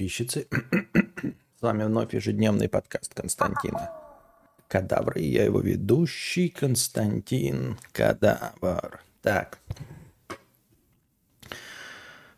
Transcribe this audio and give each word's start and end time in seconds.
подписчицы. 0.00 0.46
С 1.58 1.62
вами 1.62 1.84
вновь 1.84 2.14
ежедневный 2.14 2.70
подкаст 2.70 3.12
Константина 3.12 3.90
Кадавра. 4.66 5.20
И 5.20 5.28
я 5.28 5.44
его 5.44 5.60
ведущий 5.60 6.48
Константин 6.48 7.78
Кадавр. 7.92 9.02
Так. 9.20 9.58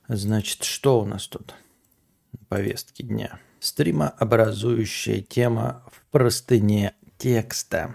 Значит, 0.08 0.64
что 0.64 1.00
у 1.00 1.04
нас 1.04 1.28
тут? 1.28 1.54
Повестки 2.48 3.02
дня. 3.02 3.38
Стримообразующая 3.60 5.20
тема 5.20 5.84
в 5.92 6.04
простыне 6.10 6.96
текста. 7.16 7.94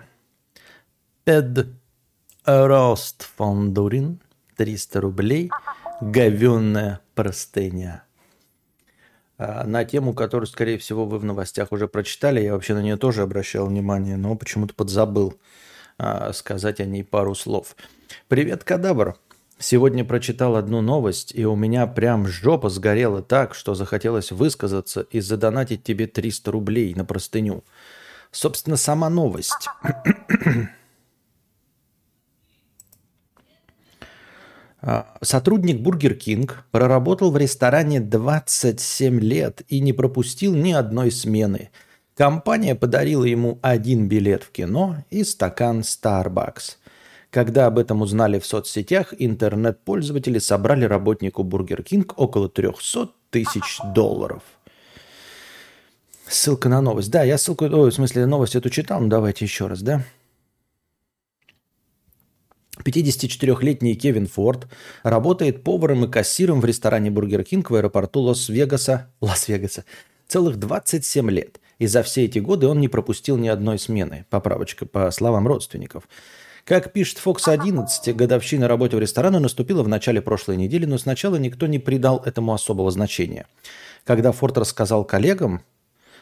Пед 1.25 1.67
Рост 2.45 3.23
Фондурин. 3.35 4.21
300 4.55 5.01
рублей. 5.01 5.51
Говенная 5.99 7.01
простыня. 7.15 8.06
А, 9.37 9.65
на 9.65 9.85
тему, 9.85 10.13
которую, 10.13 10.47
скорее 10.47 10.77
всего, 10.77 11.05
вы 11.05 11.19
в 11.19 11.25
новостях 11.25 11.71
уже 11.71 11.87
прочитали. 11.87 12.41
Я 12.41 12.53
вообще 12.53 12.73
на 12.73 12.81
нее 12.81 12.97
тоже 12.97 13.21
обращал 13.21 13.67
внимание, 13.67 14.17
но 14.17 14.35
почему-то 14.35 14.73
подзабыл 14.73 15.35
а, 15.97 16.33
сказать 16.33 16.79
о 16.79 16.85
ней 16.85 17.03
пару 17.03 17.35
слов. 17.35 17.75
Привет, 18.27 18.63
Кадабр. 18.63 19.15
Сегодня 19.59 20.05
прочитал 20.05 20.55
одну 20.55 20.81
новость, 20.81 21.33
и 21.33 21.43
у 21.45 21.55
меня 21.55 21.87
прям 21.87 22.27
жопа 22.27 22.69
сгорела 22.69 23.23
так, 23.23 23.55
что 23.55 23.73
захотелось 23.73 24.31
высказаться 24.31 25.01
и 25.09 25.19
задонатить 25.19 25.83
тебе 25.83 26.05
300 26.05 26.51
рублей 26.51 26.93
на 26.93 27.05
простыню. 27.05 27.63
Собственно, 28.31 28.77
сама 28.77 29.09
новость. 29.09 29.67
Сотрудник 35.21 35.81
Бургер 35.81 36.13
Кинг 36.13 36.65
проработал 36.71 37.31
в 37.31 37.37
ресторане 37.37 37.99
27 37.99 39.19
лет 39.19 39.61
и 39.67 39.79
не 39.79 39.93
пропустил 39.93 40.55
ни 40.55 40.71
одной 40.71 41.11
смены. 41.11 41.71
Компания 42.15 42.75
подарила 42.75 43.23
ему 43.23 43.59
один 43.61 44.07
билет 44.07 44.43
в 44.43 44.51
кино 44.51 44.97
и 45.09 45.23
стакан 45.23 45.81
Starbucks. 45.81 46.77
Когда 47.29 47.67
об 47.67 47.77
этом 47.77 48.01
узнали 48.01 48.39
в 48.39 48.45
соцсетях, 48.45 49.13
интернет-пользователи 49.17 50.39
собрали 50.39 50.85
работнику 50.85 51.43
Бургер 51.43 51.83
Кинг 51.83 52.13
около 52.17 52.49
300 52.49 53.09
тысяч 53.29 53.79
долларов. 53.93 54.41
Ссылка 56.27 56.69
на 56.69 56.81
новость. 56.81 57.11
Да, 57.11 57.23
я 57.23 57.37
ссылку, 57.37 57.65
ой, 57.65 57.91
в 57.91 57.93
смысле 57.93 58.25
новость 58.25 58.55
эту 58.55 58.69
читал, 58.69 58.99
ну 58.99 59.07
давайте 59.07 59.45
еще 59.45 59.67
раз, 59.67 59.81
да? 59.81 60.03
54-летний 62.87 63.95
Кевин 63.95 64.27
Форд 64.27 64.67
работает 65.03 65.63
поваром 65.63 66.05
и 66.05 66.09
кассиром 66.09 66.61
в 66.61 66.65
ресторане 66.65 67.11
Бургер 67.11 67.43
Кинг 67.43 67.69
в 67.69 67.75
аэропорту 67.75 68.21
Лас-Вегаса, 68.21 69.11
Лас-Вегаса 69.19 69.83
целых 70.27 70.57
27 70.57 71.29
лет. 71.31 71.59
И 71.79 71.87
за 71.87 72.03
все 72.03 72.25
эти 72.25 72.39
годы 72.39 72.67
он 72.67 72.79
не 72.79 72.87
пропустил 72.87 73.37
ни 73.37 73.47
одной 73.47 73.79
смены. 73.79 74.25
Поправочка 74.29 74.85
по 74.85 75.11
словам 75.11 75.47
родственников. 75.47 76.07
Как 76.65 76.91
пишет 76.91 77.21
Fox 77.23 77.49
11, 77.49 78.15
годовщина 78.15 78.67
работы 78.67 78.97
в 78.97 78.99
ресторане 78.99 79.39
наступила 79.39 79.83
в 79.83 79.87
начале 79.87 80.21
прошлой 80.21 80.57
недели, 80.57 80.85
но 80.85 80.97
сначала 80.97 81.37
никто 81.37 81.65
не 81.67 81.79
придал 81.79 82.21
этому 82.25 82.53
особого 82.53 82.91
значения. 82.91 83.45
Когда 84.03 84.31
Форд 84.31 84.57
рассказал 84.57 85.05
коллегам, 85.05 85.61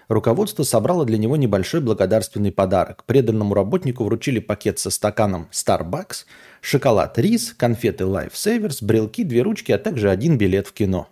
руководство 0.08 0.64
собрало 0.64 1.06
для 1.06 1.18
него 1.18 1.36
небольшой 1.38 1.82
благодарственный 1.82 2.52
подарок. 2.52 3.04
Преданному 3.06 3.54
работнику 3.54 4.04
вручили 4.04 4.40
пакет 4.40 4.80
со 4.80 4.90
стаканом 4.90 5.48
Starbucks, 5.52 6.26
шоколад 6.62 7.18
Рис, 7.18 7.54
конфеты 7.58 8.04
Life 8.04 8.34
Savers, 8.34 8.78
брелки, 8.82 9.24
две 9.24 9.42
ручки, 9.42 9.72
а 9.72 9.78
также 9.78 10.10
один 10.10 10.38
билет 10.38 10.68
в 10.68 10.74
кино. 10.74 11.08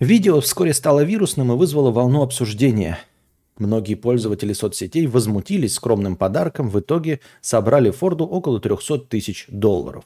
Видео 0.00 0.40
вскоре 0.40 0.74
стало 0.74 1.04
вирусным 1.04 1.52
и 1.52 1.56
вызвало 1.56 1.90
волну 1.90 2.22
обсуждения. 2.22 2.98
Многие 3.58 3.94
пользователи 3.94 4.52
соцсетей 4.52 5.06
возмутились 5.06 5.74
скромным 5.74 6.16
подарком, 6.16 6.68
в 6.68 6.80
итоге 6.80 7.20
собрали 7.40 7.90
Форду 7.90 8.24
около 8.24 8.60
300 8.60 8.98
тысяч 8.98 9.46
долларов. 9.48 10.04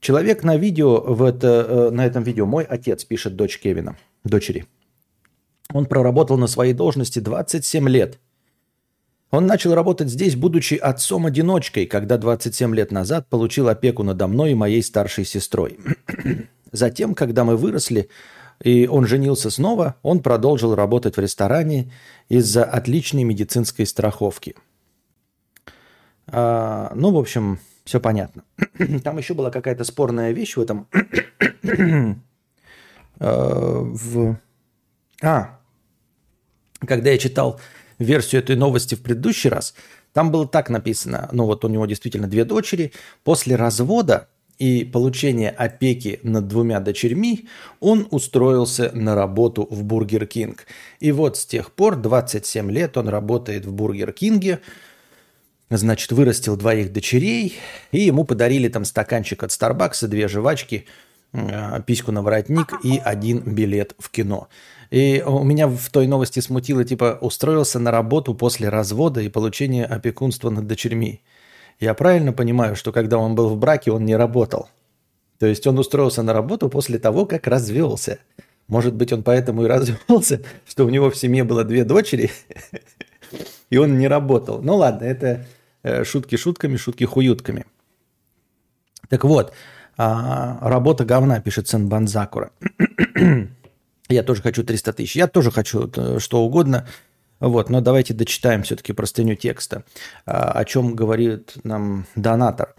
Человек 0.00 0.42
на 0.42 0.56
видео, 0.56 1.00
в 1.00 1.22
это, 1.22 1.66
э, 1.68 1.90
на 1.90 2.06
этом 2.06 2.22
видео, 2.22 2.46
мой 2.46 2.64
отец, 2.64 3.04
пишет 3.04 3.36
дочь 3.36 3.58
Кевина, 3.58 3.96
дочери– 4.24 4.66
он 5.72 5.86
проработал 5.86 6.38
на 6.38 6.46
своей 6.46 6.72
должности 6.72 7.18
27 7.18 7.88
лет. 7.88 8.18
Он 9.30 9.46
начал 9.46 9.74
работать 9.74 10.08
здесь, 10.08 10.36
будучи 10.36 10.74
отцом-одиночкой, 10.74 11.86
когда 11.86 12.16
27 12.16 12.74
лет 12.74 12.90
назад 12.90 13.28
получил 13.28 13.68
опеку 13.68 14.02
надо 14.02 14.26
мной 14.26 14.52
и 14.52 14.54
моей 14.54 14.82
старшей 14.82 15.26
сестрой. 15.26 15.78
Затем, 16.72 17.14
когда 17.14 17.44
мы 17.44 17.56
выросли, 17.56 18.08
и 18.62 18.86
он 18.86 19.06
женился 19.06 19.50
снова, 19.50 19.96
он 20.02 20.20
продолжил 20.20 20.74
работать 20.74 21.16
в 21.16 21.20
ресторане 21.20 21.92
из-за 22.30 22.64
отличной 22.64 23.24
медицинской 23.24 23.84
страховки. 23.84 24.56
А, 26.26 26.92
ну, 26.94 27.12
в 27.12 27.18
общем, 27.18 27.58
все 27.84 28.00
понятно. 28.00 28.44
Там 29.04 29.18
еще 29.18 29.34
была 29.34 29.50
какая-то 29.50 29.84
спорная 29.84 30.32
вещь 30.32 30.56
в 30.56 30.60
этом. 30.60 30.88
а, 33.20 33.80
в... 33.82 34.38
а, 35.22 35.57
когда 36.86 37.10
я 37.10 37.18
читал 37.18 37.60
версию 37.98 38.42
этой 38.42 38.56
новости 38.56 38.94
в 38.94 39.02
предыдущий 39.02 39.50
раз, 39.50 39.74
там 40.12 40.30
было 40.30 40.46
так 40.46 40.70
написано, 40.70 41.28
ну 41.32 41.44
вот 41.44 41.64
у 41.64 41.68
него 41.68 41.86
действительно 41.86 42.28
две 42.28 42.44
дочери, 42.44 42.92
после 43.24 43.56
развода 43.56 44.28
и 44.58 44.84
получения 44.84 45.50
опеки 45.50 46.18
над 46.22 46.48
двумя 46.48 46.80
дочерьми, 46.80 47.48
он 47.80 48.08
устроился 48.10 48.90
на 48.92 49.14
работу 49.14 49.66
в 49.70 49.84
Бургер 49.84 50.26
Кинг. 50.26 50.66
И 50.98 51.12
вот 51.12 51.36
с 51.36 51.46
тех 51.46 51.70
пор, 51.72 51.96
27 51.96 52.70
лет, 52.70 52.96
он 52.96 53.08
работает 53.08 53.66
в 53.66 53.72
Бургер 53.72 54.12
Кинге, 54.12 54.60
значит, 55.70 56.10
вырастил 56.10 56.56
двоих 56.56 56.92
дочерей, 56.92 57.56
и 57.92 58.00
ему 58.00 58.24
подарили 58.24 58.68
там 58.68 58.84
стаканчик 58.84 59.42
от 59.44 59.52
Старбакса, 59.52 60.08
две 60.08 60.26
жвачки, 60.26 60.86
письку 61.86 62.12
на 62.12 62.22
воротник 62.22 62.72
и 62.84 63.00
один 63.04 63.40
билет 63.40 63.94
в 63.98 64.10
кино. 64.10 64.48
И 64.90 65.22
у 65.26 65.44
меня 65.44 65.68
в 65.68 65.90
той 65.90 66.06
новости 66.06 66.40
смутило, 66.40 66.84
типа, 66.84 67.18
устроился 67.20 67.78
на 67.78 67.90
работу 67.90 68.34
после 68.34 68.68
развода 68.68 69.20
и 69.20 69.28
получения 69.28 69.84
опекунства 69.84 70.50
над 70.50 70.66
дочерьми. 70.66 71.20
Я 71.78 71.94
правильно 71.94 72.32
понимаю, 72.32 72.74
что 72.74 72.90
когда 72.90 73.18
он 73.18 73.34
был 73.34 73.48
в 73.48 73.58
браке, 73.58 73.92
он 73.92 74.04
не 74.04 74.16
работал? 74.16 74.68
То 75.38 75.46
есть 75.46 75.66
он 75.66 75.78
устроился 75.78 76.22
на 76.22 76.32
работу 76.32 76.68
после 76.68 76.98
того, 76.98 77.26
как 77.26 77.46
развелся. 77.46 78.18
Может 78.66 78.94
быть, 78.94 79.12
он 79.12 79.22
поэтому 79.22 79.64
и 79.64 79.68
развелся, 79.68 80.42
что 80.66 80.84
у 80.84 80.88
него 80.88 81.10
в 81.10 81.16
семье 81.16 81.44
было 81.44 81.64
две 81.64 81.84
дочери, 81.84 82.30
и 83.70 83.76
он 83.76 83.98
не 83.98 84.08
работал. 84.08 84.60
Ну 84.62 84.76
ладно, 84.76 85.04
это 85.04 85.46
э, 85.82 86.04
шутки 86.04 86.36
шутками, 86.36 86.76
шутки 86.76 87.04
хуютками. 87.04 87.66
Так 89.08 89.24
вот, 89.24 89.52
а, 89.98 90.58
работа 90.62 91.04
говна, 91.04 91.40
пишет 91.40 91.68
Сен 91.68 91.88
Банзакура. 91.88 92.52
Я 94.08 94.22
тоже 94.22 94.42
хочу 94.42 94.62
300 94.62 94.92
тысяч. 94.92 95.16
Я 95.16 95.26
тоже 95.26 95.50
хочу 95.50 95.90
э, 95.94 96.18
что 96.20 96.40
угодно. 96.42 96.88
Вот, 97.40 97.68
но 97.68 97.80
давайте 97.80 98.14
дочитаем 98.14 98.62
все-таки 98.62 98.92
простыню 98.92 99.34
текста, 99.34 99.84
а, 100.24 100.52
о 100.52 100.64
чем 100.64 100.94
говорит 100.94 101.54
нам 101.62 102.06
донатор. 102.14 102.74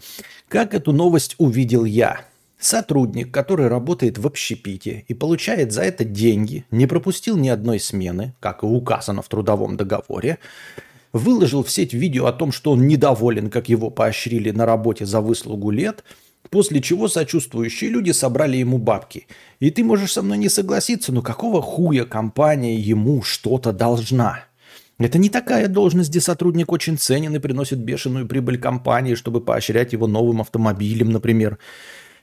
Как 0.48 0.74
эту 0.74 0.92
новость 0.92 1.34
увидел 1.38 1.84
я? 1.84 2.22
Сотрудник, 2.58 3.32
который 3.32 3.68
работает 3.68 4.18
в 4.18 4.26
общепите 4.26 5.04
и 5.06 5.14
получает 5.14 5.72
за 5.72 5.82
это 5.82 6.04
деньги, 6.04 6.64
не 6.70 6.86
пропустил 6.86 7.36
ни 7.36 7.48
одной 7.48 7.80
смены, 7.80 8.34
как 8.40 8.62
и 8.62 8.66
указано 8.66 9.22
в 9.22 9.28
трудовом 9.28 9.76
договоре, 9.76 10.38
выложил 11.12 11.64
в 11.64 11.70
сеть 11.70 11.94
видео 11.94 12.26
о 12.26 12.32
том, 12.32 12.50
что 12.50 12.72
он 12.72 12.86
недоволен, 12.86 13.50
как 13.50 13.68
его 13.68 13.90
поощрили 13.90 14.50
на 14.50 14.66
работе 14.66 15.04
за 15.04 15.20
выслугу 15.20 15.70
лет– 15.70 16.02
После 16.48 16.80
чего 16.80 17.06
сочувствующие 17.08 17.90
люди 17.90 18.10
собрали 18.10 18.56
ему 18.56 18.78
бабки. 18.78 19.26
И 19.60 19.70
ты 19.70 19.84
можешь 19.84 20.12
со 20.12 20.22
мной 20.22 20.38
не 20.38 20.48
согласиться, 20.48 21.12
но 21.12 21.22
какого 21.22 21.60
хуя 21.60 22.04
компания 22.04 22.76
ему 22.76 23.22
что-то 23.22 23.72
должна? 23.72 24.44
Это 24.98 25.18
не 25.18 25.30
такая 25.30 25.68
должность, 25.68 26.10
где 26.10 26.20
сотрудник 26.20 26.72
очень 26.72 26.98
ценен 26.98 27.34
и 27.34 27.38
приносит 27.38 27.78
бешеную 27.78 28.26
прибыль 28.26 28.58
компании, 28.58 29.14
чтобы 29.14 29.40
поощрять 29.40 29.92
его 29.92 30.06
новым 30.06 30.40
автомобилем, 30.40 31.10
например, 31.10 31.58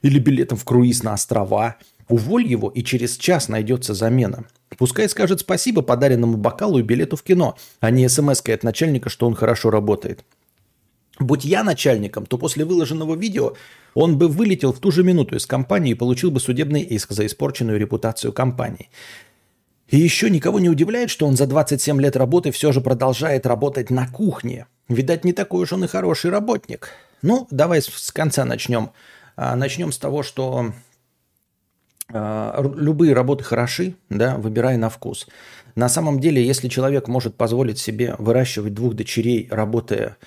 или 0.01 0.19
билетом 0.19 0.57
в 0.57 0.65
круиз 0.65 1.03
на 1.03 1.13
острова. 1.13 1.77
Уволь 2.09 2.45
его, 2.45 2.69
и 2.69 2.83
через 2.83 3.17
час 3.17 3.49
найдется 3.49 3.93
замена. 3.93 4.45
Пускай 4.77 5.09
скажет 5.09 5.39
спасибо 5.39 5.81
подаренному 5.81 6.37
бокалу 6.37 6.79
и 6.79 6.83
билету 6.83 7.15
в 7.15 7.23
кино, 7.23 7.57
а 7.79 7.89
не 7.89 8.07
смс 8.07 8.41
от 8.47 8.63
начальника, 8.63 9.09
что 9.09 9.25
он 9.25 9.35
хорошо 9.35 9.71
работает. 9.71 10.23
Будь 11.19 11.45
я 11.45 11.63
начальником, 11.63 12.25
то 12.25 12.37
после 12.37 12.63
выложенного 12.65 13.15
видео 13.15 13.53
он 13.93 14.17
бы 14.17 14.27
вылетел 14.27 14.71
в 14.71 14.79
ту 14.79 14.91
же 14.91 15.03
минуту 15.03 15.35
из 15.35 15.45
компании 15.45 15.91
и 15.91 15.95
получил 15.95 16.29
бы 16.29 16.39
судебный 16.39 16.81
иск 16.81 17.11
за 17.11 17.25
испорченную 17.25 17.79
репутацию 17.79 18.33
компании. 18.33 18.89
И 19.87 19.97
еще 19.97 20.29
никого 20.29 20.59
не 20.59 20.69
удивляет, 20.69 21.09
что 21.09 21.25
он 21.25 21.35
за 21.35 21.47
27 21.47 21.99
лет 22.01 22.15
работы 22.15 22.51
все 22.51 22.71
же 22.71 22.81
продолжает 22.81 23.45
работать 23.45 23.89
на 23.89 24.07
кухне. 24.07 24.67
Видать, 24.89 25.23
не 25.23 25.33
такой 25.33 25.63
уж 25.63 25.73
он 25.73 25.85
и 25.85 25.87
хороший 25.87 26.29
работник. 26.29 26.89
Ну, 27.21 27.47
давай 27.51 27.81
с 27.81 28.11
конца 28.11 28.45
начнем. 28.45 28.91
А, 29.35 29.55
начнем 29.55 29.91
с 29.91 29.97
того, 29.97 30.23
что 30.23 30.73
А, 32.13 32.63
любые 32.75 33.13
работы 33.13 33.43
хороши, 33.43 33.95
да, 34.09 34.37
выбирай 34.37 34.77
на 34.77 34.89
вкус. 34.89 35.27
На 35.75 35.89
самом 35.89 36.19
деле, 36.19 36.45
если 36.45 36.69
человек 36.69 37.07
может 37.07 37.35
позволить 37.35 37.79
себе 37.79 38.15
выращивать 38.17 38.73
двух 38.73 38.93
дочерей, 38.93 39.47
работая 39.51 40.17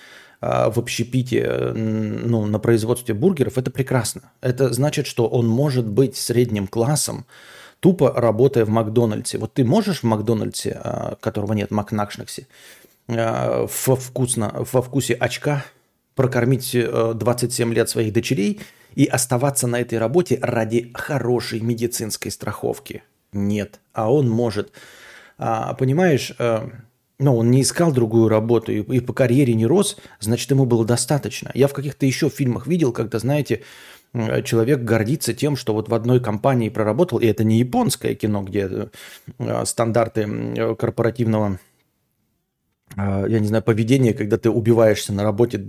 в 0.41 0.79
общепите 0.79 1.73
ну, 1.75 2.47
на 2.47 2.59
производстве 2.59 3.15
бургеров, 3.15 3.59
это 3.59 3.71
прекрасно. 3.71 4.33
Это 4.41 4.73
значит, 4.73 5.07
что 5.07 5.27
он 5.29 5.47
может 5.47 5.87
быть 5.87 6.17
средним 6.17 6.67
классом, 6.67 7.27
тупо 7.81 8.13
работая 8.15 8.65
в 8.65 8.71
Макдональдсе. 8.71 9.39
Вот 9.39 9.55
ты 9.55 9.65
можешь 9.65 10.01
в 10.01 10.05
Макдональдсе, 10.05 10.81
а, 10.83 11.17
которого 11.21 11.53
нет, 11.53 11.71
в 11.71 11.75
Макнакшнаксе, 11.75 12.47
во, 13.07 13.67
вкусно, 13.67 14.65
во 14.73 14.83
вкусе 14.83 15.15
очка 15.15 15.65
прокормить 16.15 16.77
27 16.77 17.71
э, 17.71 17.75
лет 17.75 17.89
своих 17.89 18.13
дочерей 18.13 18.61
и 18.95 19.07
оставаться 19.07 19.67
на 19.67 19.81
этой 19.81 19.99
работе 19.99 20.39
ради 20.41 20.91
хорошей 20.95 21.61
медицинской 21.61 22.31
страховки? 22.31 23.03
Нет. 23.33 23.81
А 23.93 24.13
он 24.13 24.29
может. 24.29 24.73
А, 25.39 25.75
понимаешь, 25.75 26.33
э, 27.21 27.25
ну, 27.25 27.37
он 27.37 27.51
не 27.51 27.63
искал 27.63 27.93
другую 27.93 28.29
работу 28.29 28.73
и, 28.73 28.81
и 28.81 29.01
по 29.01 29.13
карьере 29.13 29.55
не 29.55 29.67
рос, 29.67 29.97
значит, 30.21 30.51
ему 30.51 30.65
было 30.65 30.85
достаточно. 30.85 31.51
Я 31.55 31.69
в 31.69 31.73
каких-то 31.73 32.07
еще 32.07 32.29
фильмах 32.29 32.67
видел, 32.67 32.93
когда, 32.93 33.19
знаете, 33.19 33.63
человек 34.45 34.81
гордится 34.81 35.35
тем, 35.35 35.57
что 35.57 35.73
вот 35.73 35.89
в 35.89 35.95
одной 35.95 36.21
компании 36.21 36.69
проработал, 36.69 37.19
и 37.19 37.27
это 37.27 37.45
не 37.45 37.59
японское 37.59 38.15
кино, 38.15 38.43
где 38.43 38.91
э, 39.39 39.65
стандарты 39.65 40.77
корпоративного 40.79 41.59
я 42.97 43.39
не 43.39 43.47
знаю, 43.47 43.63
поведение, 43.63 44.15
когда 44.15 44.37
ты 44.37 44.51
убиваешься 44.51 45.13
на 45.13 45.23
работе, 45.23 45.65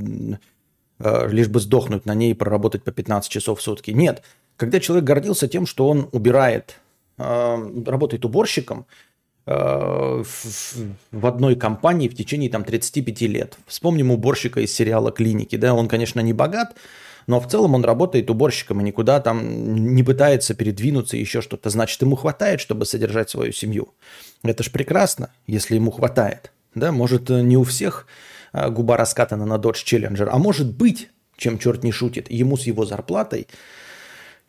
лишь 0.97 1.47
бы 1.49 1.59
сдохнуть 1.59 2.07
на 2.07 2.15
ней 2.15 2.31
и 2.31 2.33
проработать 2.33 2.83
по 2.83 2.91
15 2.91 3.31
часов 3.31 3.59
в 3.59 3.61
сутки. 3.61 3.91
Нет. 3.91 4.23
Когда 4.57 4.79
человек 4.79 5.05
гордился 5.05 5.47
тем, 5.47 5.67
что 5.67 5.87
он 5.87 6.09
убирает, 6.13 6.79
работает 7.17 8.25
уборщиком 8.25 8.87
в 9.45 10.25
одной 11.23 11.55
компании 11.55 12.07
в 12.07 12.15
течение 12.15 12.49
там, 12.49 12.63
35 12.63 13.21
лет. 13.21 13.57
Вспомним 13.65 14.11
уборщика 14.11 14.61
из 14.61 14.73
сериала 14.73 15.11
«Клиники». 15.11 15.55
Да? 15.55 15.73
Он, 15.73 15.87
конечно, 15.87 16.19
не 16.19 16.33
богат, 16.33 16.75
но 17.27 17.39
в 17.39 17.47
целом 17.47 17.75
он 17.75 17.83
работает 17.83 18.29
уборщиком 18.29 18.81
и 18.81 18.83
никуда 18.83 19.19
там 19.19 19.93
не 19.95 20.03
пытается 20.03 20.53
передвинуться, 20.53 21.17
еще 21.17 21.41
что-то. 21.41 21.69
Значит, 21.69 22.01
ему 22.01 22.15
хватает, 22.15 22.59
чтобы 22.59 22.85
содержать 22.85 23.29
свою 23.29 23.51
семью. 23.51 23.93
Это 24.43 24.63
ж 24.63 24.71
прекрасно, 24.71 25.31
если 25.47 25.75
ему 25.75 25.91
хватает. 25.91 26.51
Да, 26.75 26.91
может, 26.91 27.29
э, 27.29 27.41
не 27.41 27.57
у 27.57 27.63
всех 27.63 28.07
а, 28.53 28.69
губа 28.69 28.97
раскатана 28.97 29.45
на 29.45 29.55
Dodge 29.55 29.83
Challenger, 29.85 30.29
а 30.31 30.37
может 30.37 30.73
быть, 30.73 31.09
чем 31.37 31.57
черт 31.57 31.83
не 31.83 31.91
шутит, 31.91 32.31
ему 32.31 32.57
с 32.57 32.63
его 32.63 32.85
зарплатой 32.85 33.47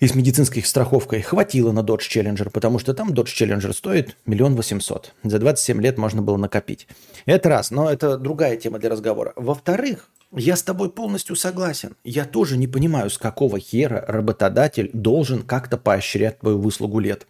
и 0.01 0.07
с 0.07 0.15
медицинской 0.15 0.63
страховкой 0.63 1.23
хватило 1.23 1.73
на 1.73 1.81
Dodge 1.81 2.09
Challenger, 2.11 2.51
потому 2.51 2.79
что 2.79 2.95
там 2.95 3.11
Dodge 3.13 3.35
Challenger 3.37 3.73
стоит 3.73 4.17
миллион 4.27 4.57
восемьсот. 4.57 5.15
За 5.23 5.39
27 5.39 5.81
лет 5.81 5.99
можно 5.99 6.23
было 6.23 6.37
накопить. 6.37 6.89
Это 7.25 7.49
раз, 7.49 7.71
но 7.71 7.91
это 7.91 8.19
другая 8.19 8.57
тема 8.57 8.79
для 8.79 8.91
разговора. 8.91 9.33
Во-вторых, 9.37 10.11
я 10.35 10.57
с 10.57 10.63
тобой 10.63 10.91
полностью 10.91 11.37
согласен. 11.37 11.95
Я 12.05 12.25
тоже 12.25 12.57
не 12.57 12.67
понимаю, 12.67 13.11
с 13.11 13.19
какого 13.19 13.61
хера 13.61 14.05
работодатель 14.09 14.91
должен 14.93 15.43
как-то 15.43 15.77
поощрять 15.77 16.41
твою 16.41 16.59
выслугу 16.59 16.99
лет. 16.99 17.27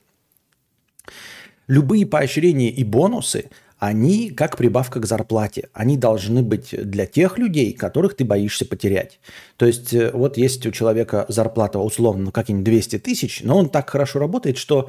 Любые 1.67 2.07
поощрения 2.07 2.71
и 2.71 2.85
бонусы, 2.85 3.51
они 3.83 4.31
как 4.31 4.57
прибавка 4.57 5.01
к 5.01 5.07
зарплате. 5.07 5.69
Они 5.73 5.97
должны 5.97 6.45
быть 6.45 6.69
для 6.71 7.05
тех 7.05 7.37
людей, 7.37 7.73
которых 7.73 8.15
ты 8.15 8.25
боишься 8.25 8.65
потерять. 8.65 9.19
То 9.57 9.67
есть 9.67 9.93
э, 9.93 10.13
вот 10.15 10.37
есть 10.37 10.65
у 10.67 10.71
человека 10.71 11.27
зарплата 11.27 11.81
условно 11.81 12.31
какие-нибудь 12.31 12.65
200 12.65 13.01
тысяч, 13.01 13.41
но 13.43 13.59
он 13.59 13.69
так 13.69 13.91
хорошо 13.91 14.21
работает, 14.21 14.57
что 14.57 14.89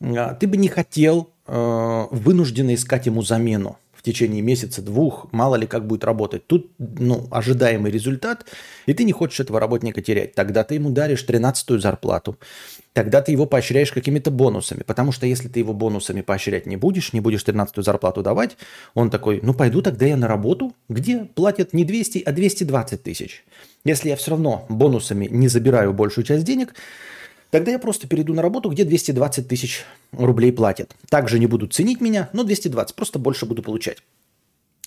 а, 0.00 0.34
ты 0.34 0.46
бы 0.46 0.56
не 0.56 0.68
хотел 0.68 1.30
э, 1.48 2.04
вынужденно 2.12 2.76
искать 2.76 3.06
ему 3.06 3.22
замену 3.22 3.76
в 3.92 4.04
течение 4.04 4.40
месяца-двух, 4.40 5.26
мало 5.32 5.56
ли 5.56 5.66
как 5.66 5.88
будет 5.88 6.04
работать. 6.04 6.46
Тут 6.46 6.70
ну, 6.78 7.26
ожидаемый 7.32 7.90
результат, 7.90 8.46
и 8.86 8.94
ты 8.94 9.02
не 9.02 9.10
хочешь 9.10 9.40
этого 9.40 9.58
работника 9.58 10.00
терять. 10.00 10.36
Тогда 10.36 10.62
ты 10.62 10.76
ему 10.76 10.90
даришь 10.90 11.26
13-ю 11.28 11.80
зарплату, 11.80 12.38
тогда 12.92 13.22
ты 13.22 13.32
его 13.32 13.46
поощряешь 13.46 13.92
какими-то 13.92 14.30
бонусами. 14.30 14.82
Потому 14.82 15.12
что 15.12 15.26
если 15.26 15.48
ты 15.48 15.60
его 15.60 15.72
бонусами 15.72 16.20
поощрять 16.20 16.66
не 16.66 16.76
будешь, 16.76 17.12
не 17.12 17.20
будешь 17.20 17.42
13-ю 17.44 17.82
зарплату 17.82 18.22
давать, 18.22 18.56
он 18.94 19.10
такой, 19.10 19.40
ну 19.42 19.54
пойду 19.54 19.82
тогда 19.82 20.06
я 20.06 20.16
на 20.16 20.28
работу, 20.28 20.74
где 20.88 21.24
платят 21.24 21.72
не 21.72 21.84
200, 21.84 22.22
а 22.24 22.32
220 22.32 23.02
тысяч. 23.02 23.44
Если 23.84 24.08
я 24.08 24.16
все 24.16 24.32
равно 24.32 24.66
бонусами 24.68 25.26
не 25.30 25.48
забираю 25.48 25.92
большую 25.92 26.24
часть 26.24 26.44
денег, 26.44 26.74
Тогда 27.50 27.72
я 27.72 27.78
просто 27.78 28.06
перейду 28.06 28.34
на 28.34 28.42
работу, 28.42 28.68
где 28.68 28.84
220 28.84 29.48
тысяч 29.48 29.84
рублей 30.12 30.52
платят. 30.52 30.94
Также 31.08 31.38
не 31.38 31.46
будут 31.46 31.72
ценить 31.72 32.00
меня, 32.00 32.28
но 32.34 32.44
220, 32.44 32.94
просто 32.94 33.18
больше 33.18 33.46
буду 33.46 33.62
получать. 33.62 34.02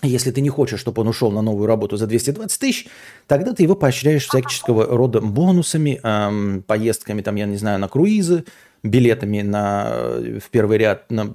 Если 0.04 0.32
ты 0.32 0.42
не 0.42 0.50
хочешь, 0.50 0.80
чтобы 0.80 1.02
он 1.02 1.08
ушел 1.08 1.32
на 1.32 1.42
новую 1.42 1.68
работу 1.68 1.96
за 1.96 2.08
220 2.08 2.60
тысяч, 2.60 2.88
тогда 3.28 3.54
ты 3.54 3.64
его 3.64 3.76
поощряешь 3.76 4.28
всяческого 4.28 4.86
рода 4.86 5.22
бонусами, 5.22 6.00
эм, 6.02 6.64
поездками, 6.64 7.22
там, 7.22 7.36
я 7.36 7.46
не 7.46 7.58
знаю, 7.58 7.80
на 7.80 7.88
круизы, 7.88 8.46
билетами 8.84 9.42
на, 9.42 9.92
в 10.40 10.50
первый 10.50 10.78
ряд 10.78 11.10
на 11.12 11.34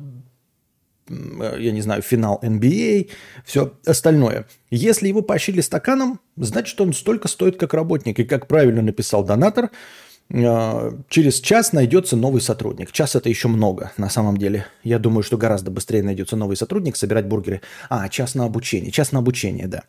я 1.09 1.71
не 1.71 1.83
знаю, 1.83 2.03
финал 2.03 2.41
NBA, 2.43 3.11
все 3.45 3.75
остальное. 3.87 4.47
Если 4.73 5.07
его 5.07 5.23
поощрили 5.23 5.61
стаканом, 5.61 6.19
значит, 6.37 6.81
он 6.81 6.93
столько 6.93 7.29
стоит, 7.29 7.57
как 7.57 7.75
работник. 7.75 8.19
И 8.19 8.25
как 8.25 8.49
правильно 8.49 8.83
написал 8.83 9.23
донатор– 9.23 9.71
а, 9.81 10.06
через 10.29 11.41
час 11.41 11.73
найдется 11.73 12.17
новый 12.17 12.41
сотрудник. 12.41 12.91
Час 12.93 13.15
это 13.15 13.29
еще 13.29 13.49
много, 13.49 13.93
на 13.97 14.11
самом 14.11 14.37
деле. 14.37 14.67
Я 14.83 14.99
думаю, 14.99 15.23
что 15.23 15.37
гораздо 15.39 15.71
быстрее 15.71 16.03
найдется 16.03 16.37
новый 16.37 16.57
сотрудник 16.57 16.97
собирать 16.97 17.27
бургеры. 17.27 17.61
А, 17.89 18.09
час 18.09 18.35
на 18.35 18.45
обучение. 18.45 18.91
Час 18.91 19.13
на 19.13 19.21
обучение, 19.21 19.69
да. 19.69 19.85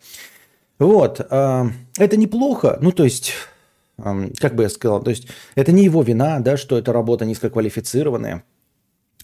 Вот. 0.78 1.25
А, 1.30 1.68
это 1.98 2.18
неплохо. 2.18 2.78
Ну, 2.81 2.92
то 2.92 3.04
есть, 3.04 3.34
как 3.98 4.56
бы 4.56 4.63
я 4.63 4.69
сказал, 4.69 5.01
то 5.01 5.10
есть 5.10 5.28
это 5.56 5.72
не 5.72 5.84
его 5.84 6.04
вина, 6.04 6.39
да, 6.39 6.56
что 6.56 6.78
эта 6.78 6.94
работа 6.94 7.25
низкоквалифицированная. 7.25 8.44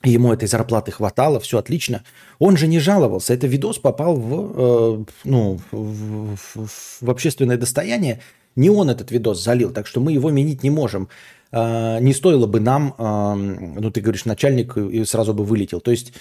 Ему 0.04 0.34
этой 0.34 0.50
зарплаты 0.50 0.92
хватало, 0.92 1.40
все 1.40 1.60
отлично. 1.60 2.04
Он 2.38 2.58
же 2.58 2.68
не 2.68 2.80
жаловался. 2.80 3.34
Это 3.34 3.48
видос 3.48 3.78
попал 3.78 4.18
в, 4.18 5.00
э, 5.00 5.06
ну, 5.24 5.60
в, 5.72 6.36
в, 6.36 6.68
в 7.02 7.10
общественное 7.10 7.56
достояние. 7.56 8.20
Не 8.56 8.70
он 8.70 8.90
этот 8.90 9.12
видос 9.12 9.44
залил, 9.44 9.72
так 9.72 9.88
что 9.88 10.00
мы 10.00 10.12
его 10.12 10.30
менить 10.30 10.64
не 10.64 10.70
можем. 10.70 11.10
А, 11.52 12.00
не 12.00 12.14
стоило 12.14 12.48
бы 12.48 12.60
нам, 12.60 12.96
а, 12.98 13.36
ну 13.36 13.92
ты 13.92 14.02
говоришь, 14.02 14.26
начальник 14.26 14.76
сразу 15.08 15.34
бы 15.34 15.44
вылетел. 15.44 15.82
То 15.82 15.92
есть 15.92 16.14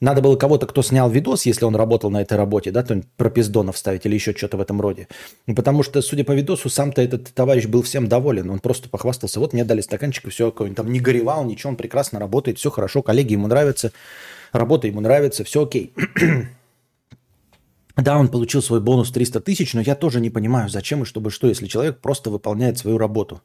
надо 0.00 0.20
было 0.20 0.36
кого-то, 0.36 0.66
кто 0.66 0.82
снял 0.82 1.08
видос, 1.08 1.46
если 1.46 1.64
он 1.64 1.76
работал 1.76 2.10
на 2.10 2.20
этой 2.20 2.36
работе, 2.36 2.70
да, 2.70 2.82
то 2.82 3.00
про 3.16 3.30
пиздонов 3.30 3.76
вставить 3.76 4.04
или 4.04 4.14
еще 4.14 4.34
что-то 4.34 4.56
в 4.56 4.60
этом 4.60 4.80
роде. 4.80 5.08
Потому 5.46 5.82
что, 5.82 6.02
судя 6.02 6.24
по 6.24 6.32
видосу, 6.32 6.68
сам-то 6.68 7.00
этот 7.00 7.32
товарищ 7.32 7.66
был 7.66 7.82
всем 7.82 8.08
доволен. 8.08 8.50
Он 8.50 8.58
просто 8.58 8.88
похвастался. 8.88 9.40
Вот 9.40 9.52
мне 9.52 9.64
дали 9.64 9.80
стаканчик, 9.80 10.26
и 10.26 10.30
все, 10.30 10.52
он 10.56 10.74
там 10.74 10.92
не 10.92 11.00
горевал, 11.00 11.44
ничего, 11.44 11.70
он 11.70 11.76
прекрасно 11.76 12.18
работает, 12.18 12.58
все 12.58 12.70
хорошо, 12.70 13.02
коллеги 13.02 13.32
ему 13.32 13.46
нравятся, 13.46 13.92
работа 14.52 14.86
ему 14.86 15.00
нравится, 15.00 15.44
все 15.44 15.62
окей. 15.62 15.92
Да, 17.96 18.18
он 18.18 18.28
получил 18.28 18.60
свой 18.60 18.80
бонус 18.80 19.12
300 19.12 19.40
тысяч, 19.40 19.72
но 19.74 19.80
я 19.80 19.94
тоже 19.94 20.20
не 20.20 20.30
понимаю, 20.30 20.68
зачем 20.68 21.02
и 21.02 21.06
чтобы 21.06 21.30
что, 21.30 21.46
если 21.46 21.66
человек 21.66 22.00
просто 22.00 22.30
выполняет 22.30 22.76
свою 22.76 22.98
работу. 22.98 23.40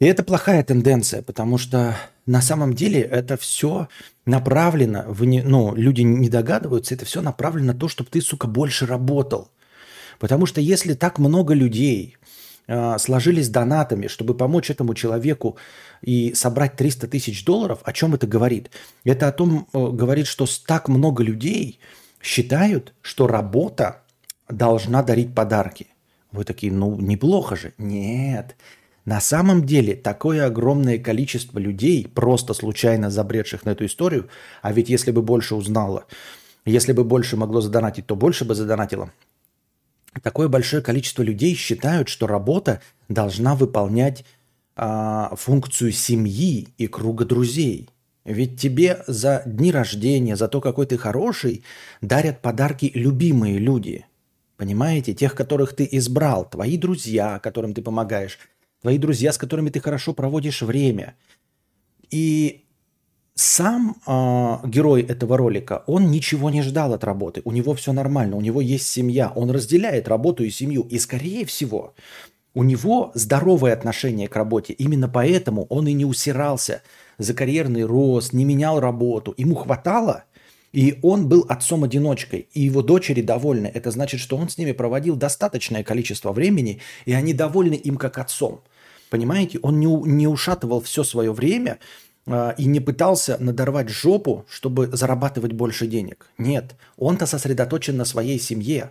И 0.00 0.06
это 0.06 0.24
плохая 0.24 0.64
тенденция, 0.64 1.22
потому 1.22 1.56
что 1.58 1.96
на 2.26 2.40
самом 2.40 2.74
деле 2.74 3.00
это 3.00 3.36
все 3.36 3.88
направлено, 4.26 5.04
вы 5.06 5.26
не, 5.26 5.42
ну, 5.42 5.74
люди 5.74 6.00
не 6.00 6.28
догадываются, 6.28 6.94
это 6.94 7.04
все 7.04 7.20
направлено 7.20 7.72
на 7.72 7.78
то, 7.78 7.86
чтобы 7.86 8.10
ты, 8.10 8.20
сука, 8.20 8.48
больше 8.48 8.86
работал. 8.86 9.50
Потому 10.18 10.46
что 10.46 10.60
если 10.60 10.94
так 10.94 11.18
много 11.18 11.54
людей 11.54 12.16
э, 12.66 12.98
сложились 12.98 13.50
донатами, 13.50 14.06
чтобы 14.06 14.34
помочь 14.34 14.70
этому 14.70 14.94
человеку 14.94 15.58
и 16.02 16.34
собрать 16.34 16.76
300 16.76 17.06
тысяч 17.06 17.44
долларов, 17.44 17.80
о 17.84 17.92
чем 17.92 18.14
это 18.14 18.26
говорит? 18.26 18.70
Это 19.04 19.28
о 19.28 19.32
том 19.32 19.68
э, 19.72 19.88
говорит, 19.92 20.26
что 20.26 20.46
так 20.66 20.88
много 20.88 21.22
людей– 21.22 21.78
считают, 22.20 22.94
что 23.02 23.26
работа 23.26 24.02
должна 24.48 25.02
дарить 25.02 25.34
подарки. 25.34 25.88
Вы 26.32 26.44
такие, 26.44 26.72
ну 26.72 26.96
неплохо 27.00 27.56
же. 27.56 27.72
Нет. 27.78 28.56
На 29.04 29.20
самом 29.20 29.64
деле 29.64 29.94
такое 29.94 30.46
огромное 30.46 30.98
количество 30.98 31.58
людей, 31.58 32.06
просто 32.06 32.54
случайно 32.54 33.10
забредших 33.10 33.64
на 33.64 33.70
эту 33.70 33.86
историю, 33.86 34.28
а 34.62 34.72
ведь 34.72 34.88
если 34.88 35.10
бы 35.10 35.22
больше 35.22 35.54
узнало, 35.54 36.04
если 36.64 36.92
бы 36.92 37.02
больше 37.02 37.36
могло 37.36 37.60
задонатить, 37.60 38.06
то 38.06 38.14
больше 38.14 38.44
бы 38.44 38.54
задонатило. 38.54 39.10
Такое 40.22 40.48
большое 40.48 40.82
количество 40.82 41.22
людей 41.22 41.54
считают, 41.54 42.08
что 42.08 42.26
работа 42.26 42.82
должна 43.08 43.54
выполнять 43.54 44.24
а, 44.76 45.34
функцию 45.36 45.92
семьи 45.92 46.68
и 46.76 46.86
круга 46.86 47.24
друзей– 47.24 47.88
ведь 48.24 48.60
тебе 48.60 49.02
за 49.06 49.42
дни 49.46 49.72
рождения, 49.72 50.36
за 50.36 50.48
то, 50.48 50.60
какой 50.60 50.86
ты 50.86 50.98
хороший, 50.98 51.64
дарят 52.00 52.42
подарки 52.42 52.90
любимые 52.94 53.58
люди. 53.58 54.06
Понимаете? 54.56 55.14
Тех, 55.14 55.34
которых 55.34 55.74
ты 55.74 55.88
избрал, 55.90 56.48
твои 56.48 56.76
друзья, 56.76 57.38
которым 57.38 57.72
ты 57.72 57.82
помогаешь, 57.82 58.38
твои 58.82 58.98
друзья, 58.98 59.32
с 59.32 59.38
которыми 59.38 59.70
ты 59.70 59.80
хорошо 59.80 60.12
проводишь 60.12 60.62
время. 60.62 61.16
И 62.10 62.66
сам 63.34 63.96
э, 64.06 64.68
герой 64.68 65.02
этого 65.02 65.38
ролика, 65.38 65.82
он 65.86 66.10
ничего 66.10 66.50
не 66.50 66.60
ждал 66.60 66.92
от 66.92 67.04
работы. 67.04 67.40
У 67.44 67.52
него 67.52 67.74
все 67.74 67.92
нормально, 67.92 68.36
у 68.36 68.42
него 68.42 68.60
есть 68.60 68.86
семья, 68.86 69.32
он 69.34 69.50
разделяет 69.50 70.08
работу 70.08 70.44
и 70.44 70.50
семью. 70.50 70.82
И 70.90 70.98
скорее 70.98 71.46
всего, 71.46 71.94
у 72.60 72.62
него 72.62 73.10
здоровое 73.14 73.72
отношение 73.72 74.28
к 74.28 74.36
работе. 74.36 74.74
Именно 74.74 75.08
поэтому 75.08 75.64
он 75.70 75.88
и 75.88 75.94
не 75.94 76.04
усирался 76.04 76.82
за 77.16 77.32
карьерный 77.32 77.84
рост, 77.84 78.34
не 78.34 78.44
менял 78.44 78.80
работу. 78.80 79.32
Ему 79.38 79.54
хватало, 79.54 80.24
и 80.70 80.98
он 81.00 81.26
был 81.26 81.46
отцом-одиночкой. 81.48 82.48
И 82.52 82.60
его 82.60 82.82
дочери 82.82 83.22
довольны. 83.22 83.70
Это 83.72 83.90
значит, 83.90 84.20
что 84.20 84.36
он 84.36 84.50
с 84.50 84.58
ними 84.58 84.72
проводил 84.72 85.16
достаточное 85.16 85.82
количество 85.82 86.32
времени, 86.32 86.82
и 87.06 87.14
они 87.14 87.32
довольны 87.32 87.76
им 87.76 87.96
как 87.96 88.18
отцом. 88.18 88.60
Понимаете, 89.08 89.58
он 89.62 89.80
не, 89.80 89.86
не 89.86 90.28
ушатывал 90.28 90.82
все 90.82 91.02
свое 91.02 91.32
время 91.32 91.78
э, 92.26 92.52
и 92.58 92.66
не 92.66 92.80
пытался 92.80 93.38
надорвать 93.40 93.88
жопу, 93.88 94.44
чтобы 94.50 94.90
зарабатывать 94.92 95.54
больше 95.54 95.86
денег. 95.86 96.28
Нет, 96.36 96.76
он-то 96.98 97.24
сосредоточен 97.24 97.96
на 97.96 98.04
своей 98.04 98.38
семье. 98.38 98.90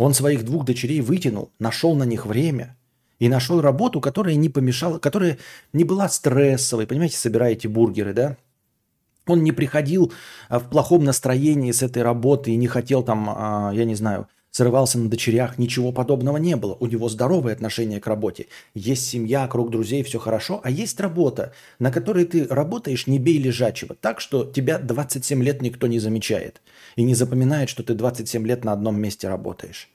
Он 0.00 0.14
своих 0.14 0.46
двух 0.46 0.64
дочерей 0.64 1.02
вытянул, 1.02 1.50
нашел 1.58 1.94
на 1.94 2.04
них 2.04 2.24
время 2.24 2.74
и 3.18 3.28
нашел 3.28 3.60
работу, 3.60 4.00
которая 4.00 4.34
не 4.34 4.48
помешала, 4.48 4.98
которая 4.98 5.36
не 5.74 5.84
была 5.84 6.08
стрессовой. 6.08 6.86
Понимаете, 6.86 7.18
собираете 7.18 7.68
бургеры, 7.68 8.14
да? 8.14 8.38
Он 9.26 9.44
не 9.44 9.52
приходил 9.52 10.10
а, 10.48 10.58
в 10.58 10.70
плохом 10.70 11.04
настроении 11.04 11.70
с 11.70 11.82
этой 11.82 12.02
работы 12.02 12.50
и 12.50 12.56
не 12.56 12.66
хотел 12.66 13.02
там, 13.02 13.28
а, 13.28 13.72
я 13.74 13.84
не 13.84 13.94
знаю, 13.94 14.26
срывался 14.50 14.98
на 14.98 15.08
дочерях, 15.08 15.58
ничего 15.58 15.92
подобного 15.92 16.36
не 16.36 16.56
было. 16.56 16.76
У 16.80 16.86
него 16.86 17.08
здоровое 17.08 17.52
отношение 17.52 18.00
к 18.00 18.06
работе. 18.06 18.46
Есть 18.74 19.06
семья, 19.06 19.46
круг 19.46 19.70
друзей, 19.70 20.02
все 20.02 20.18
хорошо, 20.18 20.60
а 20.62 20.70
есть 20.70 20.98
работа, 21.00 21.52
на 21.78 21.90
которой 21.90 22.24
ты 22.24 22.46
работаешь 22.46 23.06
не 23.06 23.18
бей 23.18 23.38
лежачего, 23.38 23.94
так 23.94 24.20
что 24.20 24.44
тебя 24.44 24.78
27 24.78 25.42
лет 25.42 25.62
никто 25.62 25.86
не 25.86 25.98
замечает 25.98 26.60
и 26.96 27.02
не 27.02 27.14
запоминает, 27.14 27.68
что 27.68 27.82
ты 27.82 27.94
27 27.94 28.46
лет 28.46 28.64
на 28.64 28.72
одном 28.72 29.00
месте 29.00 29.28
работаешь. 29.28 29.88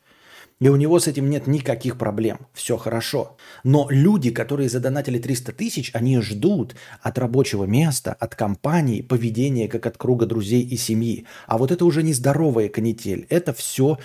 И 0.61 0.69
у 0.69 0.77
него 0.77 0.99
с 0.99 1.07
этим 1.07 1.29
нет 1.29 1.47
никаких 1.47 1.97
проблем. 1.97 2.47
Все 2.53 2.77
хорошо. 2.77 3.35
Но 3.65 3.87
люди, 3.89 4.31
которые 4.31 4.69
задонатили 4.69 5.19
300 5.19 5.51
тысяч, 5.51 5.91
они 5.93 6.21
ждут 6.21 6.75
от 7.01 7.17
рабочего 7.17 7.65
места, 7.65 8.13
от 8.13 8.35
компании 8.35 9.01
поведения, 9.01 9.67
как 9.67 9.85
от 9.85 9.97
круга 9.97 10.25
друзей 10.25 10.61
и 10.61 10.77
семьи. 10.77 11.25
А 11.45 11.57
вот 11.57 11.71
это 11.71 11.83
уже 11.83 12.03
не 12.03 12.13
здоровая 12.13 12.69
канитель. 12.69 13.27
Это 13.29 13.51
все 13.51 13.97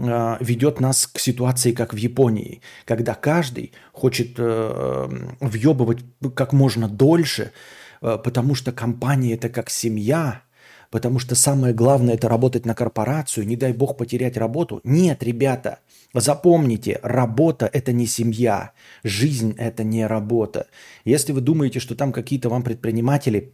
э, 0.00 0.36
ведет 0.40 0.80
нас 0.80 1.06
к 1.06 1.20
ситуации, 1.20 1.70
как 1.70 1.94
в 1.94 1.96
Японии, 1.96 2.62
когда 2.84 3.14
каждый 3.14 3.70
хочет 3.92 4.34
э, 4.38 5.08
въебывать 5.38 5.98
как 6.34 6.52
можно 6.52 6.88
дольше, 6.88 7.52
э, 8.00 8.18
потому 8.18 8.56
что 8.56 8.72
компания 8.72 9.34
это 9.34 9.48
как 9.48 9.70
семья, 9.70 10.42
потому 10.90 11.20
что 11.20 11.36
самое 11.36 11.72
главное 11.72 12.14
это 12.14 12.28
работать 12.28 12.66
на 12.66 12.74
корпорацию, 12.74 13.46
не 13.46 13.56
дай 13.56 13.72
бог 13.72 13.96
потерять 13.96 14.36
работу. 14.36 14.80
Нет, 14.82 15.22
ребята, 15.22 15.78
Запомните, 16.14 17.00
работа– 17.02 17.70
это 17.72 17.92
не 17.92 18.06
семья, 18.06 18.72
жизнь– 19.02 19.54
это 19.58 19.82
не 19.82 20.06
работа. 20.06 20.66
Если 21.04 21.32
вы 21.32 21.40
думаете, 21.40 21.80
что 21.80 21.94
там 21.94 22.12
какие-то 22.12 22.50
вам 22.50 22.62
предприниматели 22.62 23.52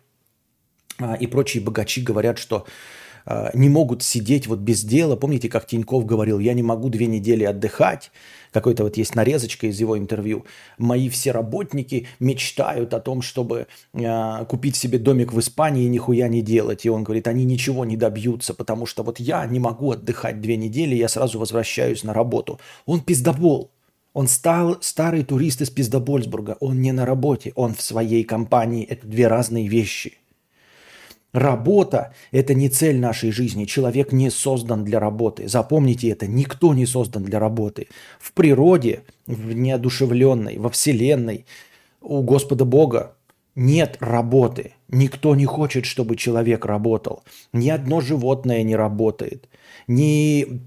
а, 0.99 1.15
и 1.15 1.29
прочие 1.29 1.63
богачи 1.63 2.03
говорят, 2.03 2.39
что 2.39 2.67
не 3.55 3.69
могут 3.69 4.03
сидеть 4.03 4.47
вот 4.47 4.61
без 4.61 4.83
дела. 4.83 5.17
Помните, 5.17 5.49
как 5.49 5.67
Тиньков 5.67 6.07
говорил, 6.07 6.39
я 6.39 6.55
не 6.55 6.63
могу 6.63 6.89
две 6.89 7.07
недели 7.07 7.45
отдыхать, 7.45 8.11
какой-то 8.53 8.85
вот 8.85 8.97
есть 8.97 9.15
нарезочка 9.15 9.67
из 9.67 9.79
его 9.79 9.99
интервью. 9.99 10.47
Мои 10.79 11.09
все 11.09 11.33
работники 11.33 12.07
мечтают 12.21 12.95
о 12.95 13.01
том, 13.01 13.21
чтобы 13.23 13.67
э, 13.93 14.45
купить 14.49 14.77
себе 14.77 14.99
домик 14.99 15.33
в 15.33 15.41
Испании 15.41 15.85
и 15.85 15.89
нихуя 15.89 16.29
не 16.29 16.43
делать. 16.43 16.87
И 16.87 16.91
он 16.91 17.05
говорит, 17.05 17.29
они 17.29 17.45
ничего 17.45 17.85
не 17.85 17.97
добьются, 17.97 18.55
потому 18.55 18.87
что 18.87 19.03
вот 19.03 19.21
я 19.21 19.45
не 19.47 19.61
могу 19.61 19.93
отдыхать 19.93 20.41
две 20.41 20.57
недели, 20.57 20.95
я 20.95 21.09
сразу 21.09 21.39
возвращаюсь 21.39 22.05
на 22.05 22.15
работу. 22.15 22.59
Он 22.87 23.01
пиздобол. 23.01 23.71
Он 24.15 24.27
стал 24.27 24.79
старый 24.81 25.23
турист 25.23 25.61
из 25.61 25.71
Пиздобольсбурга. 25.71 26.57
Он 26.61 26.81
не 26.81 26.93
на 26.93 27.05
работе, 27.05 27.53
он 27.55 27.75
в 27.75 27.83
своей 27.83 28.25
компании. 28.25 28.85
Это 28.85 29.07
две 29.07 29.29
разные 29.29 29.69
вещи– 29.69 30.19
Работа– 31.33 32.15
это 32.33 32.55
не 32.55 32.71
цель 32.71 32.99
нашей 32.99 33.33
жизни. 33.33 33.67
Человек 33.67 34.13
не 34.13 34.31
создан 34.31 34.85
для 34.85 34.99
работы. 34.99 35.47
Запомните 35.47 36.09
это, 36.09 36.27
никто 36.27 36.73
не 36.73 36.87
создан 36.87 37.23
для 37.23 37.39
работы. 37.39 37.89
В 38.19 38.33
природе, 38.33 39.03
в 39.27 39.53
неодушевленной, 39.53 40.57
во 40.59 40.71
Вселенной, 40.71 41.45
у 42.01 42.23
Господа 42.23 42.65
Бога 42.65 43.15
нет 43.55 43.99
работы. 44.01 44.73
Никто 44.89 45.35
не 45.35 45.45
хочет, 45.45 45.85
чтобы 45.85 46.17
человек 46.17 46.65
работал. 46.65 47.23
Ни 47.53 47.69
одно 47.69 48.01
животное 48.01 48.63
не 48.63 48.75
работает. 48.75 49.49
Ни 49.87 50.63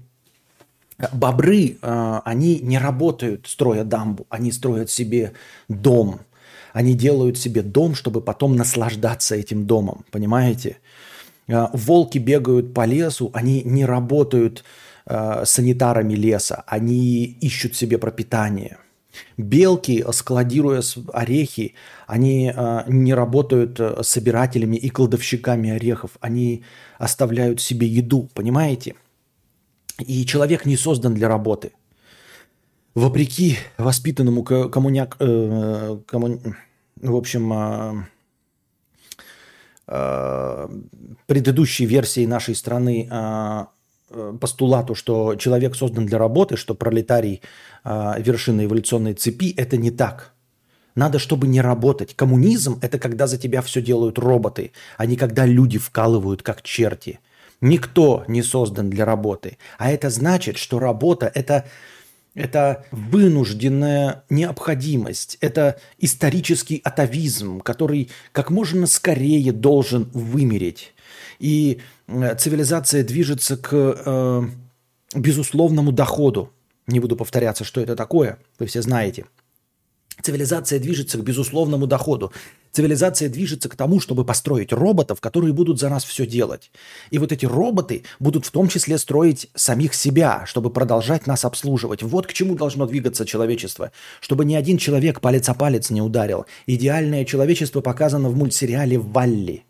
бобры, 1.12 1.78
а, 1.82 2.22
они 2.24 2.60
не 2.60 2.78
работают, 2.78 3.48
строя 3.48 3.82
дамбу. 3.82 4.26
Они 4.28 4.52
строят 4.52 4.90
себе 4.90 5.32
дом– 5.68 6.20
они 6.72 6.94
делают 6.94 7.38
себе 7.38 7.62
дом, 7.62 7.94
чтобы 7.94 8.20
потом 8.20 8.56
наслаждаться 8.56 9.34
этим 9.34 9.66
домом, 9.66 10.04
понимаете? 10.10 10.78
А, 11.48 11.70
волки 11.72 12.18
бегают 12.18 12.74
по 12.74 12.84
лесу, 12.86 13.30
они 13.34 13.62
не 13.62 13.84
работают 13.84 14.64
э, 15.06 15.44
санитарами 15.44 16.14
леса, 16.14 16.64
они 16.66 17.24
ищут 17.24 17.76
себе 17.76 17.98
пропитание. 17.98 18.78
Белки, 19.36 20.04
складируя 20.12 20.82
орехи, 21.12 21.74
они 22.06 22.52
э, 22.54 22.82
не 22.88 23.12
работают 23.12 23.78
собирателями 24.06 24.76
и 24.76 24.88
кладовщиками 24.88 25.70
орехов, 25.70 26.12
они 26.20 26.62
оставляют 26.98 27.60
себе 27.60 27.86
еду, 27.86 28.30
понимаете? 28.34 28.94
И 29.98 30.24
человек 30.24 30.64
не 30.64 30.76
создан 30.76 31.14
для 31.14 31.28
работы– 31.28 31.72
вопреки 32.94 33.58
воспитанному 33.78 34.44
коммуняк, 34.44 35.16
э, 35.20 35.98
комму, 36.06 36.40
в 36.96 37.16
общем, 37.16 37.52
э, 37.52 38.04
э, 39.88 40.68
предыдущей 41.26 41.86
версии 41.86 42.26
нашей 42.26 42.54
страны 42.54 43.08
э, 43.10 43.64
э, 44.10 44.38
постулату, 44.40 44.94
что 44.94 45.34
человек 45.36 45.74
создан 45.74 46.06
для 46.06 46.18
работы, 46.18 46.56
что 46.56 46.74
пролетарий 46.74 47.42
э, 47.84 48.14
вершина 48.18 48.64
эволюционной 48.64 49.14
цепи, 49.14 49.54
это 49.56 49.76
не 49.76 49.90
так. 49.90 50.32
Надо, 50.94 51.18
чтобы 51.18 51.46
не 51.46 51.62
работать. 51.62 52.14
Коммунизм– 52.14 52.78
это 52.82 52.98
когда 52.98 53.26
за 53.26 53.38
тебя 53.38 53.62
все 53.62 53.80
делают 53.80 54.18
роботы, 54.18 54.72
а 54.98 55.06
не 55.06 55.16
когда 55.16 55.46
люди 55.46 55.78
вкалывают 55.78 56.42
как 56.42 56.60
черти. 56.62 57.18
Никто 57.62 58.24
не 58.28 58.42
создан 58.42 58.90
для 58.90 59.06
работы. 59.06 59.56
А 59.78 59.90
это 59.90 60.10
значит, 60.10 60.58
что 60.58 60.78
работа– 60.78 61.30
это 61.34 61.64
это 62.34 62.84
вынужденная 62.90 64.24
необходимость, 64.30 65.38
это 65.40 65.78
исторический 65.98 66.80
атовизм, 66.82 67.60
который 67.60 68.10
как 68.32 68.50
можно 68.50 68.86
скорее 68.86 69.52
должен 69.52 70.08
вымереть. 70.12 70.94
И 71.38 71.80
э, 72.06 72.34
цивилизация 72.36 73.04
движется 73.04 73.56
к 73.56 73.70
э, 73.72 74.42
безусловному 75.14 75.92
доходу. 75.92 76.50
Не 76.86 77.00
буду 77.00 77.16
повторяться, 77.16 77.64
что 77.64 77.80
это 77.80 77.96
такое, 77.96 78.38
вы 78.58 78.66
все 78.66 78.82
знаете. 78.82 79.26
Цивилизация 80.22 80.78
движется 80.78 81.18
к 81.18 81.24
безусловному 81.24 81.86
доходу. 81.86 82.32
Цивилизация 82.72 83.28
движется 83.28 83.68
к 83.68 83.76
тому, 83.76 84.00
чтобы 84.00 84.24
построить 84.24 84.72
роботов, 84.72 85.20
которые 85.20 85.52
будут 85.52 85.78
за 85.78 85.90
нас 85.90 86.04
все 86.04 86.26
делать. 86.26 86.70
И 87.10 87.18
вот 87.18 87.32
эти 87.32 87.44
роботы 87.44 88.04
будут 88.18 88.46
в 88.46 88.50
том 88.50 88.68
числе 88.68 88.96
строить 88.96 89.50
самих 89.54 89.92
себя, 89.94 90.44
чтобы 90.46 90.70
продолжать 90.70 91.26
нас 91.26 91.44
обслуживать. 91.44 92.02
Вот 92.02 92.26
к 92.26 92.32
чему 92.32 92.54
должно 92.54 92.86
двигаться 92.86 93.26
человечество. 93.26 93.92
Чтобы 94.20 94.44
ни 94.44 94.54
один 94.54 94.78
человек 94.78 95.20
палец 95.20 95.48
о 95.48 95.54
палец 95.54 95.90
не 95.90 96.00
ударил. 96.00 96.46
Идеальное 96.66 97.24
человечество 97.24 97.82
показано 97.82 98.30
в 98.30 98.36
мультсериале 98.36 98.98
«Валли». 98.98 99.64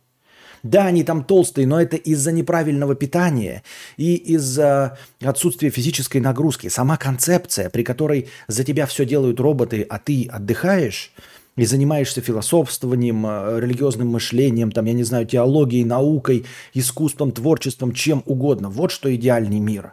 Да, 0.62 0.86
они 0.86 1.02
там 1.02 1.24
толстые, 1.24 1.66
но 1.66 1.80
это 1.80 1.96
из-за 1.96 2.30
неправильного 2.30 2.94
питания 2.94 3.62
и 3.96 4.14
из-за 4.14 4.96
отсутствия 5.20 5.70
физической 5.70 6.18
нагрузки. 6.18 6.68
Сама 6.68 6.96
концепция, 6.96 7.68
при 7.68 7.82
которой 7.82 8.28
за 8.46 8.62
тебя 8.62 8.86
все 8.86 9.04
делают 9.04 9.40
роботы, 9.40 9.84
а 9.88 9.98
ты 9.98 10.28
отдыхаешь– 10.30 11.12
и 11.56 11.64
занимаешься 11.66 12.20
философствованием, 12.20 13.26
э, 13.26 13.60
религиозным 13.60 14.08
мышлением, 14.08 14.72
там, 14.72 14.86
я 14.86 14.94
не 14.94 15.04
знаю, 15.04 15.26
теологией, 15.26 15.84
наукой, 15.84 16.46
искусством, 16.72 17.32
творчеством, 17.32 17.92
чем 17.92 18.22
угодно. 18.26 18.70
Вот 18.70 18.90
что 18.90 19.14
идеальный 19.14 19.58
мир. 19.58 19.92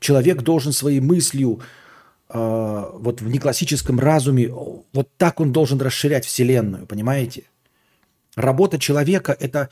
Человек 0.00 0.42
должен 0.42 0.72
своей 0.72 1.00
мыслью, 1.00 1.60
э, 2.28 2.90
вот 2.94 3.20
в 3.20 3.28
неклассическом 3.28 4.00
разуме, 4.00 4.48
вот 4.48 5.08
так 5.16 5.40
он 5.40 5.52
должен 5.52 5.80
расширять 5.80 6.26
Вселенную, 6.26 6.86
понимаете? 6.86 7.44
Работа 8.36 8.78
человека– 8.78 9.36
это 9.40 9.70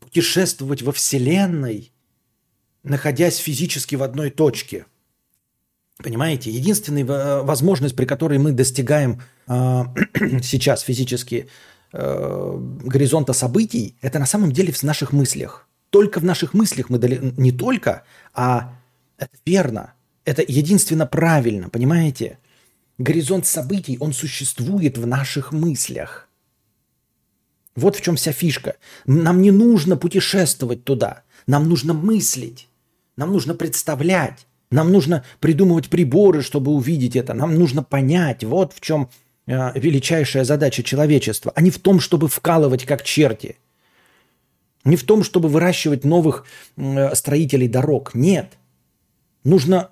путешествовать 0.00 0.82
во 0.82 0.92
Вселенной, 0.92 1.92
находясь 2.82 3.36
физически 3.36 3.96
в 3.96 4.02
одной 4.02 4.30
точке– 4.30 4.86
Понимаете? 6.02 6.50
Единственная 6.50 7.42
возможность, 7.42 7.94
при 7.94 8.06
которой 8.06 8.38
мы 8.38 8.52
достигаем 8.52 9.20
э, 9.46 9.82
сейчас 10.42 10.82
физически 10.82 11.48
э, 11.92 12.58
горизонта 12.84 13.32
событий, 13.32 13.96
это 14.00 14.18
на 14.18 14.26
самом 14.26 14.52
деле 14.52 14.72
в 14.72 14.82
наших 14.82 15.12
мыслях. 15.12 15.68
Только 15.90 16.20
в 16.20 16.24
наших 16.24 16.54
мыслях 16.54 16.90
мы 16.90 16.98
дали... 16.98 17.32
Не 17.36 17.52
только, 17.52 18.04
а 18.34 18.74
это 19.18 19.36
верно. 19.44 19.94
Это 20.24 20.42
единственно 20.46 21.06
правильно, 21.06 21.68
понимаете? 21.68 22.38
Горизонт 22.98 23.46
событий, 23.46 23.96
он 24.00 24.12
существует 24.12 24.98
в 24.98 25.06
наших 25.06 25.52
мыслях. 25.52 26.28
Вот 27.74 27.96
в 27.96 28.00
чем 28.00 28.16
вся 28.16 28.32
фишка. 28.32 28.76
Нам 29.06 29.40
не 29.40 29.50
нужно 29.50 29.96
путешествовать 29.96 30.84
туда. 30.84 31.22
Нам 31.46 31.68
нужно 31.68 31.94
мыслить. 31.94 32.68
Нам 33.16 33.32
нужно 33.32 33.54
представлять. 33.54 34.46
Нам 34.70 34.90
нужно 34.90 35.24
придумывать 35.40 35.88
приборы, 35.88 36.42
чтобы 36.42 36.72
увидеть 36.72 37.16
это. 37.16 37.34
Нам 37.34 37.54
нужно 37.54 37.82
понять. 37.82 38.44
Вот 38.44 38.72
в 38.72 38.80
чем 38.80 39.10
э, 39.46 39.78
величайшая 39.78 40.44
задача 40.44 40.82
человечества. 40.82 41.52
А 41.54 41.60
не 41.60 41.70
в 41.70 41.78
том, 41.78 42.00
чтобы 42.00 42.28
вкалывать 42.28 42.84
как 42.84 43.02
черти. 43.02 43.56
Не 44.84 44.96
в 44.96 45.04
том, 45.04 45.22
чтобы 45.22 45.48
выращивать 45.48 46.04
новых 46.04 46.44
э, 46.76 47.14
строителей 47.14 47.68
дорог. 47.68 48.14
Нет. 48.14 48.52
Нужно 49.44 49.90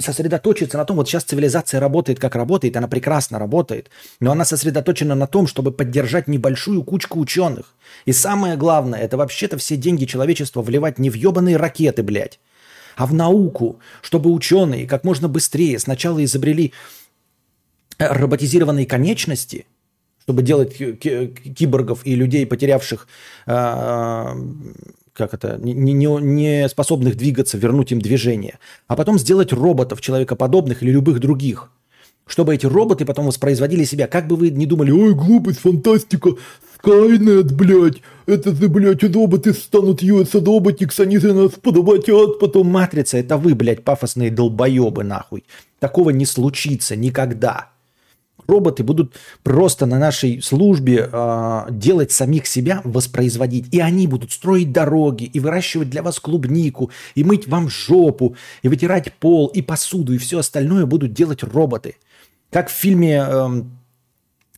сосредоточиться 0.00 0.78
на 0.78 0.84
том, 0.84 0.96
вот 0.96 1.08
сейчас 1.08 1.24
цивилизация 1.24 1.80
работает 1.80 2.20
как 2.20 2.36
работает, 2.36 2.76
она 2.76 2.86
прекрасно 2.86 3.38
работает, 3.38 3.90
но 4.20 4.30
она 4.30 4.44
сосредоточена 4.44 5.14
на 5.14 5.26
том, 5.26 5.46
чтобы 5.46 5.72
поддержать 5.72 6.28
небольшую 6.28 6.84
кучку 6.84 7.18
ученых. 7.18 7.74
И 8.04 8.12
самое 8.12 8.56
главное, 8.56 9.00
это 9.00 9.16
вообще-то 9.16 9.58
все 9.58 9.76
деньги 9.76 10.04
человечества 10.04 10.62
вливать 10.62 10.98
не 10.98 11.10
в 11.10 11.14
ебаные 11.14 11.56
ракеты, 11.56 12.02
блядь, 12.04 12.38
а 12.96 13.06
в 13.06 13.14
науку, 13.14 13.80
чтобы 14.00 14.30
ученые 14.30 14.86
как 14.86 15.02
можно 15.02 15.28
быстрее 15.28 15.78
сначала 15.80 16.24
изобрели 16.24 16.72
э, 17.98 18.06
роботизированные 18.06 18.86
конечности, 18.86 19.66
чтобы 20.22 20.42
делать 20.42 20.76
киборгов 20.76 22.06
и 22.06 22.14
людей, 22.14 22.46
потерявших 22.46 23.08
э, 23.46 24.34
как 25.18 25.34
это, 25.34 25.58
не, 25.60 25.74
не, 25.74 26.06
не 26.06 26.68
способных 26.68 27.16
двигаться, 27.16 27.58
вернуть 27.58 27.92
им 27.92 28.00
движение, 28.00 28.58
а 28.86 28.96
потом 28.96 29.18
сделать 29.18 29.52
роботов, 29.52 30.00
человекоподобных 30.00 30.82
или 30.82 30.92
любых 30.92 31.20
других, 31.20 31.70
чтобы 32.26 32.54
эти 32.54 32.66
роботы 32.66 33.04
потом 33.04 33.26
воспроизводили 33.26 33.84
себя. 33.84 34.06
Как 34.06 34.28
бы 34.28 34.36
вы 34.36 34.50
не 34.50 34.64
думали, 34.64 34.90
ой, 34.92 35.14
глупость, 35.14 35.58
фантастика, 35.58 36.30
Скайнет, 36.78 37.52
блядь, 37.52 38.02
это 38.26 38.54
ты, 38.54 38.68
блядь, 38.68 39.02
роботы 39.02 39.52
станут 39.52 40.00
US 40.00 40.30
Robotics, 40.32 41.02
они 41.02 41.18
за 41.18 41.34
нас 41.34 41.50
подобатят, 41.52 42.38
потом 42.38 42.68
Матрица, 42.68 43.18
это 43.18 43.36
вы, 43.36 43.56
блядь, 43.56 43.82
пафосные 43.82 44.30
долбоебы, 44.30 45.02
нахуй. 45.02 45.44
Такого 45.80 46.10
не 46.10 46.24
случится 46.24 46.94
никогда 46.94 47.72
роботы 48.48 48.82
будут 48.82 49.14
просто 49.42 49.86
на 49.86 49.98
нашей 49.98 50.42
службе 50.42 51.08
э, 51.12 51.66
делать 51.70 52.10
самих 52.10 52.46
себя, 52.46 52.80
воспроизводить. 52.84 53.72
И 53.72 53.80
они 53.80 54.06
будут 54.06 54.32
строить 54.32 54.72
дороги, 54.72 55.24
и 55.24 55.38
выращивать 55.38 55.90
для 55.90 56.02
вас 56.02 56.18
клубнику, 56.18 56.90
и 57.14 57.22
мыть 57.24 57.46
вам 57.46 57.68
жопу, 57.68 58.36
и 58.62 58.68
вытирать 58.68 59.12
пол, 59.14 59.48
и 59.48 59.62
посуду, 59.62 60.14
и 60.14 60.18
все 60.18 60.38
остальное 60.38 60.86
будут 60.86 61.12
делать 61.12 61.42
роботы. 61.42 61.96
Как 62.50 62.70
в 62.70 62.72
фильме 62.72 63.22
э, 63.28 63.62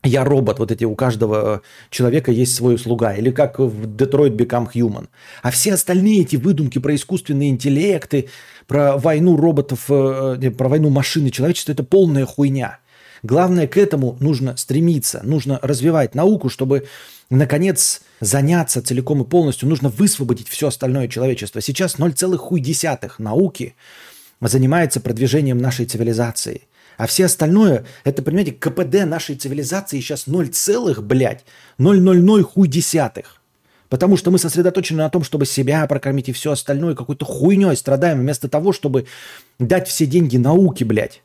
«Я 0.05 0.25
робот», 0.25 0.61
вот 0.61 0.71
эти 0.71 0.85
у 0.85 0.95
каждого 0.95 1.63
человека 1.91 2.31
есть 2.31 2.55
свой 2.55 2.79
слуга, 2.79 3.13
или 3.15 3.33
как 3.33 3.59
в 3.59 3.87
«Detroit 3.97 4.37
Become 4.37 4.69
Human». 4.73 5.09
А 5.43 5.51
все 5.51 5.75
остальные 5.75 6.21
эти 6.21 6.37
выдумки 6.37 6.79
про 6.79 6.95
искусственные 6.95 7.51
интеллекты, 7.51 8.29
про 8.69 8.97
войну 8.97 9.37
роботов, 9.37 9.87
э, 9.89 10.53
про 10.57 10.69
войну 10.69 10.91
машины 10.91 11.31
человечества– 11.31 11.73
это 11.75 11.83
полная 11.83 12.25
хуйня– 12.25 12.79
Главное, 13.23 13.67
к 13.67 13.77
этому 13.77 14.17
нужно 14.21 14.57
стремиться, 14.57 15.21
нужно 15.23 15.59
развивать 15.63 16.15
науку, 16.15 16.49
чтобы, 16.49 16.87
наконец, 17.29 18.01
заняться 18.21 18.83
целиком 18.83 19.23
и 19.23 19.27
полностью. 19.27 19.69
Нужно 19.69 19.91
высвободить 19.91 20.49
все 20.49 20.69
остальное 20.69 21.09
человечество. 21.09 21.61
Сейчас 21.61 21.97
0,1 21.97 23.13
науки 23.19 23.75
занимается 24.41 25.01
продвижением 25.01 25.59
нашей 25.59 25.85
цивилизации. 25.85 26.63
А 26.97 27.07
все 27.07 27.27
остальное, 27.27 27.85
это, 28.05 28.23
понимаете, 28.23 28.53
КПД 28.53 29.07
нашей 29.07 29.37
цивилизации 29.37 30.01
сейчас 30.01 30.27
0, 30.27 30.51
блядь, 31.01 31.45
0,00 31.79 32.43
хуй 32.43 32.69
десятых. 32.69 33.37
Потому 33.91 34.17
что 34.17 34.31
мы 34.31 34.39
сосредоточены 34.39 34.99
на 34.99 35.11
том, 35.11 35.25
чтобы 35.25 35.47
себя 35.47 35.87
прокормить 35.87 36.29
и 36.29 36.33
все 36.33 36.53
остальное 36.53 36.95
какой-то 36.95 37.25
хуйней 37.25 37.77
страдаем, 37.77 38.21
вместо 38.21 38.49
того, 38.49 38.73
чтобы 38.73 39.07
дать 39.59 39.89
все 39.89 40.07
деньги 40.07 40.37
науке, 40.37 40.85
блядь 40.85 41.23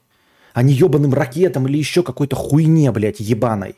а 0.56 0.64
не 0.64 0.74
ебаным 0.74 1.14
ракетам 1.14 1.68
или 1.68 1.78
еще 1.78 2.02
какой-то 2.02 2.38
хуйне, 2.38 2.90
блядь, 2.94 3.20
ебаной. 3.20 3.76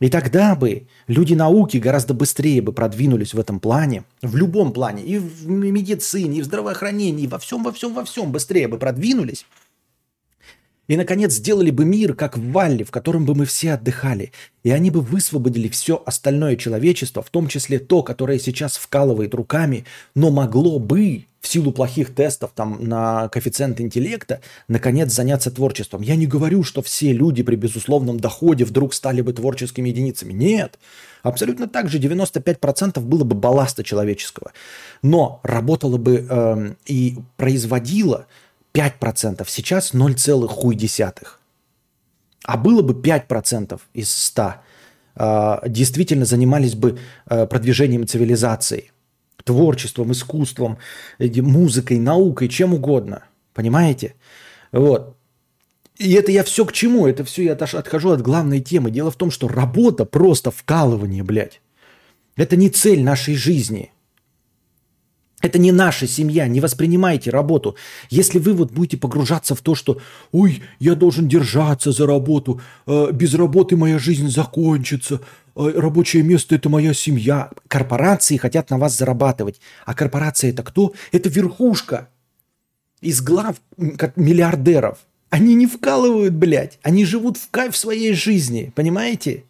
И 0.00 0.08
тогда 0.08 0.56
бы 0.56 0.88
люди 1.06 1.34
науки 1.34 1.76
гораздо 1.76 2.14
быстрее 2.14 2.62
бы 2.62 2.72
продвинулись 2.72 3.34
в 3.34 3.38
этом 3.38 3.60
плане, 3.60 4.04
в 4.22 4.34
любом 4.34 4.72
плане, 4.72 5.04
и 5.04 5.18
в 5.18 5.46
медицине, 5.48 6.38
и 6.38 6.42
в 6.42 6.46
здравоохранении, 6.46 7.24
и 7.24 7.28
во 7.28 7.38
всем, 7.38 7.62
во 7.62 7.72
всем, 7.72 7.92
во 7.92 8.06
всем 8.06 8.32
быстрее 8.32 8.68
бы 8.68 8.78
продвинулись. 8.78 9.44
И, 10.88 10.96
наконец, 10.96 11.34
сделали 11.34 11.70
бы 11.70 11.84
мир, 11.84 12.14
как 12.14 12.38
в 12.38 12.52
Валле, 12.52 12.84
в 12.84 12.90
котором 12.90 13.26
бы 13.26 13.34
мы 13.34 13.44
все 13.44 13.74
отдыхали. 13.74 14.32
И 14.64 14.70
они 14.70 14.90
бы 14.90 15.02
высвободили 15.02 15.68
все 15.68 16.02
остальное 16.04 16.56
человечество, 16.56 17.22
в 17.22 17.28
том 17.28 17.48
числе 17.48 17.78
то, 17.78 18.02
которое 18.02 18.38
сейчас 18.38 18.78
вкалывает 18.78 19.34
руками, 19.34 19.84
но 20.14 20.30
могло 20.30 20.78
бы 20.78 21.26
в 21.42 21.48
силу 21.48 21.72
плохих 21.72 22.14
тестов 22.14 22.52
там, 22.54 22.78
на 22.84 23.28
коэффициент 23.28 23.80
интеллекта, 23.80 24.40
наконец 24.68 25.12
заняться 25.12 25.50
творчеством. 25.50 26.00
Я 26.00 26.14
не 26.14 26.26
говорю, 26.26 26.62
что 26.62 26.82
все 26.82 27.12
люди 27.12 27.42
при 27.42 27.56
безусловном 27.56 28.20
доходе 28.20 28.64
вдруг 28.64 28.94
стали 28.94 29.22
бы 29.22 29.32
творческими 29.32 29.88
единицами. 29.88 30.32
Нет. 30.32 30.78
Абсолютно 31.24 31.66
так 31.66 31.88
же 31.88 31.98
95% 31.98 33.00
было 33.00 33.24
бы 33.24 33.34
балласта 33.34 33.82
человеческого. 33.82 34.52
Но 35.02 35.40
работало 35.42 35.96
бы 35.96 36.24
э, 36.28 36.74
и 36.86 37.18
производило 37.36 38.26
5%. 38.72 39.44
Сейчас 39.48 39.94
0, 39.94 40.14
хуй 40.46 40.76
десятых. 40.76 41.40
А 42.44 42.56
было 42.56 42.82
бы 42.82 42.94
5% 42.94 43.80
из 43.94 44.14
100 44.14 44.54
э, 45.16 45.56
действительно 45.66 46.24
занимались 46.24 46.76
бы 46.76 47.00
э, 47.28 47.46
продвижением 47.46 48.06
цивилизации– 48.06 48.92
творчеством, 49.44 50.12
искусством, 50.12 50.78
музыкой, 51.18 51.98
наукой, 51.98 52.48
чем 52.48 52.74
угодно. 52.74 53.24
Понимаете? 53.54 54.14
Вот. 54.72 55.16
И 55.98 56.12
это 56.12 56.32
я 56.32 56.42
все 56.42 56.64
к 56.64 56.72
чему? 56.72 57.06
Это 57.06 57.24
все 57.24 57.44
я 57.44 57.52
отхожу 57.52 58.10
от 58.10 58.22
главной 58.22 58.60
темы. 58.60 58.90
Дело 58.90 59.10
в 59.10 59.16
том, 59.16 59.30
что 59.30 59.48
работа 59.48 60.04
просто 60.04 60.50
вкалывание, 60.50 61.22
блядь. 61.22 61.60
Это 62.36 62.56
не 62.56 62.70
цель 62.70 63.02
нашей 63.02 63.34
жизни. 63.34 63.92
Это 65.42 65.58
не 65.58 65.72
наша 65.72 66.06
семья, 66.06 66.46
не 66.46 66.60
воспринимайте 66.60 67.30
работу. 67.30 67.76
Если 68.10 68.38
вы 68.38 68.52
вот 68.52 68.70
будете 68.70 68.96
погружаться 68.96 69.56
в 69.56 69.60
то, 69.60 69.74
что 69.74 70.00
«Ой, 70.30 70.62
я 70.78 70.94
должен 70.94 71.28
держаться 71.28 71.90
за 71.90 72.06
работу, 72.06 72.60
э, 72.86 73.08
без 73.12 73.34
работы 73.34 73.76
моя 73.76 73.98
жизнь 73.98 74.30
закончится, 74.30 75.20
э, 75.56 75.72
рабочее 75.76 76.22
место– 76.22 76.54
это 76.56 76.68
моя 76.68 76.94
семья». 76.94 77.50
Корпорации 77.66 78.36
хотят 78.36 78.70
на 78.70 78.78
вас 78.78 78.96
зарабатывать. 78.96 79.60
А 79.84 79.94
корпорация– 79.94 80.50
это 80.52 80.62
кто? 80.62 80.94
Это 81.10 81.28
верхушка 81.28 82.08
из 83.00 83.20
глав 83.20 83.56
как 83.98 84.16
миллиардеров. 84.16 84.98
Они 85.28 85.54
не 85.54 85.66
вкалывают, 85.66 86.34
блядь. 86.34 86.78
Они 86.82 87.04
живут 87.04 87.36
в 87.36 87.50
кайф 87.50 87.76
своей 87.76 88.14
жизни, 88.14 88.72
понимаете? 88.76 89.44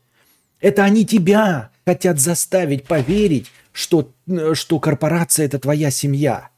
Это 0.61 0.85
они 0.85 1.05
тебя 1.05 1.71
хотят 1.85 2.19
заставить 2.19 2.85
поверить, 2.85 3.51
что, 3.73 4.11
что 4.55 4.79
корпорация– 4.79 5.47
это 5.47 5.59
твоя 5.59 5.91
семья. 5.91 6.51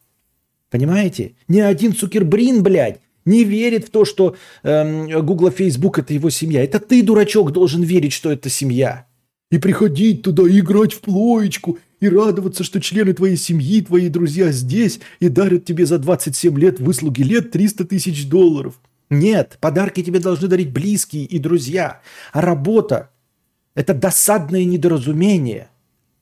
Понимаете? 0.71 1.35
Ни 1.49 1.61
один 1.61 1.95
Цукербрин, 1.95 2.63
блядь, 2.63 3.01
не 3.25 3.45
верит 3.45 3.87
в 3.87 3.91
то, 3.91 4.05
что 4.05 4.37
э, 4.63 5.21
Google, 5.21 5.51
Facebook– 5.51 5.99
это 6.01 6.13
его 6.13 6.31
семья. 6.31 6.63
Это 6.63 6.81
ты, 6.81 7.03
дурачок, 7.03 7.53
должен 7.53 7.83
верить, 7.83 8.13
что 8.13 8.31
это 8.31 8.49
семья. 8.51 9.07
И 9.51 9.59
приходить 9.59 10.23
туда, 10.23 10.49
и 10.49 10.59
играть 10.59 10.93
в 10.93 11.01
плоечку, 11.01 11.79
и 12.01 12.09
радоваться, 12.09 12.65
что 12.65 12.81
члены 12.81 13.15
твоей 13.15 13.37
семьи, 13.37 13.81
твои 13.81 14.09
друзья 14.09 14.51
здесь, 14.53 15.01
и 15.21 15.29
дарят 15.29 15.65
тебе 15.65 15.87
за 15.87 15.99
27 15.99 16.59
лет 16.59 16.81
выслуги 16.81 17.23
лет 17.23 17.51
300 17.51 17.85
тысяч 17.85 18.29
долларов. 18.29 18.75
Нет, 19.11 19.59
подарки 19.61 20.03
тебе 20.03 20.19
должны 20.19 20.49
дарить 20.49 20.73
близкие 20.73 21.25
и 21.25 21.39
друзья. 21.39 22.01
А 22.33 22.41
работа– 22.41 23.11
это 23.75 23.95
досадное 23.95 24.65
недоразумение– 24.65 25.69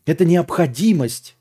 это 0.06 0.24
необходимость, 0.24 1.36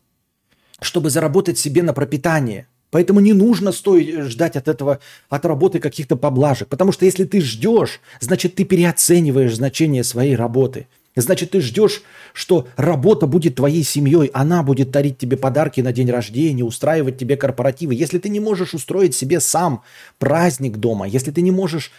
чтобы 0.82 1.10
заработать 1.10 1.58
себе 1.58 1.84
на 1.84 1.94
пропитание. 1.94 2.68
Поэтому 2.90 3.22
не 3.22 3.32
нужно 3.32 3.72
стоить, 3.72 4.26
ждать 4.26 4.58
от 4.58 4.68
этого, 4.68 5.00
от 5.30 5.46
работы 5.46 5.80
каких-то 5.80 6.18
поблажек. 6.18 6.68
Потому 6.68 6.92
что 6.92 7.06
если 7.06 7.24
ты 7.24 7.40
ждешь, 7.40 8.02
значит 8.20 8.56
ты 8.56 8.66
переоцениваешь 8.66 9.56
значение 9.56 10.04
своей 10.04 10.36
работы. 10.36 10.88
Значит, 11.16 11.52
ты 11.52 11.60
ждешь, 11.60 12.04
что 12.34 12.68
работа 12.78 13.28
будет 13.28 13.56
твоей 13.56 13.84
семьей, 13.84 14.30
она 14.34 14.64
будет 14.64 14.92
дарить 14.92 15.18
тебе 15.18 15.36
подарки 15.36 15.82
на 15.82 15.92
день 15.92 16.10
рождения, 16.10 16.64
устраивать 16.64 17.18
тебе 17.18 17.36
корпоративы. 17.36 17.94
Если 17.94 18.18
ты 18.18 18.30
не 18.30 18.40
можешь 18.40 18.74
устроить 18.74 19.14
себе 19.14 19.42
сам 19.42 19.84
праздник 20.20 20.78
дома, 20.78 21.06
если 21.06 21.32
ты 21.32 21.42
не 21.42 21.52
можешь 21.52 21.92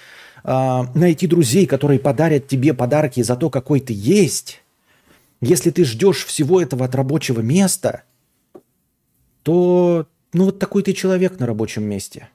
э, 0.45 0.81
найти 0.95 1.27
друзей, 1.27 1.67
которые 1.67 1.99
подарят 1.99 2.49
тебе 2.49 2.73
подарки 2.73 3.23
за 3.23 3.37
то, 3.37 3.51
какой 3.51 3.81
ты 3.81 3.93
есть, 3.95 4.63
если 5.43 5.71
ты 5.71 5.85
ждешь 5.85 6.25
всего 6.25 6.63
этого 6.63 6.87
от 6.87 6.95
рабочего 6.95 7.41
места, 7.41 8.05
то 9.43 10.09
ну 10.33 10.47
вот 10.47 10.59
такой 10.59 10.83
ты 10.83 10.93
человек 10.93 11.39
на 11.39 11.47
рабочем 11.47 11.85
месте. 11.85 12.29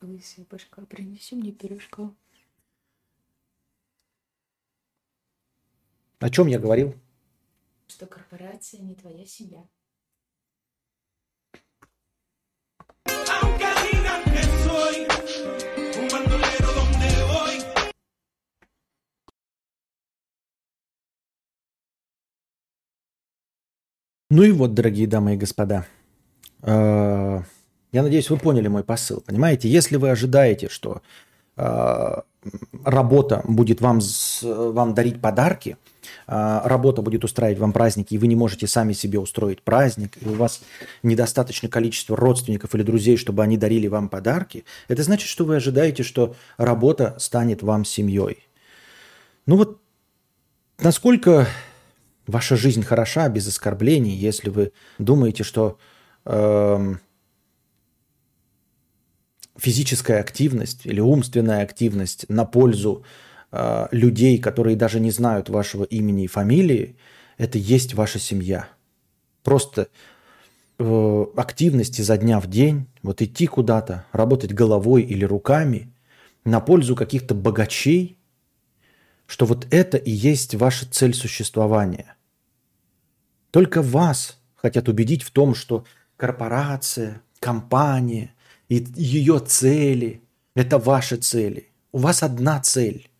Лысая 0.00 0.46
башка, 0.50 0.82
принеси 0.86 1.34
мне 1.34 1.52
пирожка. 1.52 2.10
О 6.20 6.30
чем 6.30 6.46
я 6.46 6.58
говорил? 6.58 6.94
Что 7.88 8.06
корпорация 8.06 8.80
не 8.80 8.94
твоя 8.94 9.26
семья. 9.26 9.64
Ну 24.30 24.42
и 24.42 24.50
вот, 24.50 24.74
дорогие 24.74 25.06
дамы 25.06 25.34
и 25.34 25.36
господа, 25.36 25.86
я 26.66 28.02
надеюсь, 28.02 28.30
вы 28.30 28.38
поняли 28.38 28.68
мой 28.68 28.84
посыл. 28.84 29.20
Понимаете, 29.20 29.68
если 29.68 29.96
вы 29.96 30.10
ожидаете, 30.10 30.68
что 30.68 31.02
э, 31.56 32.20
работа 32.84 33.42
будет 33.44 33.80
вам, 33.80 34.00
вам 34.42 34.94
дарить 34.94 35.20
подарки, 35.20 35.76
э, 36.26 36.60
работа 36.64 37.02
будет 37.02 37.24
устраивать 37.24 37.58
вам 37.58 37.72
праздники, 37.72 38.14
и 38.14 38.18
вы 38.18 38.26
не 38.26 38.36
можете 38.36 38.66
сами 38.66 38.94
себе 38.94 39.18
устроить 39.18 39.62
праздник, 39.62 40.16
и 40.20 40.28
у 40.28 40.34
вас 40.34 40.62
недостаточно 41.02 41.68
количества 41.68 42.16
родственников 42.16 42.74
или 42.74 42.82
друзей, 42.82 43.16
чтобы 43.16 43.42
они 43.42 43.56
дарили 43.56 43.86
вам 43.86 44.08
подарки, 44.08 44.64
это 44.88 45.02
значит, 45.02 45.28
что 45.28 45.44
вы 45.44 45.56
ожидаете, 45.56 46.02
что 46.02 46.34
работа 46.56 47.14
станет 47.18 47.62
вам 47.62 47.84
семьей. 47.84 48.48
Ну 49.46 49.56
вот 49.56 49.80
насколько 50.78 51.46
Ваша 52.26 52.56
жизнь 52.56 52.82
хороша 52.82 53.28
без 53.28 53.46
оскорблений, 53.46 54.14
если 54.14 54.48
вы 54.48 54.72
думаете, 54.98 55.44
что 55.44 55.76
э, 55.78 55.93
физическая 59.56 60.20
активность 60.20 60.86
или 60.86 61.00
умственная 61.00 61.62
активность 61.62 62.28
на 62.28 62.44
пользу 62.44 63.04
э, 63.52 63.86
людей, 63.90 64.38
которые 64.38 64.76
даже 64.76 65.00
не 65.00 65.10
знают 65.10 65.48
вашего 65.48 65.84
имени 65.84 66.24
и 66.24 66.28
фамилии, 66.28 66.96
это 67.38 67.58
есть 67.58 67.94
ваша 67.94 68.18
семья. 68.18 68.68
Просто 69.42 69.88
э, 70.78 71.26
активность 71.36 71.98
изо 72.00 72.16
дня 72.16 72.40
в 72.40 72.46
день, 72.48 72.86
вот 73.02 73.22
идти 73.22 73.46
куда-то, 73.46 74.06
работать 74.12 74.52
головой 74.52 75.02
или 75.02 75.24
руками 75.24 75.92
на 76.44 76.60
пользу 76.60 76.96
каких-то 76.96 77.34
богачей, 77.34 78.18
что 79.26 79.46
вот 79.46 79.66
это 79.70 79.96
и 79.96 80.10
есть 80.10 80.54
ваша 80.54 80.90
цель 80.90 81.14
существования. 81.14 82.16
Только 83.50 83.82
вас 83.82 84.38
хотят 84.56 84.88
убедить 84.88 85.22
в 85.22 85.30
том, 85.30 85.54
что 85.54 85.84
корпорация, 86.16 87.22
компания 87.40 88.34
и 88.68 88.84
ее 88.94 89.38
цели– 89.40 90.22
это 90.54 90.78
ваши 90.78 91.16
цели. 91.16 91.68
У 91.92 91.98
вас 91.98 92.22
одна 92.22 92.60
цель 92.60 93.10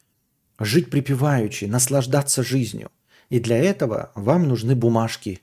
–жить 0.58 0.90
припеваючи, 0.90 1.66
наслаждаться 1.66 2.42
жизнью. 2.42 2.90
И 3.30 3.40
для 3.40 3.58
этого 3.58 4.10
вам 4.14 4.48
нужны 4.48 4.74
бумажки, 4.74 5.40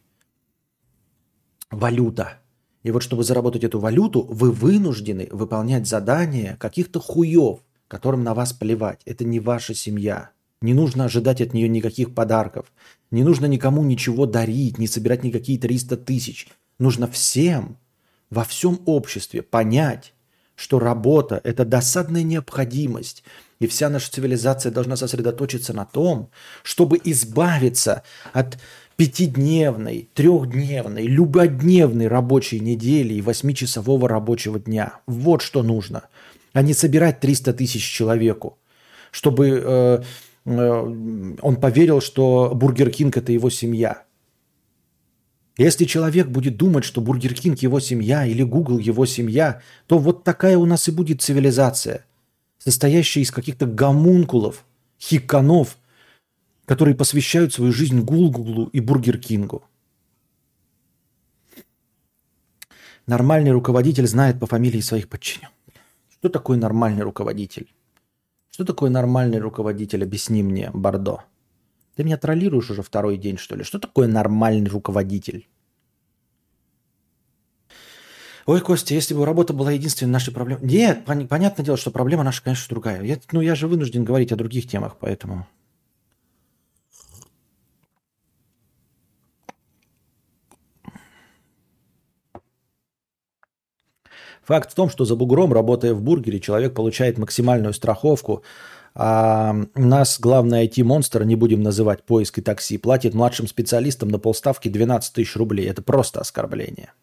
валюта. 1.71 2.39
И 2.83 2.91
вот 2.91 3.01
чтобы 3.01 3.23
заработать 3.23 3.63
эту 3.63 3.79
валюту, 3.79 4.23
вы 4.23 4.51
вынуждены 4.51 5.27
выполнять 5.31 5.87
задания 5.87 6.57
каких-то 6.57 6.99
хуев, 6.99 7.59
которым 7.87 8.23
на 8.23 8.33
вас 8.33 8.53
плевать. 8.53 9.01
Это 9.05 9.23
не 9.23 9.39
ваша 9.39 9.73
семья. 9.73 10.31
Не 10.61 10.73
нужно 10.73 11.05
ожидать 11.05 11.41
от 11.41 11.53
нее 11.53 11.67
никаких 11.67 12.13
подарков. 12.13 12.71
Не 13.11 13.23
нужно 13.23 13.45
никому 13.45 13.83
ничего 13.83 14.25
дарить, 14.25 14.77
не 14.77 14.87
собирать 14.87 15.23
никакие 15.23 15.59
300 15.59 15.97
тысяч. 15.97 16.47
Нужно 16.79 17.07
всем, 17.07 17.77
во 18.29 18.43
всем 18.43 18.81
обществе 18.85 19.41
понять, 19.41 20.13
что 20.55 20.79
работа– 20.79 21.41
это 21.43 21.65
досадная 21.65 22.23
необходимость. 22.23 23.23
И 23.59 23.67
вся 23.67 23.89
наша 23.89 24.11
цивилизация 24.11 24.71
должна 24.71 24.95
сосредоточиться 24.95 25.73
на 25.73 25.85
том, 25.85 26.29
чтобы 26.63 26.99
избавиться 27.03 28.03
от 28.33 28.57
пятидневной, 28.95 30.09
трехдневной, 30.13 31.07
любодневной 31.07 32.07
рабочей 32.07 32.59
недели 32.59 33.15
и 33.15 33.21
восьмичасового 33.21 34.07
рабочего 34.07 34.59
дня. 34.59 34.99
Вот 35.07 35.41
что 35.41 35.63
нужно. 35.63 36.03
А 36.53 36.61
не 36.61 36.73
собирать 36.73 37.19
300 37.19 37.53
тысяч 37.53 37.83
человеку, 37.83 38.57
чтобы 39.11 39.61
э, 39.63 40.03
Э, 40.45 41.35
он 41.41 41.55
поверил, 41.57 42.01
что 42.01 42.51
Бургер 42.53 42.89
Кинг– 42.91 43.17
это 43.17 43.31
его 43.31 43.49
семья. 43.49 44.03
Если 45.57 45.85
человек 45.85 46.27
будет 46.27 46.57
думать, 46.57 46.83
что 46.83 46.99
Бургер 46.99 47.33
Кинг 47.33 47.59
его 47.59 47.79
семья 47.79 48.25
или 48.25 48.43
Google 48.43 48.77
его 48.77 49.05
семья, 49.05 49.61
то 49.87 49.97
вот 49.97 50.23
такая 50.23 50.57
у 50.57 50.65
нас 50.65 50.87
и 50.89 50.91
будет 50.91 51.21
цивилизация, 51.21 52.05
состоящая 52.57 53.21
из 53.21 53.31
каких-то 53.31 53.65
гомункулов, 53.65 54.65
хиканов, 54.99 55.77
которые 56.65 56.95
посвящают 56.95 57.53
свою 57.53 57.71
жизнь 57.71 58.01
Гуглу 58.01 58.65
и 58.67 58.81
Бургер 58.81 59.17
Кингу. 59.17 59.63
Нормальный 63.07 63.51
руководитель 63.51 64.07
знает 64.07 64.39
по 64.39 64.47
фамилии 64.47 64.81
своих 64.81 65.07
подчиненных. 65.07 65.51
Что 66.09 66.27
такое 66.27 66.57
нормальный 66.57 67.03
руководитель? 67.03 67.71
Что 68.49 68.65
такое 68.65 68.89
нормальный 68.89 69.37
руководитель? 69.37 70.03
Объясни 70.03 70.41
мне, 70.41 70.71
Бордо. 70.73 71.21
Ты 71.95 72.03
меня 72.03 72.17
троллируешь 72.17 72.69
уже 72.69 72.81
второй 72.81 73.17
день, 73.17 73.37
что 73.37 73.55
ли? 73.55 73.63
Что 73.63 73.79
такое 73.79 74.07
нормальный 74.07 74.69
руководитель? 74.69 75.47
Ой, 78.45 78.61
Костя, 78.61 78.93
если 78.93 79.15
бы 79.15 79.25
работа 79.25 79.53
была 79.53 79.71
единственной 79.71 80.11
нашей 80.11 80.31
проблемой... 80.31 80.63
Нет, 80.63 81.07
пон- 81.07 81.27
понятное 81.27 81.65
дело, 81.65 81.77
что 81.77 81.89
проблема 81.89 82.23
наша, 82.23 82.43
конечно, 82.43 82.67
другая. 82.69 83.01
Я, 83.01 83.17
ну, 83.31 83.41
я 83.41 83.55
же 83.55 83.67
вынужден 83.67 84.03
говорить 84.03 84.31
о 84.31 84.35
других 84.35 84.67
темах, 84.67 84.97
поэтому... 84.99 85.47
Факт 94.43 94.71
в 94.71 94.75
том, 94.75 94.89
что 94.89 95.05
за 95.05 95.15
бугром, 95.15 95.51
работая 95.51 95.95
в 95.95 96.03
бургере, 96.03 96.39
человек 96.39 96.75
получает 96.75 97.17
максимальную 97.17 97.73
страховку, 97.73 98.43
а 98.97 99.53
нас, 99.75 100.19
главный 100.21 100.65
IT-монстр, 100.67 101.25
не 101.25 101.35
будем 101.35 101.61
называть 101.61 102.03
поиск 102.03 102.37
и 102.37 102.41
такси, 102.41 102.77
платит 102.77 103.13
младшим 103.13 103.45
специалистам 103.45 104.07
на 104.07 104.19
полставки 104.19 104.69
12 104.69 105.13
тысяч 105.13 105.35
рублей. 105.35 105.67
Это 105.67 105.81
просто 105.81 106.21
оскорбление. 106.21 106.93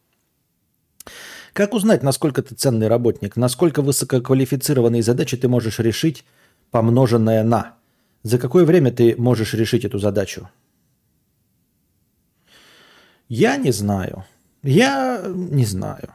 Как 1.53 1.75
узнать, 1.75 2.03
насколько 2.03 2.43
ты 2.43 2.55
ценный 2.55 2.89
работник, 2.89 3.37
насколько 3.37 3.83
высококвалифицированные 3.83 5.03
задачи 5.03 5.37
ты 5.37 5.49
можешь 5.49 5.79
решить, 5.81 6.25
помноженное 6.71 7.45
на? 7.45 7.77
За 8.23 8.39
какое 8.39 8.65
время 8.65 8.91
ты 8.91 9.15
можешь 9.19 9.53
решить 9.53 9.85
эту 9.85 9.99
задачу? 9.99 10.49
Я 13.29 13.59
не 13.59 13.71
знаю. 13.71 14.25
Я 14.63 15.23
не 15.27 15.67
знаю. 15.67 16.15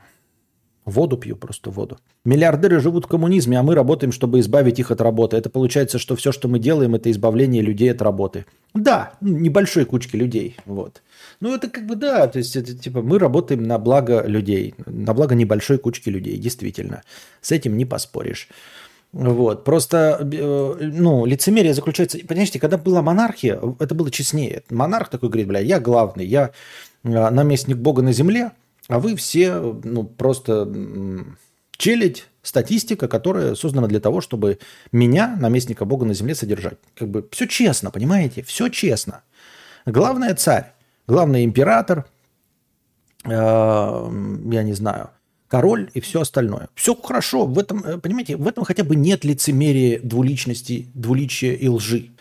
Воду 0.88 1.18
пью, 1.18 1.36
просто 1.36 1.70
воду. 1.70 1.98
Миллиардеры 2.24 2.80
живут 2.80 3.06
в 3.06 3.08
коммунизме, 3.10 3.60
а 3.60 3.64
мы 3.64 3.76
работаем, 3.76 4.14
чтобы 4.14 4.40
избавить 4.40 4.80
их 4.80 4.90
от 4.90 5.02
работы. 5.02 5.36
Это 5.36 5.50
получается, 5.50 6.00
что 6.00 6.16
все, 6.16 6.32
что 6.32 6.48
мы 6.48 6.60
делаем, 6.60 6.96
это 6.96 7.12
избавление 7.12 7.62
людей 7.62 7.92
от 7.92 8.02
работы. 8.02 8.46
Да, 8.74 9.12
небольшой 9.20 9.84
кучки 9.84 10.16
людей. 10.16 10.56
Вот. 10.66 11.02
Ну, 11.42 11.54
это 11.54 11.68
как 11.70 11.86
бы 11.86 11.98
да, 11.98 12.26
то 12.28 12.38
есть 12.38 12.56
это 12.56 12.74
типа 12.74 13.02
мы 13.02 13.20
работаем 13.20 13.64
на 13.64 13.80
благо 13.80 14.24
людей, 14.26 14.76
на 14.86 15.14
благо 15.14 15.36
небольшой 15.36 15.78
кучки 15.78 16.08
людей, 16.08 16.38
действительно. 16.38 17.02
С 17.42 17.52
этим 17.52 17.76
не 17.76 17.84
поспоришь. 17.84 18.48
Вот. 19.12 19.66
Просто, 19.66 20.20
э, 20.22 20.76
ну, 20.80 21.26
лицемерие 21.26 21.74
заключается... 21.74 22.18
Понимаете, 22.26 22.62
когда 22.62 22.78
была 22.78 23.02
монархия, 23.02 23.60
это 23.80 23.94
было 23.94 24.10
честнее. 24.10 24.64
Монарх 24.70 25.10
такой 25.10 25.28
говорит, 25.28 25.50
бля, 25.50 25.60
я 25.60 25.82
главный, 25.82 26.26
я 26.26 26.52
э, 27.04 27.30
наместник 27.30 27.76
Бога 27.76 28.02
на 28.02 28.14
земле, 28.14 28.52
а 28.88 29.00
вы 29.00 29.16
все 29.16 29.60
ну, 29.60 30.04
просто 30.04 30.72
челядь, 31.78 32.28
статистика, 32.42 33.08
которая 33.08 33.56
создана 33.56 33.88
для 33.88 34.00
того, 34.00 34.22
чтобы 34.22 34.60
меня, 34.92 35.38
наместника 35.40 35.86
Бога 35.86 36.06
на 36.06 36.14
земле, 36.14 36.34
содержать. 36.34 36.78
Как 36.96 37.10
бы 37.10 37.28
все 37.32 37.46
честно, 37.46 37.92
понимаете? 37.92 38.42
Все 38.44 38.70
честно. 38.70 39.24
Главное 39.86 40.34
царь, 40.34 40.74
главный 41.08 41.44
император, 41.44 42.06
э, 43.26 43.30
я 43.30 44.64
не 44.64 44.74
знаю, 44.74 45.12
король 45.48 45.90
и 45.94 46.00
все 46.00 46.22
остальное. 46.22 46.70
Все 46.76 46.96
хорошо, 46.96 47.46
в 47.46 47.60
этом, 47.60 47.84
э, 47.84 47.98
понимаете, 47.98 48.38
в 48.38 48.48
этом 48.48 48.64
хотя 48.64 48.84
бы 48.84 48.96
нет 48.96 49.24
лицемерия, 49.24 50.00
двуличности, 50.02 50.90
двуличия 50.94 51.54
и 51.54 51.68
лжи. 51.68 52.12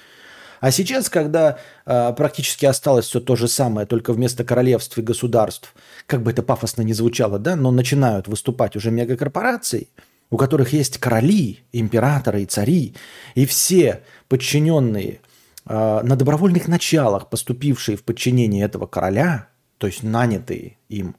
А 0.61 0.71
сейчас, 0.71 1.09
когда 1.09 1.59
э, 1.85 2.12
практически 2.16 2.66
осталось 2.66 3.07
все 3.07 3.21
то 3.21 3.37
же 3.37 3.49
самое, 3.49 3.87
только 3.87 4.12
вместо 4.12 4.45
королевств 4.45 4.97
и 4.99 5.03
государств, 5.03 5.75
как 6.07 6.23
бы 6.23 6.31
это 6.31 6.42
пафосно 6.42 6.83
не 6.83 6.92
звучало, 6.92 7.38
да, 7.38 7.57
но 7.57 7.71
начинают 7.71 8.29
выступать 8.29 8.77
уже 8.77 8.90
мегакорпорации, 8.90 9.88
у 10.31 10.37
которых 10.37 10.73
есть 10.73 10.99
короли, 10.99 11.61
императоры 11.73 12.42
и 12.42 12.47
цари, 12.47 12.95
и 13.35 13.47
все 13.47 14.03
подчиненные 14.29 15.21
э, 15.66 16.01
на 16.03 16.16
добровольных 16.16 16.69
началах, 16.69 17.29
поступившие 17.29 17.97
в 17.97 18.03
подчинение 18.03 18.64
этого 18.64 18.87
короля, 18.87 19.49
то 19.79 19.87
есть 19.87 20.03
нанятые 20.03 20.79
им, 20.88 21.16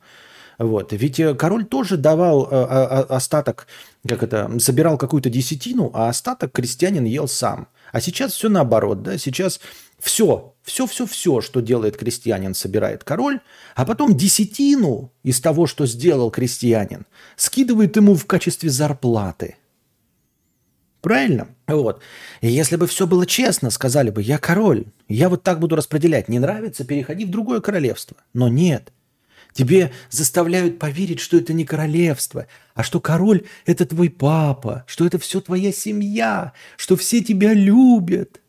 вот. 0.58 0.92
Ведь 0.92 1.20
э, 1.20 1.36
король 1.36 1.66
тоже 1.66 1.98
давал 1.98 2.48
э, 2.50 2.56
остаток, 2.56 3.68
как 4.08 4.24
это, 4.24 4.60
собирал 4.60 4.98
какую-то 4.98 5.30
десятину, 5.30 5.92
а 5.94 6.10
остаток 6.10 6.52
крестьянин 6.52 7.06
ел 7.06 7.28
сам. 7.28 7.68
А 7.98 8.00
сейчас 8.00 8.34
все 8.34 8.48
наоборот, 8.48 9.02
да, 9.02 9.18
сейчас 9.18 9.60
все, 9.98 10.54
все-все-все, 10.62 11.42
что 11.42 11.62
делает 11.62 11.98
крестьянин, 11.98 12.54
собирает 12.54 13.04
король, 13.04 13.40
а 13.74 13.86
потом 13.86 14.16
десятину 14.16 15.12
из 15.24 15.42
того, 15.42 15.66
что 15.66 15.88
сделал 15.88 16.30
крестьянин, 16.30 17.08
скидывает 17.38 17.96
ему 17.96 18.14
в 18.14 18.28
качестве 18.28 18.70
зарплаты. 18.70 19.56
Правильно? 21.02 21.48
Вот. 21.66 22.04
И 22.42 22.50
если 22.50 22.76
бы 22.76 22.86
все 22.86 23.08
было 23.08 23.26
честно, 23.26 23.72
сказали 23.72 24.12
бы, 24.12 24.22
я 24.22 24.38
король, 24.38 24.86
я 25.10 25.28
вот 25.28 25.42
так 25.42 25.60
буду 25.60 25.76
распределять. 25.76 26.30
Не 26.30 26.38
нравится, 26.38 26.86
переходи 26.86 27.26
в 27.26 27.32
другое 27.32 27.62
королевство. 27.62 28.18
Но 28.32 28.48
нет. 28.48 28.94
Тебе 29.58 29.90
заставляют 30.12 30.78
поверить, 30.78 31.20
что 31.20 31.36
это 31.36 31.52
не 31.52 31.66
королевство, 31.66 32.46
а 32.76 32.84
что 32.84 33.00
король– 33.00 33.42
это 33.66 33.88
твой 33.88 34.12
папа, 34.12 34.84
что 34.86 35.04
это 35.04 35.18
все 35.18 35.42
твоя 35.42 35.72
семья, 35.72 36.54
что 36.76 36.96
все 36.96 37.24
тебя 37.24 37.56
любят, 37.56 38.40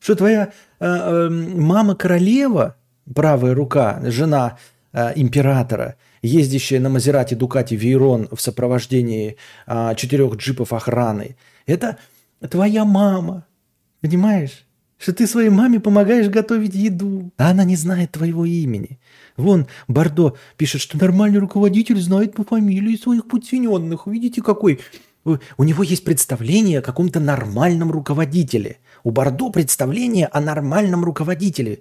что 0.00 0.16
твоя 0.16 0.52
э, 0.80 0.84
э, 0.84 1.28
мама 1.28 1.94
королева, 1.94 2.74
правая 3.14 3.54
рука, 3.54 4.02
жена 4.06 4.58
э, 4.92 5.12
императора, 5.14 5.94
ездящая 6.20 6.80
на 6.80 6.88
Мазерате 6.88 7.36
Дукати 7.36 7.76
Вейрон 7.76 8.28
в 8.32 8.40
сопровождении 8.40 9.36
э, 9.68 9.94
четырех 9.94 10.34
джипов 10.34 10.72
охраны, 10.72 11.36
это 11.64 11.96
твоя 12.50 12.84
мама, 12.84 13.46
понимаешь? 14.00 14.66
Что 15.00 15.14
ты 15.14 15.26
своей 15.26 15.48
маме 15.48 15.80
помогаешь 15.80 16.28
готовить 16.28 16.74
еду, 16.74 17.32
а 17.38 17.52
она 17.52 17.64
не 17.64 17.74
знает 17.74 18.12
твоего 18.12 18.44
имени. 18.44 19.00
Вон 19.38 19.66
Бордо 19.88 20.36
пишет, 20.58 20.82
что 20.82 20.98
нормальный 20.98 21.38
руководитель 21.38 21.98
знает 21.98 22.34
по 22.34 22.44
фамилии 22.44 22.96
своих 22.96 23.26
подчиненных. 23.26 24.06
Видите, 24.06 24.42
какой... 24.42 24.80
У 25.24 25.64
него 25.64 25.82
есть 25.82 26.04
представление 26.04 26.80
о 26.80 26.82
каком-то 26.82 27.18
нормальном 27.18 27.90
руководителе. 27.90 28.76
У 29.02 29.10
Бордо 29.10 29.48
представление 29.48 30.26
о 30.26 30.40
нормальном 30.42 31.02
руководителе. 31.02 31.76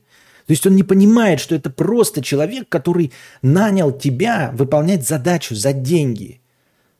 То 0.45 0.51
есть 0.51 0.65
он 0.65 0.77
не 0.77 0.83
понимает, 0.83 1.41
что 1.41 1.55
это 1.55 1.69
просто 1.69 2.21
человек, 2.21 2.69
который 2.69 3.11
нанял 3.41 3.91
тебя 3.91 4.51
выполнять 4.53 5.05
задачу 5.05 5.55
за 5.55 5.73
деньги. 5.73 6.39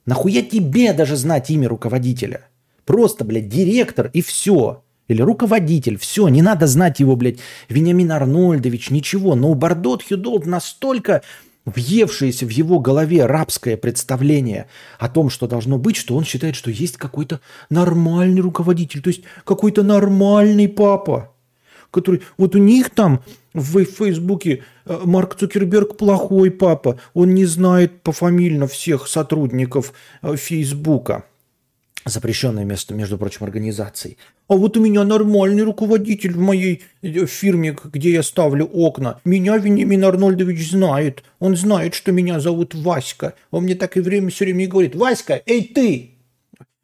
Нахуя 0.06 0.42
тебе 0.42 0.92
даже 0.92 1.16
знать 1.16 1.50
имя 1.50 1.70
руководителя? 1.70 2.50
Просто, 2.84 3.24
блядь, 3.24 3.48
директор 3.48 4.10
и 4.12 4.22
все 4.22 4.84
или 5.10 5.22
руководитель, 5.22 5.98
все, 5.98 6.30
не 6.30 6.42
надо 6.42 6.68
знать 6.68 7.00
его, 7.00 7.18
блядь, 7.18 7.40
Вениамин 7.68 8.12
Арнольдович, 8.12 8.92
ничего. 8.92 9.36
Но 9.36 9.52
у 9.52 9.56
Бардот 9.56 10.04
Хюдолт 10.08 10.46
настолько 10.46 11.24
въевшееся 11.66 12.46
в 12.46 12.50
его 12.50 12.80
голове 12.80 13.26
рабское 13.26 13.76
представление 13.76 14.68
о 14.98 15.10
том, 15.10 15.30
что 15.30 15.48
должно 15.48 15.78
быть, 15.78 15.98
что 15.98 16.16
он 16.16 16.24
считает, 16.24 16.56
что 16.56 16.72
есть 16.72 16.98
какой-то 16.98 17.42
нормальный 17.70 18.42
руководитель, 18.42 19.02
то 19.02 19.10
есть 19.10 19.24
какой-то 19.44 19.84
нормальный 19.84 20.70
папа, 20.70 21.34
который... 21.92 22.22
Вот 22.38 22.56
у 22.56 22.60
них 22.60 22.92
там 22.92 23.24
в 23.54 23.84
Фейсбуке 23.84 24.64
э, 24.86 25.00
Марк 25.06 25.36
Цукерберг 25.36 25.98
плохой 25.98 26.52
папа, 26.52 27.00
он 27.14 27.34
не 27.34 27.46
знает 27.46 28.02
пофамильно 28.04 28.68
всех 28.68 29.08
сотрудников 29.08 29.94
э, 30.22 30.36
Фейсбука 30.36 31.26
запрещенное 32.06 32.66
место, 32.66 32.94
между 32.94 33.18
прочим, 33.18 33.44
организацией. 33.44 34.18
А 34.48 34.56
вот 34.56 34.78
у 34.78 34.82
меня 34.82 35.04
нормальный 35.04 35.64
руководитель 35.64 36.34
в 36.34 36.40
моей 36.40 36.84
э, 37.02 37.26
фирме, 37.26 37.76
где 37.92 38.12
я 38.12 38.24
ставлю 38.24 38.66
окна. 38.66 39.20
Меня 39.26 39.58
Вениамин 39.58 40.04
Арнольдович 40.04 40.72
знает. 40.72 41.24
Он 41.40 41.56
знает, 41.56 41.94
что 41.94 42.12
меня 42.12 42.40
зовут 42.40 42.74
Васька. 42.74 43.34
Он 43.52 43.64
мне 43.64 43.76
так 43.76 43.98
и 43.98 44.02
время 44.02 44.30
все 44.30 44.46
время 44.46 44.68
говорит, 44.68 44.96
Васька, 44.96 45.42
эй 45.46 45.64
ты! 45.64 46.12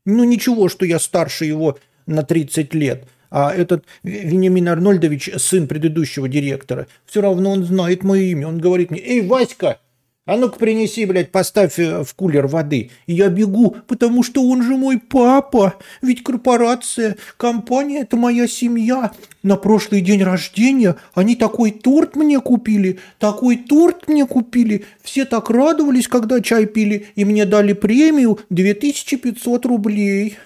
Ну 0.06 0.24
ничего, 0.24 0.70
что 0.70 0.86
я 0.86 1.00
старше 1.00 1.46
его 1.46 1.78
на 2.06 2.24
30 2.24 2.74
лет. 2.76 3.08
А 3.32 3.54
этот 3.54 3.84
Вениамин 4.04 4.68
Арнольдович, 4.70 5.32
сын 5.38 5.68
предыдущего 5.68 6.30
директора, 6.30 6.88
все 7.06 7.22
равно 7.22 7.52
он 7.52 7.66
знает 7.66 8.04
мое 8.04 8.22
имя. 8.22 8.48
Он 8.48 8.60
говорит 8.60 8.92
мне, 8.92 9.02
эй, 9.02 9.28
Васька, 9.28 9.80
а 10.26 10.38
ну-ка 10.38 10.58
принеси, 10.58 11.06
блядь, 11.06 11.32
поставь 11.32 11.78
э, 11.78 12.04
в 12.04 12.14
кулер 12.16 12.48
воды. 12.48 12.90
И 13.06 13.14
я 13.14 13.30
бегу, 13.30 13.76
потому 13.88 14.24
что 14.24 14.44
он 14.44 14.64
же 14.64 14.76
мой 14.76 14.98
папа. 14.98 15.76
Ведь 16.02 16.24
корпорация, 16.24 17.18
компания– 17.38 18.00
это 18.02 18.18
моя 18.18 18.48
семья. 18.48 19.12
На 19.44 19.56
прошлый 19.56 20.02
день 20.02 20.24
рождения 20.24 20.96
они 21.14 21.36
такой 21.36 21.70
торт 21.72 22.16
мне 22.16 22.40
купили, 22.40 23.00
такой 23.20 23.58
торт 23.58 24.08
мне 24.08 24.26
купили. 24.26 24.86
Все 25.04 25.26
так 25.26 25.52
радовались, 25.52 26.08
когда 26.08 26.42
чай 26.42 26.66
пили, 26.66 27.08
и 27.16 27.24
мне 27.24 27.46
дали 27.46 27.74
премию 27.74 28.40
2500 28.50 29.66
рублей. 29.68 30.38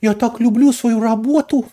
Я 0.00 0.14
так 0.14 0.40
люблю 0.40 0.72
свою 0.72 1.00
работу. 1.00 1.66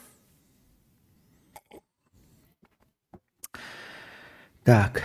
Так. 4.64 5.02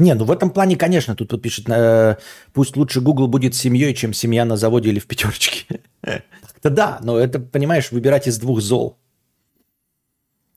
Не, 0.00 0.14
ну 0.14 0.24
в 0.24 0.30
этом 0.30 0.50
плане, 0.50 0.76
конечно, 0.76 1.14
тут 1.14 1.32
вот 1.32 1.42
пишет, 1.42 1.68
э, 1.68 2.16
пусть 2.54 2.74
лучше 2.76 3.02
Google 3.02 3.28
будет 3.28 3.54
семьей, 3.54 3.94
чем 3.94 4.14
семья 4.14 4.46
на 4.46 4.56
заводе 4.56 4.88
или 4.88 4.98
в 4.98 5.06
пятерочке. 5.06 5.80
Да 6.02 6.70
да, 6.70 6.98
но 7.02 7.18
это, 7.18 7.38
понимаешь, 7.38 7.92
выбирать 7.92 8.26
из 8.26 8.38
двух 8.38 8.62
зол. 8.62 8.96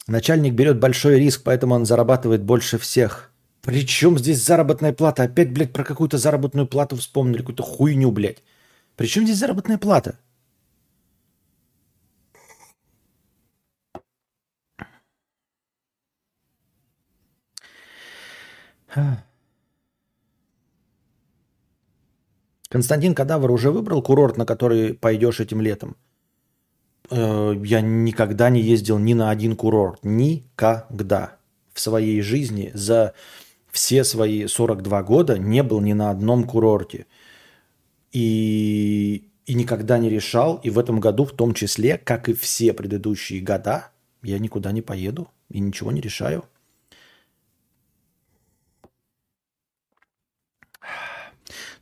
Начальник 0.07 0.53
берет 0.53 0.79
большой 0.79 1.19
риск, 1.19 1.43
поэтому 1.43 1.75
он 1.75 1.85
зарабатывает 1.85 2.41
больше 2.41 2.77
всех. 2.77 3.31
Причем 3.61 4.17
здесь 4.17 4.41
заработная 4.41 4.93
плата? 4.93 5.23
Опять, 5.23 5.51
блядь, 5.51 5.73
про 5.73 5.83
какую-то 5.83 6.17
заработную 6.17 6.65
плату 6.65 6.95
вспомнили, 6.95 7.39
какую-то 7.39 7.63
хуйню, 7.63 8.11
блядь. 8.11 8.43
Причем 8.95 9.25
здесь 9.25 9.39
заработная 9.39 9.77
плата? 9.77 10.15
Huh. 18.95 19.32
Константин 22.73 23.13
Кадавр 23.13 23.51
уже 23.51 23.69
выбрал 23.69 24.01
курорт, 24.01 24.35
на 24.35 24.47
который 24.47 24.95
пойдешь 24.95 25.39
этим 25.39 25.61
летом? 25.61 25.95
Э, 27.11 27.53
я 27.63 27.81
никогда 27.81 28.49
не 28.49 28.61
ездил 28.61 28.97
ни 28.97 29.13
на 29.13 29.29
один 29.29 29.55
курорт. 29.55 29.99
Никогда 30.01 31.37
в 31.71 31.79
своей 31.79 32.19
жизни 32.21 32.71
за 32.73 33.13
все 33.69 34.03
свои 34.03 34.47
42 34.47 35.03
года 35.03 35.37
не 35.37 35.61
был 35.61 35.81
ни 35.81 35.93
на 35.93 36.09
одном 36.09 36.45
курорте. 36.45 37.05
И, 38.11 39.29
и 39.45 39.53
никогда 39.53 39.99
не 39.99 40.09
решал. 40.09 40.59
И 40.63 40.71
в 40.71 40.79
этом 40.79 40.99
году 40.99 41.25
в 41.25 41.31
том 41.33 41.53
числе, 41.53 41.99
как 41.99 42.27
и 42.27 42.33
все 42.33 42.73
предыдущие 42.73 43.41
года, 43.41 43.91
я 44.23 44.39
никуда 44.39 44.71
не 44.71 44.81
поеду 44.81 45.27
и 45.47 45.59
ничего 45.59 45.91
не 45.91 46.01
решаю. 46.01 46.45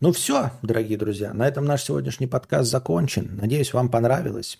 Ну 0.01 0.11
все, 0.11 0.49
дорогие 0.63 0.97
друзья, 0.97 1.31
на 1.31 1.47
этом 1.47 1.63
наш 1.63 1.83
сегодняшний 1.83 2.25
подкаст 2.25 2.71
закончен. 2.71 3.37
Надеюсь, 3.39 3.71
вам 3.71 3.87
понравилось. 3.87 4.57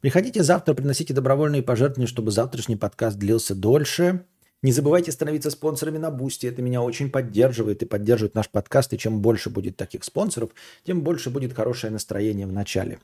Приходите 0.00 0.42
завтра, 0.42 0.74
приносите 0.74 1.14
добровольные 1.14 1.62
пожертвования, 1.62 2.08
чтобы 2.08 2.32
завтрашний 2.32 2.74
подкаст 2.74 3.16
длился 3.16 3.54
дольше. 3.54 4.24
Не 4.62 4.72
забывайте 4.72 5.12
становиться 5.12 5.50
спонсорами 5.50 5.98
на 5.98 6.10
Boosty. 6.10 6.46
Это 6.46 6.60
меня 6.60 6.82
очень 6.82 7.08
поддерживает 7.08 7.84
и 7.84 7.86
поддерживает 7.86 8.34
наш 8.34 8.48
подкаст. 8.48 8.92
И 8.92 8.98
чем 8.98 9.20
больше 9.20 9.48
будет 9.48 9.76
таких 9.76 10.02
спонсоров, 10.02 10.50
тем 10.82 11.02
больше 11.02 11.30
будет 11.30 11.52
хорошее 11.52 11.92
настроение 11.92 12.48
в 12.48 12.52
начале. 12.52 12.98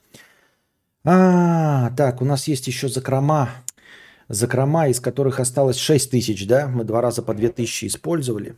А, 1.05 1.93
так, 1.93 2.21
у 2.21 2.25
нас 2.25 2.49
есть 2.49 2.67
еще 2.67 2.89
закрома. 2.89 3.49
Закрома, 4.27 4.89
из 4.89 4.99
которых 4.99 5.39
осталось 5.39 5.77
6 5.77 6.11
тысяч, 6.11 6.49
да? 6.49 6.67
Мы 6.67 6.83
два 6.83 7.01
раза 7.01 7.23
по 7.23 7.33
2 7.33 7.51
тысячи 7.51 7.85
использовали. 7.85 8.57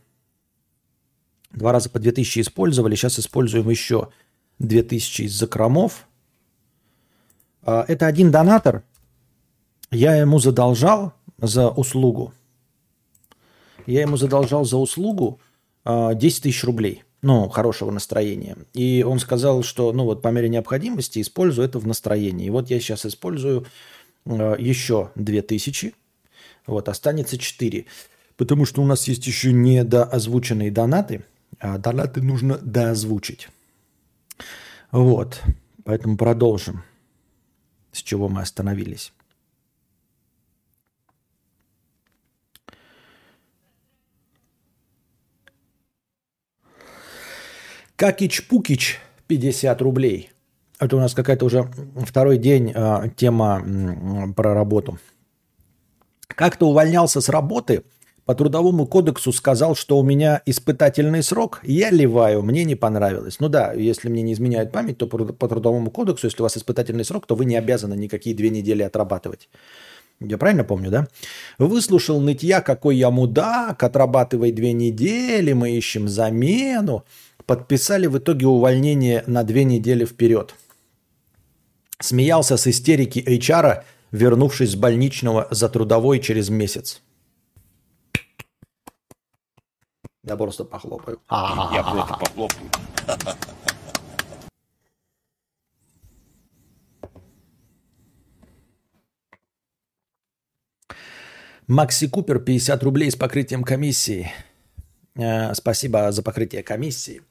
Два 1.53 1.71
раза 1.71 1.89
по 1.89 1.99
2000 1.99 2.41
использовали, 2.41 2.95
сейчас 2.95 3.19
используем 3.19 3.69
еще 3.69 4.09
2000 4.59 5.23
из 5.23 5.33
закромов. 5.33 6.07
А, 7.61 7.85
это 7.87 8.07
один 8.07 8.31
донатор. 8.31 8.83
Я 9.91 10.15
ему 10.15 10.39
задолжал 10.39 11.13
за 11.37 11.69
услугу. 11.69 12.33
Я 13.85 14.01
ему 14.01 14.17
задолжал 14.17 14.65
за 14.65 14.77
услугу 14.77 15.39
10 15.85 15.85
а, 15.85 16.15
тысяч 16.15 16.63
рублей. 16.63 17.03
Ну, 17.21 17.47
хорошего 17.47 17.89
настроения. 17.91 18.57
И 18.73 19.05
он 19.07 19.19
сказал, 19.19 19.63
что, 19.63 19.93
ну 19.93 20.03
вот, 20.03 20.21
по 20.21 20.27
мере 20.27 20.49
необходимости 20.49 21.21
использую 21.21 21.65
это 21.65 21.79
в 21.79 21.87
настроении. 21.87 22.47
И 22.47 22.49
вот 22.49 22.69
я 22.69 22.81
сейчас 22.81 23.05
использую 23.05 23.65
э, 24.25 24.55
еще 24.59 25.09
2000. 25.15 25.93
Вот, 26.67 26.89
останется 26.89 27.37
4. 27.37 27.85
Потому 28.35 28.65
что 28.65 28.81
у 28.81 28.85
нас 28.85 29.07
есть 29.07 29.25
еще 29.25 29.53
недоозвученные 29.53 30.69
донаты. 30.69 31.23
А 31.59 31.77
донаты 31.77 32.21
нужно 32.21 32.57
доозвучить. 32.57 33.49
Вот. 34.91 35.41
Поэтому 35.83 36.17
продолжим. 36.17 36.83
С 37.91 38.01
чего 38.01 38.29
мы 38.29 38.41
остановились. 38.41 39.13
Какич-пукич 47.95 48.99
50 49.27 49.81
рублей. 49.81 50.31
Это 50.79 50.97
у 50.97 50.99
нас 50.99 51.13
какая-то 51.13 51.45
уже 51.45 51.71
второй 52.05 52.37
день 52.37 52.73
э, 52.75 53.09
тема 53.15 53.63
э, 53.63 54.33
про 54.33 54.53
работу. 54.53 54.99
Как-то 56.27 56.67
увольнялся 56.67 57.21
с 57.21 57.29
работы, 57.29 57.83
по 58.25 58.35
трудовому 58.35 58.87
кодексу 58.87 59.33
сказал, 59.33 59.75
что 59.75 59.97
у 59.97 60.03
меня 60.03 60.41
испытательный 60.45 61.23
срок, 61.23 61.59
я 61.63 61.91
ливаю, 61.91 62.41
мне 62.41 62.63
не 62.63 62.75
понравилось. 62.75 63.39
Ну 63.39 63.49
да, 63.49 63.73
если 63.73 64.09
мне 64.09 64.21
не 64.21 64.33
изменяет 64.33 64.71
память, 64.71 64.97
то 64.97 65.07
по 65.07 65.47
трудовому 65.47 65.91
кодексу, 65.91 66.27
если 66.27 66.41
у 66.41 66.43
вас 66.43 66.57
испытательный 66.57 67.03
срок, 67.03 67.25
то 67.27 67.35
вы 67.35 67.45
не 67.45 67.57
обязаны 67.57 67.95
никакие 67.95 68.35
две 68.35 68.49
недели 68.49 68.81
отрабатывать. 68.81 69.49
Я 70.21 70.37
правильно 70.37 70.63
помню, 70.63 70.89
да? 70.89 71.07
Выслушал 71.57 72.21
нытья, 72.21 72.61
какой 72.61 72.95
я 72.95 73.11
мудак, 73.11 73.83
отрабатывай 73.83 74.53
две 74.53 74.71
недели, 74.71 75.51
мы 75.53 75.71
ищем 75.71 76.07
замену. 76.07 77.03
Подписали 77.45 78.07
в 78.07 78.17
итоге 78.17 78.47
увольнение 78.47 79.23
на 79.27 79.43
две 79.43 79.65
недели 79.65 80.05
вперед. 80.05 80.55
Смеялся 81.99 82.55
с 82.55 82.67
истерики 82.67 83.19
HR, 83.19 83.83
вернувшись 84.11 84.71
с 84.71 84.75
больничного 84.75 85.47
за 85.51 85.67
трудовой 85.67 86.19
через 86.19 86.49
месяц. 86.49 87.01
Я 90.23 90.37
просто 90.37 90.63
похлопаю. 90.63 91.19
Я 91.29 91.83
просто 91.83 92.17
похлопаю. 92.17 92.71
Макси 101.67 102.07
Купер 102.07 102.39
50 102.39 102.83
рублей 102.83 103.11
с 103.11 103.15
покрытием 103.15 103.63
комиссии. 103.63 104.31
Э, 105.15 105.53
спасибо 105.53 106.11
за 106.11 106.21
покрытие 106.21 106.63
комиссии. 106.63 107.21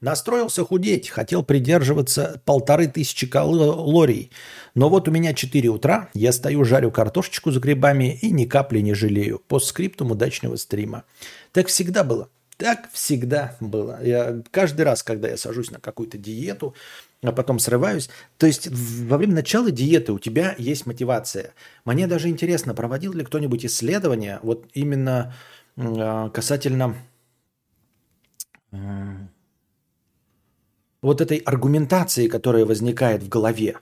Настроился 0.00 0.64
худеть, 0.64 1.08
хотел 1.08 1.44
придерживаться 1.44 2.42
полторы 2.44 2.88
тысячи 2.88 3.26
калорий. 3.26 4.30
Но 4.74 4.88
вот 4.88 5.08
у 5.08 5.10
меня 5.10 5.34
4 5.34 5.68
утра, 5.68 6.08
я 6.14 6.32
стою, 6.32 6.64
жарю 6.64 6.90
картошечку 6.90 7.52
с 7.52 7.58
грибами 7.58 8.18
и 8.20 8.30
ни 8.30 8.44
капли 8.44 8.80
не 8.80 8.94
жалею. 8.94 9.40
По 9.46 9.60
скриптум 9.60 10.10
удачного 10.10 10.56
стрима. 10.56 11.04
Так 11.52 11.68
всегда 11.68 12.02
было. 12.02 12.28
Так 12.60 12.90
всегда 12.92 13.56
было. 13.58 13.98
Я 14.02 14.42
каждый 14.50 14.82
раз, 14.82 15.02
когда 15.02 15.28
я 15.28 15.38
сажусь 15.38 15.70
на 15.70 15.80
какую-то 15.80 16.18
диету, 16.18 16.74
а 17.22 17.32
потом 17.32 17.58
срываюсь. 17.58 18.10
То 18.36 18.46
есть 18.46 18.68
во 18.68 19.16
время 19.16 19.36
начала 19.36 19.70
диеты 19.70 20.12
у 20.12 20.18
тебя 20.18 20.54
есть 20.58 20.84
мотивация. 20.84 21.54
Мне 21.86 22.06
даже 22.06 22.28
интересно, 22.28 22.74
проводил 22.74 23.14
ли 23.14 23.24
кто-нибудь 23.24 23.64
исследование 23.64 24.40
вот 24.42 24.66
именно 24.74 25.32
э, 25.78 26.28
касательно 26.34 26.96
э, 28.72 28.76
вот 31.00 31.22
этой 31.22 31.38
аргументации, 31.38 32.28
которая 32.28 32.66
возникает 32.66 33.22
в 33.22 33.30
голове. 33.30 33.78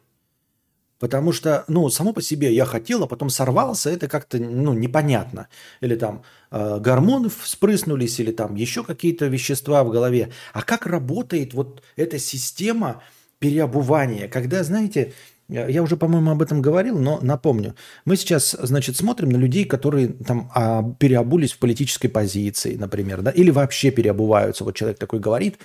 Потому 0.99 1.33
что, 1.33 1.65
ну, 1.69 1.89
само 1.91 2.13
по 2.13 2.21
себе 2.21 2.53
я 2.53 2.65
хотел, 2.65 3.05
а 3.05 3.07
потом 3.07 3.31
сорвался, 3.31 3.91
это 3.91 4.09
как-то, 4.09 4.39
ну, 4.39 4.73
непонятно. 4.73 5.49
Или 5.81 5.95
там 5.95 6.23
э, 6.51 6.79
гормоны 6.81 7.29
вспрыснулись, 7.29 8.19
или 8.19 8.33
там 8.33 8.57
еще 8.57 8.83
какие-то 8.83 9.27
вещества 9.27 9.85
в 9.85 9.91
голове. 9.91 10.31
А 10.53 10.63
как 10.63 10.87
работает 10.87 11.55
вот 11.55 11.83
эта 11.97 12.19
система 12.19 13.03
переобувания? 13.39 14.29
Когда, 14.29 14.65
знаете, 14.65 15.13
я 15.49 15.83
уже, 15.83 15.97
по-моему, 15.97 16.33
об 16.33 16.43
этом 16.43 16.61
говорил, 16.61 16.99
но 16.99 17.21
напомню. 17.23 17.75
Мы 18.05 18.17
сейчас, 18.17 18.57
значит, 18.61 18.97
смотрим 18.97 19.31
на 19.31 19.37
людей, 19.37 19.65
которые 19.65 20.09
там 20.09 20.51
а, 20.55 20.83
переобулись 20.99 21.53
в 21.53 21.59
политической 21.59 22.09
позиции, 22.09 22.77
например, 22.77 23.23
да, 23.23 23.31
или 23.31 23.51
вообще 23.51 23.91
переобуваются. 23.91 24.65
Вот 24.65 24.77
человек 24.77 24.99
такой 24.99 25.21
говорит, 25.21 25.59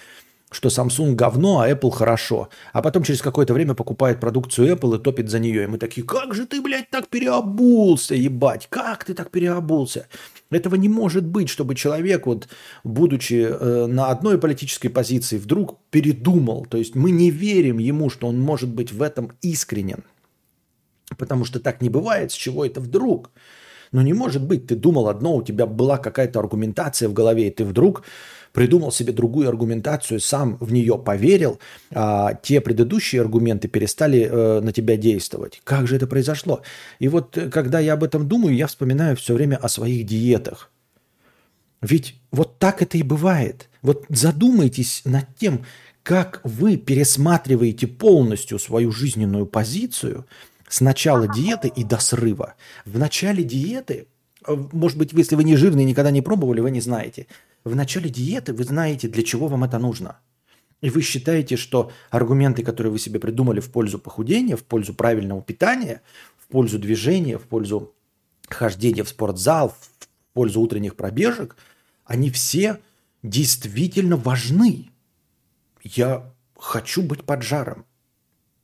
что 0.53 0.69
Samsung 0.69 1.15
говно, 1.15 1.59
а 1.59 1.69
Apple 1.69 1.91
хорошо. 1.91 2.49
А 2.71 2.81
потом 2.81 3.03
через 3.03 3.21
какое-то 3.21 3.53
время 3.53 3.73
покупает 3.73 4.19
продукцию 4.19 4.75
Apple 4.75 4.99
и 4.99 5.03
топит 5.03 5.29
за 5.29 5.39
нее. 5.39 5.63
И 5.63 5.67
мы 5.67 5.77
такие, 5.77 6.05
как 6.05 6.33
же 6.33 6.45
ты, 6.45 6.61
блядь, 6.61 6.89
так 6.89 7.07
переобулся, 7.07 8.15
ебать, 8.15 8.67
как 8.69 9.03
ты 9.03 9.13
так 9.13 9.31
переобулся? 9.31 10.07
Этого 10.51 10.75
не 10.75 10.89
может 10.89 11.25
быть, 11.25 11.49
чтобы 11.49 11.75
человек, 11.75 12.27
вот, 12.27 12.47
будучи 12.83 13.47
э, 13.49 13.85
на 13.87 14.07
одной 14.07 14.37
политической 14.37 14.89
позиции, 14.89 15.37
вдруг 15.37 15.79
передумал. 15.89 16.65
То 16.69 16.77
есть 16.77 16.95
мы 16.95 17.11
не 17.11 17.31
верим 17.31 17.79
ему, 17.79 18.09
что 18.09 18.27
он 18.27 18.39
может 18.39 18.69
быть 18.69 18.91
в 18.91 19.01
этом 19.01 19.31
искренен. 19.41 20.03
Потому 21.17 21.45
что 21.45 21.59
так 21.59 21.81
не 21.81 21.89
бывает, 21.89 22.31
с 22.31 22.35
чего 22.35 22.65
это 22.65 22.79
вдруг. 22.79 23.31
Но 23.91 24.01
не 24.01 24.13
может 24.13 24.43
быть, 24.43 24.67
ты 24.67 24.75
думал 24.75 25.07
одно, 25.07 25.35
у 25.35 25.43
тебя 25.43 25.67
была 25.67 25.97
какая-то 25.97 26.39
аргументация 26.39 27.07
в 27.07 27.13
голове, 27.13 27.47
и 27.47 27.51
ты 27.51 27.63
вдруг 27.63 28.03
придумал 28.53 28.91
себе 28.91 29.11
другую 29.11 29.49
аргументацию, 29.49 30.19
сам 30.19 30.57
в 30.61 30.71
нее 30.71 30.97
поверил, 30.97 31.59
а 31.91 32.35
те 32.35 32.61
предыдущие 32.61 33.21
аргументы 33.21 33.67
перестали 33.67 34.29
э, 34.31 34.61
на 34.61 34.71
тебя 34.71 34.95
действовать. 34.95 35.61
Как 35.63 35.87
же 35.87 35.97
это 35.97 36.07
произошло? 36.07 36.61
И 36.99 37.09
вот 37.09 37.37
э, 37.37 37.49
когда 37.49 37.79
я 37.79 37.93
об 37.93 38.03
этом 38.03 38.27
думаю, 38.27 38.55
я 38.55 38.67
вспоминаю 38.67 39.17
все 39.17 39.33
время 39.33 39.57
о 39.57 39.67
своих 39.67 40.05
диетах. 40.05 40.71
Ведь 41.81 42.15
вот 42.31 42.59
так 42.59 42.81
это 42.81 42.97
и 42.97 43.03
бывает. 43.03 43.69
Вот 43.81 44.05
задумайтесь 44.07 45.01
над 45.03 45.25
тем, 45.35 45.65
как 46.03 46.39
вы 46.43 46.77
пересматриваете 46.77 47.87
полностью 47.87 48.59
свою 48.59 48.91
жизненную 48.91 49.45
позицию 49.45 50.25
с 50.69 50.79
начала 50.79 51.27
диеты 51.27 51.71
и 51.75 51.83
до 51.83 51.99
срыва. 51.99 52.55
В 52.85 52.97
начале 52.97 53.43
диеты, 53.43 54.07
может 54.47 54.97
быть, 54.97 55.13
если 55.13 55.35
вы 55.35 55.43
не 55.43 55.55
жирный, 55.55 55.85
никогда 55.85 56.11
не 56.11 56.21
пробовали, 56.21 56.61
вы 56.61 56.71
не 56.71 56.81
знаете– 56.81 57.27
в 57.63 57.75
начале 57.75 58.09
диеты 58.09 58.53
вы 58.53 58.63
знаете, 58.63 59.07
для 59.07 59.23
чего 59.23 59.47
вам 59.47 59.63
это 59.63 59.79
нужно. 59.79 60.19
И 60.81 60.89
вы 60.89 61.01
считаете, 61.01 61.55
что 61.55 61.91
аргументы, 62.09 62.61
которые 62.61 62.91
вы 62.91 62.99
себе 62.99 63.19
придумали 63.19 63.61
в 63.61 63.71
пользу 63.71 63.99
похудения, 63.99 64.57
в 64.57 64.63
пользу 64.63 64.93
правильного 64.93 65.41
питания, 65.41 66.01
в 66.37 66.47
пользу 66.47 66.77
движения, 66.77 67.37
в 67.37 67.43
пользу 67.43 67.93
хождения 68.49 69.03
в 69.03 69.09
спортзал, 69.09 69.69
в 69.69 70.07
пользу 70.33 70.59
утренних 70.59 70.97
пробежек, 70.97 71.55
они 72.03 72.29
все 72.29 72.81
действительно 73.21 74.17
важны. 74.17 74.89
Я 75.83 76.33
хочу 76.57 77.01
быть 77.01 77.23
поджаром. 77.23 77.85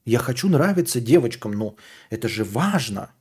Я 0.03 0.19
хочу 0.19 0.49
нравиться 0.49 0.99
девочкам, 0.99 1.53
но 1.53 1.75
это 2.09 2.27
же 2.27 2.43
важно– 2.43 3.11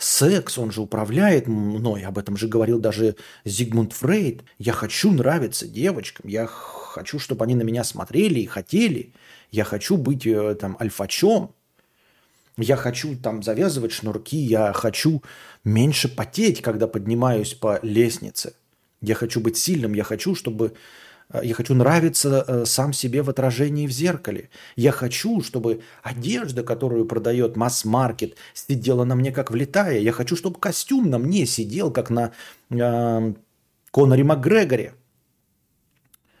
Секс, 0.00 0.56
он 0.56 0.72
же 0.72 0.80
управляет 0.80 1.46
мной, 1.46 2.04
об 2.04 2.16
этом 2.16 2.34
же 2.38 2.48
говорил 2.48 2.78
даже 2.78 3.16
Зигмунд 3.44 3.92
Фрейд. 3.92 4.42
Я 4.58 4.72
хочу 4.72 5.12
нравиться 5.12 5.68
девочкам, 5.68 6.26
я 6.26 6.46
хочу, 6.46 7.18
чтобы 7.18 7.44
они 7.44 7.54
на 7.54 7.60
меня 7.60 7.84
смотрели 7.84 8.40
и 8.40 8.46
хотели. 8.46 9.12
Я 9.50 9.64
хочу 9.64 9.98
быть 9.98 10.26
э, 10.26 10.54
там 10.54 10.78
альфачом. 10.80 11.52
Я 12.56 12.76
хочу 12.76 13.14
там 13.14 13.42
завязывать 13.42 13.92
шнурки, 13.92 14.38
я 14.38 14.72
хочу 14.72 15.22
меньше 15.64 16.08
потеть, 16.08 16.62
когда 16.62 16.86
поднимаюсь 16.86 17.52
по 17.52 17.78
лестнице. 17.82 18.54
Я 19.02 19.14
хочу 19.14 19.38
быть 19.40 19.58
сильным, 19.58 19.92
я 19.92 20.04
хочу, 20.04 20.34
чтобы 20.34 20.72
я 21.32 21.54
хочу 21.54 21.74
нравиться 21.74 22.44
э, 22.46 22.64
сам 22.64 22.92
себе 22.92 23.22
в 23.22 23.30
отражении 23.30 23.86
в 23.86 23.90
зеркале. 23.90 24.50
Я 24.76 24.90
хочу, 24.90 25.42
чтобы 25.42 25.80
одежда, 26.02 26.62
которую 26.62 27.04
продает 27.06 27.56
масс-маркет, 27.56 28.36
сидела 28.52 29.04
на 29.04 29.14
мне 29.14 29.30
как 29.30 29.50
влетая. 29.50 29.98
Я 29.98 30.12
хочу, 30.12 30.36
чтобы 30.36 30.58
костюм 30.58 31.08
на 31.08 31.18
мне 31.18 31.46
сидел, 31.46 31.92
как 31.92 32.10
на 32.10 32.32
э, 32.70 33.34
Коноре 33.92 34.24
Макгрегоре. 34.24 34.94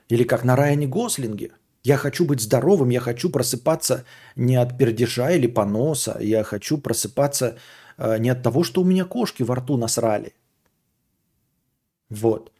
Или 0.08 0.24
как 0.24 0.44
на 0.44 0.56
Райане 0.56 0.88
Гослинге. 0.88 1.52
Я 1.84 1.96
хочу 1.96 2.26
быть 2.26 2.40
здоровым, 2.40 2.90
я 2.90 3.00
хочу 3.00 3.30
просыпаться 3.30 4.04
не 4.36 4.56
от 4.56 4.76
пердеша 4.76 5.30
или 5.30 5.46
поноса, 5.46 6.18
я 6.20 6.42
хочу 6.42 6.78
просыпаться 6.78 7.56
э, 7.96 8.18
не 8.18 8.28
от 8.28 8.42
того, 8.42 8.64
что 8.64 8.82
у 8.82 8.84
меня 8.84 9.04
кошки 9.04 9.44
во 9.44 9.54
рту 9.54 9.76
насрали. 9.76 10.34
Вот. 12.10 12.52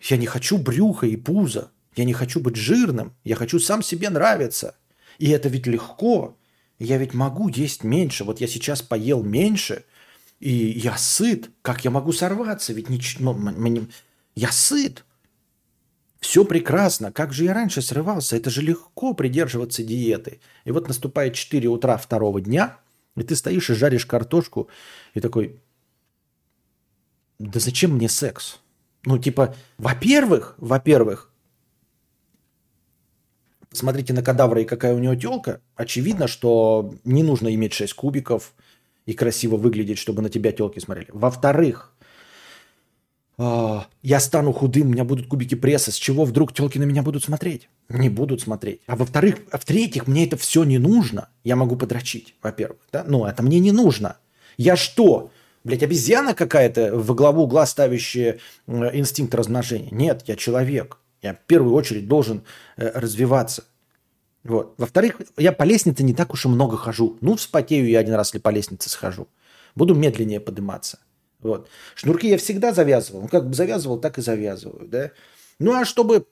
Я 0.00 0.16
не 0.16 0.26
хочу 0.26 0.58
брюха 0.58 1.06
и 1.06 1.16
пуза. 1.16 1.70
Я 1.96 2.04
не 2.04 2.12
хочу 2.12 2.40
быть 2.40 2.56
жирным. 2.56 3.14
Я 3.24 3.36
хочу 3.36 3.58
сам 3.58 3.82
себе 3.82 4.10
нравиться. 4.10 4.76
И 5.18 5.30
это 5.30 5.48
ведь 5.48 5.66
легко. 5.66 6.36
Я 6.78 6.98
ведь 6.98 7.14
могу 7.14 7.48
есть 7.48 7.84
меньше. 7.84 8.24
Вот 8.24 8.40
я 8.40 8.46
сейчас 8.46 8.82
поел 8.82 9.22
меньше, 9.22 9.84
и 10.40 10.52
я 10.52 10.96
сыт. 10.96 11.50
Как 11.62 11.84
я 11.84 11.90
могу 11.90 12.12
сорваться? 12.12 12.72
Ведь 12.72 12.88
ничего, 12.88 13.32
ну, 13.32 13.86
я 14.34 14.50
сыт. 14.50 15.04
Все 16.20 16.44
прекрасно. 16.44 17.12
Как 17.12 17.32
же 17.32 17.44
я 17.44 17.54
раньше 17.54 17.82
срывался? 17.82 18.36
Это 18.36 18.50
же 18.50 18.62
легко 18.62 19.14
придерживаться 19.14 19.84
диеты. 19.84 20.40
И 20.64 20.72
вот 20.72 20.88
наступает 20.88 21.34
4 21.34 21.68
утра 21.68 21.96
второго 21.96 22.40
дня. 22.40 22.78
И 23.16 23.22
ты 23.22 23.36
стоишь 23.36 23.70
и 23.70 23.74
жаришь 23.74 24.06
картошку, 24.06 24.68
и 25.12 25.20
такой, 25.20 25.60
да 27.38 27.60
зачем 27.60 27.92
мне 27.92 28.08
секс? 28.08 28.58
Ну, 29.04 29.18
типа, 29.18 29.54
во-первых, 29.78 30.54
во-первых, 30.58 31.30
смотрите 33.72 34.12
на 34.12 34.22
кадавра 34.22 34.62
и 34.62 34.64
какая 34.64 34.94
у 34.94 34.98
него 34.98 35.14
телка, 35.14 35.60
очевидно, 35.76 36.28
что 36.28 36.94
не 37.04 37.22
нужно 37.22 37.54
иметь 37.54 37.74
6 37.74 37.92
кубиков 37.94 38.54
и 39.06 39.12
красиво 39.12 39.56
выглядеть, 39.56 39.98
чтобы 39.98 40.22
на 40.22 40.30
тебя 40.30 40.52
телки 40.52 40.78
смотрели. 40.78 41.10
Во-вторых, 41.12 41.94
а, 43.36 43.86
я 44.02 44.20
стану 44.20 44.52
худым, 44.52 44.88
у 44.88 44.90
меня 44.90 45.04
будут 45.04 45.26
кубики 45.26 45.54
пресса, 45.54 45.90
с 45.90 45.96
чего 45.96 46.24
вдруг 46.24 46.52
телки 46.52 46.78
на 46.78 46.84
меня 46.84 47.02
будут 47.02 47.24
смотреть? 47.24 47.68
Не 47.88 48.08
будут 48.08 48.40
смотреть. 48.40 48.80
А 48.86 48.96
во-вторых, 48.96 49.40
а 49.50 49.58
в-третьих, 49.58 50.06
мне 50.06 50.24
это 50.24 50.36
все 50.36 50.64
не 50.64 50.78
нужно. 50.78 51.28
Я 51.42 51.56
могу 51.56 51.76
подрочить, 51.76 52.34
во-первых. 52.42 52.78
Да? 52.92 53.04
Ну, 53.06 53.26
это 53.26 53.42
мне 53.42 53.58
не 53.58 53.72
нужно. 53.72 54.16
Я 54.56 54.76
что? 54.76 55.30
Блять, 55.64 55.82
обезьяна 55.82 56.34
какая-то 56.34 56.94
в 56.94 57.14
главу 57.14 57.44
угла 57.44 57.64
ставящая 57.64 58.38
инстинкт 58.66 59.34
размножения. 59.34 59.88
Нет, 59.90 60.22
я 60.26 60.36
человек. 60.36 60.98
Я 61.22 61.32
в 61.34 61.40
первую 61.46 61.74
очередь 61.74 62.06
должен 62.06 62.44
э, 62.76 62.90
развиваться. 62.98 63.64
Вот. 64.44 64.74
Во-вторых, 64.76 65.22
я 65.38 65.52
по 65.52 65.62
лестнице 65.62 66.02
не 66.02 66.12
так 66.12 66.34
уж 66.34 66.44
и 66.44 66.48
много 66.48 66.76
хожу. 66.76 67.16
Ну, 67.22 67.34
вспотею 67.36 67.88
я 67.88 68.00
один 68.00 68.14
раз, 68.14 68.28
если 68.28 68.40
по 68.40 68.50
лестнице 68.50 68.90
схожу. 68.90 69.26
Буду 69.74 69.94
медленнее 69.94 70.38
подниматься. 70.38 70.98
Вот. 71.40 71.68
Шнурки 71.94 72.28
я 72.28 72.36
всегда 72.36 72.74
завязывал. 72.74 73.22
Ну, 73.22 73.28
как 73.28 73.48
бы 73.48 73.54
завязывал, 73.54 73.98
так 73.98 74.18
и 74.18 74.22
завязываю. 74.22 74.86
Да? 74.86 75.12
Ну, 75.58 75.72
а 75.72 75.86
чтобы 75.86 76.26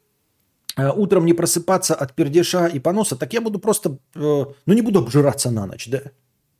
э, 0.76 0.90
утром 0.90 1.24
не 1.24 1.32
просыпаться 1.32 1.94
от 1.94 2.12
пердеша 2.14 2.66
и 2.66 2.78
поноса, 2.78 3.16
так 3.16 3.32
я 3.32 3.40
буду 3.40 3.58
просто, 3.58 3.96
э, 4.14 4.18
ну, 4.18 4.54
не 4.66 4.82
буду 4.82 4.98
обжираться 4.98 5.50
на 5.50 5.64
ночь, 5.64 5.88
да? 5.88 6.02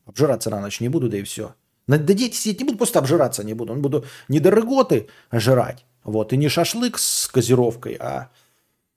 Обжираться 0.07 0.49
на 0.49 0.63
ночь 0.63 0.81
не 0.81 0.89
буду, 0.89 1.11
да 1.11 1.19
и 1.19 1.23
все. 1.23 1.55
На 1.93 1.99
дети 1.99 2.35
сидеть 2.35 2.61
не 2.61 2.65
буду, 2.65 2.79
просто 2.79 3.01
обжираться 3.01 3.45
не 3.45 3.53
буду. 3.53 3.75
Он 3.75 3.83
буду 3.83 4.07
не 4.29 4.41
дороготы 4.41 5.09
жрать. 5.31 5.85
Вот, 6.05 6.33
и 6.33 6.39
не 6.39 6.49
шашлык 6.49 6.99
с 6.99 7.31
газировкой, 7.31 7.99
а 8.01 8.31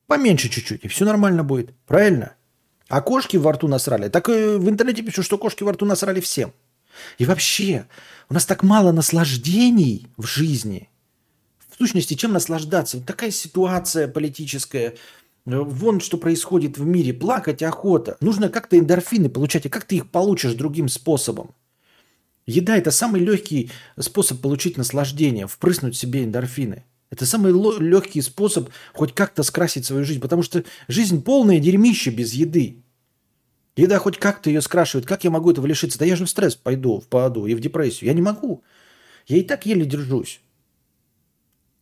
поменьше 0.07 0.47
чуть-чуть, 0.47 0.85
и 0.85 0.87
все 0.87 1.03
нормально 1.03 1.43
будет. 1.43 1.75
Правильно? 1.87 2.35
А 2.87 3.01
кошки 3.01 3.35
во 3.35 3.51
рту 3.51 3.67
насрали. 3.67 4.07
Так 4.07 4.29
и 4.29 4.55
в 4.55 4.69
интернете 4.69 5.03
пишут, 5.03 5.25
что 5.25 5.37
кошки 5.37 5.63
во 5.63 5.73
рту 5.73 5.85
насрали 5.85 6.21
всем. 6.21 6.53
И 7.17 7.25
вообще, 7.25 7.85
у 8.29 8.33
нас 8.33 8.45
так 8.45 8.63
мало 8.63 8.93
наслаждений 8.93 10.07
в 10.15 10.25
жизни. 10.25 10.89
В 11.67 11.77
сущности, 11.77 12.13
чем 12.13 12.31
наслаждаться? 12.31 12.97
Вот 12.97 13.05
такая 13.05 13.31
ситуация 13.31 14.07
политическая. 14.07 14.95
Вон 15.43 15.99
что 15.99 16.17
происходит 16.17 16.77
в 16.77 16.85
мире. 16.85 17.13
Плакать 17.13 17.61
охота. 17.61 18.15
Нужно 18.21 18.47
как-то 18.47 18.79
эндорфины 18.79 19.27
получать. 19.27 19.65
А 19.65 19.69
как 19.69 19.83
ты 19.83 19.97
их 19.97 20.09
получишь 20.09 20.53
другим 20.53 20.87
способом? 20.87 21.53
Еда– 22.45 22.77
это 22.77 22.91
самый 22.91 23.21
легкий 23.21 23.71
способ 23.99 24.39
получить 24.39 24.77
наслаждение, 24.77 25.47
впрыснуть 25.47 25.97
себе 25.97 26.23
эндорфины. 26.23 26.83
Это 27.09 27.25
самый 27.25 27.51
легкий 27.79 28.21
способ 28.21 28.69
хоть 28.93 29.13
как-то 29.13 29.41
скрасить 29.43 29.85
свою 29.85 30.03
жизнь, 30.03 30.21
потому 30.21 30.43
что 30.43 30.63
жизнь 30.87 31.23
полная 31.23 31.59
дерьмища 31.59 32.11
без 32.11 32.33
еды. 32.33 32.83
Еда 33.75 33.99
хоть 33.99 34.17
как-то 34.17 34.49
ее 34.49 34.61
скрашивает. 34.61 35.07
Как 35.07 35.23
я 35.23 35.31
могу 35.31 35.51
этого 35.51 35.65
лишиться? 35.65 35.99
Да 35.99 36.05
я 36.05 36.15
же 36.15 36.25
в 36.25 36.29
стресс 36.29 36.55
пойду, 36.55 36.99
впаду 36.99 37.45
и 37.45 37.55
в 37.55 37.59
депрессию. 37.59 38.07
Я 38.07 38.13
не 38.13 38.21
могу. 38.21 38.63
Я 39.27 39.37
и 39.37 39.43
так 39.43 39.65
еле 39.65 39.85
держусь. 39.85 40.39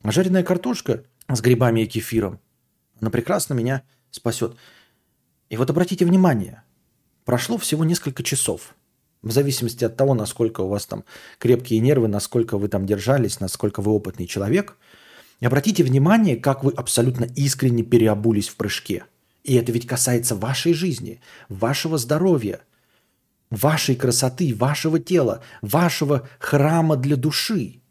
А 0.01 0.11
жареная 0.11 0.43
картошка 0.43 1.03
с 1.29 1.41
грибами 1.41 1.81
и 1.81 1.87
кефиром, 1.87 2.39
она 2.99 3.09
прекрасно 3.09 3.53
меня 3.53 3.83
спасет. 4.11 4.55
И 5.49 5.57
вот 5.57 5.69
обратите 5.69 6.05
внимание, 6.05 6.63
прошло 7.25 7.57
всего 7.57 7.83
несколько 7.83 8.23
часов– 8.23 8.75
в 9.23 9.31
зависимости 9.31 9.85
от 9.85 9.95
того, 9.95 10.13
насколько 10.13 10.61
у 10.61 10.67
вас 10.67 10.85
там 10.85 11.05
крепкие 11.39 11.79
нервы, 11.79 12.07
насколько 12.07 12.57
вы 12.57 12.67
там 12.67 12.85
держались, 12.85 13.39
насколько 13.39 13.81
вы 13.81 13.91
опытный 13.91 14.27
человек. 14.27 14.77
Обратите 15.41 15.83
внимание, 15.83 16.35
как 16.35 16.63
вы 16.63 16.71
абсолютно 16.73 17.25
искренне 17.35 17.83
переобулись 17.83 18.49
в 18.49 18.55
прыжке. 18.55 19.05
И 19.43 19.55
это 19.55 19.71
ведь 19.71 19.87
касается 19.87 20.35
вашей 20.35 20.73
жизни, 20.73 21.21
вашего 21.49 21.97
здоровья, 21.97 22.61
вашей 23.49 23.95
красоты, 23.95 24.53
вашего 24.53 24.99
тела, 24.99 25.41
вашего 25.61 26.27
храма 26.39 26.95
для 26.97 27.15
души. 27.15 27.81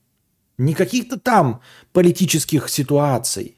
Не 0.58 0.74
каких-то 0.74 1.18
там 1.18 1.60
политических 1.92 2.68
ситуаций, 2.68 3.56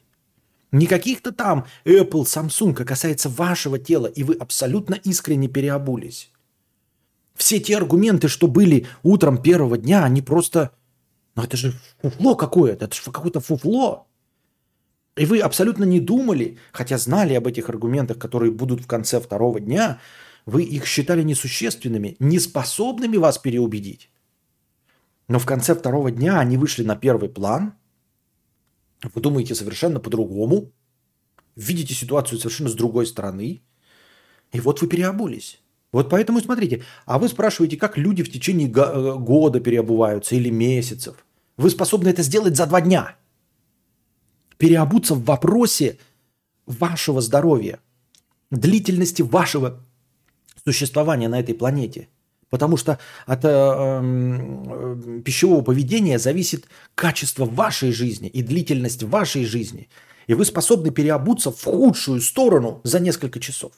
не 0.71 0.87
каких-то 0.87 1.31
там 1.31 1.65
Apple, 1.85 2.23
Samsung, 2.23 2.75
а 2.81 2.85
касается 2.85 3.29
вашего 3.29 3.79
тела, 3.79 4.07
и 4.07 4.23
вы 4.23 4.35
абсолютно 4.35 4.95
искренне 4.95 5.47
переобулись. 5.47 6.31
Все 7.35 7.59
те 7.59 7.77
аргументы, 7.77 8.27
что 8.29 8.47
были 8.47 8.87
утром 9.03 9.41
первого 9.41 9.77
дня, 9.77 10.03
они 10.03 10.21
просто... 10.21 10.71
Ну 11.35 11.43
это 11.43 11.57
же 11.57 11.73
фуфло 12.01 12.35
какое-то, 12.35 12.85
это 12.85 12.95
же 12.95 13.01
какое-то 13.11 13.41
фуфло. 13.41 14.07
И 15.17 15.25
вы 15.25 15.39
абсолютно 15.39 15.83
не 15.83 15.99
думали, 15.99 16.57
хотя 16.71 16.97
знали 16.97 17.33
об 17.33 17.47
этих 17.47 17.69
аргументах, 17.69 18.17
которые 18.17 18.51
будут 18.51 18.81
в 18.81 18.87
конце 18.87 19.19
второго 19.19 19.59
дня, 19.59 19.99
вы 20.45 20.63
их 20.63 20.85
считали 20.85 21.23
несущественными, 21.23 22.15
неспособными 22.19 23.17
вас 23.17 23.37
переубедить. 23.37 24.09
Но 25.27 25.39
в 25.39 25.45
конце 25.45 25.75
второго 25.75 26.11
дня 26.11 26.39
они 26.39 26.57
вышли 26.57 26.83
на 26.83 26.95
первый 26.95 27.29
план. 27.29 27.73
Вы 29.13 29.21
думаете 29.21 29.55
совершенно 29.55 29.99
по-другому, 29.99 30.71
видите 31.55 31.93
ситуацию 31.93 32.39
совершенно 32.39 32.69
с 32.69 32.75
другой 32.75 33.07
стороны, 33.07 33.61
и 34.51 34.59
вот 34.59 34.81
вы 34.81 34.87
переобулись. 34.87 35.61
Вот 35.95 36.09
поэтому 36.09 36.41
смотрите, 36.41 36.83
а 37.05 37.17
вы 37.17 37.29
спрашиваете, 37.29 37.77
как 37.77 37.97
люди 37.97 38.21
в 38.21 38.29
течение 38.29 38.67
э, 38.67 39.17
года 39.17 39.61
переобуваются 39.61 40.35
или 40.35 40.49
месяцев. 40.49 41.25
Вы 41.55 41.69
способны 41.69 42.09
это 42.09 42.21
сделать 42.21 42.57
за 42.57 42.65
два 42.67 42.81
дня. 42.81 43.15
Переобуться 44.57 45.15
в 45.15 45.23
вопросе 45.23 45.97
вашего 46.65 47.21
здоровья, 47.21 47.79
длительности 48.51 49.21
вашего 49.21 49.85
существования 50.65 51.29
на 51.29 51.39
этой 51.39 51.55
планете. 51.55 52.09
Потому 52.49 52.75
что 52.75 52.99
от 53.25 53.45
э, 53.45 53.49
э, 53.49 55.21
пищевого 55.23 55.61
поведения 55.61 56.19
зависит 56.19 56.65
качество 56.95 57.45
вашей 57.45 57.93
жизни 57.93 58.27
и 58.27 58.43
длительность 58.43 59.03
вашей 59.03 59.45
жизни. 59.45 59.87
И 60.27 60.33
вы 60.33 60.43
способны 60.43 60.91
переобуться 60.91 61.51
в 61.51 61.63
худшую 61.63 62.19
сторону 62.19 62.81
за 62.83 62.99
несколько 62.99 63.39
часов. 63.39 63.71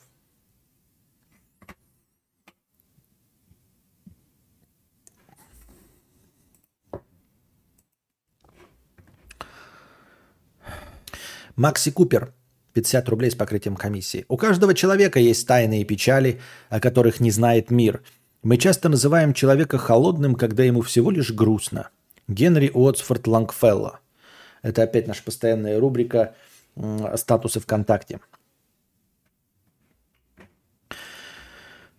Макси 11.58 11.90
Купер, 11.90 12.32
50 12.74 13.08
рублей 13.08 13.32
с 13.32 13.34
покрытием 13.34 13.74
комиссии. 13.74 14.24
У 14.28 14.36
каждого 14.36 14.74
человека 14.74 15.18
есть 15.18 15.44
тайные 15.44 15.84
печали, 15.84 16.40
о 16.68 16.78
которых 16.78 17.18
не 17.18 17.32
знает 17.32 17.72
мир. 17.72 18.04
Мы 18.44 18.58
часто 18.58 18.88
называем 18.88 19.34
человека 19.34 19.76
холодным, 19.76 20.36
когда 20.36 20.62
ему 20.62 20.82
всего 20.82 21.10
лишь 21.10 21.32
грустно. 21.32 21.90
Генри 22.28 22.70
Уотсфорд 22.72 23.26
Лангфелло. 23.26 23.98
Это 24.62 24.84
опять 24.84 25.08
наша 25.08 25.24
постоянная 25.24 25.80
рубрика 25.80 26.36
«Статусы 27.16 27.58
ВКонтакте». 27.58 28.20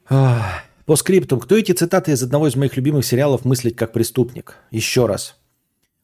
По 0.08 0.96
скрипту. 0.96 1.38
Кто 1.38 1.58
эти 1.58 1.74
цитаты 1.74 2.14
из 2.14 2.24
одного 2.24 2.48
из 2.48 2.56
моих 2.56 2.78
любимых 2.78 3.06
сериалов 3.06 3.44
«Мыслить 3.44 3.76
как 3.76 3.92
преступник»? 3.92 4.56
Еще 4.72 5.06
раз. 5.06 5.39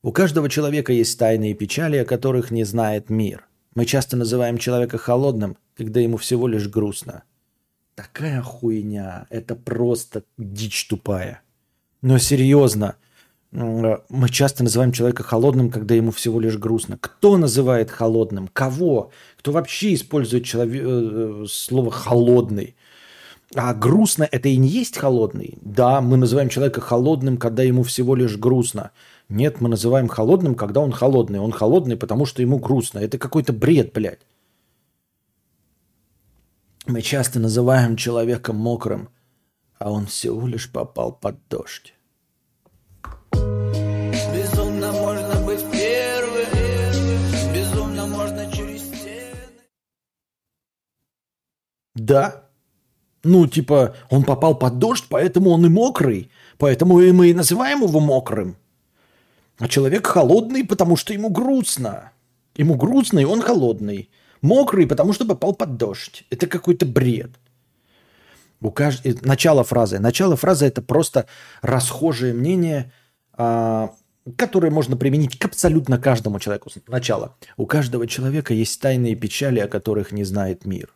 У 0.05 0.11
каждого 0.11 0.49
человека 0.49 0.93
есть 0.93 1.17
тайные 1.17 1.55
печали, 1.55 1.97
о 1.97 2.05
которых 2.05 2.51
не 2.51 2.63
знает 2.63 3.09
мир. 3.09 3.47
Мы 3.73 3.87
часто 3.87 4.15
называем 4.15 4.59
человека 4.59 4.99
холодным, 4.99 5.57
когда 5.75 5.99
ему 5.99 6.17
всего 6.17 6.47
лишь 6.47 6.67
грустно. 6.67 7.23
Такая 7.95 8.43
хуйня. 8.43 9.25
Это 9.31 9.55
просто 9.55 10.21
дичь 10.37 10.85
тупая. 10.87 11.41
Но 12.03 12.19
серьезно, 12.19 12.97
мы 13.51 14.29
часто 14.29 14.63
называем 14.63 14.91
человека 14.91 15.23
холодным, 15.23 15.71
когда 15.71 15.95
ему 15.95 16.11
всего 16.11 16.39
лишь 16.39 16.59
грустно. 16.59 16.99
Кто 17.01 17.39
называет 17.39 17.89
холодным? 17.89 18.47
Кого? 18.53 19.09
Кто 19.39 19.53
вообще 19.53 19.95
использует 19.95 20.45
человек, 20.45 20.83
э, 20.85 21.45
слово 21.49 21.89
холодный? 21.89 22.75
А 23.55 23.73
грустно 23.73 24.27
это 24.31 24.49
и 24.49 24.57
не 24.57 24.67
есть 24.67 24.97
холодный. 24.97 25.57
Да, 25.61 25.99
мы 26.01 26.17
называем 26.17 26.49
человека 26.49 26.79
холодным, 26.81 27.37
когда 27.37 27.63
ему 27.63 27.81
всего 27.81 28.13
лишь 28.13 28.37
грустно. 28.37 28.91
Нет, 29.29 29.59
мы 29.59 29.69
называем 29.69 30.07
холодным, 30.07 30.55
когда 30.55 30.81
он 30.81 30.91
холодный. 30.91 31.39
Он 31.39 31.51
холодный, 31.51 31.97
потому 31.97 32.25
что 32.25 32.41
ему 32.41 32.59
грустно. 32.59 32.99
Это 32.99 33.17
какой-то 33.17 33.53
бред, 33.53 33.91
блядь. 33.93 34.21
Мы 36.85 37.01
часто 37.01 37.39
называем 37.39 37.95
человека 37.97 38.53
мокрым, 38.53 39.09
а 39.79 39.91
он 39.91 40.05
всего 40.05 40.47
лишь 40.47 40.71
попал 40.71 41.11
под 41.11 41.35
дождь. 41.49 41.95
Безумно 43.31 44.91
можно 44.91 45.41
быть 45.43 45.65
первым, 45.71 47.53
безумно 47.53 48.05
можно 48.05 48.51
через 48.51 48.81
стены. 48.83 49.35
Да, 51.95 52.43
Ну, 53.23 53.47
типа, 53.47 53.95
он 54.11 54.23
попал 54.23 54.59
под 54.59 54.77
дождь, 54.77 55.05
поэтому 55.09 55.49
он 55.49 55.65
и 55.65 55.69
мокрый. 55.69 56.29
Поэтому 56.59 56.99
и 56.99 57.11
мы 57.11 57.29
и 57.29 57.33
называем 57.33 57.81
его 57.81 57.99
мокрым. 57.99 58.55
А 59.57 59.67
человек 59.67 60.07
холодный, 60.07 60.65
потому 60.65 60.97
что 60.97 61.13
ему 61.13 61.29
грустно. 61.29 62.11
Ему 62.55 62.75
грустно, 62.75 63.19
и 63.19 63.25
он 63.25 63.41
холодный. 63.41 64.09
Мокрый, 64.41 64.87
потому 64.87 65.13
что 65.13 65.25
попал 65.25 65.53
под 65.53 65.77
дождь. 65.77 66.25
Это 66.29 66.47
какой-то 66.47 66.85
бред. 66.85 67.31
У 68.61 68.71
кажд... 68.71 69.03
Начало 69.21 69.63
фразы. 69.63 69.99
Начало 69.99 70.35
фразы– 70.35 70.65
это 70.67 70.81
просто 70.81 71.27
расхожее 71.61 72.33
мнение, 72.33 72.91
а, 73.33 73.91
которое 74.37 74.71
можно 74.71 74.97
применить 74.97 75.37
к 75.37 75.45
абсолютно 75.45 75.97
каждому 75.97 76.39
человеку. 76.39 76.69
Начало. 76.87 77.37
У 77.57 77.65
каждого 77.65 78.07
человека 78.07 78.53
есть 78.53 78.81
тайные 78.81 79.15
печали, 79.15 79.59
о 79.59 79.67
которых 79.67 80.11
не 80.11 80.23
знает 80.23 80.65
мир. 80.65 80.89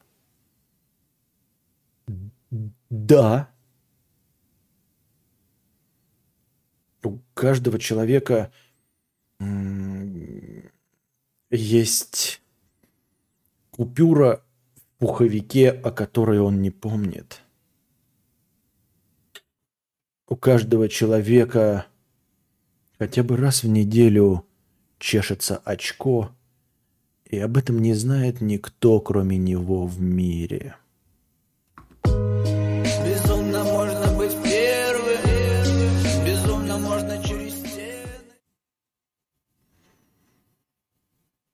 Да. 2.89 3.49
У 7.03 7.19
каждого 7.39 7.79
человека 7.79 8.51
есть 11.49 12.41
купюра 13.71 14.43
в 14.75 14.81
пуховике, 14.99 15.71
о 15.71 15.91
которой 15.91 16.41
он 16.41 16.61
не 16.61 16.69
помнит. 16.69 17.41
У 20.27 20.35
каждого 20.35 20.89
человека 20.89 21.85
хотя 22.97 23.23
бы 23.23 23.37
раз 23.37 23.63
в 23.63 23.69
неделю 23.69 24.45
чешется 24.97 25.61
очко, 25.63 26.31
и 27.23 27.39
об 27.39 27.55
этом 27.55 27.81
не 27.81 27.93
знает 27.93 28.41
никто, 28.41 28.99
кроме 28.99 29.37
него 29.37 29.87
в 29.87 30.01
мире. 30.01 30.75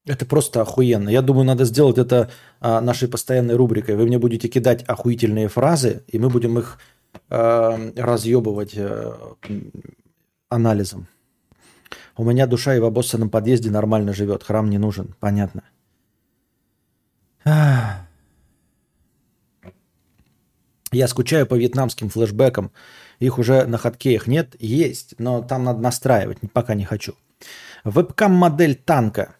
Это 0.05 0.25
просто 0.25 0.61
охуенно. 0.61 1.09
Я 1.09 1.21
думаю, 1.21 1.45
надо 1.45 1.65
сделать 1.65 1.97
это 1.97 2.29
а, 2.59 2.79
нашей 2.79 3.07
постоянной 3.07 3.55
рубрикой. 3.55 3.95
Вы 3.95 4.05
мне 4.05 4.19
будете 4.19 4.47
кидать 4.47 4.83
охуительные 4.83 5.47
фразы, 5.47 6.03
и 6.07 6.19
мы 6.19 6.29
будем 6.29 6.59
их 6.59 6.77
а, 7.29 7.75
разъебывать 7.95 8.75
а, 8.77 9.35
анализом. 10.49 11.07
У 12.17 12.23
меня 12.23 12.45
душа 12.45 12.75
и 12.75 12.79
в 12.79 12.85
обоссанном 12.85 13.29
подъезде 13.29 13.71
нормально 13.71 14.13
живет. 14.13 14.43
Храм 14.43 14.69
не 14.69 14.77
нужен. 14.77 15.15
Понятно. 15.19 15.63
Я 20.91 21.07
скучаю 21.07 21.47
по 21.47 21.55
вьетнамским 21.55 22.09
флешбекам. 22.09 22.71
Их 23.19 23.37
уже 23.37 23.65
на 23.65 23.77
хаткеях 23.77 24.27
нет? 24.27 24.55
Есть, 24.59 25.15
но 25.17 25.41
там 25.41 25.63
надо 25.63 25.79
настраивать. 25.79 26.37
Пока 26.53 26.75
не 26.75 26.85
хочу. 26.85 27.15
Вебкам-модель 27.83 28.75
танка. 28.75 29.35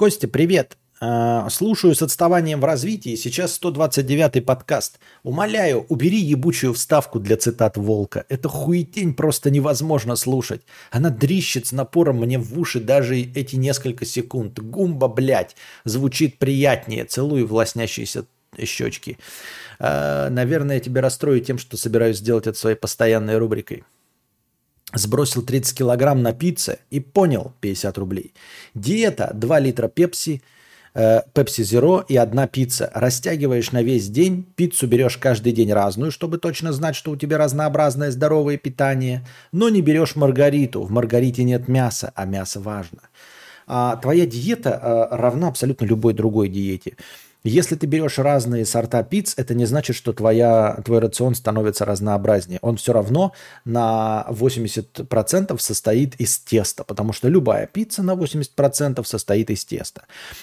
Костя, 0.00 0.28
привет. 0.28 0.78
А, 0.98 1.50
Слушаю 1.50 1.94
с 1.94 2.00
отставанием 2.00 2.62
в 2.62 2.64
развитии. 2.64 3.16
Сейчас 3.16 3.60
129-й 3.62 4.40
подкаст. 4.40 4.98
Умоляю, 5.24 5.84
убери 5.90 6.16
ебучую 6.16 6.72
вставку 6.72 7.20
для 7.20 7.36
цитат 7.36 7.76
Волка. 7.76 8.24
Это 8.30 8.48
хуетень 8.48 9.12
просто 9.12 9.50
невозможно 9.50 10.16
слушать. 10.16 10.62
Она 10.90 11.10
дрищет 11.10 11.66
с 11.66 11.72
напором 11.72 12.16
мне 12.20 12.38
в 12.38 12.58
уши 12.58 12.80
даже 12.80 13.20
эти 13.20 13.56
несколько 13.56 14.06
секунд. 14.06 14.58
Гумба, 14.58 15.06
блядь, 15.06 15.54
звучит 15.84 16.38
приятнее. 16.38 17.04
Целую 17.04 17.46
в 17.46 17.52
лоснящиеся 17.52 18.24
щечки. 18.58 19.18
А, 19.78 20.30
Наверное, 20.30 20.76
я 20.76 20.80
тебя 20.80 21.02
расстрою 21.02 21.42
тем, 21.42 21.58
что 21.58 21.76
собираюсь 21.76 22.16
сделать 22.16 22.46
это 22.46 22.58
своей 22.58 22.76
постоянной 22.76 23.36
рубрикой. 23.36 23.84
Сбросил 24.92 25.42
30 25.42 25.78
килограмм 25.78 26.22
на 26.22 26.32
пицце 26.32 26.78
и 26.90 27.00
понял 27.00 27.52
50 27.60 27.98
рублей. 27.98 28.34
Диета 28.74 29.30
2 29.34 29.58
литра 29.60 29.88
пепси, 29.88 30.42
пепси 30.92 31.62
зеро 31.62 32.04
и 32.08 32.16
одна 32.16 32.46
пицца. 32.46 32.90
Растягиваешь 32.94 33.72
на 33.72 33.82
весь 33.82 34.08
день, 34.08 34.46
пиццу 34.56 34.86
берешь 34.88 35.16
каждый 35.16 35.52
день 35.52 35.72
разную, 35.72 36.10
чтобы 36.10 36.38
точно 36.38 36.72
знать, 36.72 36.96
что 36.96 37.12
у 37.12 37.16
тебя 37.16 37.38
разнообразное 37.38 38.10
здоровое 38.10 38.56
питание, 38.56 39.24
но 39.52 39.68
не 39.68 39.82
берешь 39.82 40.16
маргариту. 40.16 40.82
В 40.82 40.90
маргарите 40.90 41.44
нет 41.44 41.68
мяса, 41.68 42.12
а 42.14 42.24
мясо 42.24 42.60
важно. 42.60 43.02
А 43.66 43.96
твоя 43.96 44.26
диета 44.26 44.80
а, 44.82 45.16
равна 45.16 45.46
абсолютно 45.46 45.84
любой 45.84 46.12
другой 46.12 46.48
диете. 46.48 46.96
Если 47.42 47.74
ты 47.74 47.86
берешь 47.86 48.18
разные 48.18 48.66
сорта 48.66 49.02
пиц, 49.02 49.34
это 49.36 49.54
не 49.54 49.64
значит, 49.64 49.96
что 49.96 50.12
твоя, 50.12 50.80
твой 50.84 50.98
рацион 50.98 51.34
становится 51.34 51.84
разнообразнее. 51.86 52.58
Он 52.60 52.76
все 52.76 52.92
равно 52.92 53.32
на 53.64 54.26
80% 54.28 55.58
состоит 55.58 56.16
из 56.16 56.38
теста, 56.38 56.84
потому 56.84 57.12
что 57.12 57.28
любая 57.28 57.66
пицца 57.66 58.02
на 58.02 58.12
80% 58.12 59.02
состоит 59.04 59.50
из 59.50 59.64
теста. 59.64 60.02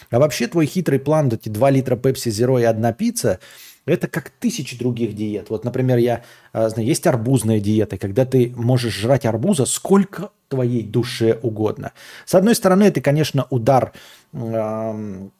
А 0.10 0.20
вообще 0.20 0.48
твой 0.48 0.66
хитрый 0.66 1.00
план, 1.00 1.28
эти 1.28 1.50
2 1.50 1.70
литра 1.70 1.96
пепси 1.98 2.30
зеро 2.30 2.60
и 2.60 2.64
одна 2.64 2.94
пицца, 2.94 3.40
это 3.86 4.08
как 4.08 4.30
тысячи 4.30 4.78
других 4.78 5.16
диет. 5.16 5.50
Вот, 5.50 5.64
например, 5.64 5.98
я 5.98 6.24
а, 6.52 6.70
знаю, 6.70 6.88
есть 6.88 7.08
арбузная 7.08 7.60
диета, 7.60 7.98
когда 7.98 8.26
ты 8.26 8.54
можешь 8.56 8.94
жрать 8.94 9.26
арбуза 9.26 9.66
сколько 9.66 10.32
твоей 10.50 10.84
душе 10.84 11.40
угодно. 11.42 11.94
С 12.26 12.36
одной 12.36 12.56
стороны, 12.56 12.84
это, 12.84 13.02
конечно, 13.02 13.48
удар 13.50 13.94
эм, 14.34 15.32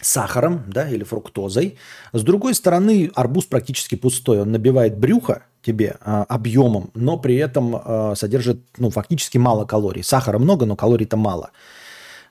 сахаром 0.00 0.64
да, 0.68 0.88
или 0.88 1.04
фруктозой. 1.04 1.78
С 2.12 2.22
другой 2.22 2.54
стороны, 2.54 3.10
арбуз 3.14 3.44
практически 3.44 3.94
пустой. 3.94 4.40
Он 4.40 4.52
набивает 4.52 4.98
брюхо 4.98 5.42
тебе 5.62 5.96
а, 6.00 6.24
объемом, 6.24 6.90
но 6.94 7.18
при 7.18 7.36
этом 7.36 7.76
а, 7.76 8.14
содержит 8.16 8.60
ну, 8.78 8.90
фактически 8.90 9.38
мало 9.38 9.64
калорий. 9.64 10.02
Сахара 10.02 10.38
много, 10.38 10.66
но 10.66 10.76
калорий-то 10.76 11.16
мало. 11.16 11.50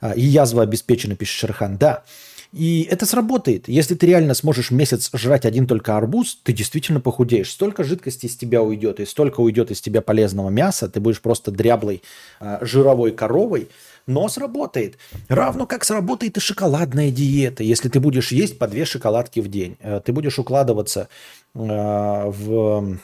А, 0.01 0.13
и 0.13 0.21
язва 0.21 0.63
обеспечена, 0.63 1.15
пишет 1.15 1.39
Шерхан. 1.39 1.77
Да, 1.77 2.03
и 2.51 2.87
это 2.89 3.05
сработает. 3.05 3.67
Если 3.67 3.93
ты 3.93 4.07
реально 4.07 4.33
сможешь 4.33 4.71
месяц 4.71 5.11
жрать 5.13 5.45
один 5.45 5.67
только 5.67 5.95
арбуз, 5.95 6.39
ты 6.43 6.51
действительно 6.51 6.99
похудеешь. 6.99 7.51
Столько 7.51 7.83
жидкости 7.83 8.25
из 8.25 8.35
тебя 8.35 8.63
уйдет, 8.63 8.99
и 8.99 9.05
столько 9.05 9.41
уйдет 9.41 9.69
из 9.69 9.81
тебя 9.81 10.01
полезного 10.01 10.49
мяса, 10.49 10.89
ты 10.89 10.99
будешь 10.99 11.21
просто 11.21 11.51
дряблой 11.51 12.01
а, 12.39 12.57
жировой 12.61 13.11
коровой, 13.11 13.69
но 14.07 14.27
сработает. 14.29 14.97
Равно 15.27 15.67
как 15.67 15.83
сработает 15.83 16.37
и 16.37 16.39
шоколадная 16.39 17.11
диета. 17.11 17.63
Если 17.63 17.87
ты 17.87 17.99
будешь 17.99 18.31
есть 18.31 18.57
по 18.57 18.67
две 18.67 18.85
шоколадки 18.85 19.39
в 19.41 19.47
день, 19.47 19.77
э, 19.79 20.01
ты 20.03 20.11
будешь 20.11 20.39
укладываться 20.39 21.07
э, 21.53 21.59
в 21.59 22.97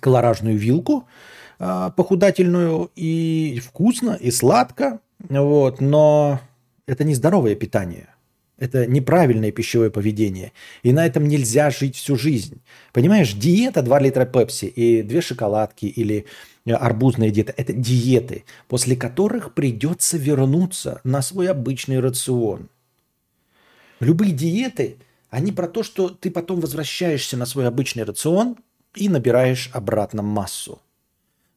колоражную 0.00 0.56
вилку 0.56 1.06
э, 1.58 1.90
похудательную 1.94 2.90
и 2.96 3.60
вкусно, 3.62 4.12
и 4.18 4.30
сладко, 4.30 5.00
вот, 5.18 5.82
но 5.82 6.40
это 6.86 7.04
не 7.04 7.14
здоровое 7.14 7.54
питание. 7.54 8.08
Это 8.62 8.86
неправильное 8.86 9.50
пищевое 9.50 9.90
поведение. 9.90 10.52
И 10.82 10.92
на 10.92 11.04
этом 11.04 11.26
нельзя 11.26 11.70
жить 11.70 11.96
всю 11.96 12.16
жизнь. 12.16 12.60
Понимаешь, 12.92 13.32
диета 13.32 13.82
2 13.82 13.98
литра 14.00 14.24
пепси 14.24 14.66
и 14.66 15.02
2 15.02 15.20
шоколадки 15.20 15.86
или 15.86 16.26
Э, 16.64 16.74
арбузная 16.74 17.30
диета. 17.30 17.54
Это 17.56 17.72
диеты, 17.72 18.44
после 18.68 18.96
которых 18.96 19.54
придется 19.54 20.16
вернуться 20.16 21.00
на 21.04 21.22
свой 21.22 21.48
обычный 21.48 22.00
рацион. 22.00 22.68
Любые 24.00 24.32
диеты, 24.32 24.96
они 25.30 25.52
про 25.52 25.68
то, 25.68 25.82
что 25.82 26.08
ты 26.08 26.30
потом 26.30 26.60
возвращаешься 26.60 27.36
на 27.36 27.46
свой 27.46 27.66
обычный 27.66 28.04
рацион 28.04 28.56
и 28.94 29.08
набираешь 29.08 29.70
обратно 29.72 30.22
массу. 30.22 30.80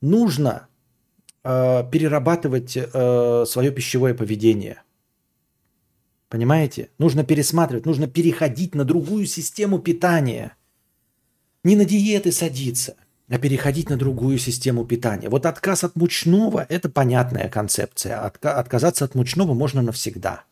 Нужно 0.02 0.68
э, 1.44 1.84
перерабатывать 1.92 2.76
э, 2.78 3.46
свое 3.48 3.72
пищевое 3.72 4.14
поведение. 4.14 4.82
Понимаете? 6.30 6.90
Нужно 6.98 7.24
пересматривать, 7.24 7.86
нужно 7.86 8.08
переходить 8.08 8.76
на 8.76 8.84
другую 8.84 9.26
систему 9.26 9.80
питания. 9.80 10.56
Не 11.64 11.76
на 11.76 11.86
диеты 11.86 12.32
садиться, 12.32 12.96
а 13.30 13.38
переходить 13.38 13.90
на 13.90 13.98
другую 13.98 14.38
систему 14.38 14.86
питания. 14.86 15.30
Вот 15.30 15.46
отказ 15.46 15.84
от 15.84 15.96
мучного– 15.96 16.66
это 16.70 16.90
понятная 16.90 17.50
концепция. 17.50 18.24
Отка- 18.24 18.54
отказаться 18.54 19.06
от 19.06 19.16
мучного 19.16 19.54
можно 19.54 19.82
навсегда. 19.82 20.44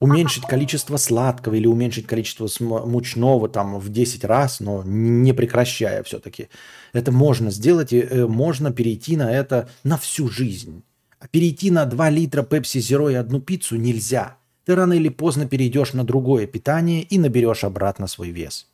Уменьшить 0.00 0.46
количество 0.46 0.96
сладкого 0.96 1.54
или 1.54 1.68
уменьшить 1.68 2.08
количество 2.08 2.48
мучного 2.60 3.48
там 3.48 3.78
в 3.78 3.88
10 3.88 4.24
раз, 4.24 4.58
но 4.58 4.82
не 4.84 5.32
прекращая 5.32 6.02
все-таки. 6.02 6.48
Это 6.92 7.12
можно 7.12 7.52
сделать, 7.52 7.92
и 7.92 8.00
э, 8.00 8.26
можно 8.26 8.72
перейти 8.72 9.16
на 9.16 9.32
это 9.32 9.68
на 9.84 9.96
всю 9.96 10.28
жизнь. 10.28 10.82
А 11.20 11.28
перейти 11.28 11.70
на 11.70 11.84
2 11.84 12.10
литра 12.10 12.42
пепси 12.42 12.78
зеро 12.80 13.10
и 13.10 13.14
одну 13.14 13.40
пиццу 13.40 13.76
нельзя. 13.76 14.38
Ты 14.64 14.74
рано 14.74 14.92
или 14.92 15.08
поздно 15.08 15.46
перейдешь 15.46 15.92
на 15.92 16.04
другое 16.04 16.46
питание 16.46 17.02
и 17.02 17.18
наберешь 17.18 17.64
обратно 17.64 18.06
свой 18.06 18.30
вес. 18.30 18.66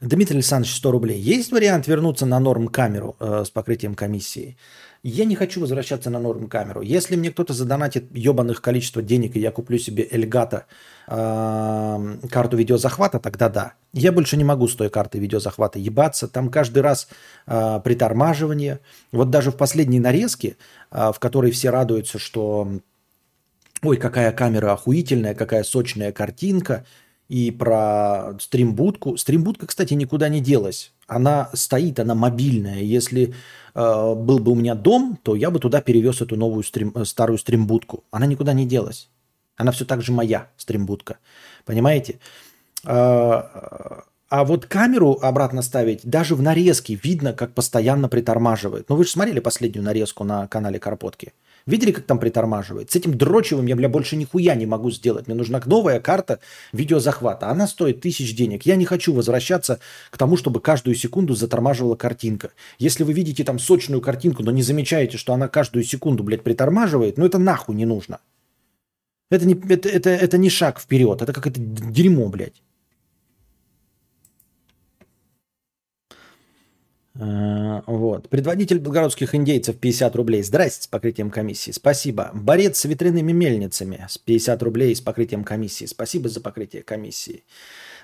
Дмитрий 0.00 0.36
Александрович, 0.36 0.74
100 0.76 0.90
рублей. 0.90 1.18
Есть 1.18 1.52
вариант 1.52 1.86
вернуться 1.86 2.26
на 2.26 2.38
норм 2.38 2.68
камеру 2.68 3.16
э, 3.18 3.44
с 3.46 3.50
покрытием 3.50 3.94
комиссии? 3.94 4.56
Я 5.02 5.24
не 5.24 5.36
хочу 5.36 5.60
возвращаться 5.60 6.10
на 6.10 6.18
норм 6.18 6.48
камеру. 6.48 6.82
Если 6.82 7.16
мне 7.16 7.30
кто-то 7.30 7.54
задонатит 7.54 8.04
ебаных 8.14 8.60
количество 8.60 9.00
денег, 9.02 9.36
и 9.36 9.40
я 9.40 9.52
куплю 9.52 9.78
себе 9.78 10.06
Эльгата 10.10 10.66
э, 11.06 12.18
карту 12.30 12.56
видеозахвата, 12.56 13.18
тогда 13.18 13.48
да. 13.48 13.72
Я 13.94 14.12
больше 14.12 14.36
не 14.36 14.44
могу 14.44 14.68
с 14.68 14.76
той 14.76 14.90
картой 14.90 15.20
видеозахвата 15.20 15.78
ебаться. 15.78 16.28
Там 16.28 16.50
каждый 16.50 16.80
раз 16.80 17.08
э, 17.46 17.80
притормаживание. 17.82 18.80
Вот 19.12 19.30
даже 19.30 19.50
в 19.50 19.56
последней 19.56 20.00
нарезке, 20.00 20.56
э, 20.90 21.10
в 21.10 21.18
которой 21.18 21.52
все 21.52 21.70
радуются, 21.70 22.18
что 22.18 22.68
ой, 23.86 23.96
какая 23.96 24.32
камера 24.32 24.72
охуительная, 24.72 25.34
какая 25.34 25.64
сочная 25.64 26.12
картинка– 26.12 26.84
и 27.28 27.50
про 27.50 28.34
стримбудку. 28.40 29.16
Стримбудка, 29.16 29.66
кстати, 29.66 29.94
никуда 29.94 30.28
не 30.28 30.40
делась. 30.40 30.92
Она 31.06 31.50
стоит, 31.54 31.98
она 31.98 32.14
мобильная. 32.14 32.82
Если 32.82 33.34
э, 33.74 34.14
был 34.14 34.38
бы 34.38 34.52
у 34.52 34.54
меня 34.54 34.74
дом, 34.74 35.18
то 35.22 35.34
я 35.34 35.50
бы 35.50 35.58
туда 35.58 35.80
перевез 35.80 36.20
эту 36.20 36.36
новую 36.36 36.62
стрим, 36.62 36.92
э, 36.94 37.04
старую 37.04 37.38
стримбудку. 37.38 38.04
Она 38.10 38.26
никуда 38.26 38.52
не 38.52 38.66
делась. 38.66 39.08
Она 39.56 39.72
все 39.72 39.84
так 39.84 40.02
же 40.02 40.12
моя 40.12 40.48
стримбудка. 40.56 41.18
Понимаете? 41.64 42.20
Э, 42.84 43.42
а 44.28 44.44
вот 44.44 44.66
камеру 44.66 45.18
обратно 45.22 45.62
ставить, 45.62 46.04
даже 46.04 46.34
в 46.34 46.42
нарезке 46.42 46.94
видно, 46.94 47.32
как 47.32 47.54
постоянно 47.54 48.08
притормаживает. 48.08 48.88
Ну 48.88 48.96
вы 48.96 49.04
же 49.04 49.10
смотрели 49.10 49.40
последнюю 49.40 49.84
нарезку 49.84 50.24
на 50.24 50.46
канале 50.48 50.78
Карпотки. 50.78 51.32
Видели, 51.66 51.90
как 51.90 52.04
там 52.04 52.20
притормаживает? 52.20 52.92
С 52.92 52.96
этим 52.96 53.18
дрочевым 53.18 53.66
я, 53.66 53.74
бля, 53.74 53.88
больше 53.88 54.16
нихуя 54.16 54.54
не 54.54 54.66
могу 54.66 54.92
сделать. 54.92 55.26
Мне 55.26 55.34
нужна 55.34 55.60
новая 55.66 55.98
карта 55.98 56.38
видеозахвата. 56.72 57.48
Она 57.48 57.66
стоит 57.66 58.00
тысяч 58.00 58.36
денег. 58.36 58.64
Я 58.64 58.76
не 58.76 58.84
хочу 58.84 59.12
возвращаться 59.12 59.80
к 60.10 60.16
тому, 60.16 60.36
чтобы 60.36 60.60
каждую 60.60 60.94
секунду 60.94 61.34
затормаживала 61.34 61.96
картинка. 61.96 62.52
Если 62.78 63.02
вы 63.02 63.12
видите 63.12 63.42
там 63.42 63.58
сочную 63.58 64.00
картинку, 64.00 64.44
но 64.44 64.52
не 64.52 64.62
замечаете, 64.62 65.18
что 65.18 65.32
она 65.32 65.48
каждую 65.48 65.82
секунду, 65.82 66.22
блядь, 66.22 66.44
притормаживает, 66.44 67.18
ну 67.18 67.26
это 67.26 67.38
нахуй 67.38 67.74
не 67.74 67.84
нужно. 67.84 68.20
Это 69.28 69.44
не, 69.44 69.54
это, 69.68 69.88
это, 69.88 70.10
это 70.10 70.38
не 70.38 70.50
шаг 70.50 70.78
вперед, 70.78 71.20
это 71.20 71.32
как 71.32 71.48
это 71.48 71.60
дерьмо, 71.60 72.28
блядь. 72.28 72.62
Вот. 77.18 78.28
Предводитель 78.28 78.78
белгородских 78.78 79.34
индейцев 79.34 79.76
50 79.76 80.16
рублей. 80.16 80.42
Здрасте 80.42 80.82
с 80.82 80.86
покрытием 80.86 81.30
комиссии. 81.30 81.70
Спасибо. 81.70 82.30
Борец 82.34 82.78
с 82.78 82.84
ветряными 82.84 83.32
мельницами 83.32 84.06
с 84.08 84.18
50 84.18 84.62
рублей 84.62 84.94
с 84.94 85.00
покрытием 85.00 85.42
комиссии. 85.42 85.86
Спасибо 85.86 86.28
за 86.28 86.40
покрытие 86.40 86.82
комиссии. 86.82 87.44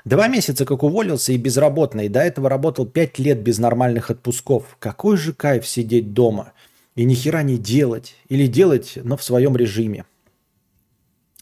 Два 0.07 0.29
месяца 0.29 0.65
как 0.65 0.83
уволился 0.83 1.33
и 1.33 1.37
безработный. 1.37 2.09
До 2.09 2.21
этого 2.21 2.49
работал 2.49 2.87
5 2.87 3.19
лет 3.19 3.43
без 3.43 3.59
нормальных 3.59 4.11
отпусков. 4.11 4.77
Какой 4.79 5.19
же 5.19 5.35
кайф 5.35 5.67
сидеть 5.67 6.15
дома 6.15 6.53
и 6.95 7.05
ни 7.05 7.15
хера 7.15 7.43
не 7.43 7.59
делать. 7.59 8.17
Или 8.29 8.47
делать, 8.47 8.99
но 9.03 9.19
в 9.19 9.23
своем 9.23 9.57
режиме. 9.57 10.07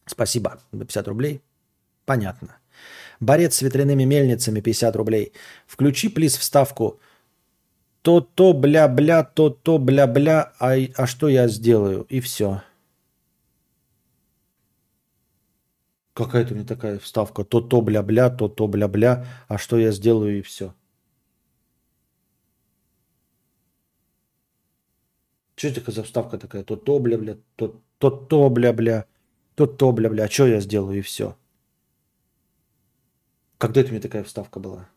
Спасибо. 0.07 0.59
50 0.73 1.07
рублей. 1.07 1.41
Понятно. 2.05 2.57
Борец 3.21 3.57
с 3.57 3.63
ветряными 3.63 4.03
мельницами 4.03 4.61
50 4.61 4.97
рублей. 4.97 5.33
Включи, 5.69 6.09
плиз, 6.09 6.37
вставку– 6.37 6.99
то-то, 8.03 8.53
бля-бля, 8.53 9.25
то-то, 9.25 9.79
бля-бля, 9.79 10.53
а, 10.59 10.75
а 10.97 11.07
что 11.07 11.29
я 11.29 11.49
сделаю? 11.49 12.07
И 12.09 12.21
все. 12.21 12.63
Какая-то 16.15 16.53
у 16.53 16.57
меня 16.57 16.67
такая 16.67 16.99
вставка. 16.99 17.45
То-то, 17.45 17.81
бля-бля, 17.81 18.31
то-то, 18.31 18.67
бля-бля, 18.67 19.27
а 19.49 19.59
что 19.59 19.79
я 19.79 19.93
сделаю? 19.93 20.39
И 20.39 20.43
все. 20.43 20.75
Что 25.57 25.69
это 25.69 25.91
за 25.93 26.03
вставка 26.03 26.39
такая? 26.39 26.65
То-то, 26.65 26.99
бля-бля, 26.99 27.37
то-то, 27.57 28.49
бля-бля, 28.49 29.05
то-то, 29.55 29.93
бля-бля, 29.93 30.25
а 30.25 30.29
что 30.31 30.47
я 30.47 30.61
сделаю? 30.61 30.99
И 30.99 31.03
все. 31.03 31.37
Когда 33.59 33.83
это 33.83 33.91
у 33.91 33.93
меня 33.93 34.01
такая 34.01 34.25
вставка 34.25 34.59
была? 34.59 34.89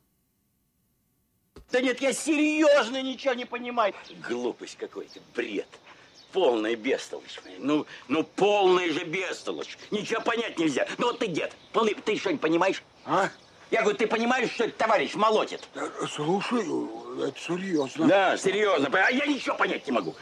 Да 1.73 1.81
нет, 1.81 1.99
я 2.01 2.13
серьезно 2.13 3.01
ничего 3.01 3.33
не 3.33 3.45
понимаю. 3.45 3.95
Глупость 4.29 4.77
какой-то, 4.77 5.19
бред. 5.35 5.67
Полная 6.31 6.75
бестолочь. 6.75 7.39
Ну, 7.57 7.87
ну 8.07 8.23
полная 8.23 8.93
же 8.93 9.03
бестолочь. 9.05 9.75
Ничего 9.89 10.21
понять 10.21 10.59
нельзя. 10.59 10.87
Ну 10.99 11.07
вот 11.07 11.17
ты 11.17 11.25
дед, 11.25 11.51
полный, 11.71 11.95
ты 11.95 12.15
что-нибудь 12.15 12.41
понимаешь? 12.41 12.83
А? 13.05 13.31
Я 13.71 13.81
говорю, 13.81 13.97
ты 13.97 14.05
понимаешь, 14.05 14.51
что 14.51 14.65
этот 14.65 14.77
товарищ 14.77 15.15
молотит? 15.15 15.67
Слушай, 16.11 16.59
это 17.27 17.39
серьезно. 17.39 18.07
Да, 18.07 18.37
серьезно. 18.37 18.89
А 18.93 19.09
я 19.09 19.25
ничего 19.25 19.55
понять 19.55 19.87
не 19.87 19.93
могу. 19.93 20.13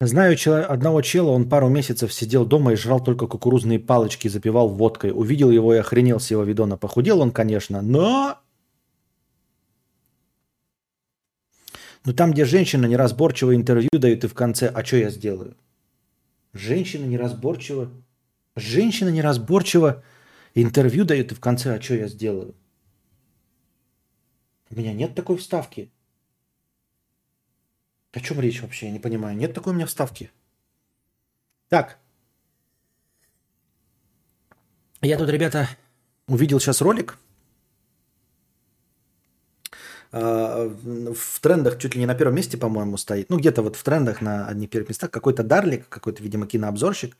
Знаю 0.00 0.36
чело- 0.36 0.66
одного 0.68 1.02
чела, 1.02 1.30
он 1.30 1.48
пару 1.48 1.68
месяцев 1.68 2.12
сидел 2.12 2.44
дома 2.44 2.72
и 2.72 2.76
жрал 2.76 3.02
только 3.02 3.26
кукурузные 3.26 3.78
палочки 3.78 4.28
запивал 4.28 4.68
водкой. 4.68 5.12
Увидел 5.14 5.50
его 5.50 5.74
и 5.74 5.78
охренел 5.78 6.18
с 6.18 6.30
его 6.30 6.42
видона. 6.42 6.76
Похудел 6.76 7.20
он, 7.20 7.30
конечно, 7.30 7.80
но... 7.80 8.38
Но 12.04 12.12
там, 12.12 12.32
где 12.32 12.44
женщина 12.44 12.86
неразборчиво 12.86 13.54
интервью 13.54 13.88
дают 13.92 14.24
и 14.24 14.26
в 14.28 14.34
конце, 14.34 14.68
а 14.68 14.84
что 14.84 14.96
я 14.96 15.10
сделаю? 15.10 15.56
Женщина 16.52 17.06
неразборчиво... 17.06 17.90
Женщина 18.56 19.08
неразборчиво 19.08 20.02
интервью 20.54 21.04
дает 21.04 21.32
и 21.32 21.34
в 21.34 21.40
конце, 21.40 21.76
а 21.76 21.80
что 21.80 21.94
я 21.94 22.08
сделаю? 22.08 22.54
У 24.70 24.76
меня 24.76 24.92
нет 24.92 25.14
такой 25.14 25.36
вставки. 25.38 25.90
О 28.14 28.20
чем 28.20 28.40
речь 28.40 28.62
вообще? 28.62 28.86
Я 28.86 28.92
не 28.92 29.00
понимаю. 29.00 29.36
Нет 29.36 29.52
такой 29.54 29.72
у 29.72 29.76
меня 29.76 29.86
вставки. 29.86 30.30
Так. 31.68 31.98
Я 35.02 35.18
тут, 35.18 35.28
ребята, 35.28 35.68
увидел 36.28 36.60
сейчас 36.60 36.80
ролик. 36.80 37.18
А, 40.12 40.68
в 40.68 41.40
трендах 41.40 41.78
чуть 41.78 41.96
ли 41.96 42.00
не 42.00 42.06
на 42.06 42.14
первом 42.14 42.36
месте, 42.36 42.56
по-моему, 42.56 42.96
стоит. 42.96 43.30
Ну, 43.30 43.38
где-то 43.38 43.62
вот 43.62 43.74
в 43.74 43.82
трендах 43.82 44.20
на 44.20 44.46
одних 44.46 44.70
первых 44.70 44.90
местах. 44.90 45.10
Какой-то 45.10 45.42
Дарлик, 45.42 45.88
какой-то, 45.88 46.22
видимо, 46.22 46.46
кинообзорщик. 46.46 47.16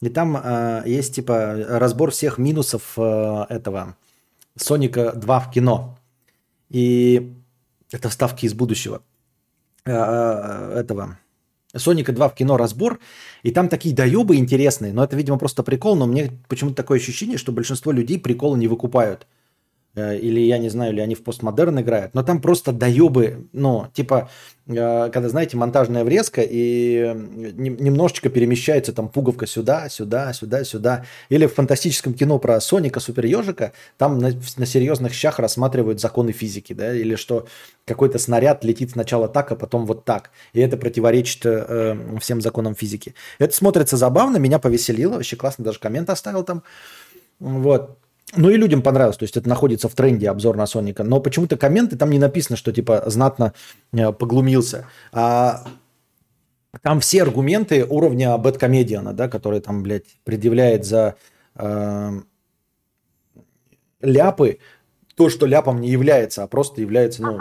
И 0.00 0.08
там 0.08 0.36
э, 0.36 0.82
есть, 0.84 1.14
типа, 1.14 1.64
разбор 1.68 2.10
всех 2.10 2.38
минусов 2.38 2.94
э, 2.98 3.46
этого 3.50 3.96
Соника 4.56 5.12
2 5.12 5.40
в 5.40 5.50
кино. 5.52 5.96
И 6.70 7.32
это 7.92 8.08
вставки 8.08 8.46
из 8.46 8.52
будущего. 8.52 9.00
Э, 9.86 9.92
э, 9.92 10.78
этого 10.80 11.18
Соника 11.76 12.12
2 12.12 12.30
в 12.30 12.34
кино 12.34 12.56
разбор, 12.56 13.00
и 13.42 13.50
там 13.50 13.68
такие 13.68 13.94
доебы 13.94 14.36
интересные, 14.36 14.94
но 14.94 15.04
это, 15.04 15.14
видимо, 15.14 15.38
просто 15.38 15.62
прикол, 15.62 15.94
но 15.96 16.06
мне 16.06 16.30
почему-то 16.48 16.76
такое 16.76 16.98
ощущение, 16.98 17.36
что 17.36 17.52
большинство 17.52 17.92
людей 17.92 18.18
приколы 18.18 18.56
не 18.56 18.66
выкупают. 18.66 19.26
Э, 19.96 20.16
или 20.16 20.40
я 20.40 20.58
не 20.58 20.68
знаю, 20.68 20.92
или 20.92 21.00
они 21.00 21.14
в 21.14 21.22
постмодерн 21.22 21.80
играют, 21.80 22.14
но 22.14 22.24
там 22.24 22.40
просто 22.40 22.72
доебы, 22.72 23.46
ну, 23.52 23.86
типа, 23.92 24.28
э, 24.66 25.10
когда, 25.12 25.28
знаете, 25.28 25.56
монтажная 25.56 26.02
врезка 26.04 26.42
и 26.44 27.14
немножечко 27.56 28.28
перемещается 28.28 28.92
там 28.92 29.08
пуговка 29.08 29.46
сюда, 29.46 29.88
сюда, 29.88 30.32
сюда, 30.32 30.64
сюда. 30.64 31.04
Или 31.28 31.46
в 31.46 31.54
фантастическом 31.54 32.14
кино 32.14 32.38
про 32.40 32.60
Соника, 32.60 32.98
Супер 32.98 33.26
Ежика, 33.26 33.72
там 33.96 34.18
на, 34.18 34.32
на 34.56 34.66
серьезных 34.66 35.14
щах 35.14 35.38
рассматривают 35.38 36.00
законы 36.00 36.32
физики, 36.32 36.72
да, 36.72 36.92
или 36.92 37.14
что 37.14 37.46
какой-то 37.84 38.18
снаряд 38.18 38.64
летит 38.64 38.90
сначала 38.90 39.28
так, 39.28 39.52
а 39.52 39.56
потом 39.56 39.86
вот 39.86 40.04
так. 40.04 40.30
И 40.54 40.60
это 40.60 40.76
противоречит 40.76 41.42
э, 41.44 41.96
всем 42.20 42.40
законам 42.40 42.74
физики. 42.74 43.14
Это 43.38 43.54
смотрится 43.54 43.96
забавно, 43.96 44.38
меня 44.38 44.58
повеселило, 44.58 45.14
вообще 45.14 45.36
классно, 45.36 45.64
даже 45.64 45.78
коммент 45.78 46.10
оставил 46.10 46.42
там. 46.42 46.64
Вот. 47.38 47.98
Ну 48.36 48.50
и 48.50 48.56
людям 48.56 48.82
понравилось, 48.82 49.16
то 49.16 49.24
есть 49.24 49.36
это 49.36 49.48
находится 49.48 49.88
в 49.88 49.94
тренде 49.94 50.28
обзор 50.28 50.56
на 50.56 50.66
Соника. 50.66 51.04
Но 51.04 51.20
почему-то 51.20 51.56
комменты 51.56 51.96
там 51.96 52.10
не 52.10 52.18
написано, 52.18 52.56
что 52.56 52.72
типа 52.72 53.04
знатно 53.06 53.52
э, 53.92 54.12
поглумился. 54.12 54.86
А 55.12 55.64
там 56.82 57.00
все 57.00 57.22
аргументы 57.22 57.84
уровня 57.84 58.36
бэткомедиана, 58.36 59.12
да, 59.12 59.28
который 59.28 59.60
там, 59.60 59.82
блядь, 59.82 60.06
предъявляет 60.24 60.84
за 60.84 61.16
э, 61.54 62.20
ляпы 64.00 64.58
то, 65.14 65.28
что 65.28 65.46
ляпом 65.46 65.80
не 65.80 65.90
является, 65.90 66.42
а 66.42 66.48
просто 66.48 66.80
является, 66.80 67.22
ну, 67.22 67.38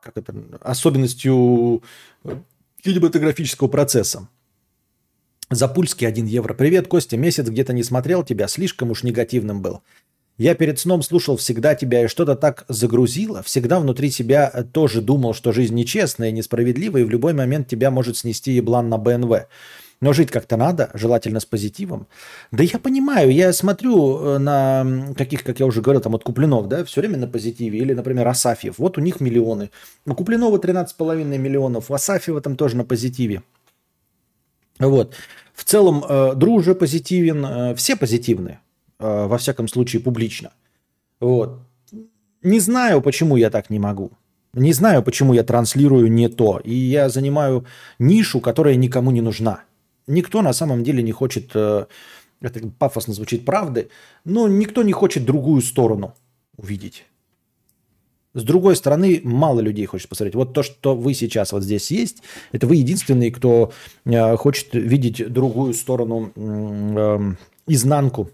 как 0.00 0.16
это, 0.16 0.34
особенностью 0.60 1.82
кинематографического 2.82 3.68
процесса. 3.68 4.28
Запульский 5.54 6.08
1 6.08 6.24
евро. 6.24 6.54
Привет, 6.54 6.88
Костя. 6.88 7.18
Месяц 7.18 7.46
где-то 7.46 7.74
не 7.74 7.82
смотрел 7.82 8.24
тебя, 8.24 8.48
слишком 8.48 8.90
уж 8.90 9.02
негативным 9.02 9.60
был. 9.60 9.82
Я 10.38 10.54
перед 10.54 10.78
сном 10.78 11.02
слушал 11.02 11.36
всегда 11.36 11.74
тебя 11.74 12.04
и 12.04 12.08
что-то 12.08 12.36
так 12.36 12.64
загрузило. 12.68 13.42
Всегда 13.42 13.78
внутри 13.78 14.10
себя 14.10 14.50
тоже 14.72 15.02
думал, 15.02 15.34
что 15.34 15.52
жизнь 15.52 15.74
нечестная, 15.74 16.30
несправедливая, 16.30 17.02
и 17.02 17.04
в 17.04 17.10
любой 17.10 17.34
момент 17.34 17.68
тебя 17.68 17.90
может 17.90 18.16
снести 18.16 18.52
еблан 18.52 18.88
на 18.88 18.96
БНВ. 18.96 19.46
Но 20.00 20.12
жить 20.14 20.30
как-то 20.30 20.56
надо, 20.56 20.90
желательно 20.94 21.38
с 21.38 21.44
позитивом. 21.44 22.08
Да 22.50 22.64
я 22.64 22.78
понимаю, 22.78 23.30
я 23.30 23.52
смотрю 23.52 24.18
э, 24.18 24.38
на 24.38 25.12
каких, 25.16 25.44
как 25.44 25.60
я 25.60 25.66
уже 25.66 25.82
говорил, 25.82 26.00
там 26.00 26.14
от 26.14 26.24
Куплинов, 26.24 26.66
да, 26.66 26.82
все 26.84 27.02
время 27.02 27.18
на 27.18 27.28
позитиве. 27.28 27.78
Или, 27.78 27.92
например, 27.92 28.26
Асафьев. 28.26 28.78
Вот 28.78 28.96
у 28.96 29.02
них 29.02 29.20
миллионы. 29.20 29.70
У 30.06 30.14
Куплинова 30.14 30.56
13,5 30.56 31.24
миллионов, 31.36 31.90
у 31.90 31.94
Асафьева 31.94 32.40
там 32.40 32.56
тоже 32.56 32.76
на 32.78 32.84
позитиве. 32.84 33.42
Вот. 34.78 35.14
В 35.62 35.64
целом, 35.64 36.04
э, 36.08 36.34
Друже 36.34 36.74
позитивен, 36.74 37.46
э, 37.46 37.74
все 37.76 37.94
позитивны, 37.94 38.58
э, 38.98 39.26
во 39.26 39.36
всяком 39.36 39.68
случае, 39.68 40.02
публично. 40.02 40.50
Вот. 41.20 41.60
Не 42.42 42.60
знаю, 42.60 43.00
почему 43.00 43.36
я 43.36 43.48
так 43.48 43.70
не 43.70 43.78
могу. 43.78 44.10
Не 44.54 44.72
знаю, 44.72 45.04
почему 45.04 45.34
я 45.34 45.44
транслирую 45.44 46.10
не 46.10 46.28
то. 46.28 46.60
И 46.64 46.74
я 46.74 47.08
занимаю 47.08 47.64
нишу, 48.00 48.40
которая 48.40 48.74
никому 48.74 49.12
не 49.12 49.20
нужна. 49.20 49.60
Никто 50.08 50.42
на 50.42 50.52
самом 50.52 50.82
деле 50.82 51.00
не 51.00 51.12
хочет, 51.12 51.52
э, 51.54 51.86
это 52.40 52.60
пафосно 52.78 53.14
звучит, 53.14 53.44
правды, 53.44 53.88
но 54.24 54.48
никто 54.48 54.82
не 54.82 54.92
хочет 54.92 55.24
другую 55.24 55.62
сторону 55.62 56.14
увидеть. 56.56 57.04
С 58.34 58.44
другой 58.44 58.76
стороны, 58.76 59.20
мало 59.24 59.60
людей 59.60 59.84
хочет 59.84 60.08
посмотреть. 60.08 60.34
Вот 60.34 60.54
то, 60.54 60.62
что 60.62 60.96
вы 60.96 61.12
сейчас 61.12 61.52
вот 61.52 61.62
здесь 61.62 61.90
есть, 61.90 62.22
это 62.52 62.66
вы 62.66 62.76
единственные, 62.76 63.30
кто 63.30 63.72
э, 64.06 64.36
хочет 64.36 64.68
видеть 64.72 65.30
другую 65.30 65.74
сторону, 65.74 66.32
эм, 66.34 67.36
изнанку 67.66 68.30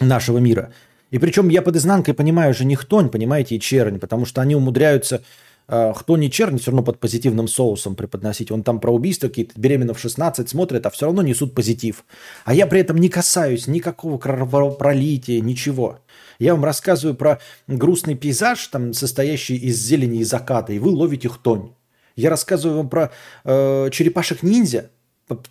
нашего 0.00 0.38
мира. 0.38 0.72
И 1.10 1.18
причем 1.18 1.48
я 1.48 1.62
под 1.62 1.76
изнанкой 1.76 2.14
понимаю 2.14 2.54
же 2.54 2.64
не 2.64 2.74
хтонь, 2.74 3.08
понимаете, 3.08 3.56
и 3.56 3.60
чернь, 3.60 3.98
потому 3.98 4.26
что 4.26 4.40
они 4.40 4.56
умудряются 4.56 5.22
э, 5.68 5.92
хтонь 5.94 6.24
и 6.24 6.30
чернь 6.30 6.58
все 6.58 6.72
равно 6.72 6.82
под 6.82 6.98
позитивным 6.98 7.46
соусом 7.46 7.94
преподносить. 7.94 8.50
Он 8.50 8.64
там 8.64 8.80
про 8.80 8.92
убийство 8.92 9.28
какие-то 9.28 9.58
беременна 9.58 9.94
в 9.94 10.00
16 10.00 10.48
смотрит, 10.48 10.84
а 10.86 10.90
все 10.90 11.06
равно 11.06 11.22
несут 11.22 11.54
позитив. 11.54 12.04
А 12.44 12.52
я 12.52 12.66
при 12.66 12.80
этом 12.80 12.98
не 12.98 13.08
касаюсь 13.08 13.68
никакого 13.68 14.18
кровопролития, 14.18 15.40
ничего. 15.40 16.00
Я 16.38 16.54
вам 16.54 16.64
рассказываю 16.64 17.16
про 17.16 17.40
грустный 17.66 18.14
пейзаж, 18.14 18.64
там, 18.68 18.92
состоящий 18.92 19.56
из 19.56 19.78
зелени 19.78 20.20
и 20.20 20.24
заката, 20.24 20.72
и 20.72 20.78
вы 20.78 20.90
ловите 20.90 21.28
хтонь. 21.28 21.74
Я 22.14 22.30
рассказываю 22.30 22.78
вам 22.78 22.88
про 22.88 23.12
э, 23.44 23.90
черепашек-ниндзя, 23.90 24.90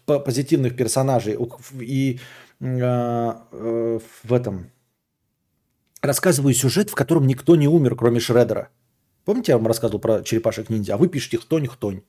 позитивных 0.05 0.75
персонажей, 0.75 1.37
и 1.79 2.19
э, 2.59 3.33
э, 3.51 3.99
в 4.23 4.33
этом 4.33 4.71
рассказываю 6.01 6.53
сюжет, 6.53 6.89
в 6.89 6.95
котором 6.95 7.27
никто 7.27 7.55
не 7.55 7.67
умер, 7.67 7.95
кроме 7.95 8.19
Шредера. 8.19 8.69
Помните, 9.25 9.51
я 9.51 9.57
вам 9.57 9.67
рассказывал 9.67 9.99
про 9.99 10.23
черепашек-ниндзя? 10.23 10.93
А 10.93 10.97
вы 10.97 11.09
пишете 11.09 11.37
хтонь-хтонь. 11.37 12.01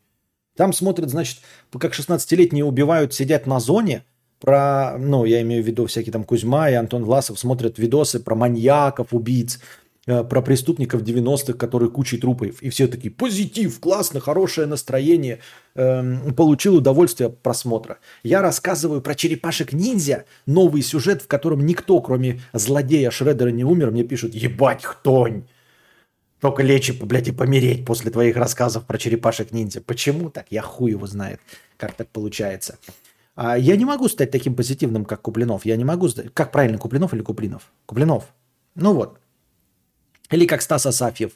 Там 0.56 0.72
смотрят, 0.72 1.10
значит, 1.10 1.38
как 1.72 1.94
16-летние 1.94 2.64
убивают, 2.64 3.12
сидят 3.12 3.46
на 3.46 3.58
зоне, 3.58 4.04
про, 4.40 4.96
ну, 4.98 5.24
я 5.24 5.42
имею 5.42 5.62
в 5.62 5.66
виду 5.66 5.86
всякие 5.86 6.12
там 6.12 6.24
Кузьма 6.24 6.70
и 6.70 6.74
Антон 6.74 7.04
Власов 7.04 7.38
смотрят 7.38 7.78
видосы 7.78 8.20
про 8.20 8.34
маньяков, 8.34 9.08
убийц, 9.12 9.58
э, 10.06 10.22
про 10.22 10.42
преступников 10.42 11.02
90-х, 11.02 11.54
которые 11.54 11.90
кучей 11.90 12.18
трупов. 12.18 12.62
И 12.62 12.70
все 12.70 12.86
такие, 12.86 13.10
позитив, 13.10 13.80
классно, 13.80 14.20
хорошее 14.20 14.66
настроение, 14.66 15.40
эм, 15.74 16.34
получил 16.34 16.76
удовольствие 16.76 17.28
от 17.28 17.42
просмотра. 17.42 17.98
Я 18.22 18.40
рассказываю 18.40 19.00
про 19.00 19.14
черепашек-ниндзя, 19.14 20.24
новый 20.46 20.82
сюжет, 20.82 21.22
в 21.22 21.26
котором 21.26 21.66
никто, 21.66 22.00
кроме 22.00 22.40
злодея 22.52 23.10
Шредера, 23.10 23.50
не 23.50 23.64
умер. 23.64 23.90
Мне 23.90 24.04
пишут, 24.04 24.34
ебать, 24.34 24.84
хтонь. 24.84 25.44
Только 26.40 26.62
лечь, 26.62 26.90
и, 26.90 26.92
блядь, 26.92 27.26
и 27.26 27.32
помереть 27.32 27.84
после 27.84 28.12
твоих 28.12 28.36
рассказов 28.36 28.84
про 28.84 28.96
черепашек-ниндзя. 28.96 29.80
Почему 29.80 30.30
так? 30.30 30.46
Я 30.50 30.62
хуй 30.62 30.92
его 30.92 31.06
знает, 31.06 31.40
как 31.76 31.94
так 31.94 32.08
получается. 32.08 32.78
А 33.38 33.56
я 33.56 33.76
не 33.76 33.84
могу 33.84 34.08
стать 34.08 34.30
таким 34.30 34.54
позитивным, 34.54 35.04
как 35.04 35.22
Куплинов. 35.22 35.66
Я 35.66 35.76
не 35.76 35.84
могу. 35.84 36.08
Как 36.34 36.50
правильно, 36.50 36.78
Куплинов 36.78 37.14
или 37.14 37.22
Куплинов? 37.22 37.72
Куплинов. 37.86 38.24
Ну 38.74 38.94
вот. 38.94 39.18
Или 40.32 40.46
как 40.46 40.62
Стас 40.62 40.86
Асафьев. 40.86 41.32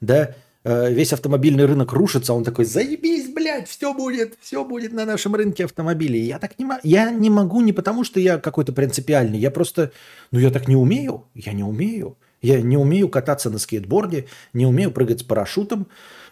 Да, 0.00 0.34
Э, 0.62 0.92
весь 0.92 1.12
автомобильный 1.12 1.64
рынок 1.64 1.92
рушится, 1.92 2.34
он 2.34 2.44
такой, 2.44 2.66
заебись, 2.66 3.32
блядь, 3.32 3.66
все 3.66 3.94
будет, 3.94 4.36
все 4.42 4.62
будет 4.62 4.92
на 4.92 5.06
нашем 5.06 5.34
рынке 5.34 5.64
автомобилей. 5.64 6.20
Я 6.20 6.38
так 6.38 6.58
не 6.58 6.66
могу, 6.66 6.80
я 6.84 7.10
не 7.10 7.30
могу 7.30 7.62
не 7.62 7.72
потому, 7.72 8.04
что 8.04 8.20
я 8.20 8.36
какой-то 8.38 8.74
принципиальный, 8.74 9.38
я 9.38 9.50
просто, 9.50 9.90
ну 10.32 10.38
я 10.38 10.50
так 10.50 10.68
не 10.68 10.76
умею, 10.76 11.24
я 11.34 11.52
не 11.52 11.64
умею. 11.64 12.16
Я 12.42 12.62
не 12.62 12.78
умею 12.78 13.10
кататься 13.10 13.50
на 13.50 13.58
скейтборде, 13.58 14.26
не 14.54 14.64
умею 14.64 14.92
прыгать 14.92 15.20
с 15.20 15.22
парашютом, 15.22 15.88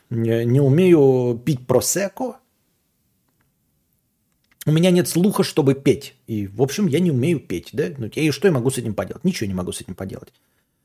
не 0.08 0.46
не 0.46 0.58
умею 0.58 1.38
пить 1.44 1.66
просеко. 1.66 2.38
У 4.68 4.70
меня 4.70 4.90
нет 4.90 5.08
слуха, 5.08 5.44
чтобы 5.44 5.74
петь. 5.74 6.14
И, 6.26 6.46
в 6.46 6.60
общем, 6.60 6.88
я 6.88 7.00
не 7.00 7.10
умею 7.10 7.40
петь. 7.40 7.70
Да? 7.72 7.84
Ну, 7.96 8.06
и 8.06 8.30
что 8.30 8.48
я 8.48 8.52
могу 8.52 8.70
с 8.70 8.76
этим 8.76 8.92
поделать? 8.92 9.24
Ничего 9.24 9.48
не 9.48 9.54
могу 9.54 9.72
с 9.72 9.80
этим 9.80 9.94
поделать. 9.94 10.28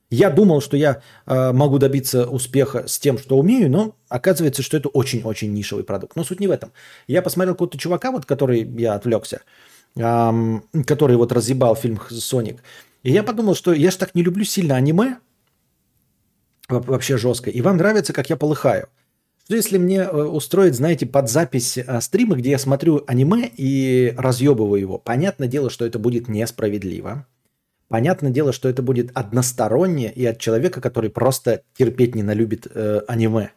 Я 0.09 0.29
думал, 0.29 0.61
что 0.61 0.77
я 0.77 1.01
э, 1.25 1.51
могу 1.51 1.79
добиться 1.79 2.25
успеха 2.25 2.87
с 2.87 2.97
тем, 2.97 3.17
что 3.17 3.37
умею, 3.37 3.69
но 3.69 3.95
оказывается, 4.07 4.61
что 4.63 4.77
это 4.77 4.87
очень-очень 4.87 5.51
нишевый 5.51 5.83
продукт. 5.83 6.15
Но 6.15 6.23
суть 6.23 6.39
не 6.39 6.47
в 6.47 6.51
этом. 6.51 6.71
Я 7.07 7.21
посмотрел 7.21 7.55
какого-то 7.55 7.77
чувака, 7.77 8.11
вот, 8.11 8.25
который 8.25 8.63
я 8.79 8.93
отвлекся, 8.93 9.41
ам, 9.99 10.63
который 10.85 11.17
вот 11.17 11.33
разъебал 11.33 11.75
фильм 11.75 11.99
«Соник». 12.09 12.63
И 13.01 13.11
я 13.11 13.21
подумал, 13.23 13.53
что 13.53 13.73
я 13.73 13.91
же 13.91 13.97
так 13.97 14.15
не 14.15 14.23
люблю 14.23 14.45
сильно 14.45 14.75
аниме, 14.75 15.17
во- 16.69 16.79
вообще 16.79 17.17
жестко, 17.17 17.49
и 17.49 17.59
вам 17.59 17.75
нравится, 17.75 18.13
как 18.13 18.29
я 18.29 18.37
полыхаю. 18.37 18.87
Что 19.45 19.55
если 19.55 19.77
мне 19.77 19.97
э, 19.97 20.09
устроить, 20.23 20.75
знаете, 20.75 21.05
под 21.05 21.29
запись 21.29 21.77
э, 21.77 22.01
стрима, 22.01 22.35
где 22.35 22.51
я 22.51 22.57
смотрю 22.57 23.03
аниме 23.07 23.49
и 23.55 24.13
разъебываю 24.17 24.79
его? 24.79 24.97
Понятное 24.97 25.49
дело, 25.49 25.69
что 25.69 25.85
это 25.85 25.99
будет 25.99 26.29
несправедливо. 26.29 27.25
Понятное 27.89 28.31
дело, 28.31 28.53
что 28.53 28.69
это 28.69 28.81
будет 28.81 29.11
одностороннее 29.13 30.11
и 30.13 30.25
от 30.25 30.39
человека, 30.39 30.79
который 30.79 31.09
просто 31.09 31.61
терпеть 31.77 32.15
не 32.15 32.23
налюбит 32.23 32.67
э, 32.73 33.01
аниме. 33.07 33.51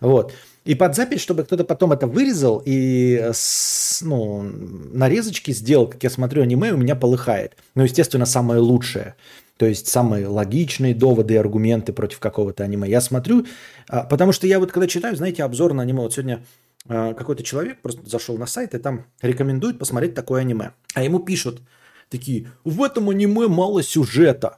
Вот. 0.00 0.32
И 0.64 0.74
под 0.74 0.96
запись, 0.96 1.20
чтобы 1.20 1.44
кто-то 1.44 1.64
потом 1.64 1.92
это 1.92 2.06
вырезал 2.06 2.62
и 2.64 3.18
э, 3.20 3.32
с- 3.34 4.00
ну, 4.02 4.42
нарезочки 4.42 5.50
сделал, 5.50 5.86
как 5.88 6.02
я 6.02 6.10
смотрю 6.10 6.42
аниме, 6.42 6.72
у 6.72 6.78
меня 6.78 6.96
полыхает. 6.96 7.56
Ну, 7.74 7.82
естественно, 7.84 8.26
самое 8.26 8.60
лучшее. 8.60 9.14
То 9.58 9.66
есть 9.66 9.88
самые 9.88 10.28
логичные 10.28 10.94
доводы 10.94 11.34
и 11.34 11.36
аргументы 11.36 11.92
против 11.92 12.20
какого-то 12.20 12.62
аниме. 12.62 12.88
Я 12.88 13.00
смотрю, 13.00 13.44
а, 13.88 14.04
потому 14.04 14.32
что 14.32 14.46
я 14.46 14.60
вот 14.60 14.70
когда 14.70 14.86
читаю, 14.86 15.16
знаете, 15.16 15.42
обзор 15.42 15.74
на 15.74 15.82
аниме, 15.82 16.02
вот 16.02 16.14
сегодня 16.14 16.44
а, 16.88 17.12
какой-то 17.12 17.42
человек 17.42 17.82
просто 17.82 18.08
зашел 18.08 18.38
на 18.38 18.46
сайт 18.46 18.74
и 18.74 18.78
там 18.78 19.06
рекомендует 19.20 19.78
посмотреть 19.78 20.14
такое 20.14 20.42
аниме. 20.42 20.70
А 20.94 21.02
ему 21.02 21.18
пишут 21.18 21.60
такие, 22.08 22.52
в 22.64 22.82
этом 22.84 23.10
аниме 23.10 23.48
мало 23.48 23.82
сюжета. 23.82 24.57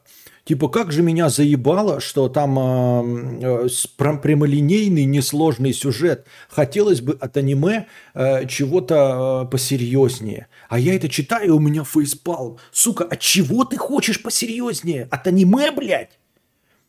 Типа, 0.50 0.68
как 0.68 0.90
же 0.90 1.02
меня 1.02 1.28
заебало, 1.28 2.00
что 2.00 2.28
там 2.28 2.58
э, 2.58 3.66
э, 3.66 3.68
прям 3.96 4.20
прямолинейный, 4.20 5.04
несложный 5.04 5.72
сюжет. 5.72 6.26
Хотелось 6.48 7.00
бы 7.00 7.16
от 7.20 7.36
аниме 7.36 7.86
э, 8.14 8.48
чего-то 8.48 9.44
э, 9.44 9.50
посерьезнее. 9.52 10.48
А 10.68 10.80
я 10.80 10.96
это 10.96 11.08
читаю, 11.08 11.54
у 11.54 11.60
меня 11.60 11.84
фейспалм. 11.84 12.58
Сука, 12.72 13.04
от 13.04 13.20
чего 13.20 13.64
ты 13.64 13.76
хочешь 13.76 14.20
посерьезнее? 14.20 15.06
От 15.12 15.28
аниме, 15.28 15.70
блядь? 15.70 16.18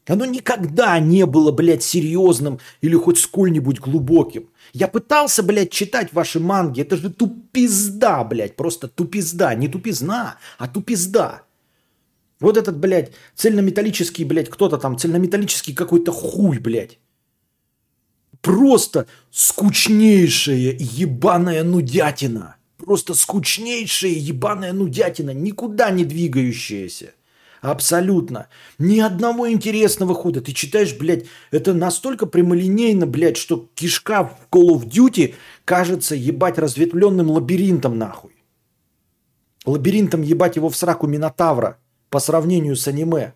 Оно 0.07 0.25
никогда 0.25 0.97
не 0.97 1.27
было, 1.27 1.51
блядь, 1.51 1.83
серьезным 1.83 2.57
или 2.81 2.95
хоть 2.95 3.19
сколь-нибудь 3.19 3.79
глубоким. 3.79 4.49
Я 4.73 4.87
пытался, 4.87 5.43
блядь, 5.43 5.69
читать 5.69 6.13
ваши 6.13 6.39
манги. 6.39 6.81
Это 6.81 6.97
же 6.97 7.11
тупизда, 7.11 8.23
блядь, 8.23 8.55
просто 8.55 8.87
тупизда. 8.87 9.53
Не 9.53 9.67
тупизна, 9.67 10.37
а 10.57 10.67
тупизда. 10.67 11.43
Вот 12.41 12.57
этот, 12.57 12.77
блядь, 12.77 13.11
цельнометаллический, 13.35 14.25
блядь, 14.25 14.49
кто-то 14.49 14.77
там, 14.77 14.97
цельнометаллический 14.97 15.75
какой-то 15.75 16.11
хуй, 16.11 16.57
блядь. 16.57 16.99
Просто 18.41 19.05
скучнейшая 19.29 20.75
ебаная 20.79 21.63
нудятина. 21.63 22.55
Просто 22.77 23.13
скучнейшая 23.13 24.13
ебаная 24.13 24.73
нудятина, 24.73 25.29
никуда 25.29 25.91
не 25.91 26.03
двигающаяся. 26.03 27.13
Абсолютно. 27.61 28.47
Ни 28.79 28.99
одного 28.99 29.51
интересного 29.51 30.15
хода. 30.15 30.41
Ты 30.41 30.53
читаешь, 30.53 30.97
блядь, 30.97 31.25
это 31.51 31.75
настолько 31.75 32.25
прямолинейно, 32.25 33.05
блядь, 33.05 33.37
что 33.37 33.69
кишка 33.75 34.23
в 34.23 34.47
Call 34.51 34.69
of 34.69 34.89
Duty 34.89 35.35
кажется, 35.63 36.15
ебать, 36.15 36.57
разветвленным 36.57 37.29
лабиринтом, 37.29 37.99
нахуй. 37.99 38.31
Лабиринтом 39.63 40.23
ебать 40.23 40.55
его 40.55 40.69
в 40.69 40.75
сраку 40.75 41.05
Минотавра 41.05 41.77
по 42.11 42.19
сравнению 42.19 42.75
с 42.75 42.87
аниме. 42.87 43.33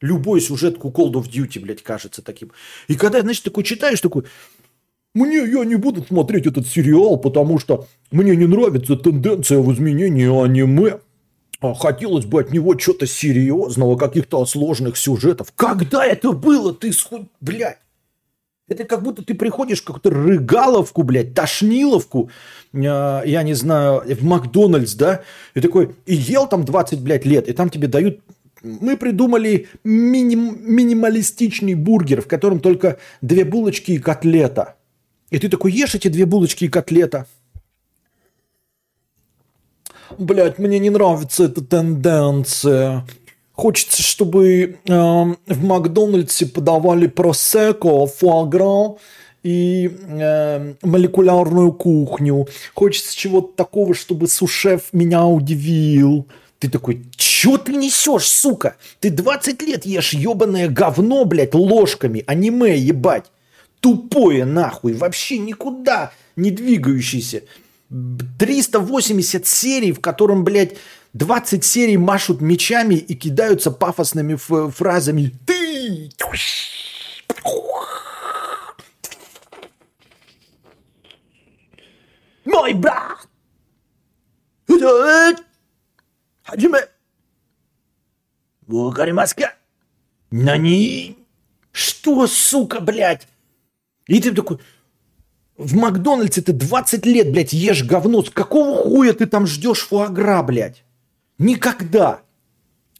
Любой 0.00 0.40
сюжетку 0.40 0.88
Call 0.88 1.12
of 1.12 1.30
Duty, 1.30 1.60
блядь, 1.60 1.82
кажется 1.82 2.22
таким. 2.22 2.50
И 2.88 2.96
когда, 2.96 3.20
значит, 3.20 3.44
такой 3.44 3.62
читаешь, 3.62 4.00
такой, 4.00 4.24
мне 5.14 5.36
я 5.36 5.64
не 5.64 5.76
буду 5.76 6.02
смотреть 6.02 6.46
этот 6.46 6.66
сериал, 6.66 7.16
потому 7.18 7.60
что 7.60 7.86
мне 8.10 8.34
не 8.34 8.46
нравится 8.46 8.96
тенденция 8.96 9.60
в 9.60 9.72
изменении 9.72 10.26
аниме. 10.26 10.98
А 11.60 11.72
хотелось 11.74 12.26
бы 12.26 12.40
от 12.40 12.52
него 12.52 12.76
что-то 12.78 13.06
серьезного, 13.06 13.96
каких-то 13.96 14.44
сложных 14.44 14.96
сюжетов. 14.96 15.52
Когда 15.54 16.04
это 16.04 16.32
было? 16.32 16.74
Ты 16.74 16.92
схуй, 16.92 17.28
блядь. 17.40 17.78
Это 18.66 18.84
как 18.84 19.02
будто 19.02 19.22
ты 19.22 19.34
приходишь 19.34 19.82
в 19.82 19.84
какую-то 19.84 20.10
рыгаловку, 20.10 21.02
блядь, 21.02 21.34
тошниловку, 21.34 22.30
э, 22.72 22.78
я 22.78 23.42
не 23.42 23.52
знаю, 23.52 24.02
в 24.06 24.24
Макдональдс, 24.24 24.94
да, 24.94 25.22
и 25.54 25.60
такой, 25.60 25.94
и 26.06 26.14
ел 26.14 26.46
там 26.46 26.64
20, 26.64 27.00
блядь, 27.00 27.26
лет, 27.26 27.48
и 27.48 27.52
там 27.52 27.68
тебе 27.68 27.88
дают 27.88 28.20
мы 28.62 28.96
придумали 28.96 29.68
миним, 29.84 30.56
минималистичный 30.62 31.74
бургер, 31.74 32.22
в 32.22 32.26
котором 32.26 32.60
только 32.60 32.98
две 33.20 33.44
булочки 33.44 33.92
и 33.92 33.98
котлета. 33.98 34.76
И 35.30 35.38
ты 35.38 35.50
такой 35.50 35.70
ешь 35.72 35.94
эти 35.94 36.08
две 36.08 36.24
булочки 36.24 36.64
и 36.64 36.68
котлета. 36.68 37.26
Блять, 40.16 40.58
мне 40.58 40.78
не 40.78 40.88
нравится 40.88 41.44
эта 41.44 41.62
тенденция. 41.62 43.04
Хочется, 43.54 44.02
чтобы 44.02 44.78
э, 44.84 44.92
в 44.92 45.64
Макдональдсе 45.64 46.46
подавали 46.46 47.06
просеко, 47.06 48.06
фуагра 48.06 48.96
и 49.44 49.90
э, 50.08 50.74
молекулярную 50.82 51.72
кухню. 51.72 52.48
Хочется 52.74 53.16
чего-то 53.16 53.54
такого, 53.54 53.94
чтобы 53.94 54.26
сушеф 54.26 54.92
меня 54.92 55.26
удивил. 55.26 56.26
Ты 56.58 56.68
такой, 56.68 57.04
чё 57.14 57.56
ты 57.56 57.74
несешь, 57.74 58.26
сука? 58.26 58.76
Ты 58.98 59.10
20 59.10 59.62
лет 59.62 59.86
ешь 59.86 60.14
ебаное 60.14 60.68
говно, 60.68 61.24
блядь, 61.24 61.54
ложками, 61.54 62.24
аниме, 62.26 62.76
ебать. 62.76 63.26
Тупое 63.78 64.44
нахуй, 64.44 64.94
вообще 64.94 65.38
никуда 65.38 66.10
не 66.34 66.50
двигающийся. 66.50 67.42
380 68.40 69.46
серий, 69.46 69.92
в 69.92 70.00
котором, 70.00 70.42
блядь, 70.42 70.72
20 71.14 71.64
серий 71.64 71.96
машут 71.96 72.40
мечами 72.40 72.96
и 72.96 73.14
кидаются 73.14 73.70
пафосными 73.70 74.34
фразами 74.34 75.32
«Ты!» 75.46 76.10
Мой 82.44 82.74
брат! 82.74 83.28
Хаджиме! 86.42 86.88
Вукаримаска! 88.66 89.54
Нани! 90.30 91.16
Что, 91.70 92.26
сука, 92.26 92.80
блядь? 92.80 93.28
И 94.06 94.20
ты 94.20 94.32
такой, 94.32 94.58
в 95.56 95.74
Макдональдсе 95.74 96.42
ты 96.42 96.52
20 96.52 97.06
лет, 97.06 97.30
блядь, 97.32 97.52
ешь 97.52 97.84
говно. 97.84 98.22
С 98.22 98.30
какого 98.30 98.82
хуя 98.82 99.12
ты 99.12 99.26
там 99.26 99.46
ждешь 99.46 99.86
фуагра, 99.86 100.42
блядь? 100.42 100.83
Никогда. 101.38 102.20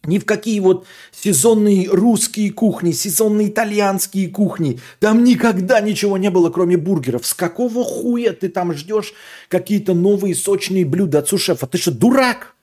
Ни 0.06 0.18
в 0.18 0.24
какие 0.24 0.60
вот 0.60 0.86
сезонные 1.12 1.88
русские 1.88 2.52
кухни, 2.52 2.92
сезонные 2.92 3.48
итальянские 3.48 4.28
кухни. 4.28 4.80
Там 5.00 5.24
никогда 5.24 5.80
ничего 5.80 6.18
не 6.18 6.30
было, 6.30 6.50
кроме 6.50 6.76
бургеров. 6.76 7.26
С 7.26 7.34
какого 7.34 7.84
хуя 7.84 8.32
ты 8.32 8.48
там 8.48 8.74
ждешь 8.74 9.14
какие-то 9.48 9.94
новые 9.94 10.34
сочные 10.34 10.84
блюда 10.84 11.20
от 11.20 11.28
сушефа? 11.28 11.66
Ты 11.66 11.78
что, 11.78 11.90
дурак? 11.90 12.54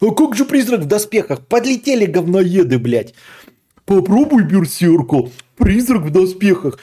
А 0.00 0.10
как 0.10 0.34
же 0.34 0.44
призрак 0.44 0.80
в 0.80 0.86
доспехах? 0.86 1.46
Подлетели 1.46 2.06
говноеды, 2.06 2.78
блядь. 2.78 3.14
Попробуй 3.84 4.42
берсерку. 4.42 5.30
Призрак 5.56 6.02
в 6.02 6.10
доспехах. 6.10 6.78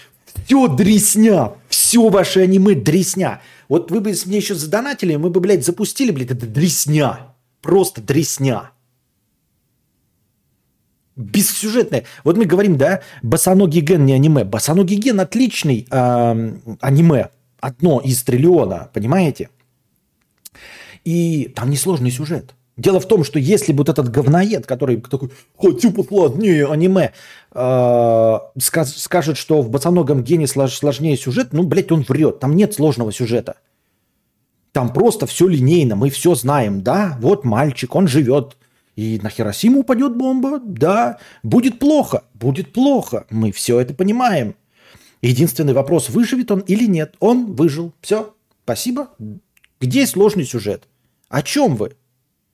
Все 0.45 0.67
дресня. 0.67 1.53
Все 1.67 2.09
ваше 2.09 2.41
аниме 2.41 2.75
дресня. 2.75 3.41
Вот 3.67 3.91
вы 3.91 3.99
бы 3.99 4.13
мне 4.25 4.37
еще 4.37 4.55
задонатили, 4.55 5.15
мы 5.15 5.29
бы, 5.29 5.39
блядь, 5.39 5.65
запустили, 5.65 6.11
блядь, 6.11 6.31
это 6.31 6.45
дресня. 6.45 7.32
Просто 7.63 8.01
дресня. 8.01 8.71
Бессюжетное. 11.15 12.03
Вот 12.25 12.35
мы 12.35 12.45
говорим, 12.45 12.77
да, 12.77 13.01
Босоногий 13.21 13.79
Ген 13.81 14.05
не 14.05 14.13
аниме. 14.13 14.43
Босоногий 14.43 14.97
Ген 14.97 15.19
отличный 15.19 15.87
э, 15.89 16.57
аниме. 16.81 17.29
Одно 17.61 18.01
из 18.01 18.21
триллиона, 18.23 18.89
понимаете? 18.93 19.49
И 21.05 21.53
там 21.55 21.69
несложный 21.69 22.11
сюжет. 22.11 22.53
Дело 22.75 22.99
в 22.99 23.07
том, 23.07 23.23
что 23.23 23.39
если 23.39 23.71
бы 23.71 23.79
вот 23.79 23.89
этот 23.89 24.09
говноед, 24.09 24.65
который 24.65 24.99
такой 24.99 25.31
«хочу 25.57 25.91
посложнее 25.91 26.69
аниме», 26.69 27.13
э, 27.53 28.39
скажет, 28.59 29.37
что 29.37 29.61
в 29.61 29.69
«Босоногом 29.69 30.21
гене» 30.21 30.47
сложнее 30.47 31.15
сюжет, 31.15 31.53
ну, 31.53 31.63
блядь, 31.63 31.93
он 31.93 32.01
врет. 32.01 32.41
Там 32.41 32.57
нет 32.57 32.73
сложного 32.73 33.13
сюжета. 33.13 33.55
Там 34.73 34.91
просто 34.91 35.27
все 35.27 35.47
линейно, 35.47 35.95
мы 35.95 36.09
все 36.09 36.35
знаем. 36.35 36.81
Да, 36.81 37.17
вот 37.21 37.45
мальчик, 37.45 37.95
он 37.95 38.07
живет, 38.07 38.57
и 38.95 39.19
на 39.23 39.29
Хиросиму 39.29 39.81
упадет 39.81 40.17
бомба, 40.17 40.59
да, 40.59 41.19
будет 41.43 41.79
плохо, 41.79 42.23
будет 42.33 42.73
плохо, 42.73 43.25
мы 43.29 43.51
все 43.51 43.79
это 43.79 43.93
понимаем. 43.93 44.55
Единственный 45.21 45.73
вопрос, 45.73 46.09
выживет 46.09 46.51
он 46.51 46.59
или 46.59 46.85
нет. 46.85 47.15
Он 47.19 47.53
выжил, 47.53 47.93
все, 48.01 48.35
спасибо. 48.65 49.09
Где 49.79 50.05
сложный 50.05 50.43
сюжет? 50.43 50.87
О 51.29 51.41
чем 51.41 51.75
вы? 51.75 51.95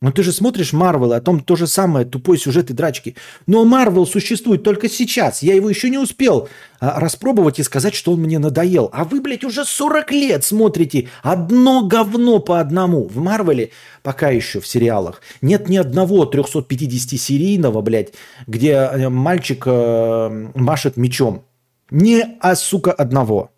Ну 0.02 0.14
ты 0.14 0.24
же 0.24 0.32
смотришь 0.32 0.72
Марвел, 0.72 1.12
о 1.12 1.20
том 1.20 1.41
то 1.41 1.58
же 1.58 1.68
самое, 1.68 2.06
тупой 2.06 2.38
сюжет 2.38 2.70
и 2.70 2.74
драчки. 2.74 3.18
Но 3.47 3.66
Марвел 3.66 4.08
существует 4.08 4.64
только 4.64 4.88
сейчас. 4.88 5.43
Я 5.43 5.56
его 5.56 5.70
еще 5.70 5.89
не 5.89 5.97
успел 5.97 6.47
а, 6.80 7.02
распробовать 7.02 7.60
и 7.60 7.64
сказать, 7.64 7.93
что 7.93 8.14
он 8.14 8.22
мне 8.22 8.39
надоел. 8.39 8.89
А 8.93 9.04
вы, 9.04 9.20
блядь, 9.20 9.43
уже 9.43 9.66
40 9.66 10.12
лет 10.14 10.45
смотрите 10.45 11.10
одно 11.22 11.86
говно 11.86 12.39
по 12.39 12.62
одному. 12.62 13.10
В 13.10 13.18
Марвеле 13.18 13.72
пока 14.02 14.30
еще 14.30 14.62
в 14.62 14.68
сериалах 14.68 15.22
нет 15.41 15.68
ни 15.68 15.76
одного 15.76 16.24
350-серийного, 16.24 17.82
блядь, 17.82 18.14
где 18.47 18.72
э, 18.72 19.10
мальчик 19.10 19.64
э, 19.66 20.50
машет 20.56 20.95
мечом. 20.95 21.43
Не, 21.91 22.38
а, 22.39 22.56
сука, 22.56 22.93
одного. 22.93 23.52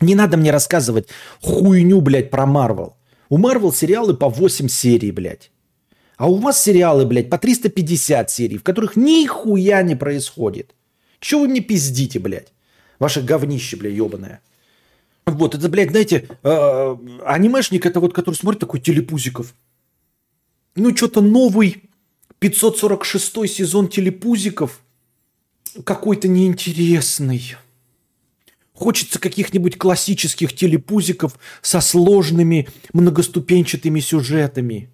Не 0.00 0.14
надо 0.14 0.38
мне 0.38 0.50
рассказывать 0.50 1.08
хуйню, 1.42 2.00
блядь, 2.00 2.30
про 2.30 2.46
Марвел. 2.46 2.96
У 3.34 3.38
Марвел 3.38 3.72
сериалы 3.72 4.14
по 4.14 4.28
8 4.28 4.68
серий, 4.68 5.10
блядь. 5.10 5.50
А 6.16 6.30
у 6.30 6.36
вас 6.36 6.62
сериалы, 6.62 7.04
блядь, 7.04 7.30
по 7.30 7.36
350 7.36 8.30
серий, 8.30 8.58
в 8.58 8.62
которых 8.62 8.94
нихуя 8.94 9.82
не 9.82 9.96
происходит. 9.96 10.76
Чего 11.18 11.40
вы 11.40 11.48
мне 11.48 11.60
пиздите, 11.60 12.20
блядь? 12.20 12.52
Ваше 13.00 13.22
говнище, 13.22 13.76
блядь, 13.76 13.94
ебаное. 13.94 14.40
Вот, 15.26 15.56
это, 15.56 15.68
блядь, 15.68 15.90
знаете, 15.90 16.28
э, 16.44 16.96
анимешник, 17.26 17.86
это 17.86 17.98
вот, 17.98 18.14
который 18.14 18.36
смотрит 18.36 18.60
такой 18.60 18.78
телепузиков. 18.78 19.52
Ну, 20.76 20.94
что-то 20.94 21.20
новый 21.20 21.90
546 22.38 23.48
сезон 23.48 23.88
телепузиков 23.88 24.80
какой-то 25.82 26.28
неинтересный. 26.28 27.56
Хочется 28.74 29.20
каких-нибудь 29.20 29.78
классических 29.78 30.52
телепузиков 30.52 31.38
со 31.62 31.80
сложными 31.80 32.68
многоступенчатыми 32.92 34.00
сюжетами. 34.00 34.90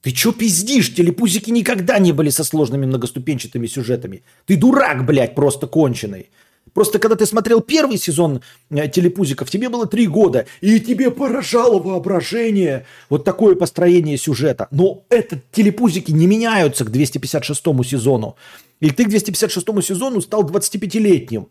Ты 0.00 0.10
чё 0.10 0.32
пиздишь? 0.32 0.94
Телепузики 0.94 1.50
никогда 1.50 1.98
не 1.98 2.12
были 2.12 2.30
со 2.30 2.44
сложными 2.44 2.86
многоступенчатыми 2.86 3.66
сюжетами. 3.66 4.22
Ты 4.46 4.56
дурак, 4.56 5.04
блядь, 5.04 5.34
просто 5.34 5.66
конченый. 5.66 6.30
Просто 6.72 6.98
когда 6.98 7.14
ты 7.14 7.26
смотрел 7.26 7.60
первый 7.60 7.98
сезон 7.98 8.40
э, 8.70 8.88
телепузиков, 8.88 9.50
тебе 9.50 9.68
было 9.68 9.86
три 9.86 10.06
года, 10.06 10.46
и 10.62 10.80
тебе 10.80 11.10
поражало 11.10 11.78
воображение 11.78 12.86
вот 13.10 13.24
такое 13.24 13.54
построение 13.54 14.16
сюжета. 14.16 14.66
Но 14.70 15.04
это 15.10 15.40
телепузики 15.52 16.10
не 16.10 16.26
меняются 16.26 16.84
к 16.84 16.90
256 16.90 17.62
сезону. 17.84 18.36
И 18.80 18.90
ты 18.90 19.04
к 19.04 19.08
256 19.08 19.84
сезону 19.84 20.20
стал 20.22 20.42
25-летним. 20.44 21.48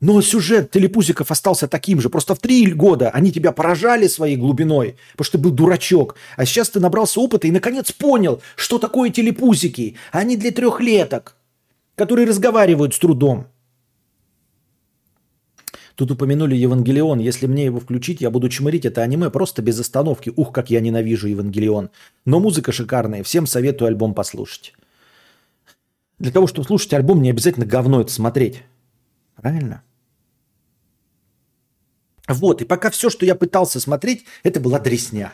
Но 0.00 0.20
сюжет 0.20 0.70
телепузиков 0.70 1.30
остался 1.30 1.68
таким 1.68 2.00
же. 2.00 2.10
Просто 2.10 2.34
в 2.34 2.38
три 2.38 2.70
года 2.72 3.10
они 3.10 3.32
тебя 3.32 3.52
поражали 3.52 4.06
своей 4.08 4.36
глубиной, 4.36 4.96
потому 5.12 5.24
что 5.24 5.38
ты 5.38 5.44
был 5.44 5.50
дурачок. 5.52 6.16
А 6.36 6.44
сейчас 6.44 6.68
ты 6.68 6.80
набрался 6.80 7.20
опыта 7.20 7.46
и 7.46 7.50
наконец 7.50 7.92
понял, 7.92 8.42
что 8.56 8.78
такое 8.78 9.08
телепузики. 9.08 9.96
Они 10.12 10.36
для 10.36 10.50
трехлеток, 10.50 11.36
которые 11.94 12.26
разговаривают 12.26 12.94
с 12.94 12.98
трудом. 12.98 13.46
Тут 15.94 16.10
упомянули 16.10 16.54
Евангелион. 16.54 17.18
Если 17.20 17.46
мне 17.46 17.64
его 17.64 17.80
включить, 17.80 18.20
я 18.20 18.30
буду 18.30 18.50
чмырить 18.50 18.84
это 18.84 19.00
аниме 19.00 19.30
просто 19.30 19.62
без 19.62 19.80
остановки. 19.80 20.30
Ух, 20.36 20.52
как 20.52 20.68
я 20.68 20.80
ненавижу 20.80 21.26
Евангелион. 21.26 21.88
Но 22.26 22.38
музыка 22.38 22.70
шикарная. 22.70 23.22
Всем 23.22 23.46
советую 23.46 23.88
альбом 23.88 24.12
послушать. 24.12 24.74
Для 26.18 26.30
того, 26.30 26.46
чтобы 26.46 26.66
слушать 26.66 26.92
альбом, 26.92 27.22
не 27.22 27.30
обязательно 27.30 27.64
говно 27.64 28.02
это 28.02 28.12
смотреть. 28.12 28.62
Правильно? 29.36 29.82
Вот, 32.28 32.62
и 32.62 32.64
пока 32.64 32.90
все, 32.90 33.08
что 33.10 33.24
я 33.24 33.34
пытался 33.34 33.78
смотреть, 33.78 34.24
это 34.42 34.58
была 34.60 34.80
дресня. 34.80 35.32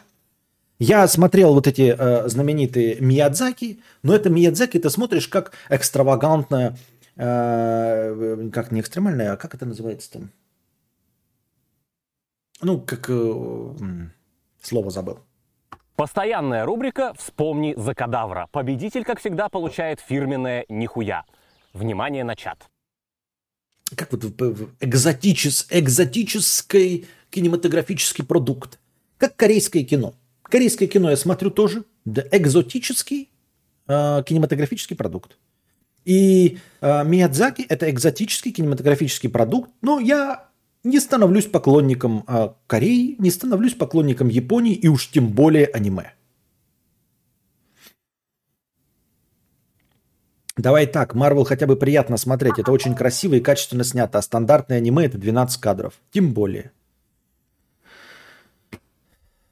Я 0.78 1.06
смотрел 1.06 1.54
вот 1.54 1.66
эти 1.66 1.94
э, 1.96 2.28
знаменитые 2.28 3.00
Миядзаки, 3.00 3.80
но 4.02 4.14
это 4.14 4.28
Миядзаки 4.30 4.78
ты 4.78 4.90
смотришь 4.90 5.28
как 5.28 5.52
экстравагантная, 5.70 6.76
э, 7.16 8.50
как 8.52 8.72
не 8.72 8.80
экстремальная, 8.80 9.32
а 9.32 9.36
как 9.36 9.54
это 9.54 9.64
называется 9.64 10.12
там? 10.12 10.30
Ну, 12.60 12.80
как 12.80 13.06
э, 13.08 13.74
слово 14.60 14.90
забыл. 14.90 15.20
Постоянная 15.94 16.64
рубрика 16.64 17.12
«Вспомни 17.14 17.74
за 17.76 17.94
кадавра». 17.94 18.48
Победитель, 18.50 19.04
как 19.04 19.20
всегда, 19.20 19.48
получает 19.48 20.00
фирменное 20.00 20.64
«Нихуя». 20.68 21.24
Внимание 21.72 22.24
на 22.24 22.34
чат. 22.34 22.71
Как 23.96 24.12
вот 24.12 24.24
экзотичес, 24.80 25.66
экзотический 25.70 27.06
кинематографический 27.30 28.24
продукт. 28.24 28.78
Как 29.18 29.36
корейское 29.36 29.84
кино. 29.84 30.14
Корейское 30.42 30.88
кино 30.88 31.10
я 31.10 31.16
смотрю 31.16 31.50
тоже. 31.50 31.84
Да, 32.04 32.22
экзотический 32.30 33.30
э, 33.86 34.22
кинематографический 34.26 34.96
продукт. 34.96 35.38
И 36.04 36.58
э, 36.80 37.04
Миядзаки 37.04 37.62
это 37.68 37.88
экзотический 37.90 38.50
кинематографический 38.50 39.30
продукт. 39.30 39.70
Но 39.80 40.00
я 40.00 40.48
не 40.84 40.98
становлюсь 40.98 41.46
поклонником 41.46 42.24
э, 42.26 42.50
Кореи, 42.66 43.16
не 43.18 43.30
становлюсь 43.30 43.74
поклонником 43.74 44.28
Японии 44.28 44.74
и 44.74 44.88
уж 44.88 45.08
тем 45.10 45.28
более 45.28 45.66
аниме. 45.66 46.12
Давай 50.62 50.86
так, 50.86 51.16
Марвел 51.16 51.42
хотя 51.42 51.66
бы 51.66 51.74
приятно 51.74 52.16
смотреть. 52.16 52.60
Это 52.60 52.70
очень 52.70 52.94
красиво 52.94 53.34
и 53.34 53.40
качественно 53.40 53.82
снято. 53.82 54.18
А 54.18 54.22
стандартное 54.22 54.76
аниме 54.76 55.06
это 55.06 55.18
12 55.18 55.60
кадров. 55.60 55.94
Тем 56.12 56.32
более. 56.32 56.70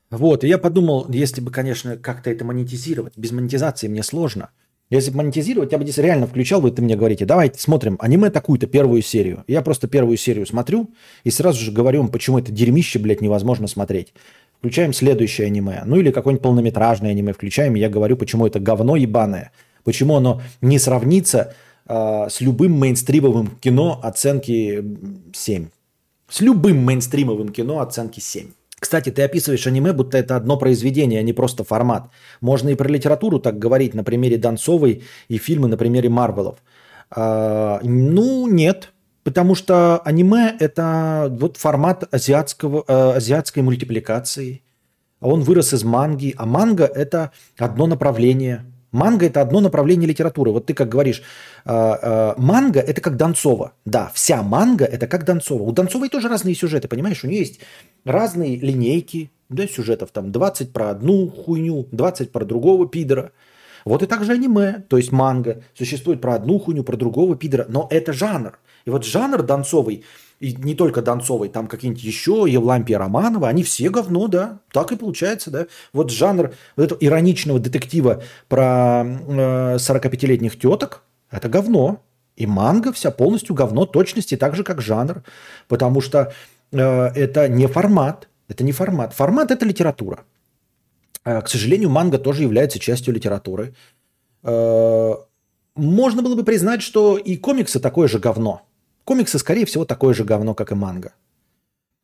Вот, 0.09 0.45
и 0.45 0.49
я 0.49 0.57
подумал, 0.57 1.07
если 1.09 1.41
бы, 1.41 1.51
конечно, 1.51 1.97
как-то 1.97 2.31
это 2.31 2.45
монетизировать. 2.45 3.15
Без 3.17 3.33
монетизации 3.33 3.89
мне 3.89 4.05
сложно. 4.05 4.51
Если 4.89 5.11
бы 5.11 5.17
монетизировать, 5.17 5.73
я 5.73 5.79
бы 5.79 5.85
здесь 5.85 5.99
реально 5.99 6.29
включал, 6.29 6.61
вы 6.61 6.71
ты 6.71 6.81
мне 6.81 6.95
говорите, 6.95 7.25
давайте 7.25 7.61
смотрим 7.61 7.97
аниме 7.99 8.31
такую-то 8.31 8.69
первую 8.69 9.03
серию. 9.03 9.43
Я 9.49 9.63
просто 9.63 9.89
первую 9.89 10.17
серию 10.17 10.47
смотрю 10.47 10.91
и 11.25 11.31
сразу 11.33 11.59
же 11.59 11.73
говорю 11.73 12.03
вам, 12.03 12.11
почему 12.11 12.39
это 12.39 12.53
дерьмище, 12.53 13.01
блядь, 13.01 13.21
невозможно 13.21 13.67
смотреть. 13.67 14.15
Включаем 14.59 14.93
следующее 14.93 15.49
аниме. 15.49 15.83
Ну 15.85 15.97
или 15.97 16.13
какое-нибудь 16.13 16.45
полнометражное 16.45 17.11
аниме 17.11 17.33
включаем, 17.33 17.75
и 17.75 17.81
я 17.81 17.89
говорю, 17.89 18.17
почему 18.17 18.47
это 18.47 18.61
говно 18.61 18.95
ебаное. 18.95 19.51
Почему 19.85 20.17
оно 20.17 20.43
не 20.61 20.79
сравнится 20.79 21.55
а, 21.87 22.29
с 22.29 22.41
любым 22.41 22.79
мейнстримовым 22.79 23.49
кино 23.61 23.99
оценки 24.03 24.79
м, 24.79 25.33
7. 25.33 25.69
С 26.29 26.41
любым 26.41 26.85
мейнстримовым 26.85 27.49
кино 27.49 27.81
оценки 27.81 28.21
7. 28.21 28.49
Кстати, 28.79 29.11
ты 29.11 29.23
описываешь 29.23 29.67
аниме, 29.67 29.93
будто 29.93 30.17
это 30.17 30.37
одно 30.37 30.57
произведение, 30.57 31.21
а 31.21 31.23
не 31.23 31.33
просто 31.33 31.65
формат. 31.65 32.09
Можно 32.41 32.71
и 32.71 32.75
про 32.77 32.89
литературу 32.89 33.41
так 33.41 33.59
говорить 33.59 33.95
на 33.95 34.05
примере 34.05 34.39
Донцовой 34.39 35.03
и 35.29 35.39
фильмы 35.39 35.69
на 35.69 35.77
примере 35.77 36.09
Марвелов. 36.09 36.59
А, 37.11 37.81
ну, 37.83 38.47
нет. 38.47 38.93
Потому 39.23 39.55
что 39.55 39.99
аниме– 39.99 40.57
это 40.61 41.29
вот 41.31 41.57
формат 41.59 42.05
азиатского, 42.15 42.85
э, 42.87 43.17
азиатской 43.17 43.63
мультипликации. 43.63 44.63
Он 45.21 45.43
вырос 45.43 45.75
из 45.75 45.85
манги. 45.85 46.35
А 46.39 46.47
манга– 46.47 46.85
это 46.95 47.33
одно 47.59 47.87
направление. 47.87 48.65
Манга– 48.93 49.27
это 49.27 49.41
одно 49.41 49.61
направление 49.61 50.09
литературы. 50.09 50.51
Вот 50.51 50.67
ты 50.67 50.75
как 50.75 50.89
говоришь, 50.89 51.23
э, 51.65 51.73
э, 51.73 52.35
манга– 52.37 52.81
это 52.89 53.01
как 53.01 53.17
Донцова. 53.17 53.73
Да, 53.85 54.11
вся 54.15 54.43
манга– 54.43 54.85
это 54.93 55.07
как 55.07 55.25
Донцова. 55.25 55.63
У 55.63 55.73
Донцовой 55.73 56.09
тоже 56.09 56.29
разные 56.29 56.55
сюжеты, 56.55 56.89
понимаешь? 56.89 57.25
У 57.25 57.29
нее 57.29 57.39
есть 57.41 57.61
разные 58.05 58.57
линейки 58.57 59.31
да, 59.49 59.67
сюжетов. 59.67 60.11
Там 60.11 60.33
20 60.33 60.73
про 60.73 60.91
одну 60.91 61.29
хуйню, 61.29 61.87
20 61.93 62.33
про 62.33 62.45
другого 62.45 62.89
пидора. 62.89 63.33
Вот 63.85 64.03
и 64.03 64.07
так 64.07 64.25
же 64.25 64.33
аниме, 64.33 64.85
то 64.89 64.97
есть 64.97 65.13
манга, 65.13 65.63
существует 65.75 66.21
про 66.21 66.35
одну 66.35 66.59
хуйню, 66.59 66.85
про 66.85 66.97
другого 66.97 67.37
пидора, 67.37 67.67
но 67.69 67.87
это 67.91 68.13
жанр. 68.13 68.59
И 68.85 68.91
вот 68.91 69.05
жанр 69.05 69.43
Донцовый, 69.43 70.05
и 70.41 70.55
не 70.55 70.75
только 70.75 71.03
Донцовой, 71.03 71.51
там 71.51 71.69
какие-нибудь 71.69 72.03
еще, 72.03 72.47
Евлампия 72.49 72.99
Романова, 72.99 73.47
они 73.49 73.63
все 73.63 73.91
говно, 73.91 74.27
да, 74.27 74.61
так 74.73 74.91
и 74.91 74.97
получается, 74.97 75.51
да. 75.51 75.67
Вот 75.93 76.11
жанр 76.11 76.55
вот 76.77 76.83
этого 76.83 76.99
ироничного 76.99 77.61
детектива 77.61 78.23
про 78.49 79.05
э, 79.05 79.77
45-летних 79.77 80.59
теток, 80.59 81.03
это 81.31 81.49
говно. 81.49 82.03
И 82.37 82.47
манга 82.47 82.91
вся 82.93 83.11
полностью 83.11 83.55
говно 83.55 83.85
точности, 83.85 84.37
так 84.37 84.57
же 84.57 84.65
как 84.65 84.81
жанр, 84.81 85.23
потому 85.69 86.01
что 86.01 86.33
э, 86.73 86.79
это 86.79 87.47
не 87.49 87.67
формат, 87.67 88.29
это 88.49 88.65
не 88.65 88.73
формат. 88.73 89.13
Формат– 89.13 89.51
это 89.51 89.67
литература. 89.67 90.25
Э, 91.25 91.43
К 91.43 91.49
сожалению, 91.49 91.91
манга 91.91 92.19
тоже 92.19 92.45
является 92.45 92.79
частью 92.79 93.13
литературы. 93.13 93.75
Э, 94.43 95.13
Можно 95.75 96.23
было 96.23 96.35
бы 96.35 96.45
признать, 96.45 96.81
что 96.81 97.19
и 97.19 97.37
комиксы 97.37 97.79
такое 97.79 98.09
же 98.09 98.19
говно. 98.19 98.63
Комиксы, 99.11 99.41
скорее 99.41 99.67
всего, 99.67 99.85
такое 99.85 100.15
же 100.15 100.23
говно, 100.23 100.55
как 100.55 100.71
и 100.71 100.77
манга. 100.77 101.15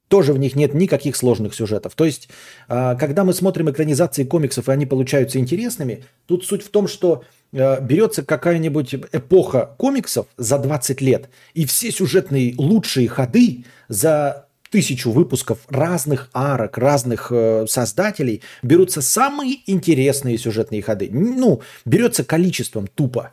Тоже 0.08 0.32
в 0.32 0.38
них 0.38 0.56
нет 0.56 0.74
никаких 0.74 1.14
сложных 1.14 1.54
сюжетов. 1.54 1.94
То 1.94 2.04
есть, 2.04 2.28
э, 2.66 2.96
когда 2.98 3.22
мы 3.22 3.32
смотрим 3.32 3.70
экранизации 3.70 4.24
комиксов, 4.24 4.68
и 4.68 4.72
они 4.72 4.86
получаются 4.86 5.38
интересными, 5.38 6.02
тут 6.26 6.44
суть 6.44 6.64
в 6.64 6.68
том, 6.68 6.88
что 6.88 7.22
э, 7.52 7.80
берется 7.80 8.24
какая-нибудь 8.24 8.96
эпоха 9.12 9.76
комиксов 9.78 10.26
за 10.36 10.58
20 10.58 11.00
лет, 11.00 11.28
и 11.54 11.64
все 11.64 11.92
сюжетные 11.92 12.56
лучшие 12.58 13.06
ходы 13.06 13.66
за 13.86 14.48
тысячу 14.72 15.12
выпусков 15.12 15.60
разных 15.68 16.28
арок, 16.32 16.76
разных 16.76 17.28
э, 17.30 17.66
создателей, 17.68 18.42
берутся 18.64 19.00
самые 19.00 19.58
интересные 19.70 20.38
сюжетные 20.38 20.82
ходы. 20.82 21.08
Ну, 21.12 21.60
берется 21.84 22.24
количеством 22.24 22.88
тупо. 22.88 23.32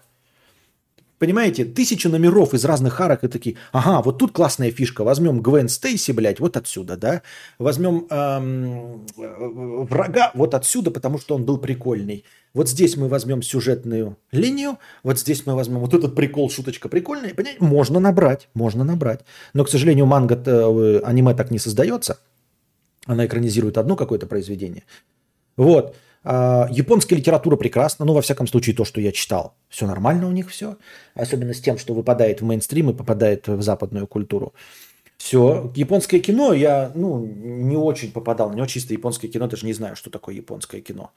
Понимаете, 1.23 1.63
тысяча 1.63 2.09
номеров 2.09 2.53
из 2.53 2.65
разных 2.65 2.99
арок 2.99 3.23
и 3.23 3.29
такие, 3.29 3.55
ага, 3.71 4.01
вот 4.01 4.17
тут 4.17 4.33
классная 4.33 4.71
фишка, 4.71 5.05
возьмем 5.05 5.41
Гвен 5.41 5.69
Стейси, 5.69 6.11
блядь, 6.11 6.41
вот 6.41 6.57
отсюда, 6.57 6.97
да, 6.97 7.21
возьмем 7.59 8.07
эм, 8.09 9.05
э, 9.17 9.85
врага 9.85 10.31
вот 10.33 10.53
отсюда, 10.53 10.91
потому 10.91 11.17
что 11.19 11.35
он 11.35 11.45
был 11.45 11.59
прикольный. 11.59 12.25
Вот 12.53 12.67
здесь 12.67 12.97
мы 12.97 13.07
возьмем 13.07 13.41
сюжетную 13.41 14.17
линию, 14.33 14.79
вот 15.01 15.17
здесь 15.17 15.45
мы 15.45 15.55
возьмем 15.55 15.79
вот 15.79 15.93
этот 15.93 16.13
прикол, 16.13 16.49
шуточка 16.49 16.89
прикольная, 16.89 17.33
понимаете, 17.33 17.63
можно 17.63 18.01
набрать, 18.01 18.49
можно 18.53 18.83
набрать. 18.83 19.21
Но, 19.53 19.63
к 19.63 19.69
сожалению, 19.69 20.05
манга, 20.07 20.35
э, 20.45 20.99
аниме 21.05 21.33
так 21.35 21.51
не 21.51 21.57
создается, 21.57 22.19
она 23.05 23.25
экранизирует 23.25 23.77
одно 23.77 23.95
какое-то 23.95 24.27
произведение. 24.27 24.83
Вот. 25.55 25.95
А, 26.23 26.67
Японская 26.71 27.17
литература 27.19 27.55
прекрасна, 27.55 28.05
ну, 28.05 28.13
во 28.13 28.21
всяком 28.21 28.47
случае, 28.47 28.75
то, 28.75 28.85
что 28.85 29.01
я 29.01 29.11
читал. 29.11 29.55
Все 29.69 29.85
нормально 29.85 30.27
у 30.27 30.31
них 30.31 30.49
все. 30.49 30.77
Особенно 31.15 31.53
с 31.53 31.59
тем, 31.59 31.77
что 31.77 31.93
выпадает 31.93 32.41
в 32.41 32.45
мейнстрим 32.45 32.89
и 32.89 32.93
попадает 32.93 33.47
в 33.47 33.61
западную 33.61 34.07
культуру. 34.07 34.53
Все. 35.17 35.71
Японское 35.75 36.19
кино 36.19 36.53
я, 36.53 36.91
ну, 36.95 37.25
не 37.25 37.77
очень 37.77 38.11
попадал. 38.11 38.53
Него 38.53 38.65
чисто 38.65 38.93
японское 38.93 39.27
кино, 39.27 39.47
даже 39.47 39.65
не 39.65 39.73
знаю, 39.73 39.95
что 39.95 40.09
такое 40.09 40.35
японское 40.35 40.81
кино. 40.81 41.11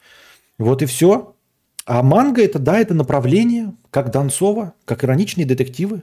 Вот 0.59 0.83
и 0.83 0.87
все. 0.87 1.35
А 1.87 2.03
манга 2.03 2.43
это, 2.43 2.59
да, 2.59 2.81
это 2.81 2.95
направление, 2.95 3.75
как 3.91 4.11
Донцова, 4.11 4.75
как 4.85 5.05
ироничные 5.05 5.47
детективы. 5.47 6.03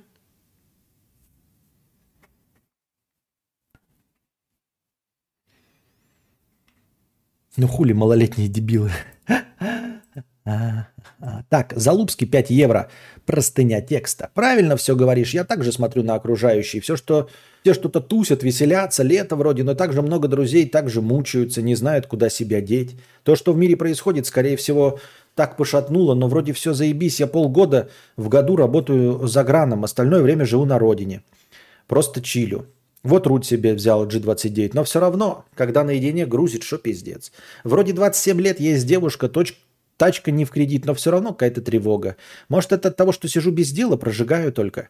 Ну 7.56 7.68
хули 7.68 7.94
малолетние 7.94 8.48
дебилы. 8.48 8.92
Так, 11.50 11.74
Залупский 11.76 12.28
5 12.28 12.50
евро. 12.50 12.90
Простыня 13.26 13.82
текста. 13.82 14.30
Правильно 14.34 14.76
все 14.76 14.96
говоришь. 14.96 15.34
Я 15.34 15.44
также 15.44 15.72
смотрю 15.72 16.04
на 16.04 16.16
окружающие. 16.16 16.82
Все, 16.82 16.98
что 16.98 17.30
те 17.64 17.74
что-то 17.74 18.02
тусят, 18.02 18.44
веселятся, 18.44 19.04
лето 19.04 19.36
вроде, 19.36 19.64
но 19.64 19.74
также 19.74 20.02
много 20.02 20.28
друзей 20.28 20.68
также 20.68 21.02
мучаются, 21.02 21.62
не 21.62 21.76
знают, 21.76 22.08
куда 22.08 22.30
себя 22.30 22.60
деть. 22.60 22.96
То, 23.24 23.36
что 23.36 23.54
в 23.54 23.58
мире 23.58 23.78
происходит, 23.78 24.26
скорее 24.26 24.58
всего, 24.58 25.00
так 25.36 25.56
пошатнуло, 25.56 26.14
но 26.14 26.28
вроде 26.28 26.52
все 26.52 26.74
заебись. 26.74 27.20
Я 27.20 27.28
полгода 27.28 27.90
в 28.18 28.28
году 28.28 28.58
работаю 28.58 29.26
за 29.28 29.44
граном, 29.44 29.84
остальное 29.84 30.22
время 30.22 30.46
живу 30.46 30.66
на 30.66 30.78
родине. 30.78 31.22
Просто 31.88 32.22
чилю. 32.22 32.66
Вот 33.04 33.28
Рут 33.28 33.46
себе 33.46 33.74
взял 33.74 34.08
G29, 34.08 34.72
но 34.74 34.84
все 34.86 35.00
равно, 35.02 35.46
когда 35.56 35.84
наедине 35.84 36.26
грузит, 36.26 36.64
что 36.64 36.78
пиздец. 36.78 37.34
Вроде 37.66 37.92
27 37.92 38.40
лет, 38.40 38.62
есть 38.62 38.88
девушка, 38.88 39.28
точ- 39.28 39.56
тачка 39.98 40.32
не 40.32 40.46
в 40.46 40.52
кредит, 40.52 40.86
но 40.86 40.94
все 40.94 41.12
равно 41.12 41.32
какая-то 41.32 41.62
тревога. 41.62 42.16
Может, 42.48 42.72
это 42.72 42.88
от 42.88 42.96
того, 42.96 43.12
что 43.12 43.28
сижу 43.28 43.52
без 43.52 43.72
дела, 43.72 43.98
прожигаю 43.98 44.54
только. 44.54 44.88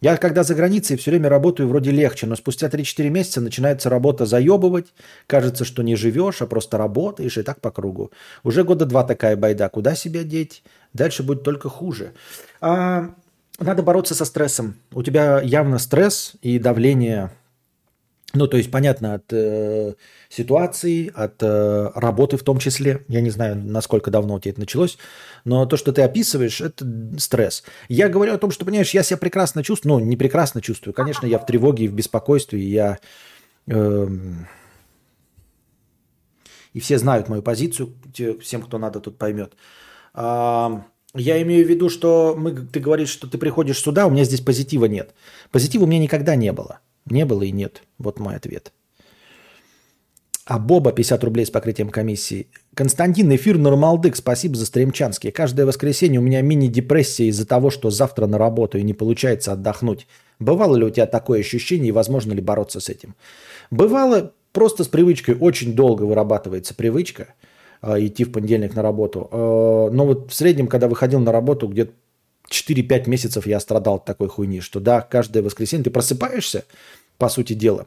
Я 0.00 0.16
когда 0.16 0.44
за 0.44 0.54
границей 0.54 0.96
все 0.96 1.10
время 1.10 1.28
работаю, 1.28 1.68
вроде 1.68 1.90
легче, 1.90 2.26
но 2.26 2.36
спустя 2.36 2.68
3-4 2.68 3.08
месяца 3.08 3.40
начинается 3.40 3.90
работа 3.90 4.26
заебывать. 4.26 4.86
Кажется, 5.26 5.64
что 5.64 5.82
не 5.82 5.96
живешь, 5.96 6.42
а 6.42 6.46
просто 6.46 6.78
работаешь 6.78 7.36
и 7.38 7.42
так 7.42 7.60
по 7.60 7.72
кругу. 7.72 8.12
Уже 8.44 8.62
года 8.62 8.86
два 8.86 9.02
такая 9.02 9.36
байда. 9.36 9.68
Куда 9.68 9.94
себя 9.94 10.22
деть? 10.22 10.62
Дальше 10.92 11.22
будет 11.22 11.42
только 11.42 11.68
хуже. 11.68 12.12
А, 12.60 13.10
надо 13.58 13.82
бороться 13.82 14.14
со 14.14 14.24
стрессом. 14.24 14.76
У 14.92 15.02
тебя 15.02 15.40
явно 15.40 15.78
стресс 15.78 16.34
и 16.42 16.58
давление 16.58 17.30
ну, 18.36 18.46
то 18.46 18.56
есть, 18.56 18.70
понятно, 18.70 19.14
от 19.14 19.32
э, 19.32 19.94
ситуации, 20.28 21.10
от 21.14 21.42
э, 21.42 21.90
работы 21.94 22.36
в 22.36 22.42
том 22.42 22.58
числе. 22.58 23.04
Я 23.08 23.20
не 23.20 23.30
знаю, 23.30 23.56
насколько 23.56 24.10
давно 24.10 24.34
у 24.34 24.40
тебя 24.40 24.52
это 24.52 24.60
началось, 24.60 24.98
но 25.44 25.66
то, 25.66 25.76
что 25.76 25.92
ты 25.92 26.02
описываешь, 26.02 26.60
это 26.60 26.86
стресс. 27.18 27.64
Я 27.88 28.08
говорю 28.08 28.34
о 28.34 28.38
том, 28.38 28.50
что, 28.50 28.64
понимаешь, 28.64 28.94
я 28.94 29.02
себя 29.02 29.16
прекрасно 29.18 29.62
чувствую, 29.62 29.98
ну, 29.98 30.04
не 30.04 30.16
прекрасно 30.16 30.60
чувствую. 30.60 30.94
Конечно, 30.94 31.26
я 31.26 31.38
в 31.38 31.46
тревоге 31.46 31.84
и 31.84 31.88
в 31.88 31.94
беспокойстве, 31.94 32.60
и 32.60 32.68
я... 32.70 32.98
эм, 33.66 34.46
и 36.74 36.80
все 36.80 36.98
знают 36.98 37.28
мою 37.28 37.42
позицию, 37.42 37.94
всем, 38.40 38.62
кто 38.62 38.78
надо, 38.78 39.00
тут 39.00 39.18
поймет. 39.18 39.54
А, 40.14 40.82
Я 41.14 41.40
имею 41.42 41.64
в 41.64 41.68
виду, 41.68 41.88
что 41.88 42.34
мы, 42.36 42.52
ты 42.52 42.80
говоришь, 42.80 43.08
что 43.08 43.26
ты 43.26 43.38
приходишь 43.38 43.78
сюда, 43.80 44.06
у 44.06 44.10
меня 44.10 44.24
здесь 44.24 44.42
позитива 44.42 44.84
нет. 44.86 45.14
Позитива 45.50 45.84
у 45.84 45.86
меня 45.86 46.00
никогда 46.00 46.36
не 46.36 46.52
было. 46.52 46.80
Не 47.06 47.24
было 47.24 47.42
и 47.42 47.52
нет. 47.52 47.82
Вот 47.98 48.18
мой 48.18 48.36
ответ. 48.36 48.72
А 50.44 50.60
Боба 50.60 50.92
50 50.92 51.24
рублей 51.24 51.44
с 51.44 51.50
покрытием 51.50 51.88
комиссии. 51.88 52.46
Константин, 52.74 53.34
эфир 53.34 53.58
Нормалдык, 53.58 54.14
спасибо 54.14 54.54
за 54.54 54.66
стримчанские. 54.66 55.32
Каждое 55.32 55.66
воскресенье 55.66 56.20
у 56.20 56.22
меня 56.22 56.40
мини-депрессия 56.40 57.26
из-за 57.26 57.46
того, 57.46 57.70
что 57.70 57.90
завтра 57.90 58.26
на 58.26 58.38
работу 58.38 58.78
и 58.78 58.84
не 58.84 58.94
получается 58.94 59.52
отдохнуть. 59.52 60.06
Бывало 60.38 60.76
ли 60.76 60.84
у 60.84 60.90
тебя 60.90 61.06
такое 61.06 61.40
ощущение 61.40 61.88
и 61.88 61.92
возможно 61.92 62.32
ли 62.32 62.40
бороться 62.40 62.78
с 62.78 62.88
этим? 62.88 63.16
Бывало 63.72 64.32
просто 64.52 64.84
с 64.84 64.88
привычкой. 64.88 65.34
Очень 65.34 65.74
долго 65.74 66.04
вырабатывается 66.04 66.74
привычка 66.74 67.34
э, 67.82 68.06
идти 68.06 68.22
в 68.22 68.30
понедельник 68.30 68.76
на 68.76 68.82
работу. 68.82 69.28
Э, 69.32 69.88
но 69.92 70.06
вот 70.06 70.30
в 70.30 70.34
среднем, 70.34 70.68
когда 70.68 70.86
выходил 70.86 71.18
на 71.18 71.32
работу, 71.32 71.66
где-то 71.66 71.92
4-5 72.50 73.08
месяцев 73.08 73.46
я 73.46 73.60
страдал 73.60 73.96
от 73.96 74.04
такой 74.04 74.28
хуйни, 74.28 74.60
что 74.60 74.80
да, 74.80 75.00
каждое 75.00 75.42
воскресенье 75.42 75.84
ты 75.84 75.90
просыпаешься, 75.90 76.64
по 77.18 77.28
сути 77.28 77.54
дела, 77.54 77.86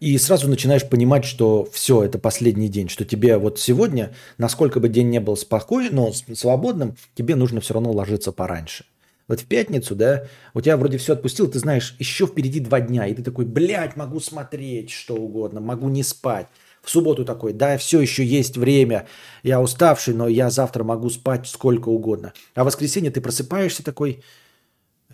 и 0.00 0.16
сразу 0.18 0.48
начинаешь 0.48 0.88
понимать, 0.88 1.24
что 1.24 1.68
все, 1.72 2.04
это 2.04 2.18
последний 2.18 2.68
день, 2.68 2.88
что 2.88 3.04
тебе 3.04 3.36
вот 3.36 3.58
сегодня, 3.58 4.14
насколько 4.36 4.80
бы 4.80 4.88
день 4.88 5.08
не 5.08 5.20
был 5.20 5.36
спокойным, 5.36 5.94
но 5.94 6.12
свободным, 6.12 6.96
тебе 7.14 7.34
нужно 7.34 7.60
все 7.60 7.74
равно 7.74 7.90
ложиться 7.90 8.30
пораньше. 8.30 8.84
Вот 9.26 9.40
в 9.40 9.46
пятницу, 9.46 9.94
да, 9.94 10.24
у 10.54 10.60
тебя 10.60 10.76
вроде 10.76 10.98
все 10.98 11.12
отпустил, 11.12 11.50
ты 11.50 11.58
знаешь, 11.58 11.96
еще 11.98 12.26
впереди 12.26 12.60
два 12.60 12.80
дня, 12.80 13.06
и 13.06 13.14
ты 13.14 13.22
такой, 13.22 13.44
блядь, 13.44 13.96
могу 13.96 14.20
смотреть 14.20 14.90
что 14.90 15.16
угодно, 15.16 15.60
могу 15.60 15.88
не 15.88 16.02
спать. 16.02 16.46
В 16.82 16.90
субботу 16.90 17.24
такой, 17.24 17.52
да, 17.52 17.76
все 17.76 18.00
еще 18.00 18.24
есть 18.24 18.56
время, 18.56 19.06
я 19.42 19.60
уставший, 19.60 20.14
но 20.14 20.28
я 20.28 20.50
завтра 20.50 20.84
могу 20.84 21.10
спать 21.10 21.46
сколько 21.46 21.88
угодно. 21.88 22.32
А 22.54 22.62
в 22.62 22.66
воскресенье 22.66 23.10
ты 23.10 23.20
просыпаешься 23.20 23.84
такой, 23.84 24.22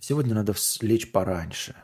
сегодня 0.00 0.34
надо 0.34 0.54
лечь 0.80 1.10
пораньше. 1.10 1.74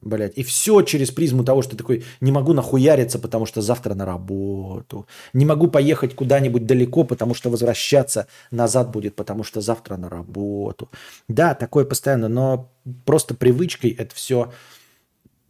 Блять, 0.00 0.34
и 0.36 0.44
все 0.44 0.82
через 0.82 1.10
призму 1.10 1.42
того, 1.42 1.62
что 1.62 1.72
ты 1.72 1.78
такой, 1.78 2.04
не 2.20 2.30
могу 2.30 2.52
нахуяриться, 2.52 3.18
потому 3.18 3.46
что 3.46 3.62
завтра 3.62 3.94
на 3.94 4.04
работу. 4.04 5.08
Не 5.32 5.44
могу 5.44 5.66
поехать 5.66 6.14
куда-нибудь 6.14 6.66
далеко, 6.66 7.02
потому 7.02 7.34
что 7.34 7.50
возвращаться 7.50 8.28
назад 8.52 8.92
будет, 8.92 9.16
потому 9.16 9.42
что 9.42 9.60
завтра 9.60 9.96
на 9.96 10.08
работу. 10.08 10.88
Да, 11.26 11.54
такое 11.54 11.84
постоянно, 11.84 12.28
но 12.28 12.70
просто 13.04 13.34
привычкой 13.34 13.90
это 13.90 14.14
все 14.14 14.52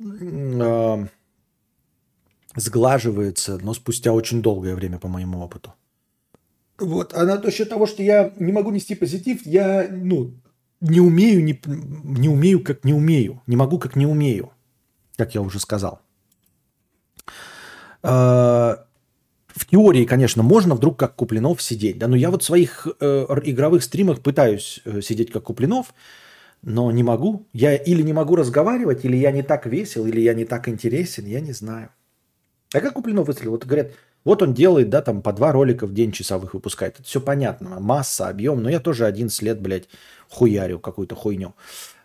э, 0.00 0.04
а, 0.60 1.06
сглаживается, 2.58 3.58
но 3.62 3.74
спустя 3.74 4.12
очень 4.12 4.42
долгое 4.42 4.74
время, 4.74 4.98
по 4.98 5.08
моему 5.08 5.40
опыту. 5.40 5.74
Вот, 6.78 7.12
а 7.14 7.24
на 7.24 7.50
счет 7.50 7.68
того, 7.68 7.86
что 7.86 8.02
я 8.02 8.32
не 8.38 8.52
могу 8.52 8.70
нести 8.70 8.94
позитив, 8.94 9.44
я, 9.46 9.88
ну, 9.90 10.34
не 10.80 11.00
умею, 11.00 11.42
не, 11.42 11.60
не 11.66 12.28
умею, 12.28 12.62
как 12.62 12.84
не 12.84 12.94
умею. 12.94 13.42
Не 13.46 13.56
могу, 13.56 13.78
как 13.78 13.96
не 13.96 14.06
умею, 14.06 14.52
как 15.16 15.34
я 15.34 15.42
уже 15.42 15.58
сказал. 15.58 16.00
А, 18.02 18.84
в 19.48 19.66
теории, 19.66 20.04
конечно, 20.04 20.44
можно 20.44 20.76
вдруг 20.76 20.98
как 20.98 21.16
Куплинов 21.16 21.60
сидеть. 21.60 21.98
Да, 21.98 22.06
но 22.06 22.14
я 22.14 22.30
вот 22.30 22.42
в 22.42 22.46
своих 22.46 22.86
э, 23.00 23.26
игровых 23.44 23.82
стримах 23.82 24.20
пытаюсь 24.20 24.80
э, 24.84 25.00
сидеть 25.00 25.32
как 25.32 25.44
Куплинов, 25.44 25.92
но 26.62 26.92
не 26.92 27.02
могу. 27.02 27.48
Я 27.52 27.74
или 27.74 28.02
не 28.02 28.12
могу 28.12 28.36
разговаривать, 28.36 29.04
или 29.04 29.16
я 29.16 29.32
не 29.32 29.42
так 29.42 29.66
весел, 29.66 30.06
или 30.06 30.20
я 30.20 30.34
не 30.34 30.44
так 30.44 30.68
интересен, 30.68 31.26
я 31.26 31.40
не 31.40 31.52
знаю. 31.52 31.90
А 32.74 32.80
как 32.80 32.94
Куплинов 32.94 33.26
выстрелил? 33.26 33.52
Вот 33.52 33.64
говорят, 33.64 33.92
вот 34.24 34.42
он 34.42 34.52
делает, 34.52 34.90
да, 34.90 35.00
там 35.00 35.22
по 35.22 35.32
два 35.32 35.52
ролика 35.52 35.86
в 35.86 35.94
день 35.94 36.12
часовых 36.12 36.54
выпускает. 36.54 36.94
Это 36.94 37.04
все 37.04 37.20
понятно. 37.20 37.80
Масса, 37.80 38.28
объем. 38.28 38.62
Но 38.62 38.68
я 38.68 38.80
тоже 38.80 39.06
11 39.06 39.42
лет, 39.42 39.60
блядь, 39.60 39.88
хуярю 40.28 40.78
какую-то 40.78 41.14
хуйню. 41.14 41.54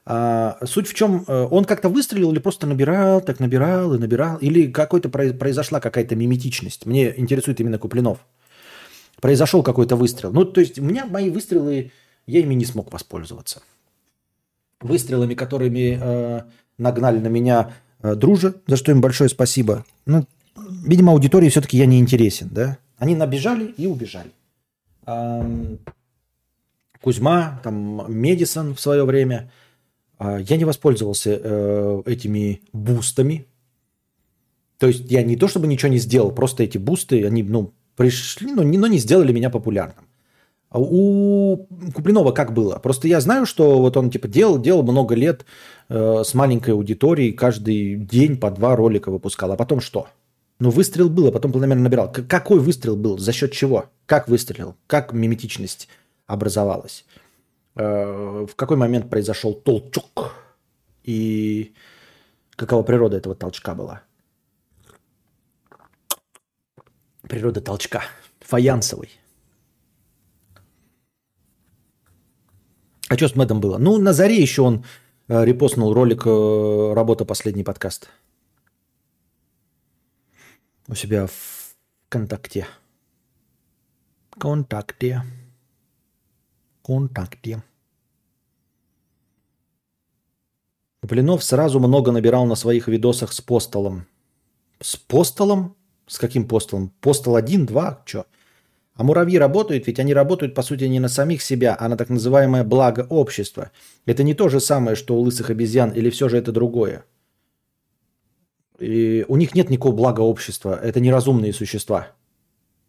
А, 0.05 0.57
суть 0.65 0.87
в 0.87 0.93
чем, 0.93 1.23
э, 1.27 1.47
он 1.49 1.63
как-то 1.63 1.87
выстрелил 1.87 2.31
или 2.31 2.39
просто 2.39 2.67
набирал, 2.67 3.21
так 3.21 3.39
набирал 3.39 3.93
и 3.93 3.97
набирал, 3.97 4.37
или 4.37 4.69
какой-то 4.69 5.09
произошла 5.09 5.79
какая-то 5.79 6.15
миметичность. 6.15 6.85
Мне 6.85 7.13
интересует 7.17 7.59
именно 7.61 7.77
Куплинов. 7.77 8.19
Произошел 9.21 9.63
какой-то 9.63 9.95
выстрел. 9.95 10.33
Ну, 10.33 10.43
то 10.43 10.59
есть 10.59 10.77
у 10.77 10.83
меня 10.83 11.05
мои 11.05 11.29
выстрелы, 11.29 11.91
я 12.25 12.39
ими 12.41 12.53
не 12.53 12.65
смог 12.65 12.91
воспользоваться. 12.91 13.61
Выстрелами, 14.81 15.33
которыми 15.35 15.97
э, 16.01 16.41
нагнали 16.77 17.19
на 17.19 17.27
меня 17.27 17.71
э, 18.01 18.15
дружи, 18.15 18.55
за 18.67 18.75
что 18.75 18.91
им 18.91 18.99
большое 18.99 19.29
спасибо. 19.29 19.85
Ну, 20.05 20.25
видимо, 20.55 21.11
аудитории 21.13 21.49
все-таки 21.49 21.77
я 21.77 21.85
не 21.85 21.99
интересен, 21.99 22.49
да? 22.51 22.77
Они 22.97 23.15
набежали 23.15 23.73
и 23.77 23.87
убежали. 23.87 24.31
Кузьма, 27.01 27.59
там 27.63 28.05
Медисон 28.07 28.75
в 28.75 28.79
свое 28.79 29.03
время. 29.03 29.51
А, 30.17 30.37
я 30.37 30.55
не 30.57 30.65
воспользовался 30.65 31.37
э, 31.43 32.01
этими 32.05 32.61
бустами. 32.71 33.45
То 34.77 34.87
есть 34.87 35.11
я 35.11 35.23
не 35.23 35.35
то 35.35 35.47
чтобы 35.47 35.67
ничего 35.67 35.91
не 35.91 35.97
сделал, 35.97 36.31
просто 36.31 36.63
эти 36.63 36.77
бусты, 36.77 37.25
они 37.25 37.43
ну, 37.43 37.73
пришли, 37.95 38.53
но 38.53 38.63
не, 38.63 38.77
но 38.77 38.87
не 38.87 38.99
сделали 38.99 39.33
меня 39.33 39.49
популярным. 39.49 40.05
А 40.69 40.79
у 40.79 41.67
Куплинова 41.93 42.31
как 42.31 42.53
было? 42.53 42.79
Просто 42.79 43.07
я 43.07 43.21
знаю, 43.21 43.45
что 43.45 43.79
вот 43.79 43.95
он 43.95 44.09
типа 44.09 44.27
делал, 44.27 44.59
делал 44.59 44.81
много 44.83 45.13
лет 45.13 45.45
э, 45.89 46.23
с 46.25 46.33
маленькой 46.33 46.73
аудиторией, 46.73 47.33
каждый 47.33 47.95
день 47.95 48.37
по 48.37 48.49
два 48.49 48.75
ролика 48.75 49.11
выпускал. 49.11 49.51
А 49.51 49.55
потом 49.55 49.81
что? 49.81 50.07
Ну, 50.63 50.69
выстрел 50.69 51.09
был, 51.09 51.27
а 51.27 51.31
потом 51.31 51.51
планомерно 51.51 51.83
набирал. 51.83 52.09
К- 52.09 52.25
какой 52.25 52.59
выстрел 52.59 52.95
был? 52.95 53.17
За 53.17 53.33
счет 53.33 53.51
чего? 53.51 53.89
Как 54.05 54.29
выстрелил? 54.29 54.75
Как 54.87 55.11
миметичность? 55.11 55.89
образовалась. 56.25 57.05
Э, 57.75 58.45
в 58.49 58.55
какой 58.55 58.77
момент 58.77 59.09
произошел 59.09 59.53
толчок 59.53 60.33
и 61.03 61.73
какова 62.55 62.83
природа 62.83 63.17
этого 63.17 63.35
толчка 63.35 63.75
была? 63.75 64.03
Природа 67.23 67.59
толчка. 67.59 68.01
Фаянсовый. 68.39 69.09
А 73.09 73.17
что 73.17 73.27
с 73.27 73.35
Мэдом 73.35 73.59
было? 73.59 73.77
Ну, 73.79 73.97
на 73.97 74.13
заре 74.13 74.41
еще 74.41 74.61
он 74.61 74.85
э, 75.27 75.43
репостнул 75.43 75.93
ролик 75.93 76.25
э, 76.25 76.93
«Работа. 76.95 77.25
Последний 77.25 77.65
подкаст» 77.65 78.09
у 80.87 80.95
себя 80.95 81.27
в 81.27 81.75
ВКонтакте. 82.09 82.67
ВКонтакте 84.31 85.23
контакте. 86.83 87.63
Блинов 91.01 91.43
сразу 91.43 91.79
много 91.79 92.11
набирал 92.11 92.45
на 92.45 92.55
своих 92.55 92.87
видосах 92.87 93.33
с 93.33 93.41
постолом. 93.41 94.05
С 94.79 94.95
постолом? 94.95 95.75
С 96.07 96.17
каким 96.17 96.47
постолом? 96.47 96.93
Постол 96.99 97.35
один, 97.35 97.65
два, 97.65 98.03
что? 98.05 98.25
А 98.95 99.03
муравьи 99.03 99.37
работают, 99.37 99.87
ведь 99.87 99.99
они 99.99 100.13
работают, 100.13 100.53
по 100.53 100.61
сути, 100.61 100.83
не 100.83 100.99
на 100.99 101.09
самих 101.09 101.41
себя, 101.41 101.75
а 101.79 101.89
на 101.89 101.97
так 101.97 102.09
называемое 102.09 102.63
благо 102.63 103.07
общества. 103.09 103.71
Это 104.05 104.23
не 104.23 104.33
то 104.33 104.49
же 104.49 104.59
самое, 104.59 104.95
что 104.95 105.15
у 105.15 105.21
лысых 105.21 105.49
обезьян, 105.49 105.91
или 105.91 106.09
все 106.09 106.29
же 106.29 106.37
это 106.37 106.51
другое? 106.51 107.05
И 108.79 109.25
у 109.27 109.37
них 109.37 109.55
нет 109.55 109.69
никакого 109.69 109.95
блага 109.95 110.21
общества. 110.21 110.79
Это 110.81 110.99
неразумные 110.99 111.53
существа. 111.53 112.07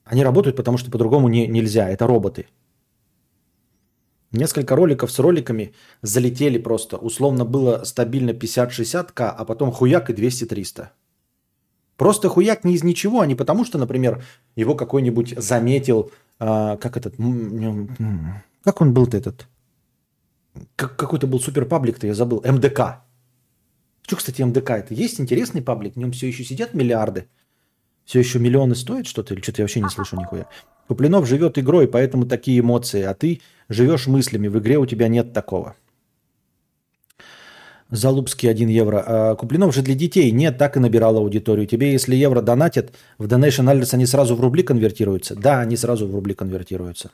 Они 0.04 0.24
работают, 0.24 0.56
потому 0.56 0.78
что 0.78 0.90
по-другому 0.90 1.28
не, 1.28 1.46
нельзя. 1.46 1.88
Это 1.88 2.06
роботы. 2.06 2.46
Несколько 4.32 4.76
роликов 4.76 5.12
с 5.12 5.18
роликами 5.18 5.74
залетели 6.02 6.58
просто. 6.58 6.96
Условно 6.96 7.44
было 7.44 7.84
стабильно 7.84 8.30
50-60к, 8.30 9.34
а 9.38 9.44
потом 9.44 9.70
хуяк 9.70 10.10
и 10.10 10.12
200-300. 10.12 10.88
Просто 11.96 12.28
хуяк 12.28 12.64
не 12.64 12.74
из 12.74 12.82
ничего, 12.82 13.20
а 13.20 13.26
не 13.26 13.36
потому, 13.36 13.64
что, 13.64 13.78
например, 13.78 14.22
его 14.56 14.74
какой-нибудь 14.74 15.34
заметил, 15.38 16.10
а, 16.40 16.76
как 16.76 16.96
этот, 16.96 17.14
как 18.64 18.80
он 18.80 18.92
был-то 18.92 19.16
этот, 19.16 19.46
как, 20.74 20.96
какой-то 20.96 21.28
был 21.28 21.38
супер 21.38 21.66
паблик-то, 21.66 22.06
я 22.06 22.14
забыл, 22.14 22.42
МДК. 22.44 23.04
Что, 24.06 24.16
кстати, 24.16 24.42
МДК 24.42 24.70
это? 24.70 24.94
Есть 24.94 25.20
интересный 25.20 25.62
паблик, 25.62 25.94
в 25.94 25.98
нем 25.98 26.12
все 26.12 26.28
еще 26.28 26.44
сидят 26.44 26.74
миллиарды, 26.74 27.26
все 28.04 28.18
еще 28.18 28.38
миллионы 28.38 28.74
стоят 28.74 29.06
что-то, 29.06 29.34
или 29.34 29.40
что-то 29.40 29.62
я 29.62 29.64
вообще 29.64 29.80
не 29.80 29.88
слышу 29.88 30.16
нихуя. 30.16 30.46
Куплинов 30.88 31.26
живет 31.26 31.58
игрой, 31.58 31.88
поэтому 31.88 32.26
такие 32.26 32.60
эмоции, 32.60 33.02
а 33.02 33.14
ты 33.14 33.40
живешь 33.70 34.06
мыслями. 34.06 34.48
В 34.48 34.58
игре 34.58 34.76
у 34.76 34.84
тебя 34.84 35.08
нет 35.08 35.32
такого. 35.32 35.74
Залупский 37.90 38.50
1 38.50 38.68
евро. 38.68 39.04
А, 39.06 39.34
Куплинов 39.36 39.74
же 39.74 39.82
для 39.82 39.94
детей. 39.94 40.30
Нет, 40.32 40.58
так 40.58 40.76
и 40.76 40.80
набирал 40.80 41.16
аудиторию. 41.16 41.66
Тебе, 41.66 41.92
если 41.92 42.14
евро 42.16 42.42
донатят, 42.42 42.92
в 43.16 43.26
Donation 43.26 43.72
Alerts 43.72 43.94
они 43.94 44.04
сразу 44.04 44.36
в 44.36 44.40
рубли 44.40 44.62
конвертируются? 44.62 45.36
Да, 45.36 45.60
они 45.60 45.76
сразу 45.76 46.06
в 46.06 46.14
рубли 46.14 46.34
конвертируются. 46.34 47.10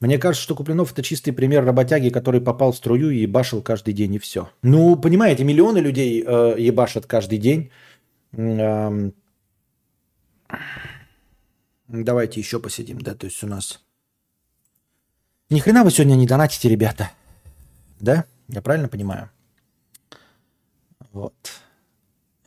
Мне 0.00 0.18
кажется, 0.18 0.42
что 0.42 0.54
Куплинов 0.54 0.92
это 0.92 1.02
чистый 1.02 1.32
пример 1.32 1.64
работяги, 1.64 2.10
который 2.10 2.40
попал 2.40 2.72
в 2.72 2.76
струю 2.76 3.10
и 3.10 3.20
ебашил 3.20 3.62
каждый 3.62 3.94
день, 3.94 4.14
и 4.14 4.18
все. 4.18 4.50
Ну, 4.62 4.96
понимаете, 4.96 5.44
миллионы 5.44 5.78
людей 5.78 6.22
э, 6.26 6.54
ебашат 6.58 7.06
каждый 7.06 7.38
день. 7.38 7.70
Э, 8.32 9.10
Давайте 11.88 12.40
еще 12.40 12.58
посидим, 12.58 13.00
да, 13.00 13.14
то 13.14 13.26
есть 13.26 13.42
у 13.44 13.46
нас 13.46 13.80
Ни 15.50 15.60
хрена 15.60 15.84
вы 15.84 15.90
сегодня 15.90 16.16
не 16.16 16.26
донатите, 16.26 16.68
ребята. 16.68 17.12
Да? 18.00 18.24
Я 18.48 18.60
правильно 18.60 18.88
понимаю? 18.88 19.30
Вот. 21.12 21.34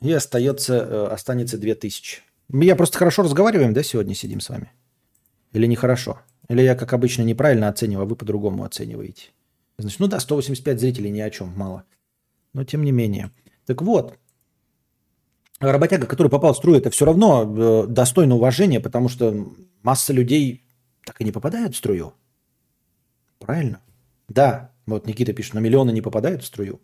И 0.00 0.12
остается, 0.12 0.74
э, 0.74 1.06
останется 1.06 1.58
2000. 1.58 2.22
Я 2.52 2.76
просто 2.76 2.98
хорошо 2.98 3.22
разговариваем, 3.22 3.72
да, 3.72 3.82
сегодня 3.82 4.14
сидим 4.14 4.40
с 4.40 4.50
вами? 4.50 4.70
Или 5.52 5.66
нехорошо? 5.66 6.20
Или 6.50 6.62
я, 6.62 6.74
как 6.74 6.92
обычно, 6.92 7.22
неправильно 7.22 7.68
оцениваю, 7.68 8.02
а 8.02 8.06
вы 8.06 8.16
по-другому 8.16 8.64
оцениваете? 8.64 9.28
Значит, 9.78 10.00
ну 10.00 10.08
да, 10.08 10.18
185 10.18 10.80
зрителей 10.80 11.10
ни 11.10 11.20
о 11.20 11.30
чем, 11.30 11.52
мало. 11.56 11.84
Но 12.54 12.64
тем 12.64 12.82
не 12.82 12.90
менее. 12.90 13.30
Так 13.66 13.82
вот, 13.82 14.18
работяга, 15.60 16.08
который 16.08 16.26
попал 16.26 16.52
в 16.52 16.56
струю, 16.56 16.78
это 16.78 16.90
все 16.90 17.04
равно 17.04 17.44
э, 17.44 17.86
достойно 17.86 18.34
уважения, 18.34 18.80
потому 18.80 19.08
что 19.08 19.54
масса 19.84 20.12
людей 20.12 20.64
так 21.06 21.20
и 21.20 21.24
не 21.24 21.30
попадают 21.30 21.76
в 21.76 21.78
струю. 21.78 22.14
Правильно? 23.38 23.80
Да, 24.26 24.72
вот 24.86 25.06
Никита 25.06 25.32
пишет, 25.32 25.54
но 25.54 25.60
миллионы 25.60 25.92
не 25.92 26.02
попадают 26.02 26.42
в 26.42 26.46
струю. 26.46 26.80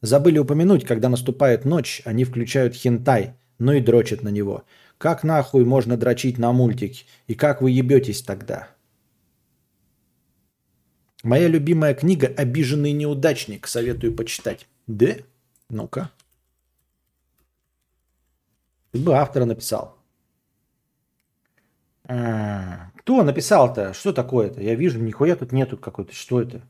Забыли 0.00 0.38
упомянуть, 0.38 0.86
когда 0.86 1.10
наступает 1.10 1.66
ночь, 1.66 2.00
они 2.06 2.24
включают 2.24 2.74
хентай, 2.74 3.34
ну 3.58 3.72
и 3.72 3.82
дрочат 3.82 4.22
на 4.22 4.30
него. 4.30 4.64
Как 4.96 5.24
нахуй 5.24 5.66
можно 5.66 5.98
дрочить 5.98 6.38
на 6.38 6.52
мультик? 6.52 7.04
И 7.26 7.34
как 7.34 7.60
вы 7.60 7.70
ебетесь 7.70 8.22
тогда? 8.22 8.70
Моя 11.24 11.48
любимая 11.48 11.94
книга 11.94 12.26
«Обиженный 12.26 12.92
неудачник». 12.92 13.66
Советую 13.66 14.14
почитать. 14.14 14.68
Да? 14.86 15.16
Ну-ка. 15.70 16.10
Ты 18.92 18.98
бы 18.98 19.16
автора 19.16 19.46
написал. 19.46 19.96
А, 22.06 22.90
кто 22.98 23.22
написал-то? 23.22 23.94
Что 23.94 24.12
такое-то? 24.12 24.60
Я 24.60 24.74
вижу, 24.74 25.00
нихуя 25.00 25.34
тут 25.34 25.52
нету 25.52 25.78
какой-то. 25.78 26.14
Что 26.14 26.42
это? 26.42 26.60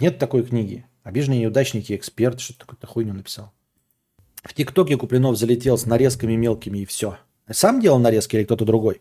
Нет 0.00 0.18
такой 0.18 0.44
книги. 0.44 0.84
Обиженные 1.04 1.42
неудачники, 1.42 1.94
эксперт, 1.94 2.40
что 2.40 2.58
такое-то 2.58 2.88
хуйню 2.88 3.14
написал. 3.14 3.52
В 4.42 4.52
ТикТоке 4.52 4.96
Куплинов 4.96 5.38
залетел 5.38 5.78
с 5.78 5.86
нарезками 5.86 6.34
мелкими 6.34 6.80
и 6.80 6.86
все. 6.86 7.18
Сам 7.48 7.80
делал 7.80 8.00
нарезки 8.00 8.34
или 8.34 8.42
кто-то 8.42 8.64
другой? 8.64 9.00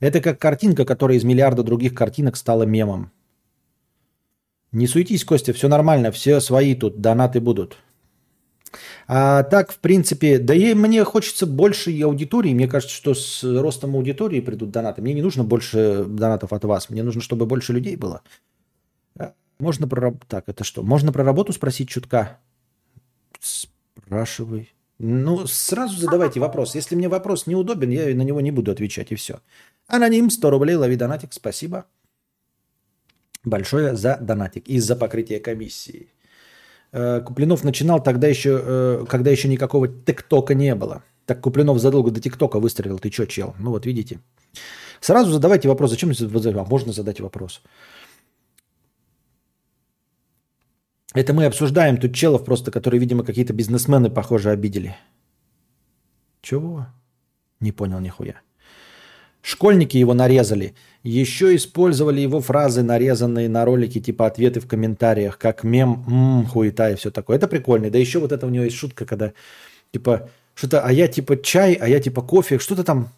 Это 0.00 0.20
как 0.20 0.38
картинка, 0.38 0.84
которая 0.84 1.18
из 1.18 1.24
миллиарда 1.24 1.62
других 1.62 1.94
картинок 1.94 2.36
стала 2.36 2.62
мемом. 2.62 3.10
Не 4.70 4.86
суетись, 4.86 5.24
Костя, 5.24 5.52
все 5.52 5.68
нормально, 5.68 6.12
все 6.12 6.40
свои 6.40 6.74
тут, 6.74 7.00
донаты 7.00 7.40
будут. 7.40 7.78
А 9.06 9.42
так, 9.44 9.72
в 9.72 9.78
принципе, 9.78 10.38
да 10.38 10.54
и 10.54 10.74
мне 10.74 11.02
хочется 11.04 11.46
больше 11.46 11.90
аудитории. 12.02 12.52
Мне 12.52 12.68
кажется, 12.68 12.94
что 12.94 13.14
с 13.14 13.42
ростом 13.42 13.96
аудитории 13.96 14.40
придут 14.40 14.70
донаты. 14.70 15.00
Мне 15.00 15.14
не 15.14 15.22
нужно 15.22 15.42
больше 15.42 16.04
донатов 16.06 16.52
от 16.52 16.64
вас. 16.64 16.90
Мне 16.90 17.02
нужно, 17.02 17.22
чтобы 17.22 17.46
больше 17.46 17.72
людей 17.72 17.96
было. 17.96 18.22
Можно 19.58 19.88
про... 19.88 20.14
Так, 20.28 20.44
это 20.48 20.62
что? 20.62 20.82
Можно 20.82 21.12
про 21.12 21.24
работу 21.24 21.52
спросить 21.52 21.88
чутка? 21.88 22.38
Спрашивай. 23.40 24.72
Ну, 24.98 25.46
сразу 25.46 25.96
задавайте 25.96 26.40
вопрос. 26.40 26.74
Если 26.74 26.96
мне 26.96 27.08
вопрос 27.08 27.46
неудобен, 27.46 27.90
я 27.90 28.14
на 28.14 28.22
него 28.22 28.40
не 28.40 28.50
буду 28.50 28.72
отвечать, 28.72 29.12
и 29.12 29.14
все. 29.14 29.40
Аноним, 29.86 30.30
100 30.30 30.50
рублей, 30.50 30.76
лови 30.76 30.96
донатик, 30.96 31.32
спасибо. 31.32 31.84
Большое 33.44 33.96
за 33.96 34.18
донатик 34.20 34.68
и 34.68 34.80
за 34.80 34.96
покрытие 34.96 35.40
комиссии. 35.40 36.08
Э, 36.92 37.20
Куплинов 37.20 37.64
начинал 37.64 38.02
тогда 38.02 38.26
еще, 38.26 38.60
э, 38.60 39.04
когда 39.08 39.30
еще 39.30 39.48
никакого 39.48 39.88
ТикТока 39.88 40.54
не 40.54 40.74
было. 40.74 41.02
Так 41.26 41.40
Куплинов 41.40 41.78
задолго 41.78 42.10
до 42.10 42.20
ТикТока 42.20 42.58
выстрелил. 42.58 42.98
Ты 42.98 43.10
что, 43.12 43.26
чел? 43.26 43.54
Ну 43.60 43.70
вот 43.70 43.86
видите. 43.86 44.18
Сразу 45.00 45.30
задавайте 45.30 45.68
вопрос. 45.68 45.90
Зачем 45.90 46.10
а 46.10 46.64
можно 46.64 46.92
задать 46.92 47.20
вопрос? 47.20 47.62
Это 51.18 51.34
мы 51.34 51.46
обсуждаем 51.46 51.96
тут 51.96 52.14
челов 52.14 52.44
просто, 52.44 52.70
которые, 52.70 53.00
видимо, 53.00 53.24
какие-то 53.24 53.52
бизнесмены, 53.52 54.08
похоже, 54.08 54.50
обидели. 54.50 54.96
Чего? 56.42 56.86
Не 57.58 57.72
понял 57.72 57.98
нихуя. 57.98 58.40
Школьники 59.42 59.96
его 59.96 60.14
нарезали. 60.14 60.76
Еще 61.02 61.56
использовали 61.56 62.20
его 62.20 62.40
фразы, 62.40 62.84
нарезанные 62.84 63.48
на 63.48 63.64
ролики, 63.64 64.00
типа 64.00 64.26
ответы 64.28 64.60
в 64.60 64.68
комментариях, 64.68 65.38
как 65.38 65.64
мем, 65.64 66.04
м-м, 66.06 66.46
хуета 66.46 66.90
и 66.90 66.94
все 66.94 67.10
такое. 67.10 67.36
Это 67.36 67.48
прикольно. 67.48 67.90
Да 67.90 67.98
еще 67.98 68.20
вот 68.20 68.30
это 68.30 68.46
у 68.46 68.50
него 68.50 68.62
есть 68.62 68.76
шутка, 68.76 69.04
когда 69.04 69.32
типа 69.90 70.30
что-то, 70.54 70.82
а 70.82 70.92
я 70.92 71.08
типа 71.08 71.42
чай, 71.42 71.72
а 71.72 71.88
я 71.88 71.98
типа 71.98 72.22
кофе, 72.22 72.60
что-то 72.60 72.84
там. 72.84 73.08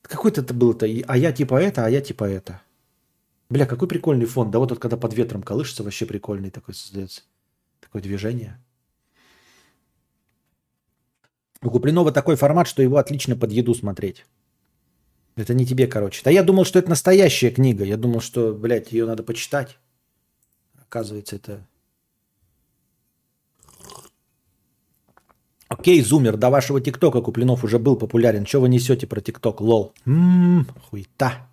Какой-то 0.00 0.40
это 0.40 0.54
было-то, 0.54 0.86
а 0.86 1.18
я 1.18 1.32
типа 1.32 1.60
это, 1.60 1.84
а 1.84 1.90
я 1.90 2.00
типа 2.00 2.24
это. 2.24 2.62
Бля, 3.50 3.66
какой 3.66 3.88
прикольный 3.88 4.26
фон. 4.26 4.50
Да 4.50 4.58
вот 4.58 4.68
тут, 4.68 4.78
когда 4.78 4.96
под 4.96 5.14
ветром 5.14 5.42
колышется, 5.42 5.82
вообще 5.82 6.06
прикольный 6.06 6.50
такой 6.50 6.74
создается. 6.74 7.22
Такое 7.80 8.02
движение. 8.02 8.58
У 11.62 11.70
Куплинова 11.70 12.12
такой 12.12 12.36
формат, 12.36 12.68
что 12.68 12.82
его 12.82 12.98
отлично 12.98 13.36
под 13.36 13.50
еду 13.50 13.74
смотреть. 13.74 14.26
Это 15.34 15.54
не 15.54 15.64
тебе, 15.64 15.86
короче. 15.86 16.22
Да 16.24 16.30
я 16.30 16.42
думал, 16.42 16.64
что 16.64 16.78
это 16.78 16.90
настоящая 16.90 17.50
книга. 17.50 17.84
Я 17.84 17.96
думал, 17.96 18.20
что, 18.20 18.52
блядь, 18.52 18.92
ее 18.92 19.06
надо 19.06 19.22
почитать. 19.22 19.78
Оказывается, 20.76 21.36
это... 21.36 21.66
Окей, 25.68 26.00
зумер, 26.02 26.36
до 26.36 26.50
вашего 26.50 26.80
ТикТока 26.80 27.20
Куплинов 27.22 27.62
уже 27.62 27.78
был 27.78 27.96
популярен. 27.96 28.44
Чего 28.44 28.62
вы 28.62 28.68
несете 28.68 29.06
про 29.06 29.20
ТикТок, 29.20 29.60
лол? 29.60 29.94
Ммм, 30.06 30.66
хуйта. 30.90 31.47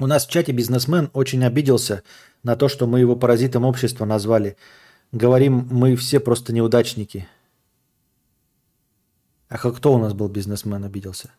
У 0.00 0.06
нас 0.06 0.26
в 0.26 0.30
чате 0.30 0.52
бизнесмен 0.52 1.10
очень 1.12 1.44
обиделся 1.44 2.02
на 2.42 2.56
то, 2.56 2.68
что 2.68 2.86
мы 2.86 3.00
его 3.00 3.14
паразитом 3.16 3.64
общества 3.64 4.04
назвали. 4.04 4.56
Говорим, 5.12 5.68
мы 5.70 5.94
все 5.94 6.18
просто 6.18 6.52
неудачники. 6.52 7.28
А 9.48 9.58
кто 9.58 9.94
у 9.94 9.98
нас 9.98 10.14
был 10.14 10.28
бизнесмен, 10.28 10.84
обиделся? 10.84 11.30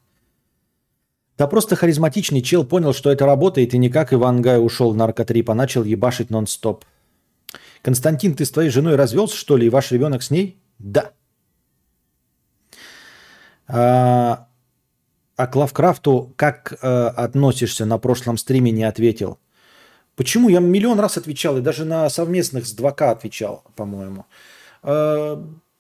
Да 1.37 1.47
просто 1.47 1.75
харизматичный 1.75 2.41
чел 2.41 2.63
понял, 2.65 2.93
что 2.93 3.11
это 3.11 3.25
работает, 3.25 3.73
и 3.73 3.77
никак 3.77 4.13
Иван 4.13 4.41
Гай 4.41 4.63
ушел 4.63 4.91
в 4.91 4.95
наркотрип, 4.95 5.49
а 5.49 5.55
начал 5.55 5.83
ебашить 5.83 6.29
нон-стоп. 6.29 6.85
Константин, 7.81 8.35
ты 8.35 8.45
с 8.45 8.51
твоей 8.51 8.69
женой 8.69 8.95
развелся, 8.95 9.35
что 9.35 9.57
ли, 9.57 9.67
и 9.67 9.69
ваш 9.69 9.91
ребенок 9.91 10.23
с 10.23 10.31
ней? 10.31 10.57
Да. 10.79 11.11
А, 13.67 14.44
а 15.35 15.47
к 15.47 15.55
Лавкрафту 15.55 16.33
как 16.35 16.77
э, 16.81 16.87
относишься? 16.87 17.85
На 17.85 17.97
прошлом 17.97 18.37
стриме 18.37 18.71
не 18.71 18.83
ответил. 18.83 19.37
Почему? 20.15 20.47
Я 20.49 20.59
миллион 20.59 20.99
раз 20.99 21.17
отвечал, 21.17 21.57
и 21.57 21.61
даже 21.61 21.83
на 21.83 22.09
совместных 22.09 22.65
с 22.65 22.75
2К 22.75 23.11
отвечал, 23.11 23.63
по-моему. 23.75 24.25
Э, 24.83 25.37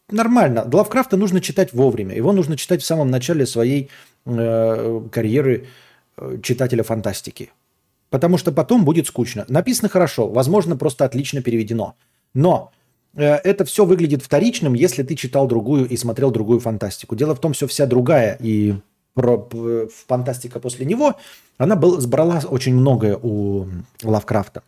нормально. 0.09 0.67
Лавкрафта 0.71 1.15
нужно 1.15 1.39
читать 1.39 1.73
вовремя. 1.73 2.15
Его 2.15 2.33
нужно 2.33 2.57
читать 2.57 2.81
в 2.81 2.85
самом 2.85 3.09
начале 3.09 3.45
своей 3.45 3.89
э, 4.25 5.01
карьеры 5.11 5.67
э, 6.17 6.37
читателя 6.43 6.83
фантастики. 6.83 7.51
Потому 8.09 8.37
что 8.37 8.51
потом 8.51 8.83
будет 8.83 9.07
скучно. 9.07 9.45
Написано 9.47 9.89
хорошо, 9.89 10.27
возможно, 10.27 10.75
просто 10.75 11.05
отлично 11.05 11.41
переведено. 11.41 11.95
Но 12.33 12.71
э, 13.15 13.23
это 13.23 13.63
все 13.63 13.85
выглядит 13.85 14.21
вторичным, 14.21 14.73
если 14.73 15.03
ты 15.03 15.15
читал 15.15 15.47
другую 15.47 15.87
и 15.87 15.95
смотрел 15.95 16.31
другую 16.31 16.59
фантастику. 16.59 17.15
Дело 17.15 17.35
в 17.35 17.39
том, 17.39 17.53
что 17.53 17.67
вся 17.67 17.85
другая 17.85 18.37
и 18.41 18.75
про, 19.15 19.49
фантастика 20.07 20.59
после 20.59 20.85
него, 20.85 21.15
она 21.57 21.75
был, 21.75 21.99
сбрала 21.99 22.41
очень 22.47 22.75
многое 22.75 23.17
у 23.19 23.67
Лавкрафта. 24.03 24.61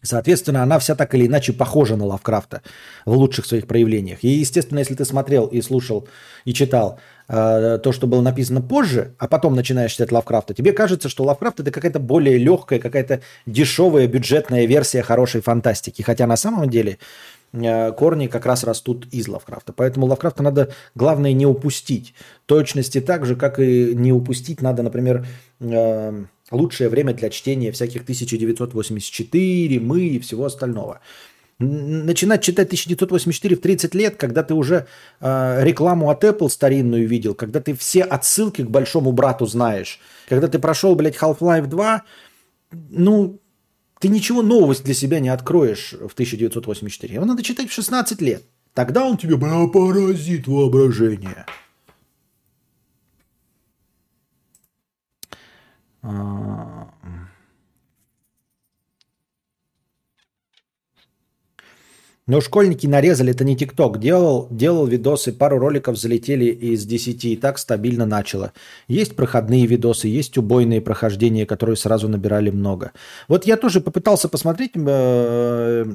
Соответственно, 0.00 0.62
она 0.62 0.78
вся 0.78 0.94
так 0.94 1.14
или 1.14 1.26
иначе 1.26 1.52
похожа 1.52 1.96
на 1.96 2.06
Лавкрафта 2.06 2.62
в 3.04 3.12
лучших 3.12 3.46
своих 3.46 3.66
проявлениях. 3.66 4.20
И, 4.22 4.28
естественно, 4.28 4.78
если 4.78 4.94
ты 4.94 5.04
смотрел 5.04 5.46
и 5.46 5.60
слушал 5.60 6.06
и 6.44 6.54
читал 6.54 7.00
э, 7.26 7.78
то, 7.82 7.92
что 7.92 8.06
было 8.06 8.20
написано 8.20 8.62
позже, 8.62 9.14
а 9.18 9.26
потом 9.26 9.56
начинаешь 9.56 9.92
читать 9.92 10.12
Лавкрафта, 10.12 10.54
тебе 10.54 10.72
кажется, 10.72 11.08
что 11.08 11.24
Лавкрафт 11.24 11.58
это 11.60 11.72
какая-то 11.72 11.98
более 11.98 12.38
легкая, 12.38 12.78
какая-то 12.78 13.22
дешевая 13.44 14.06
бюджетная 14.06 14.66
версия 14.66 15.02
хорошей 15.02 15.40
фантастики. 15.40 16.02
Хотя 16.02 16.28
на 16.28 16.36
самом 16.36 16.70
деле 16.70 16.98
корни 17.52 18.26
как 18.26 18.46
раз 18.46 18.64
растут 18.64 19.06
из 19.10 19.28
Лавкрафта. 19.28 19.72
Поэтому 19.72 20.06
Лавкрафта 20.06 20.42
надо, 20.42 20.72
главное, 20.94 21.32
не 21.32 21.46
упустить. 21.46 22.14
Точности 22.46 23.00
так 23.00 23.26
же, 23.26 23.36
как 23.36 23.58
и 23.58 23.94
не 23.94 24.12
упустить 24.12 24.60
надо, 24.60 24.82
например, 24.82 25.26
э, 25.60 26.24
лучшее 26.50 26.88
время 26.88 27.14
для 27.14 27.30
чтения 27.30 27.72
всяких 27.72 28.02
1984, 28.02 29.80
мы 29.80 30.00
и 30.00 30.18
всего 30.18 30.44
остального. 30.44 31.00
Начинать 31.60 32.42
читать 32.42 32.68
1984 32.68 33.56
в 33.56 33.60
30 33.60 33.94
лет, 33.94 34.16
когда 34.16 34.44
ты 34.44 34.54
уже 34.54 34.86
э, 35.20 35.64
рекламу 35.64 36.08
от 36.10 36.22
Apple 36.22 36.48
старинную 36.48 37.08
видел, 37.08 37.34
когда 37.34 37.60
ты 37.60 37.74
все 37.74 38.02
отсылки 38.02 38.62
к 38.62 38.70
большому 38.70 39.10
брату 39.10 39.44
знаешь, 39.46 39.98
когда 40.28 40.46
ты 40.46 40.60
прошел, 40.60 40.94
блядь, 40.94 41.16
Half-Life 41.16 41.66
2, 41.66 42.02
ну, 42.90 43.40
ты 43.98 44.08
ничего 44.08 44.42
нового 44.42 44.74
для 44.74 44.94
себя 44.94 45.20
не 45.20 45.28
откроешь 45.28 45.92
в 45.92 46.12
1984. 46.12 47.14
Его 47.14 47.24
надо 47.24 47.42
читать 47.42 47.68
в 47.68 47.72
16 47.72 48.20
лет. 48.20 48.44
Тогда 48.74 49.04
он 49.04 49.16
тебе 49.16 49.36
поразит 49.36 50.46
воображение. 50.46 51.46
А, 56.02 56.77
Но 62.28 62.42
школьники 62.42 62.86
нарезали, 62.86 63.30
это 63.32 63.42
не 63.42 63.56
ТикТок. 63.56 63.98
Делал, 63.98 64.48
делал 64.50 64.86
видосы, 64.86 65.32
пару 65.32 65.58
роликов 65.58 65.96
залетели 65.96 66.44
из 66.44 66.84
10 66.84 67.24
и 67.24 67.36
так 67.36 67.58
стабильно 67.58 68.04
начало. 68.04 68.52
Есть 68.86 69.16
проходные 69.16 69.64
видосы, 69.64 70.08
есть 70.08 70.36
убойные 70.36 70.82
прохождения, 70.82 71.46
которые 71.46 71.76
сразу 71.76 72.06
набирали 72.06 72.50
много. 72.50 72.92
Вот 73.28 73.46
я 73.46 73.56
тоже 73.56 73.80
попытался 73.80 74.28
посмотреть. 74.28 74.72
э, 74.74 75.86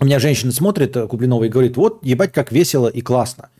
У 0.00 0.04
меня 0.04 0.18
женщина 0.18 0.50
смотрит 0.50 0.96
э, 0.96 1.06
Куплинова 1.06 1.44
и 1.44 1.48
говорит, 1.48 1.76
вот 1.76 2.04
ебать 2.04 2.32
как 2.32 2.50
весело 2.50 2.88
и 2.88 3.00
классно. 3.00 3.50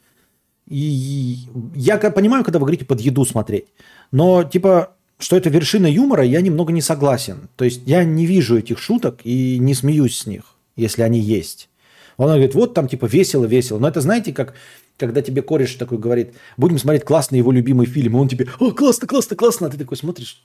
И 0.66 1.36
я 1.76 1.98
понимаю, 1.98 2.42
когда 2.42 2.58
вы 2.58 2.64
говорите 2.66 2.84
под 2.84 3.00
еду 3.00 3.24
смотреть. 3.24 3.66
Но 4.10 4.42
типа, 4.42 4.96
что 5.20 5.36
это 5.36 5.50
вершина 5.50 5.86
юмора, 5.86 6.24
я 6.24 6.40
немного 6.40 6.72
не 6.72 6.82
согласен. 6.82 7.48
То 7.54 7.64
есть 7.64 7.82
я 7.86 8.02
не 8.02 8.26
вижу 8.26 8.58
этих 8.58 8.80
шуток 8.80 9.20
и 9.22 9.58
не 9.60 9.74
смеюсь 9.74 10.18
с 10.18 10.26
них, 10.26 10.57
если 10.78 11.02
они 11.02 11.20
есть. 11.20 11.68
Он 12.16 12.28
говорит, 12.28 12.54
вот 12.54 12.74
там 12.74 12.88
типа 12.88 13.06
весело-весело. 13.06 13.78
Но 13.78 13.88
это 13.88 14.00
знаете, 14.00 14.32
как 14.32 14.54
когда 14.98 15.22
тебе 15.22 15.42
кореш 15.42 15.74
такой 15.74 15.98
говорит, 15.98 16.34
будем 16.56 16.78
смотреть 16.78 17.04
классный 17.04 17.38
его 17.38 17.52
любимый 17.52 17.86
фильм, 17.86 18.16
и 18.16 18.20
он 18.20 18.28
тебе, 18.28 18.48
о, 18.58 18.72
классно, 18.72 19.06
классно, 19.06 19.36
классно, 19.36 19.66
а 19.68 19.70
ты 19.70 19.78
такой 19.78 19.96
смотришь, 19.96 20.44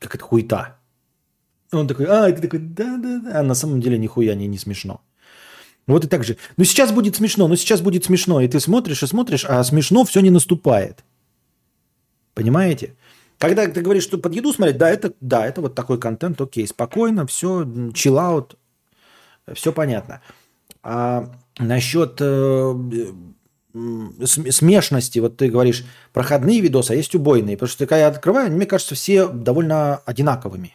как 0.00 0.14
это 0.16 0.24
хуета. 0.24 0.78
Он 1.72 1.86
такой, 1.86 2.06
а, 2.06 2.28
и 2.28 2.32
ты 2.32 2.42
такой, 2.42 2.58
да-да-да, 2.58 3.40
а 3.40 3.42
на 3.42 3.54
самом 3.54 3.80
деле 3.80 3.98
нихуя 3.98 4.34
не, 4.34 4.48
не 4.48 4.58
смешно. 4.58 5.00
Вот 5.86 6.04
и 6.04 6.08
так 6.08 6.24
же. 6.24 6.36
Ну 6.56 6.64
сейчас 6.64 6.90
будет 6.90 7.16
смешно, 7.16 7.46
ну 7.46 7.56
сейчас 7.56 7.80
будет 7.80 8.04
смешно. 8.04 8.40
И 8.40 8.48
ты 8.48 8.58
смотришь 8.58 9.02
и 9.02 9.06
смотришь, 9.06 9.44
а 9.44 9.62
смешно 9.62 10.04
все 10.04 10.20
не 10.20 10.30
наступает. 10.30 11.04
Понимаете? 12.34 12.96
Когда 13.38 13.66
ты 13.68 13.82
говоришь, 13.82 14.02
что 14.02 14.18
под 14.18 14.34
еду 14.34 14.52
смотреть, 14.52 14.78
да, 14.78 14.90
это, 14.90 15.12
да, 15.20 15.46
это 15.46 15.60
вот 15.60 15.74
такой 15.74 16.00
контент, 16.00 16.40
окей, 16.40 16.66
спокойно, 16.66 17.26
все, 17.26 17.66
чиллаут, 17.94 18.56
все 19.54 19.72
понятно. 19.72 20.20
А 20.82 21.32
насчет 21.58 22.18
э, 22.20 22.74
смешности, 24.24 25.18
вот 25.18 25.36
ты 25.36 25.48
говоришь, 25.50 25.84
проходные 26.12 26.60
видосы, 26.60 26.92
а 26.92 26.94
есть 26.94 27.14
убойные. 27.14 27.56
Потому 27.56 27.68
что 27.68 27.86
когда 27.86 27.98
я 27.98 28.08
открываю, 28.08 28.52
мне 28.52 28.66
кажется, 28.66 28.94
все 28.94 29.28
довольно 29.28 29.96
одинаковыми. 29.98 30.74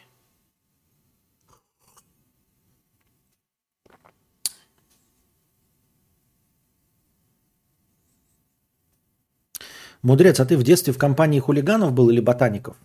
Мудрец, 10.02 10.40
а 10.40 10.44
ты 10.44 10.56
в 10.56 10.64
детстве 10.64 10.92
в 10.92 10.98
компании 10.98 11.38
хулиганов 11.38 11.92
был 11.92 12.10
или 12.10 12.20
ботаников? 12.20 12.76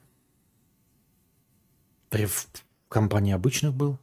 В 2.11 2.47
компании 2.89 3.33
обычных 3.33 3.73
был. 3.73 3.97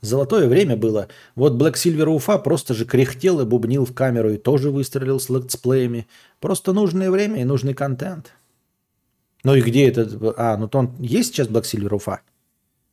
Золотое 0.00 0.48
время 0.48 0.76
было. 0.76 1.08
Вот 1.34 1.54
Black 1.54 1.74
Silver 1.74 2.06
Уфа 2.06 2.38
просто 2.38 2.74
же 2.74 2.84
кряхтел 2.84 3.40
и 3.40 3.44
бубнил 3.44 3.84
в 3.84 3.94
камеру 3.94 4.30
и 4.30 4.38
тоже 4.38 4.70
выстрелил 4.70 5.20
с 5.20 5.28
летсплеями. 5.28 6.06
Просто 6.40 6.72
нужное 6.72 7.10
время 7.10 7.40
и 7.40 7.44
нужный 7.44 7.74
контент. 7.74 8.32
Ну 9.44 9.54
и 9.54 9.62
где 9.62 9.88
это? 9.88 10.34
А, 10.36 10.56
ну 10.56 10.68
то 10.68 10.78
он 10.78 10.94
есть 10.98 11.32
сейчас 11.32 11.48
Black 11.48 11.62
Silver 11.62 11.94
Уфа? 11.94 12.20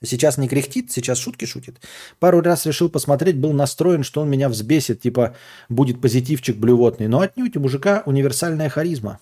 Сейчас 0.04 0.38
не 0.38 0.48
кряхтит, 0.48 0.92
сейчас 0.92 1.18
шутки 1.18 1.46
шутит. 1.46 1.82
Пару 2.20 2.42
раз 2.42 2.66
решил 2.68 2.88
посмотреть, 2.88 3.38
был 3.38 3.52
настроен, 3.54 4.04
что 4.04 4.22
он 4.22 4.30
меня 4.30 4.48
взбесит, 4.48 5.02
типа 5.02 5.36
будет 5.70 6.00
позитивчик 6.00 6.56
блювотный. 6.58 7.08
Но 7.08 7.22
отнюдь 7.22 7.58
у 7.58 7.62
мужика 7.62 8.04
универсальная 8.06 8.70
харизма. 8.70 9.20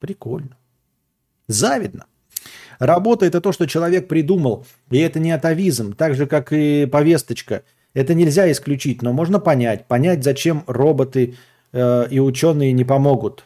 Прикольно. 0.00 0.56
Завидно. 1.46 2.06
Работа– 2.78 3.26
это 3.26 3.40
то, 3.40 3.52
что 3.52 3.66
человек 3.66 4.08
придумал, 4.08 4.66
и 4.90 4.98
это 4.98 5.18
не 5.18 5.30
атовизм, 5.30 5.94
так 5.94 6.14
же, 6.14 6.26
как 6.26 6.52
и 6.52 6.86
повесточка. 6.86 7.62
Это 7.94 8.14
нельзя 8.14 8.50
исключить, 8.50 9.02
но 9.02 9.12
можно 9.12 9.38
понять. 9.38 9.86
Понять, 9.86 10.24
зачем 10.24 10.64
роботы 10.66 11.36
э, 11.72 12.08
и 12.10 12.18
ученые 12.18 12.72
не 12.72 12.84
помогут. 12.84 13.44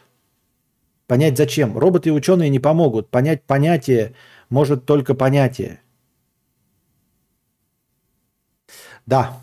Понять, 1.07 1.37
зачем. 1.37 1.77
Роботы 1.77 2.09
и 2.09 2.11
ученые 2.11 2.49
не 2.49 2.59
помогут. 2.59 3.09
Понять 3.09 3.43
понятие 3.43 4.13
может 4.49 4.85
только 4.85 5.13
понятие. 5.15 5.81
Да. 9.05 9.39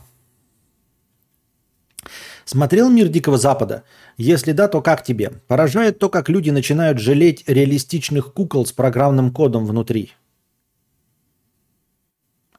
Смотрел 2.47 2.89
«Мир 2.89 3.09
Дикого 3.09 3.39
Запада»? 3.39 3.83
Если 4.17 4.53
да, 4.53 4.69
то 4.69 4.81
как 4.81 5.03
тебе? 5.03 5.31
Поражает 5.49 5.99
то, 5.99 6.09
как 6.09 6.29
люди 6.29 6.51
начинают 6.51 7.01
жалеть 7.01 7.43
реалистичных 7.49 8.33
кукол 8.33 8.65
с 8.65 8.71
программным 8.71 9.33
кодом 9.33 9.67
внутри. 9.67 10.13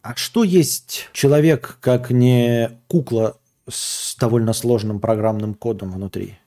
А 0.01 0.13
что 0.15 0.43
есть 0.43 1.07
человек, 1.13 1.77
как 1.79 2.11
не 2.11 2.69
кукла 2.87 3.37
с 3.69 4.17
довольно 4.17 4.51
сложным 4.51 4.99
программным 4.99 5.53
кодом 5.53 5.93
внутри? 5.93 6.37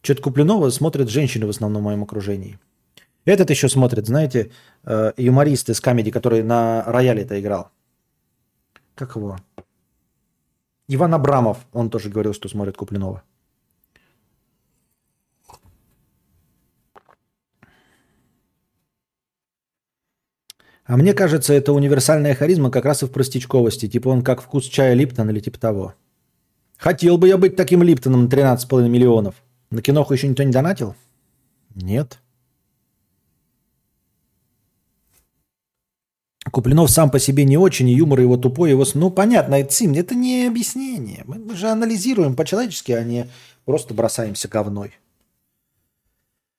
Что-то 0.00 0.22
Куплинова 0.22 0.70
смотрят 0.70 1.10
женщины 1.10 1.46
в 1.46 1.50
основном 1.50 1.82
в 1.82 1.86
моем 1.86 2.04
окружении. 2.04 2.60
Этот 3.24 3.50
еще 3.50 3.68
смотрит, 3.68 4.06
знаете, 4.06 4.52
э, 4.84 5.12
юморист 5.16 5.70
из 5.70 5.80
комедии, 5.80 6.10
который 6.10 6.44
на 6.44 6.84
рояле-то 6.84 7.40
играл. 7.40 7.70
Как 8.94 9.16
его? 9.16 9.38
Иван 10.88 11.14
Абрамов, 11.14 11.58
он 11.72 11.90
тоже 11.90 12.10
говорил, 12.10 12.34
что 12.34 12.48
смотрит 12.48 12.76
Куплинова. 12.76 13.22
А 20.84 20.96
мне 20.96 21.14
кажется, 21.14 21.54
это 21.54 21.72
универсальная 21.72 22.34
харизма 22.34 22.70
как 22.70 22.84
раз 22.84 23.02
и 23.02 23.06
в 23.06 23.10
простячковости. 23.12 23.88
Типа 23.88 24.08
он 24.08 24.22
как 24.22 24.42
вкус 24.42 24.64
чая 24.66 24.94
Липтон 24.94 25.30
или 25.30 25.40
типа 25.40 25.58
того. 25.58 25.94
Хотел 26.76 27.18
бы 27.18 27.28
я 27.28 27.38
быть 27.38 27.56
таким 27.56 27.82
Липтоном 27.82 28.24
на 28.24 28.28
13,5 28.28 28.88
миллионов. 28.88 29.36
На 29.70 29.80
киноху 29.80 30.12
еще 30.12 30.28
никто 30.28 30.42
не 30.42 30.52
донатил? 30.52 30.96
Нет. 31.74 32.18
Куплинов 36.52 36.90
сам 36.90 37.10
по 37.10 37.18
себе 37.18 37.44
не 37.44 37.56
очень, 37.56 37.88
и 37.88 37.94
юмор 37.94 38.20
его 38.20 38.36
тупой, 38.36 38.70
его... 38.70 38.84
Ну, 38.92 39.10
понятно, 39.10 39.54
это 39.54 39.72
Цим, 39.72 39.94
это 39.94 40.14
не 40.14 40.46
объяснение. 40.46 41.24
Мы, 41.26 41.56
же 41.56 41.68
анализируем 41.68 42.36
по-человечески, 42.36 42.92
а 42.92 43.02
не 43.02 43.26
просто 43.64 43.94
бросаемся 43.94 44.48
говной. 44.48 44.92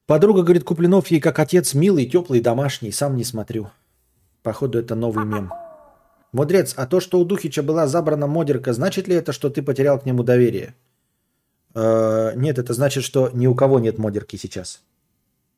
Подруга 0.08 0.42
говорит, 0.42 0.64
Куплинов 0.64 1.12
ей 1.12 1.22
как 1.22 1.38
отец 1.38 1.76
милый, 1.76 2.08
теплый, 2.08 2.42
домашний, 2.42 2.92
сам 2.92 3.16
не 3.16 3.24
смотрю. 3.24 3.70
Походу, 4.42 4.80
это 4.80 4.96
новый 4.96 5.26
мем. 5.26 5.54
Мудрец, 6.32 6.74
а 6.76 6.88
то, 6.88 7.00
что 7.00 7.20
у 7.20 7.24
Духича 7.24 7.62
была 7.62 7.86
забрана 7.86 8.26
модерка, 8.26 8.74
значит 8.74 9.08
ли 9.08 9.14
это, 9.14 9.32
что 9.32 9.52
ты 9.52 9.62
потерял 9.62 10.00
к 10.00 10.08
нему 10.08 10.24
доверие? 10.24 10.74
Э, 11.76 12.34
нет, 12.36 12.58
это 12.58 12.74
значит, 12.74 13.04
что 13.04 13.30
ни 13.32 13.46
у 13.46 13.54
кого 13.54 13.80
нет 13.80 14.00
модерки 14.00 14.38
сейчас. 14.38 14.82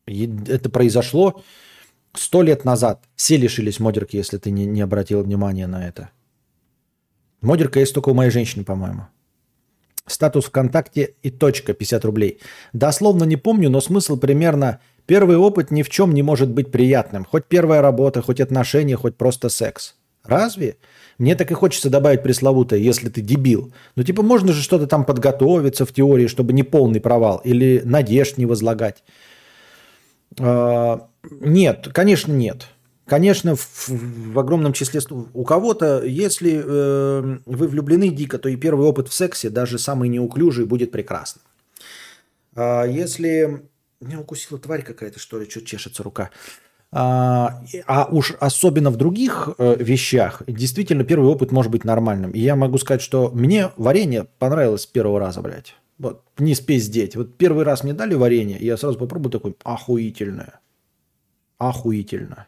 Это 0.06 0.70
произошло 0.70 1.42
сто 2.18 2.42
лет 2.42 2.66
назад. 2.66 3.04
Все 3.16 3.38
лишились 3.38 3.80
модерки, 3.80 4.18
если 4.18 4.38
ты 4.38 4.52
не, 4.52 4.66
не 4.66 4.82
обратил 4.82 5.24
внимания 5.24 5.68
на 5.68 5.88
это. 5.88 6.10
Модерка 7.42 7.80
есть 7.80 7.94
только 7.94 8.10
у 8.10 8.14
моей 8.14 8.32
женщины, 8.32 8.64
по-моему. 8.64 9.08
Статус 10.08 10.46
ВКонтакте 10.46 11.16
и 11.24 11.32
точка 11.32 11.74
50 11.74 12.06
рублей. 12.06 12.40
Дословно 12.74 13.24
не 13.24 13.38
помню, 13.38 13.70
но 13.70 13.82
смысл 13.82 14.18
примерно 14.18 14.80
первый 15.06 15.38
опыт 15.38 15.72
ни 15.72 15.82
в 15.82 15.90
чем 15.90 16.14
не 16.14 16.22
может 16.22 16.50
быть 16.50 16.72
приятным. 16.72 17.26
Хоть 17.26 17.46
первая 17.46 17.82
работа, 17.82 18.22
хоть 18.22 18.40
отношения, 18.40 18.96
хоть 18.96 19.16
просто 19.16 19.50
секс. 19.50 19.96
Разве? 20.24 20.78
Мне 21.18 21.36
так 21.36 21.50
и 21.52 21.54
хочется 21.54 21.90
добавить 21.90 22.24
пресловутое, 22.24 22.80
если 22.80 23.10
ты 23.10 23.22
дебил. 23.22 23.74
Ну 23.96 24.04
типа 24.04 24.22
можно 24.22 24.54
же 24.54 24.62
что-то 24.62 24.88
там 24.88 25.06
подготовиться 25.06 25.86
в 25.86 25.94
теории, 25.94 26.28
чтобы 26.28 26.54
не 26.54 26.64
полный 26.64 27.00
провал. 27.00 27.42
Или 27.44 27.82
надежд 27.84 28.38
не 28.38 28.46
возлагать. 28.46 29.04
А, 30.40 31.08
Нет, 31.30 31.90
конечно, 31.94 32.32
нет. 32.32 32.68
Конечно, 33.06 33.56
в, 33.56 33.88
в 33.90 34.40
огромном 34.40 34.74
числе 34.74 35.00
сл- 35.00 35.28
у 35.34 35.44
кого-то, 35.44 36.04
если 36.04 36.62
э, 36.66 37.38
вы 37.46 37.68
влюблены 37.68 38.10
дико, 38.10 38.40
то 38.40 38.50
и 38.50 38.56
первый 38.56 38.88
опыт 38.88 39.10
в 39.10 39.14
сексе, 39.14 39.50
даже 39.50 39.78
самый 39.78 40.10
неуклюжий, 40.10 40.66
будет 40.66 40.92
прекрасным. 40.92 41.44
А 42.56 42.84
если 42.86 43.62
меня 44.02 44.20
укусила 44.20 44.60
тварь 44.60 44.84
какая-то, 44.84 45.20
что 45.20 45.40
ли, 45.40 45.50
что 45.50 45.62
чешется 45.62 46.04
рука. 46.04 46.32
А, 46.92 47.62
а 47.88 48.06
уж 48.06 48.36
особенно 48.40 48.90
в 48.90 48.96
других 48.96 49.50
э, 49.58 49.76
вещах, 49.78 50.44
действительно, 50.48 51.04
первый 51.04 51.30
опыт 51.30 51.52
может 51.52 51.72
быть 51.72 51.84
нормальным. 51.84 52.32
И 52.32 52.40
я 52.40 52.56
могу 52.56 52.78
сказать, 52.78 53.02
что 53.02 53.30
мне 53.34 53.72
варенье 53.76 54.28
понравилось 54.40 54.84
с 54.84 54.86
первого 54.86 55.20
раза, 55.20 55.42
блядь. 55.42 55.76
Вот, 55.98 56.24
не 56.38 56.56
спиздеть. 56.56 57.16
Вот 57.16 57.38
первый 57.38 57.64
раз 57.64 57.84
мне 57.84 57.94
дали 57.94 58.16
варенье, 58.16 58.58
и 58.58 58.66
я 58.66 58.78
сразу 58.78 58.98
попробую 58.98 59.32
такой, 59.32 59.56
охуительное. 59.64 60.60
Охуительно. 61.58 62.48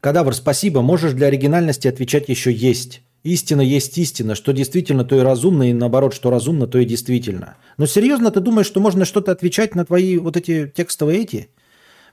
Кадавр, 0.00 0.34
спасибо. 0.34 0.80
Можешь 0.80 1.12
для 1.12 1.26
оригинальности 1.26 1.88
отвечать 1.88 2.28
еще 2.28 2.52
есть. 2.52 3.02
Истина 3.24 3.60
есть 3.60 3.98
истина. 3.98 4.34
Что 4.34 4.52
действительно, 4.52 5.04
то 5.04 5.16
и 5.16 5.20
разумно, 5.20 5.68
и 5.68 5.74
наоборот, 5.74 6.14
что 6.14 6.30
разумно, 6.30 6.66
то 6.66 6.78
и 6.78 6.84
действительно. 6.84 7.56
Но 7.76 7.86
серьезно 7.86 8.30
ты 8.30 8.40
думаешь, 8.40 8.66
что 8.66 8.80
можно 8.80 9.04
что-то 9.04 9.32
отвечать 9.32 9.74
на 9.74 9.84
твои 9.84 10.16
вот 10.16 10.36
эти 10.36 10.72
текстовые 10.74 11.20
эти? 11.20 11.50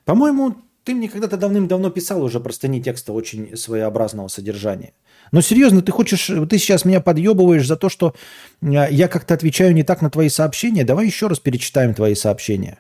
По-моему, 0.04 0.58
ты 0.86 0.94
мне 0.94 1.10
когда-то 1.10 1.36
давным-давно 1.36 1.90
писал 1.90 2.24
уже 2.24 2.40
простыни 2.40 2.80
текста 2.80 3.12
очень 3.12 3.58
своеобразного 3.58 4.28
содержания. 4.28 4.94
Но 5.32 5.42
серьезно, 5.42 5.82
ты 5.82 5.92
хочешь, 5.92 6.28
ты 6.28 6.58
сейчас 6.60 6.86
меня 6.86 7.02
подъебываешь 7.02 7.68
за 7.68 7.76
то, 7.76 7.90
что 7.90 8.14
э, 8.62 8.88
я 8.92 9.08
как-то 9.08 9.34
отвечаю 9.34 9.74
не 9.74 9.82
так 9.82 10.04
на 10.04 10.12
твои 10.12 10.30
сообщения. 10.30 10.84
Давай 10.86 11.08
еще 11.08 11.26
раз 11.26 11.40
перечитаем 11.40 11.96
твои 11.96 12.14
сообщения. 12.14 12.80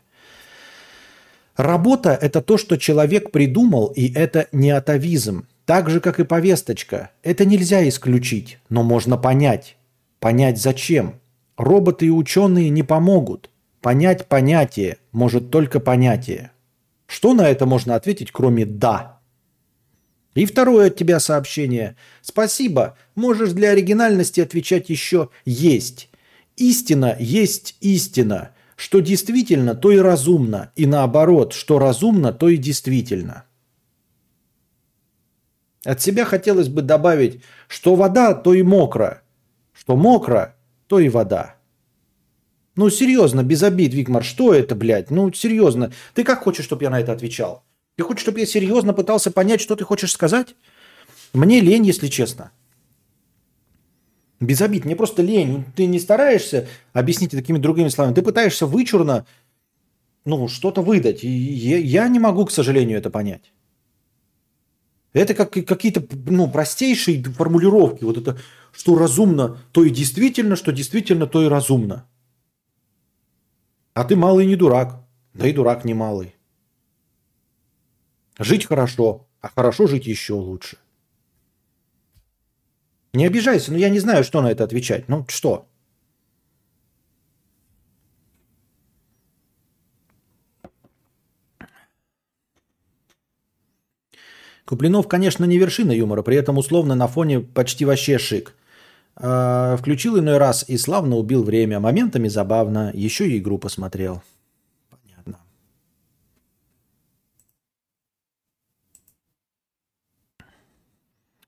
Работа– 1.57 2.17
это 2.21 2.41
то, 2.41 2.57
что 2.57 2.77
человек 2.77 3.31
придумал, 3.31 3.87
и 3.87 4.13
это 4.13 4.47
не 4.51 4.69
атовизм. 4.69 5.47
Так 5.65 5.89
же, 5.89 5.99
как 5.99 6.19
и 6.19 6.25
повесточка. 6.25 7.09
Это 7.23 7.43
нельзя 7.43 7.87
исключить, 7.89 8.59
но 8.69 8.83
можно 8.83 9.17
понять. 9.17 9.77
Понять 10.19 10.61
зачем. 10.61 11.15
Роботы 11.57 12.05
и 12.05 12.11
ученые 12.11 12.69
не 12.69 12.83
помогут. 12.83 13.49
Понять 13.81 14.27
понятие 14.27 14.97
может 15.11 15.49
только 15.49 15.79
понятие. 15.79 16.51
Что 17.07 17.33
на 17.33 17.47
это 17.49 17.65
можно 17.65 17.95
ответить, 17.95 18.31
кроме 18.31 18.65
«да»? 18.65 19.19
И 20.33 20.45
второе 20.45 20.87
от 20.87 20.97
тебя 20.97 21.19
сообщение. 21.19 21.95
Спасибо. 22.21 22.97
Можешь 23.15 23.51
для 23.51 23.69
оригинальности 23.69 24.41
отвечать 24.41 24.89
еще 24.89 25.29
«есть». 25.45 26.09
Истина 26.57 27.15
есть 27.19 27.75
истина. 27.81 28.51
Что 28.75 28.99
действительно, 28.99 29.75
то 29.75 29.91
и 29.91 29.97
разумно. 29.97 30.71
И 30.75 30.85
наоборот, 30.85 31.53
что 31.53 31.79
разумно, 31.79 32.33
то 32.33 32.49
и 32.49 32.57
действительно. 32.57 33.45
От 35.85 36.01
себя 36.01 36.25
хотелось 36.25 36.67
бы 36.67 36.81
добавить, 36.81 37.41
что 37.67 37.95
вода, 37.95 38.33
то 38.33 38.53
и 38.53 38.63
мокро. 38.63 39.21
Что 39.71 39.95
мокро, 39.95 40.55
то 40.87 40.99
и 40.99 41.09
вода. 41.09 41.54
Ну, 42.75 42.89
серьезно, 42.89 43.43
без 43.43 43.63
обид, 43.63 43.93
Викмар, 43.93 44.23
что 44.23 44.53
это, 44.53 44.75
блядь? 44.75 45.09
Ну, 45.09 45.31
серьезно. 45.31 45.91
Ты 46.13 46.23
как 46.23 46.43
хочешь, 46.43 46.65
чтобы 46.65 46.83
я 46.83 46.89
на 46.89 46.99
это 46.99 47.13
отвечал? 47.13 47.63
Ты 47.95 48.03
хочешь, 48.03 48.21
чтобы 48.21 48.39
я 48.41 48.45
серьезно 48.45 48.93
пытался 48.93 49.31
понять, 49.31 49.61
что 49.61 49.75
ты 49.75 49.85
хочешь 49.85 50.11
сказать? 50.11 50.55
Мне 51.33 51.61
лень, 51.61 51.85
если 51.85 52.07
честно. 52.07 52.51
Без 54.41 54.61
обид, 54.61 54.83
мне 54.83 54.97
просто 54.97 55.21
лень. 55.21 55.63
Ты 55.75 55.85
не 55.85 55.99
стараешься 55.99 56.67
объяснить 56.91 57.31
такими 57.31 57.57
другими 57.57 57.87
словами. 57.87 58.13
Ты 58.13 58.21
пытаешься 58.21 58.65
вычурно 58.65 59.25
ну, 60.25 60.49
что-то 60.49 60.81
выдать. 60.81 61.23
И 61.23 61.29
я 61.29 62.09
не 62.09 62.19
могу, 62.19 62.45
к 62.45 62.51
сожалению, 62.51 62.97
это 62.97 63.09
понять. 63.09 63.53
Это 65.13 65.33
как 65.33 65.51
какие-то 65.51 66.05
ну, 66.29 66.49
простейшие 66.49 67.23
формулировки. 67.23 68.03
Вот 68.03 68.17
это, 68.17 68.37
что 68.73 68.97
разумно, 68.97 69.59
то 69.71 69.85
и 69.85 69.89
действительно, 69.89 70.57
что 70.57 70.73
действительно, 70.73 71.25
то 71.25 71.41
и 71.41 71.47
разумно. 71.47 72.05
А 73.95 74.03
ты 74.03 74.15
малый 74.17 74.45
не 74.45 74.57
дурак. 74.57 75.01
Да 75.33 75.47
и 75.47 75.53
дурак 75.53 75.85
не 75.85 75.93
малый. 75.93 76.35
Жить 78.37 78.65
хорошо, 78.65 79.25
а 79.41 79.47
хорошо 79.47 79.87
жить 79.87 80.05
еще 80.05 80.33
лучше. 80.33 80.77
Не 83.13 83.25
обижайся, 83.25 83.71
но 83.71 83.77
я 83.77 83.89
не 83.89 83.99
знаю, 83.99 84.25
что 84.25 84.41
на 84.41 84.51
это 84.51 84.65
отвечать. 84.65 85.07
Ну 85.07 85.25
что? 85.29 85.69
Куплинов, 94.65 95.07
конечно, 95.07 95.45
не 95.45 95.57
вершина 95.57 95.93
юмора, 95.93 96.21
при 96.21 96.35
этом 96.35 96.57
условно 96.57 96.95
на 96.95 97.07
фоне 97.07 97.39
почти 97.39 97.85
вообще 97.85 98.17
шик. 98.17 98.55
А, 99.17 99.77
включил 99.77 100.19
иной 100.19 100.37
раз 100.37 100.65
и 100.67 100.77
славно 100.77 101.15
убил 101.15 101.43
время. 101.43 101.79
Моментами 101.79 102.27
забавно. 102.27 102.91
Еще 102.93 103.29
и 103.29 103.37
игру 103.37 103.57
посмотрел. 103.57 104.21
Понятно. 104.89 105.39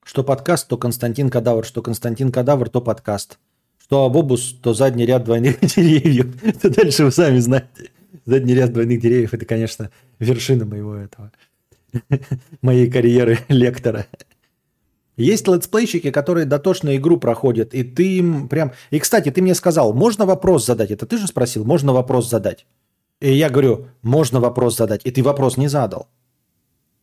Что 0.03 0.23
подкаст, 0.23 0.68
то 0.68 0.77
Константин 0.77 1.30
Кадавр. 1.30 1.65
Что 1.65 1.81
Константин 1.81 2.31
Кадавр, 2.31 2.69
то 2.69 2.81
подкаст. 2.81 3.38
Что 3.77 4.06
Абобус, 4.06 4.53
то 4.61 4.73
задний 4.73 5.06
ряд 5.06 5.26
двойных 5.26 5.60
деревьев. 5.61 6.44
Это 6.44 6.69
дальше 6.69 7.06
вы 7.06 7.11
сами 7.11 7.39
знаете. 7.39 7.91
Задний 8.26 8.53
ряд 8.53 8.73
двойных 8.73 9.02
деревьев– 9.02 9.34
это, 9.34 9.45
конечно, 9.45 9.89
вершина 10.19 10.65
моего 10.65 10.95
этого 10.95 11.31
моей 12.61 12.89
карьеры 12.89 13.39
лектора. 13.48 14.07
Есть 15.18 15.48
летсплейщики, 15.48 16.11
которые 16.11 16.45
дотошно 16.45 16.95
игру 16.95 17.18
проходят, 17.18 17.73
и 17.73 17.84
ты 17.84 18.18
им 18.18 18.48
прям... 18.48 18.72
И, 18.91 18.99
кстати, 18.99 19.31
ты 19.31 19.41
мне 19.41 19.56
сказал, 19.56 19.94
можно 19.94 20.27
вопрос 20.27 20.65
задать? 20.65 20.91
Это 20.91 21.07
ты 21.07 21.18
же 21.18 21.27
спросил, 21.27 21.65
можно 21.65 21.91
вопрос 21.91 22.30
задать? 22.30 22.68
И 23.19 23.34
я 23.34 23.49
говорю, 23.49 23.88
можно 24.03 24.39
вопрос 24.39 24.77
задать, 24.77 25.02
и 25.06 25.11
ты 25.11 25.23
вопрос 25.23 25.57
не 25.57 25.68
задал. 25.68 26.07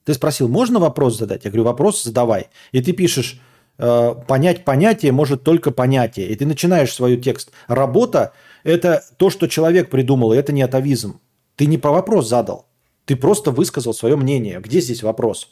Ты 0.04 0.14
спросил, 0.14 0.48
можно 0.48 0.78
вопрос 0.78 1.18
задать? 1.18 1.44
Я 1.44 1.50
говорю, 1.50 1.64
вопрос 1.64 2.04
задавай. 2.04 2.50
И 2.70 2.80
ты 2.80 2.92
пишешь, 2.92 3.40
э, 3.78 4.14
понять 4.28 4.64
понятие 4.64 5.10
может 5.10 5.42
только 5.42 5.72
понятие. 5.72 6.28
И 6.28 6.36
ты 6.36 6.46
начинаешь 6.46 6.92
свой 6.92 7.16
текст. 7.16 7.50
Работа– 7.66 8.32
это 8.64 9.02
то, 9.16 9.28
что 9.28 9.48
человек 9.48 9.90
придумал, 9.90 10.32
и 10.32 10.36
это 10.36 10.52
не 10.52 10.62
атовизм. 10.62 11.20
Ты 11.56 11.66
не 11.66 11.78
про 11.78 11.90
вопрос 11.90 12.28
задал. 12.28 12.66
Ты 13.06 13.16
просто 13.16 13.50
высказал 13.50 13.92
свое 13.92 14.14
мнение. 14.14 14.60
Где 14.60 14.80
здесь 14.80 15.02
вопрос? 15.02 15.48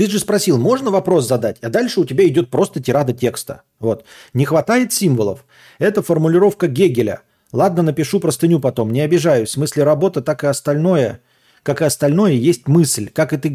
Ты 0.00 0.08
же 0.08 0.18
спросил, 0.18 0.56
можно 0.56 0.90
вопрос 0.90 1.28
задать, 1.28 1.58
а 1.60 1.68
дальше 1.68 2.00
у 2.00 2.06
тебя 2.06 2.26
идет 2.26 2.48
просто 2.48 2.82
тирада 2.82 3.12
текста. 3.12 3.64
Вот. 3.80 4.06
Не 4.32 4.46
хватает 4.46 4.94
символов. 4.94 5.44
Это 5.78 6.00
формулировка 6.00 6.68
Гегеля. 6.68 7.20
Ладно, 7.52 7.82
напишу 7.82 8.18
простыню 8.18 8.60
потом, 8.60 8.94
не 8.94 9.02
обижаюсь. 9.02 9.50
В 9.50 9.52
смысле 9.52 9.84
работа, 9.84 10.22
так 10.22 10.42
и 10.42 10.46
остальное, 10.46 11.20
как 11.62 11.82
и 11.82 11.84
остальное, 11.84 12.32
есть 12.32 12.66
мысль. 12.66 13.10
Как 13.10 13.34
и 13.34 13.36
ты 13.36 13.50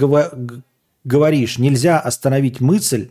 говоришь, 1.04 1.58
нельзя 1.58 2.00
остановить 2.00 2.62
мысль 2.62 3.10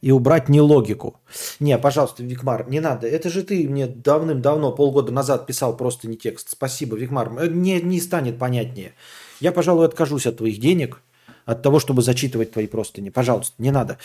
и 0.00 0.10
убрать 0.10 0.48
не 0.48 0.60
логику. 0.60 1.20
Не, 1.60 1.78
пожалуйста, 1.78 2.24
Викмар, 2.24 2.68
не 2.68 2.80
надо. 2.80 3.06
Это 3.06 3.30
же 3.30 3.44
ты 3.44 3.68
мне 3.68 3.86
давным-давно, 3.86 4.72
полгода 4.72 5.12
назад 5.12 5.46
писал 5.46 5.76
просто 5.76 6.08
не 6.08 6.16
текст. 6.16 6.50
Спасибо, 6.50 6.96
Викмар. 6.96 7.48
Не, 7.48 7.80
не 7.80 8.00
станет 8.00 8.40
понятнее. 8.40 8.94
Я, 9.38 9.52
пожалуй, 9.52 9.86
откажусь 9.86 10.26
от 10.26 10.38
твоих 10.38 10.58
денег, 10.58 11.00
от 11.46 11.62
того, 11.62 11.80
чтобы 11.80 12.02
зачитывать 12.02 12.52
твои 12.52 12.66
простыни. 12.66 13.08
Пожалуйста, 13.08 13.54
не 13.58 13.70
надо. 13.70 13.96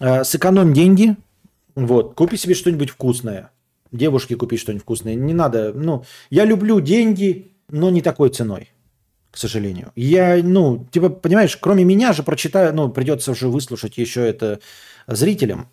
Э, 0.00 0.24
сэкономь 0.24 0.72
деньги. 0.72 1.16
Вот, 1.76 2.14
купи 2.14 2.36
себе 2.36 2.54
что-нибудь 2.54 2.90
вкусное. 2.90 3.50
Девушке 3.92 4.34
купи 4.34 4.56
что-нибудь 4.56 4.82
вкусное. 4.82 5.14
Не 5.14 5.34
надо. 5.34 5.72
Ну, 5.72 6.04
я 6.30 6.44
люблю 6.44 6.80
деньги, 6.80 7.52
но 7.68 7.90
не 7.90 8.02
такой 8.02 8.30
ценой 8.30 8.70
к 9.30 9.36
сожалению. 9.36 9.92
Я, 9.94 10.42
ну, 10.42 10.86
типа, 10.90 11.10
понимаешь, 11.10 11.56
кроме 11.56 11.84
меня 11.84 12.12
же 12.12 12.22
прочитаю, 12.22 12.74
ну, 12.74 12.88
придется 12.88 13.32
уже 13.32 13.48
выслушать 13.48 13.98
еще 13.98 14.26
это 14.26 14.58
зрителям. 15.06 15.68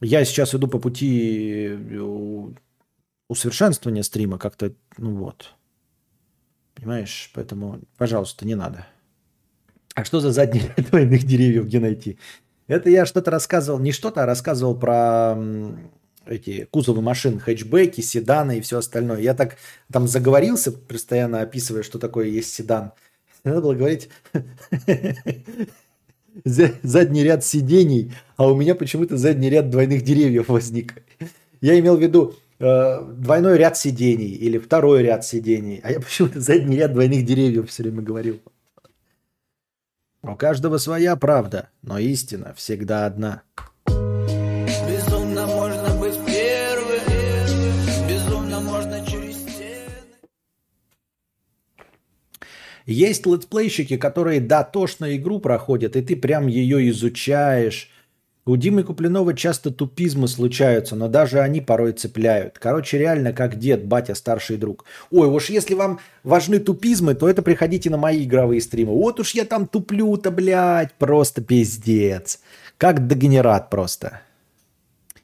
Я 0.00 0.24
сейчас 0.24 0.54
иду 0.54 0.68
по 0.68 0.78
пути 0.78 1.68
э, 1.68 2.48
усовершенствования 3.28 4.02
стрима 4.02 4.38
как-то, 4.38 4.72
ну 4.98 5.16
вот. 5.16 5.52
Понимаешь? 6.74 7.30
Поэтому, 7.34 7.80
пожалуйста, 7.98 8.46
не 8.46 8.54
надо. 8.54 8.86
А 9.94 10.04
что 10.04 10.20
за 10.20 10.32
задние 10.32 10.74
двойных 10.76 11.24
деревьев 11.24 11.66
где 11.66 11.80
найти? 11.80 12.18
Это 12.66 12.90
я 12.90 13.06
что-то 13.06 13.30
рассказывал, 13.30 13.78
не 13.78 13.92
что-то, 13.92 14.22
а 14.22 14.26
рассказывал 14.26 14.74
про 14.74 15.36
эти 16.26 16.66
кузовы 16.70 17.02
машин, 17.02 17.40
хэтчбеки, 17.40 18.00
седаны 18.00 18.58
и 18.58 18.60
все 18.60 18.78
остальное. 18.78 19.20
Я 19.20 19.34
так 19.34 19.56
там 19.92 20.06
заговорился, 20.06 20.72
постоянно 20.72 21.40
описывая, 21.40 21.82
что 21.82 21.98
такое 21.98 22.28
есть 22.28 22.54
седан. 22.54 22.92
Надо 23.44 23.60
было 23.60 23.74
говорить 23.74 24.08
задний 26.44 27.24
ряд 27.24 27.44
сидений, 27.44 28.12
а 28.36 28.50
у 28.50 28.56
меня 28.56 28.74
почему-то 28.74 29.16
задний 29.16 29.50
ряд 29.50 29.70
двойных 29.70 30.02
деревьев 30.02 30.48
возник. 30.48 31.02
Я 31.60 31.78
имел 31.78 31.96
в 31.96 32.02
виду 32.02 32.34
э, 32.60 33.02
двойной 33.16 33.58
ряд 33.58 33.76
сидений 33.76 34.30
или 34.30 34.58
второй 34.58 35.02
ряд 35.02 35.26
сидений, 35.26 35.80
а 35.82 35.90
я 35.90 36.00
почему-то 36.00 36.40
задний 36.40 36.76
ряд 36.76 36.92
двойных 36.92 37.24
деревьев 37.24 37.68
все 37.68 37.82
время 37.82 38.02
говорил. 38.02 38.40
У 40.24 40.36
каждого 40.36 40.78
своя 40.78 41.16
правда, 41.16 41.70
но 41.82 41.98
истина 41.98 42.54
всегда 42.54 43.06
одна. 43.06 43.42
Безумно 43.88 45.48
можно 45.48 45.96
быть 45.98 46.16
первым, 46.24 48.08
безумно 48.08 48.60
можно 48.60 49.04
через 49.04 49.34
стены. 49.38 49.90
Есть 52.86 53.26
летсплейщики, 53.26 53.96
которые 53.96 54.40
дотошно 54.40 55.16
игру 55.16 55.40
проходят, 55.40 55.96
и 55.96 56.02
ты 56.02 56.14
прям 56.14 56.46
ее 56.46 56.88
изучаешь, 56.90 57.90
У 58.44 58.56
Димы 58.56 58.82
Куплинова 58.82 59.34
часто 59.34 59.70
тупизмы 59.70 60.26
случаются, 60.26 60.96
но 60.96 61.06
даже 61.06 61.38
они 61.40 61.60
порой 61.60 61.92
цепляют. 61.92 62.58
Короче, 62.58 62.98
реально 62.98 63.32
как 63.32 63.56
дед, 63.56 63.84
батя, 63.86 64.16
старший 64.16 64.56
друг. 64.56 64.84
Ой, 65.12 65.28
уж 65.28 65.48
если 65.48 65.74
вам 65.74 66.00
важны 66.24 66.58
тупизмы, 66.58 67.14
то 67.14 67.28
это 67.28 67.42
приходите 67.42 67.88
на 67.88 67.98
мои 67.98 68.24
игровые 68.24 68.60
стримы. 68.60 68.92
Вот 68.92 69.20
уж 69.20 69.34
я 69.34 69.44
там 69.44 69.68
туплю-то, 69.68 70.32
блядь, 70.32 70.92
просто 70.94 71.40
пиздец. 71.40 72.40
Как 72.78 73.06
дегенерат 73.06 73.70
просто. 73.70 74.22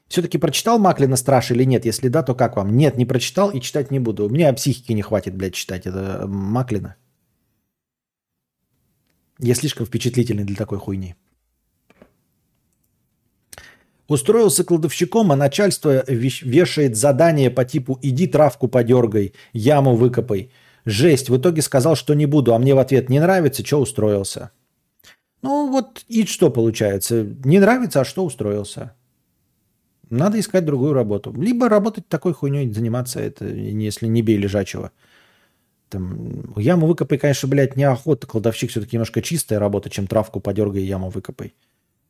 Все-таки 0.06 0.38
прочитал 0.38 0.78
Маклина 0.78 1.16
Страж 1.16 1.50
или 1.50 1.64
нет? 1.64 1.84
Если 1.84 2.08
да, 2.08 2.22
то 2.22 2.36
как 2.36 2.56
вам? 2.56 2.76
Нет, 2.76 2.96
не 2.96 3.04
прочитал 3.04 3.50
и 3.50 3.60
читать 3.60 3.90
не 3.90 3.98
буду. 3.98 4.26
У 4.26 4.28
меня 4.28 4.52
психики 4.52 4.92
не 4.92 5.02
хватит, 5.02 5.34
блядь, 5.34 5.54
читать 5.54 5.86
это 5.86 6.20
э, 6.22 6.26
Маклина. 6.26 6.94
Я 9.40 9.54
слишком 9.54 9.86
впечатлительный 9.86 10.44
для 10.44 10.56
такой 10.56 10.78
хуйни. 10.78 11.16
Устроился 14.08 14.64
кладовщиком, 14.64 15.32
а 15.32 15.36
начальство 15.36 16.02
вешает 16.08 16.96
задание 16.96 17.50
по 17.50 17.64
типу 17.64 17.98
«иди 18.00 18.26
травку 18.26 18.66
подергай, 18.66 19.34
яму 19.52 19.94
выкопай». 19.94 20.50
Жесть. 20.86 21.28
В 21.28 21.36
итоге 21.36 21.60
сказал, 21.60 21.96
что 21.96 22.14
не 22.14 22.24
буду, 22.24 22.54
а 22.54 22.58
мне 22.58 22.74
в 22.74 22.78
ответ 22.78 23.10
не 23.10 23.20
нравится, 23.20 23.62
что 23.64 23.78
устроился. 23.78 24.52
Ну 25.42 25.70
вот 25.70 26.02
и 26.08 26.24
что 26.24 26.50
получается? 26.50 27.26
Не 27.44 27.58
нравится, 27.58 28.00
а 28.00 28.04
что 28.06 28.24
устроился? 28.24 28.94
Надо 30.08 30.40
искать 30.40 30.64
другую 30.64 30.94
работу. 30.94 31.30
Либо 31.36 31.68
работать 31.68 32.08
такой 32.08 32.32
хуйней, 32.32 32.72
заниматься 32.72 33.20
это, 33.20 33.46
если 33.46 34.06
не 34.06 34.22
бей 34.22 34.38
лежачего. 34.38 34.90
Там, 35.90 36.54
яму 36.56 36.86
выкопай, 36.86 37.18
конечно, 37.18 37.46
блядь, 37.48 37.76
неохота. 37.76 38.26
Кладовщик 38.26 38.70
все-таки 38.70 38.96
немножко 38.96 39.20
чистая 39.20 39.58
работа, 39.58 39.90
чем 39.90 40.06
травку 40.06 40.40
подергай 40.40 40.82
и 40.82 40.86
яму 40.86 41.10
выкопай. 41.10 41.54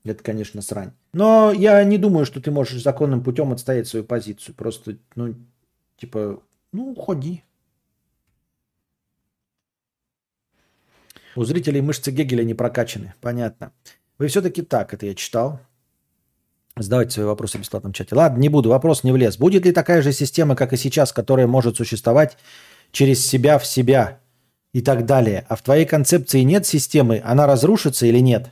Это, 0.09 0.23
конечно, 0.23 0.63
срань. 0.63 0.93
Но 1.13 1.53
я 1.53 1.83
не 1.85 1.99
думаю, 1.99 2.25
что 2.25 2.41
ты 2.41 2.51
можешь 2.51 2.83
законным 2.83 3.23
путем 3.23 3.53
отстоять 3.53 3.87
свою 3.87 4.05
позицию. 4.05 4.55
Просто, 4.55 4.97
ну, 5.15 5.35
типа, 5.97 6.41
ну, 6.73 6.95
ходи. 6.95 7.43
У 11.37 11.45
зрителей 11.45 11.81
мышцы 11.81 12.11
Гегеля 12.11 12.43
не 12.43 12.55
прокачаны. 12.55 13.15
Понятно. 13.21 13.73
Вы 14.19 14.29
все-таки 14.29 14.63
так, 14.63 14.93
это 14.93 15.07
я 15.07 15.15
читал. 15.15 15.61
Задавайте 16.77 17.13
свои 17.13 17.27
вопросы 17.27 17.59
в 17.59 17.61
бесплатном 17.61 17.93
чате. 17.93 18.15
Ладно, 18.15 18.41
не 18.41 18.49
буду, 18.49 18.71
вопрос 18.71 19.05
не 19.05 19.13
влез. 19.13 19.37
Будет 19.37 19.65
ли 19.65 19.73
такая 19.73 20.03
же 20.03 20.13
система, 20.13 20.57
как 20.57 20.73
и 20.73 20.77
сейчас, 20.77 21.13
которая 21.13 21.47
может 21.47 21.77
существовать 21.77 22.39
через 22.93 23.25
себя 23.25 23.59
в 23.59 23.67
себя 23.67 24.21
и 24.73 24.81
так 24.81 25.07
далее? 25.07 25.45
А 25.49 25.57
в 25.57 25.63
твоей 25.63 25.87
концепции 25.87 26.41
нет 26.41 26.67
системы, 26.67 27.21
она 27.25 27.47
разрушится 27.47 28.07
или 28.07 28.19
нет? 28.19 28.51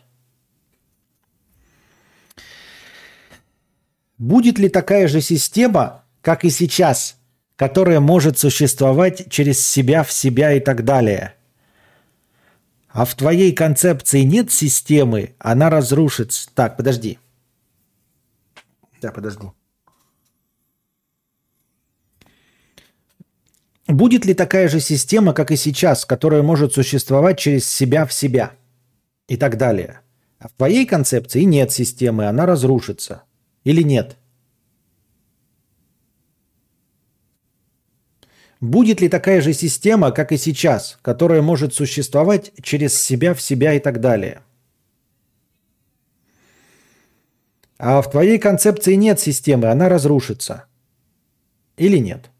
Будет 4.18 4.58
ли 4.58 4.68
такая 4.68 5.08
же 5.08 5.20
система, 5.20 6.04
как 6.22 6.44
и 6.44 6.50
сейчас, 6.50 7.16
которая 7.56 8.00
может 8.00 8.38
существовать 8.38 9.30
через 9.30 9.66
себя 9.66 10.02
в 10.02 10.12
себя 10.12 10.52
и 10.52 10.60
так 10.60 10.84
далее? 10.84 11.34
А 12.88 13.04
в 13.04 13.14
твоей 13.14 13.52
концепции 13.52 14.22
нет 14.22 14.50
системы, 14.50 15.34
она 15.38 15.68
разрушится. 15.68 16.48
Так, 16.54 16.78
подожди. 16.78 17.18
Да, 19.02 19.12
подожди. 19.12 19.48
Будет 23.86 24.24
ли 24.24 24.32
такая 24.32 24.68
же 24.68 24.80
система, 24.80 25.34
как 25.34 25.50
и 25.50 25.56
сейчас, 25.56 26.06
которая 26.06 26.42
может 26.42 26.72
существовать 26.72 27.38
через 27.38 27.68
себя 27.68 28.06
в 28.06 28.12
себя 28.14 28.52
и 29.28 29.36
так 29.36 29.58
далее? 29.58 30.00
А 30.38 30.48
в 30.48 30.52
твоей 30.52 30.86
концепции 30.86 31.42
нет 31.42 31.70
системы, 31.70 32.26
она 32.26 32.46
разрушится. 32.46 33.25
Или 33.66 33.82
нет? 33.82 34.16
Будет 38.60 39.00
ли 39.00 39.08
такая 39.08 39.40
же 39.40 39.52
система, 39.52 40.12
как 40.12 40.30
и 40.30 40.36
сейчас, 40.36 40.98
которая 41.02 41.42
может 41.42 41.74
существовать 41.74 42.52
через 42.62 42.96
себя 42.96 43.34
в 43.34 43.42
себя 43.42 43.74
и 43.74 43.80
так 43.80 44.00
далее? 44.00 44.42
А 47.76 48.00
в 48.02 48.08
твоей 48.08 48.38
концепции 48.38 48.94
нет 48.94 49.18
системы, 49.18 49.66
она 49.66 49.88
разрушится. 49.88 50.66
Или 51.76 51.98
нет? 51.98 52.30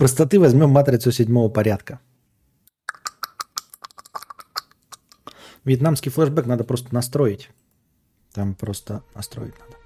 Простоты 0.00 0.38
возьмем 0.40 0.70
матрицу 0.70 1.12
седьмого 1.12 1.50
порядка. 1.50 2.00
Вьетнамский 5.64 6.10
флешбэк 6.10 6.46
надо 6.46 6.64
просто 6.64 6.94
настроить. 6.94 7.50
Там 8.32 8.54
просто 8.54 9.02
настроить 9.14 9.58
надо. 9.58 9.79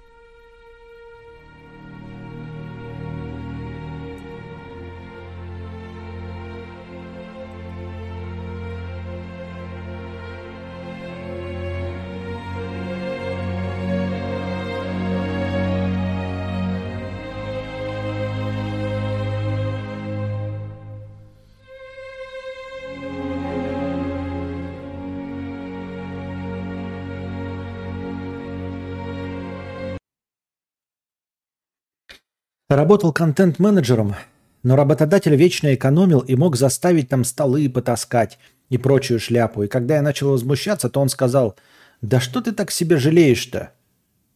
Работал 32.85 33.11
контент-менеджером, 33.11 34.13
но 34.61 34.75
работодатель 34.75 35.35
вечно 35.35 35.73
экономил 35.73 36.19
и 36.19 36.35
мог 36.35 36.55
заставить 36.55 37.09
там 37.09 37.23
столы 37.23 37.67
потаскать 37.67 38.37
и 38.69 38.77
прочую 38.77 39.19
шляпу. 39.19 39.63
И 39.63 39.67
когда 39.67 39.95
я 39.95 40.03
начал 40.03 40.29
возмущаться, 40.29 40.87
то 40.87 41.01
он 41.01 41.09
сказал, 41.09 41.55
да 42.01 42.19
что 42.19 42.41
ты 42.41 42.51
так 42.51 42.69
себе 42.69 42.97
жалеешь-то? 42.97 43.71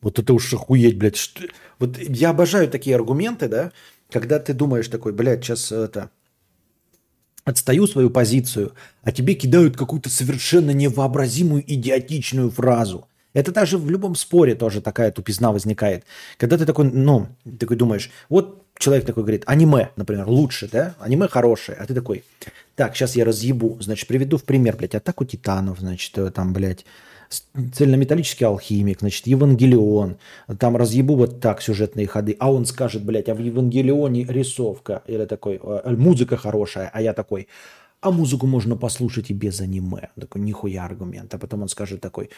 Вот 0.01 0.17
это 0.17 0.34
уж 0.34 0.51
охуеть, 0.51 0.97
блядь. 0.97 1.15
Что... 1.15 1.43
Вот 1.77 1.99
я 1.99 2.31
обожаю 2.31 2.67
такие 2.67 2.95
аргументы, 2.95 3.47
да, 3.49 3.71
когда 4.09 4.39
ты 4.39 4.53
думаешь 4.53 4.88
такой, 4.88 5.13
блядь, 5.13 5.45
сейчас 5.45 5.71
это... 5.71 6.09
Отстаю 7.45 7.85
свою 7.85 8.09
позицию, 8.09 8.73
а 9.03 9.11
тебе 9.11 9.35
кидают 9.35 9.77
какую-то 9.77 10.09
совершенно 10.09 10.71
невообразимую 10.71 11.63
идиотичную 11.71 12.49
фразу. 12.49 13.07
Это 13.34 13.51
даже 13.51 13.77
в 13.77 13.89
любом 13.89 14.15
споре 14.15 14.56
тоже 14.56 14.81
такая 14.81 15.11
тупизна 15.11 15.51
возникает. 15.51 16.03
Когда 16.38 16.57
ты 16.57 16.65
такой, 16.65 16.85
ну, 16.85 17.27
такой 17.60 17.77
думаешь, 17.77 18.10
вот 18.27 18.64
человек 18.77 19.06
такой 19.06 19.23
говорит, 19.23 19.43
аниме, 19.45 19.89
например, 19.95 20.27
лучше, 20.27 20.68
да? 20.72 20.95
Аниме 20.99 21.27
хорошее. 21.27 21.77
А 21.80 21.85
ты 21.85 21.93
такой, 21.93 22.23
так, 22.76 22.95
сейчас 22.95 23.15
я 23.15 23.26
разъебу. 23.26 23.77
Значит, 23.81 24.07
приведу 24.07 24.38
в 24.38 24.43
пример, 24.43 24.76
блядь, 24.77 24.95
атаку 24.95 25.26
титанов, 25.26 25.80
значит, 25.80 26.18
э, 26.18 26.31
там, 26.31 26.53
блядь, 26.53 26.85
цельнометаллический 27.73 28.45
алхимик, 28.45 29.01
значит, 29.01 29.27
Евангелион, 29.27 30.18
там 30.57 30.76
разъебу 30.76 31.15
вот 31.15 31.39
так 31.41 31.61
сюжетные 31.61 32.07
ходы, 32.07 32.35
а 32.39 32.51
он 32.51 32.65
скажет, 32.65 33.03
блядь, 33.03 33.30
а 33.30 33.35
в 33.35 33.39
Евангелионе 33.39 34.23
рисовка, 34.23 35.03
или 35.06 35.26
такой, 35.26 35.60
э, 35.61 35.95
музыка 35.95 36.38
хорошая, 36.38 36.89
а 36.91 37.01
я 37.01 37.14
такой, 37.14 37.47
а 38.01 38.11
музыку 38.11 38.47
можно 38.47 38.77
послушать 38.77 39.30
и 39.30 39.34
без 39.34 39.59
аниме. 39.61 40.09
Такой, 40.19 40.41
нихуя 40.41 40.85
аргумент. 40.85 41.34
А 41.34 41.38
потом 41.38 41.63
он 41.63 41.69
скажет 41.69 42.01
такой, 42.01 42.30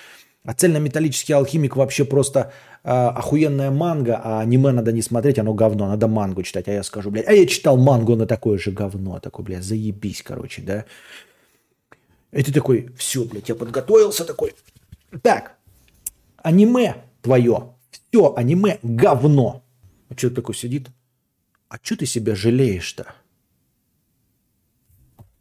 а 0.43 0.53
цельнометаллический 0.53 1.35
алхимик 1.35 1.75
вообще 1.75 2.03
просто 2.03 2.51
э, 2.83 2.89
охуенная 2.89 3.69
манга, 3.69 4.19
а 4.23 4.41
аниме 4.41 4.71
надо 4.71 4.91
не 4.91 5.01
смотреть, 5.01 5.37
оно 5.37 5.53
говно, 5.53 5.87
надо 5.87 6.07
мангу 6.07 6.41
читать. 6.43 6.67
А 6.67 6.71
я 6.71 6.83
скажу, 6.83 7.11
блядь, 7.11 7.27
а 7.27 7.33
я 7.33 7.45
читал 7.45 7.77
мангу, 7.77 8.15
на 8.15 8.25
такое 8.25 8.57
же 8.57 8.71
говно. 8.71 9.19
Такой, 9.19 9.45
блядь, 9.45 9.63
заебись, 9.63 10.23
короче, 10.23 10.63
да. 10.63 10.85
И 12.31 12.43
ты 12.43 12.51
такой, 12.51 12.89
все, 12.97 13.23
блядь, 13.23 13.49
я 13.49 13.55
подготовился 13.55 14.25
такой. 14.25 14.55
Так, 15.21 15.57
аниме 16.37 16.95
твое, 17.21 17.75
все, 17.91 18.33
аниме 18.35 18.79
говно. 18.81 19.63
А 20.09 20.15
человек 20.15 20.37
такой 20.37 20.55
сидит, 20.55 20.87
а 21.69 21.77
что 21.81 21.97
ты 21.97 22.05
себя 22.05 22.35
жалеешь-то? 22.35 23.13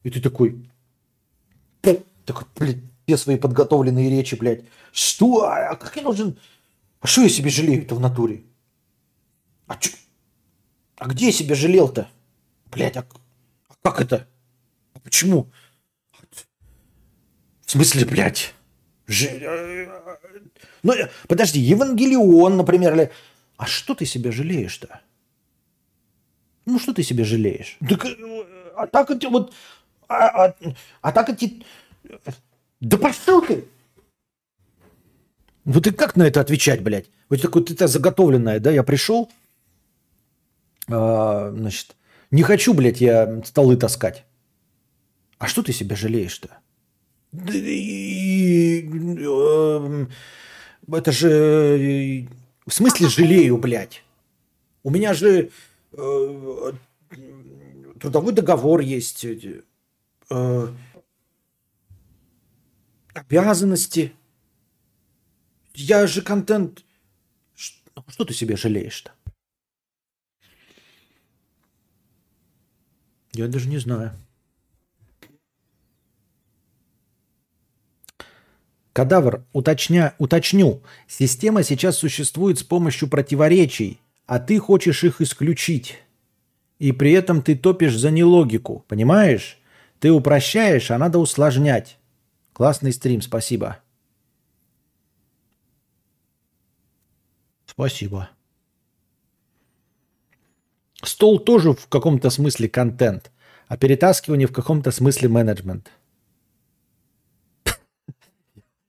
И 0.02 0.10
ты 0.10 0.20
такой, 0.20 0.66
такой, 2.24 2.46
блядь, 2.56 2.78
все 3.06 3.16
свои 3.16 3.36
подготовленные 3.36 4.08
речи, 4.08 4.34
блядь. 4.34 4.64
Что? 4.92 5.44
А 5.44 5.74
как 5.76 5.96
я 5.96 6.02
должен... 6.02 6.38
А 7.00 7.06
что 7.06 7.22
я 7.22 7.28
себе 7.28 7.50
жалею-то 7.50 7.94
в 7.94 8.00
натуре? 8.00 8.42
А, 9.66 9.76
чё? 9.76 9.90
а 10.96 11.08
где 11.08 11.26
я 11.26 11.32
себя 11.32 11.54
жалел-то? 11.54 12.08
Блядь, 12.66 12.96
а, 12.96 13.06
а 13.68 13.74
как 13.82 14.00
это? 14.00 14.28
А 14.94 15.00
почему? 15.00 15.50
В 17.66 17.70
смысле, 17.70 18.04
блядь? 18.04 18.54
Ж... 19.06 19.26
э, 19.26 19.88
Ну, 20.82 20.92
э, 20.92 21.08
подожди, 21.26 21.60
Евангелион, 21.60 22.56
например, 22.56 22.94
или... 22.94 23.10
А 23.56 23.66
что 23.66 23.94
ты 23.94 24.06
себя 24.06 24.30
жалеешь-то? 24.32 25.00
Ну, 26.66 26.78
что 26.78 26.92
ты 26.92 27.02
себе 27.02 27.24
жалеешь? 27.24 27.78
Так, 27.88 28.04
э, 28.04 28.72
а 28.76 28.86
так 28.86 29.10
вот... 29.30 29.52
А, 30.10 30.46
а- 30.46 30.54
а 31.02 31.12
так 31.12 31.28
эти... 31.30 31.62
Да 32.80 32.96
пошел 32.98 33.40
ты! 33.42 33.64
Вот 35.64 35.86
и 35.86 35.92
как 35.92 36.16
на 36.16 36.24
это 36.24 36.40
отвечать, 36.40 36.82
блядь? 36.82 37.06
Вот 37.28 37.40
такой 37.40 37.62
ты 37.64 37.86
заготовленная, 37.86 38.58
да? 38.58 38.72
Я 38.72 38.82
пришел, 38.82 39.30
а, 40.88 41.52
значит, 41.56 41.94
не 42.32 42.42
хочу, 42.42 42.74
блядь, 42.74 43.00
я 43.00 43.40
столы 43.44 43.76
таскать. 43.76 44.24
А 45.38 45.46
что 45.46 45.62
ты 45.62 45.72
себя 45.72 45.94
жалеешь-то? 45.94 46.58
Эм, 48.82 50.10
Это 50.92 51.12
же... 51.12 51.28
э, 51.30 52.26
В 52.66 52.72
смысле 52.74 53.08
жалею, 53.08 53.58
блядь? 53.58 54.02
У 54.82 54.90
меня 54.90 55.14
же 55.14 55.50
э, 55.92 56.72
трудовой 58.00 58.32
договор 58.32 58.80
есть. 58.80 59.24
Э, 60.30 60.68
обязанности. 63.14 64.12
Я 65.74 66.06
же 66.06 66.22
контент... 66.22 66.84
Ш- 67.54 67.80
ну, 67.96 68.04
Что 68.08 68.24
ты 68.24 68.34
себе 68.34 68.56
жалеешь-то? 68.56 69.12
Я 73.32 73.46
даже 73.46 73.68
не 73.68 73.78
знаю. 73.78 74.12
Кадавр, 78.92 79.44
уточня, 79.52 80.14
уточню. 80.18 80.82
Система 81.06 81.62
сейчас 81.62 81.96
существует 81.96 82.58
с 82.58 82.64
помощью 82.64 83.08
противоречий, 83.08 84.00
а 84.26 84.40
ты 84.40 84.58
хочешь 84.58 85.04
их 85.04 85.20
исключить. 85.20 85.98
И 86.80 86.92
при 86.92 87.12
этом 87.12 87.40
ты 87.42 87.56
топишь 87.56 87.96
за 87.96 88.10
нелогику, 88.10 88.84
понимаешь? 88.88 89.59
Ты 90.00 90.10
упрощаешь, 90.10 90.90
а 90.90 90.98
надо 90.98 91.18
усложнять. 91.18 91.98
Классный 92.54 92.92
стрим, 92.92 93.20
спасибо. 93.20 93.78
Спасибо. 97.66 98.30
Стол 101.02 101.38
тоже 101.38 101.72
в 101.72 101.86
каком-то 101.86 102.30
смысле 102.30 102.68
контент, 102.68 103.30
а 103.68 103.76
перетаскивание 103.76 104.48
в 104.48 104.52
каком-то 104.52 104.90
смысле 104.90 105.28
менеджмент. 105.28 105.90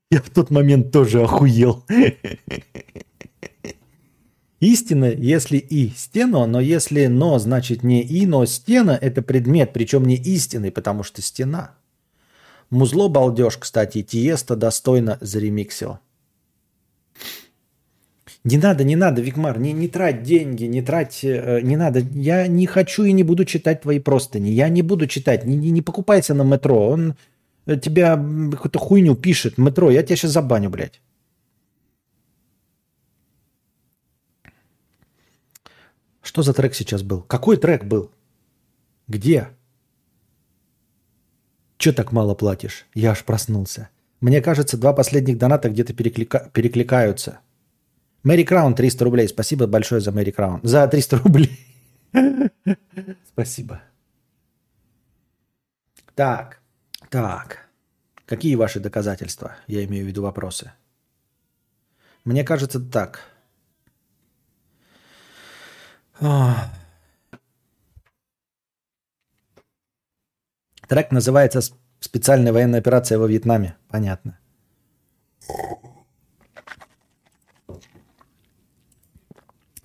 Я 0.10 0.22
в 0.22 0.30
тот 0.30 0.50
момент 0.50 0.92
тоже 0.92 1.22
охуел. 1.22 1.86
Истина, 4.62 5.06
если 5.06 5.58
и 5.58 5.90
стена, 5.90 6.46
но 6.46 6.60
если 6.60 7.08
но, 7.08 7.40
значит 7.40 7.84
не 7.84 8.04
и, 8.04 8.28
но 8.28 8.46
стена– 8.46 8.96
это 9.02 9.24
предмет, 9.24 9.74
причем 9.74 10.06
не 10.06 10.16
истинный, 10.16 10.72
потому 10.72 11.02
что 11.02 11.24
стена. 11.24 11.72
Музло 12.70 13.10
балдеж, 13.10 13.58
кстати, 13.58 14.04
Тиеста 14.04 14.56
достойно 14.56 15.18
заремиксил. 15.20 15.98
Не 18.44 18.58
надо, 18.58 18.84
не 18.84 18.96
надо, 18.96 19.22
Викмар, 19.22 19.60
не, 19.60 19.74
не 19.74 19.88
трать 19.88 20.22
деньги, 20.22 20.66
не 20.66 20.84
трать, 20.84 21.22
э, 21.24 21.62
не 21.62 21.76
надо. 21.76 22.00
Я 22.00 22.46
не 22.46 22.68
хочу 22.68 23.04
и 23.04 23.14
не 23.14 23.24
буду 23.24 23.46
читать 23.46 23.82
твои 23.82 24.00
простыни. 24.00 24.50
Я 24.50 24.70
не 24.70 24.84
буду 24.84 25.08
читать, 25.08 25.44
не, 25.44 25.56
не, 25.56 25.72
не 25.72 25.82
покупайся 25.82 26.36
на 26.36 26.44
метро. 26.44 26.88
Он 26.88 27.16
э, 27.66 27.78
тебя 27.78 28.16
какую-то 28.16 28.78
хуйню 28.78 29.16
пишет. 29.16 29.58
Метро, 29.58 29.90
я 29.90 30.04
тебя 30.04 30.16
сейчас 30.16 30.32
забаню, 30.32 30.70
блядь. 30.70 31.02
Что 36.32 36.44
за 36.44 36.54
трек 36.54 36.74
сейчас 36.76 37.04
был? 37.04 37.24
Какой 37.24 37.58
трек 37.58 37.84
был? 37.84 38.10
Где? 39.10 39.50
Че 41.78 41.92
так 41.92 42.14
мало 42.14 42.36
платишь? 42.36 42.86
Я 42.94 43.12
аж 43.12 43.26
проснулся. 43.26 43.90
Мне 44.22 44.42
кажется, 44.42 44.78
два 44.78 44.94
последних 44.94 45.38
доната 45.38 45.70
где-то 45.70 45.92
переклика- 45.94 46.50
перекликаются. 46.54 47.40
Мэри 48.24 48.46
Краун 48.46 48.76
300 48.76 49.04
рублей. 49.04 49.28
Спасибо 49.28 49.68
большое 49.68 50.00
за 50.00 50.14
Мэри 50.14 50.32
Краун. 50.32 50.62
За 50.64 50.88
300 50.88 51.18
рублей. 51.18 51.60
Спасибо. 53.28 53.82
Так, 56.16 56.62
так. 57.10 57.68
Какие 58.26 58.56
ваши 58.56 58.80
доказательства? 58.80 59.58
Я 59.68 59.84
имею 59.84 60.06
в 60.06 60.08
виду 60.08 60.22
вопросы. 60.22 60.72
Мне 62.24 62.46
кажется 62.46 62.80
так. 62.80 63.31
Ах. 66.22 66.70
Трек 70.88 71.12
называется 71.12 71.62
«С- 71.62 71.74
«Специальная 72.00 72.54
военная 72.54 72.80
операция 72.80 73.18
во 73.18 73.28
Вьетнаме». 73.28 73.76
Понятно. 73.88 74.38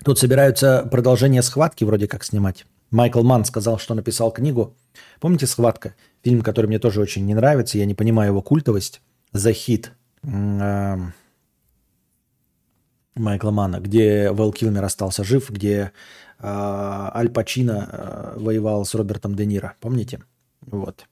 Тут 0.04 0.18
собираются 0.18 0.86
продолжение 0.90 1.42
схватки 1.42 1.84
вроде 1.84 2.06
как 2.06 2.22
снимать. 2.24 2.66
Майкл 2.90 3.22
Манн 3.22 3.44
сказал, 3.44 3.78
что 3.78 3.94
написал 3.94 4.30
книгу. 4.30 4.76
Помните 5.20 5.46
«Схватка»? 5.46 5.94
Фильм, 6.22 6.42
который 6.42 6.66
мне 6.66 6.78
тоже 6.78 7.00
очень 7.00 7.24
не 7.26 7.34
нравится. 7.34 7.78
Я 7.78 7.86
не 7.86 7.94
понимаю 7.94 8.30
его 8.30 8.42
культовость. 8.42 9.00
«The 9.32 9.52
Hit» 9.52 9.88
эм, 10.22 11.12
Майкла 13.16 13.50
Мана, 13.50 13.80
где 13.80 14.30
Вэл 14.30 14.52
Килмер 14.52 14.84
остался 14.84 15.24
жив, 15.24 15.50
где 15.50 15.92
Аль 16.42 17.30
Пачино 17.30 17.88
э, 17.90 18.38
воевал 18.38 18.84
с 18.84 18.94
Робертом 18.94 19.34
Де 19.34 19.46
Ниро. 19.46 19.74
Помните? 19.80 20.20
Вот. 20.60 21.06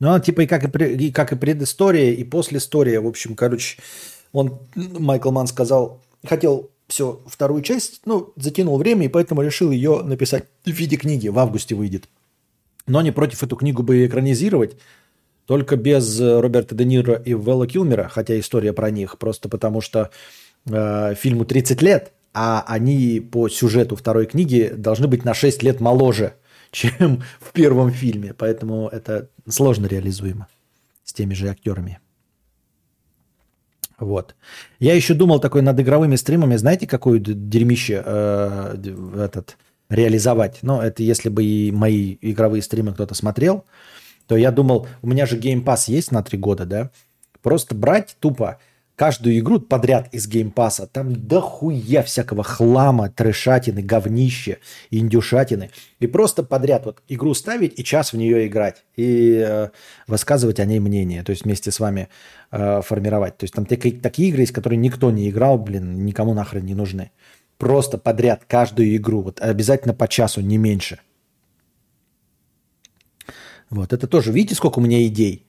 Ну, 0.00 0.12
а 0.12 0.20
типа 0.20 0.42
и 0.42 0.46
как 0.46 0.64
и, 0.64 0.84
и 0.94 1.12
как 1.12 1.32
и 1.32 1.36
предыстория, 1.36 2.12
и 2.12 2.24
послеистория. 2.24 3.00
В 3.00 3.06
общем, 3.06 3.34
короче, 3.34 3.80
он, 4.32 4.58
Майкл 4.74 5.30
Ман 5.30 5.46
сказал, 5.46 6.02
хотел 6.24 6.70
все, 6.86 7.20
вторую 7.26 7.62
часть, 7.62 8.02
ну, 8.04 8.32
затянул 8.36 8.78
время, 8.78 9.06
и 9.06 9.08
поэтому 9.08 9.42
решил 9.42 9.70
ее 9.70 10.02
написать 10.02 10.44
в 10.64 10.70
виде 10.70 10.96
книги. 10.96 11.28
В 11.28 11.38
августе 11.38 11.74
выйдет. 11.74 12.08
Но 12.86 13.02
не 13.02 13.10
против 13.10 13.42
эту 13.42 13.56
книгу 13.56 13.82
бы 13.82 14.06
экранизировать, 14.06 14.76
только 15.46 15.76
без 15.76 16.20
э, 16.20 16.40
Роберта 16.40 16.74
Де 16.74 16.84
Ниро 16.84 17.14
и 17.14 17.34
Вэлла 17.34 17.66
Килмера, 17.66 18.08
хотя 18.08 18.38
история 18.38 18.72
про 18.72 18.90
них, 18.90 19.18
просто 19.18 19.48
потому 19.48 19.80
что 19.80 20.10
э, 20.66 21.14
фильму 21.14 21.44
30 21.44 21.82
лет, 21.82 22.12
а 22.40 22.64
они 22.68 23.18
по 23.18 23.48
сюжету 23.48 23.96
второй 23.96 24.26
книги 24.26 24.72
должны 24.72 25.08
быть 25.08 25.24
на 25.24 25.34
6 25.34 25.64
лет 25.64 25.80
моложе, 25.80 26.34
чем 26.70 27.24
в 27.40 27.50
первом 27.52 27.90
фильме. 27.90 28.32
Поэтому 28.32 28.86
это 28.86 29.28
сложно 29.48 29.86
реализуемо 29.86 30.46
с 31.02 31.12
теми 31.12 31.34
же 31.34 31.48
актерами. 31.48 31.98
Вот. 33.98 34.36
Я 34.78 34.94
еще 34.94 35.14
думал 35.14 35.40
такой 35.40 35.62
над 35.62 35.80
игровыми 35.80 36.14
стримами, 36.14 36.54
знаете, 36.54 36.86
какое 36.86 37.18
д- 37.18 37.32
дерьмище 37.34 38.00
э, 38.06 38.76
этот 39.16 39.56
реализовать. 39.88 40.60
Но 40.62 40.80
это 40.80 41.02
если 41.02 41.30
бы 41.30 41.42
и 41.42 41.72
мои 41.72 42.18
игровые 42.20 42.62
стримы 42.62 42.92
кто-то 42.92 43.16
смотрел, 43.16 43.64
то 44.28 44.36
я 44.36 44.52
думал, 44.52 44.86
у 45.02 45.08
меня 45.08 45.26
же 45.26 45.36
Game 45.36 45.64
Pass 45.64 45.84
есть 45.88 46.12
на 46.12 46.22
три 46.22 46.38
года, 46.38 46.66
да? 46.66 46.90
Просто 47.42 47.74
брать 47.74 48.16
тупо 48.20 48.60
каждую 48.98 49.38
игру 49.38 49.60
подряд 49.60 50.08
из 50.12 50.26
Game 50.26 50.51
Pass 50.51 50.76
а, 50.76 50.88
там 50.88 51.14
дохуя 51.14 52.02
всякого 52.02 52.42
хлама, 52.42 53.08
трешатины, 53.08 53.80
говнища, 53.80 54.58
индюшатины. 54.90 55.70
И 56.00 56.08
просто 56.08 56.42
подряд 56.42 56.84
вот 56.84 57.00
игру 57.06 57.32
ставить 57.32 57.78
и 57.78 57.84
час 57.84 58.12
в 58.12 58.16
нее 58.16 58.48
играть. 58.48 58.84
И 58.96 59.40
э, 59.46 59.68
высказывать 60.08 60.58
о 60.58 60.64
ней 60.64 60.80
мнение. 60.80 61.22
То 61.22 61.30
есть 61.30 61.44
вместе 61.44 61.70
с 61.70 61.78
вами 61.78 62.08
э, 62.50 62.82
формировать. 62.82 63.38
То 63.38 63.44
есть 63.44 63.54
там 63.54 63.66
такие, 63.66 63.94
такие 63.94 64.30
игры 64.30 64.42
есть, 64.42 64.52
которые 64.52 64.78
никто 64.78 65.12
не 65.12 65.30
играл, 65.30 65.58
блин, 65.58 66.04
никому 66.04 66.34
нахрен 66.34 66.64
не 66.64 66.74
нужны. 66.74 67.12
Просто 67.56 67.98
подряд 67.98 68.46
каждую 68.48 68.96
игру. 68.96 69.22
Вот 69.22 69.40
обязательно 69.40 69.94
по 69.94 70.08
часу, 70.08 70.40
не 70.40 70.58
меньше. 70.58 70.98
Вот, 73.70 73.92
это 73.92 74.08
тоже, 74.08 74.32
видите, 74.32 74.56
сколько 74.56 74.80
у 74.80 74.82
меня 74.82 75.06
идей? 75.06 75.47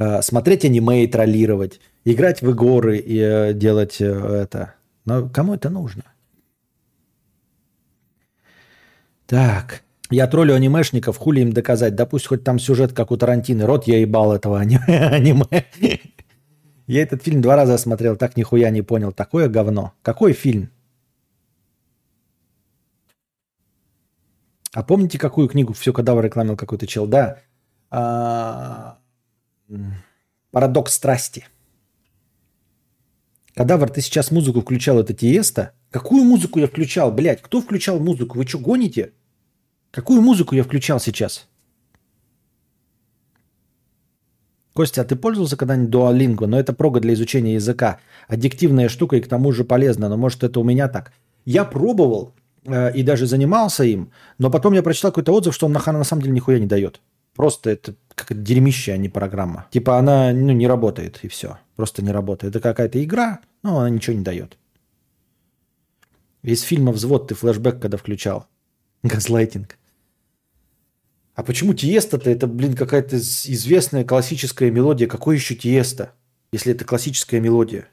Э, 0.00 0.22
смотреть 0.22 0.64
аниме 0.64 1.04
и 1.04 1.06
троллировать, 1.06 1.78
играть 2.06 2.40
в 2.40 2.48
игры 2.50 2.96
и 2.96 3.18
э, 3.18 3.52
делать 3.52 4.00
э, 4.00 4.06
это. 4.06 4.74
Но 5.04 5.28
кому 5.28 5.54
это 5.54 5.68
нужно? 5.68 6.04
Так. 9.26 9.82
Я 10.10 10.26
троллю 10.26 10.54
анимешников, 10.54 11.18
хули 11.18 11.42
им 11.42 11.52
доказать. 11.52 11.94
Да 11.94 12.06
пусть 12.06 12.26
хоть 12.26 12.42
там 12.42 12.58
сюжет, 12.58 12.94
как 12.94 13.10
у 13.10 13.16
Тарантины. 13.18 13.66
Рот 13.66 13.86
я 13.86 13.98
ебал 13.98 14.32
этого 14.32 14.58
ани- 14.58 14.78
аниме. 14.88 15.66
Я 16.86 17.02
этот 17.02 17.22
фильм 17.22 17.42
два 17.42 17.56
раза 17.56 17.76
смотрел, 17.76 18.16
так 18.16 18.38
нихуя 18.38 18.70
не 18.70 18.80
понял. 18.82 19.12
Такое 19.12 19.48
говно. 19.50 19.92
Какой 20.02 20.32
фильм? 20.32 20.70
А 24.72 24.82
помните, 24.82 25.18
какую 25.18 25.48
книгу 25.48 25.74
все 25.74 25.92
кадавр 25.92 26.24
рекламил 26.24 26.56
какой-то 26.56 26.86
чел? 26.86 27.06
Да. 27.06 27.38
Парадокс 30.50 30.94
страсти. 30.94 31.46
Кадавр, 33.54 33.90
ты 33.90 34.00
сейчас 34.00 34.30
музыку 34.30 34.60
включал, 34.60 34.98
это 34.98 35.14
Тиеста? 35.14 35.72
Какую 35.90 36.24
музыку 36.24 36.58
я 36.58 36.66
включал, 36.66 37.12
блядь? 37.12 37.42
Кто 37.42 37.60
включал 37.60 37.98
музыку? 38.00 38.38
Вы 38.38 38.46
что, 38.46 38.58
гоните? 38.58 39.12
Какую 39.90 40.22
музыку 40.22 40.54
я 40.54 40.62
включал 40.62 41.00
сейчас? 41.00 41.48
Костя, 44.72 45.02
а 45.02 45.04
ты 45.04 45.16
пользовался 45.16 45.56
когда-нибудь 45.56 45.90
Duolingo? 45.92 46.46
Но 46.46 46.58
это 46.58 46.72
прога 46.72 47.00
для 47.00 47.12
изучения 47.14 47.54
языка. 47.54 47.98
Аддиктивная 48.28 48.88
штука 48.88 49.16
и 49.16 49.20
к 49.20 49.28
тому 49.28 49.52
же 49.52 49.64
полезна. 49.64 50.08
Но 50.08 50.16
может 50.16 50.44
это 50.44 50.60
у 50.60 50.64
меня 50.64 50.88
так. 50.88 51.12
Я 51.44 51.64
пробовал 51.64 52.34
э, 52.64 52.92
и 52.92 53.02
даже 53.02 53.26
занимался 53.26 53.84
им, 53.84 54.12
но 54.38 54.50
потом 54.50 54.74
я 54.74 54.82
прочитал 54.82 55.10
какой-то 55.10 55.32
отзыв, 55.32 55.54
что 55.54 55.66
он 55.66 55.72
на, 55.72 55.92
на 55.92 56.04
самом 56.04 56.22
деле 56.22 56.34
нихуя 56.34 56.58
не 56.58 56.66
дает. 56.66 57.00
Просто 57.34 57.70
это 57.70 57.94
как 58.24 58.42
дерьмище, 58.42 58.92
а 58.92 58.96
не 58.96 59.08
программа. 59.08 59.66
Типа 59.70 59.98
она 59.98 60.32
ну, 60.32 60.52
не 60.52 60.66
работает 60.66 61.20
и 61.22 61.28
все. 61.28 61.58
Просто 61.76 62.02
не 62.02 62.10
работает. 62.10 62.54
Это 62.54 62.62
какая-то 62.62 63.02
игра, 63.02 63.40
но 63.62 63.78
она 63.78 63.90
ничего 63.90 64.16
не 64.16 64.24
дает. 64.24 64.58
Из 66.42 66.62
фильма 66.62 66.92
«Взвод» 66.92 67.28
ты 67.28 67.34
флешбэк 67.34 67.80
когда 67.80 67.96
включал. 67.96 68.46
Газлайтинг. 69.02 69.76
А 71.34 71.42
почему 71.42 71.74
Тиеста-то 71.74 72.30
это, 72.30 72.46
блин, 72.46 72.74
какая-то 72.74 73.16
известная 73.16 74.04
классическая 74.04 74.70
мелодия? 74.70 75.08
Какой 75.08 75.36
еще 75.36 75.54
Тиеста, 75.54 76.12
если 76.52 76.72
это 76.72 76.84
классическая 76.84 77.40
мелодия? 77.40 77.88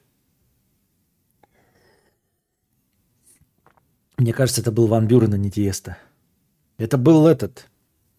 Мне 4.17 4.33
кажется, 4.33 4.61
это 4.61 4.71
был 4.71 4.87
Ван 4.87 5.07
Бюрен, 5.07 5.33
а 5.33 5.37
не 5.37 5.51
Тиеста. 5.51 5.97
Это 6.77 6.97
был 6.97 7.27
этот... 7.27 7.69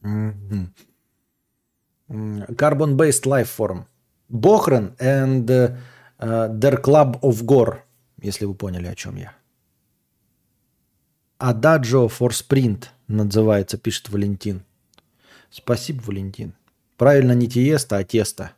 м, 0.03 0.73
Carbon-based 2.09 3.27
life 3.27 3.51
form. 3.57 3.85
Бохрен 4.29 4.95
and 4.99 5.49
uh, 5.49 6.49
their 6.49 6.81
club 6.81 7.19
of 7.23 7.45
gore, 7.45 7.83
если 8.21 8.45
вы 8.45 8.55
поняли, 8.55 8.87
о 8.87 8.95
чем 8.95 9.17
я. 9.17 9.33
Adagio 11.39 12.09
for 12.09 12.31
Sprint 12.31 12.87
называется, 13.07 13.79
пишет 13.79 14.09
Валентин. 14.11 14.65
Спасибо, 15.51 16.03
Валентин. 16.03 16.55
Правильно 16.97 17.33
не 17.33 17.49
тиеста, 17.49 17.99
а 17.99 18.05
тесто. 18.05 18.53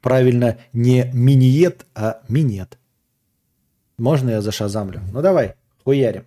Правильно 0.00 0.58
не 0.72 1.10
миниет, 1.12 1.86
а 1.94 2.22
минет. 2.28 2.78
Можно 3.98 4.30
я 4.30 4.40
зашазамлю? 4.42 5.00
Ну 5.12 5.22
давай, 5.22 5.54
хуярим. 5.84 6.26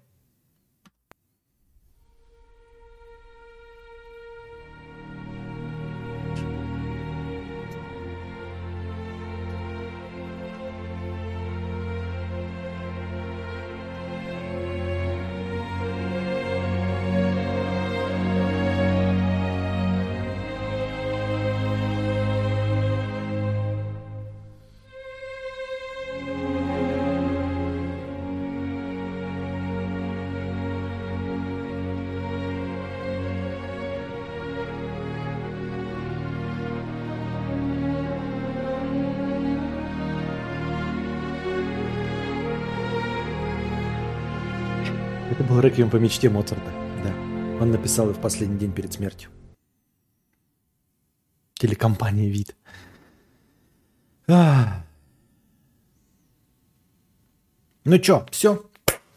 Реквием 45.65 45.89
по 45.89 45.97
мечте 45.97 46.29
Моцарта. 46.29 46.71
Да. 47.03 47.13
Он 47.61 47.71
написал 47.71 48.05
его 48.05 48.15
в 48.17 48.21
последний 48.21 48.57
день 48.57 48.71
перед 48.71 48.93
смертью. 48.93 49.29
Телекомпания 51.55 52.29
«Вид». 52.29 52.55
Ах. 54.27 54.83
Ну 57.83 57.97
чё, 57.99 58.25
все. 58.31 58.63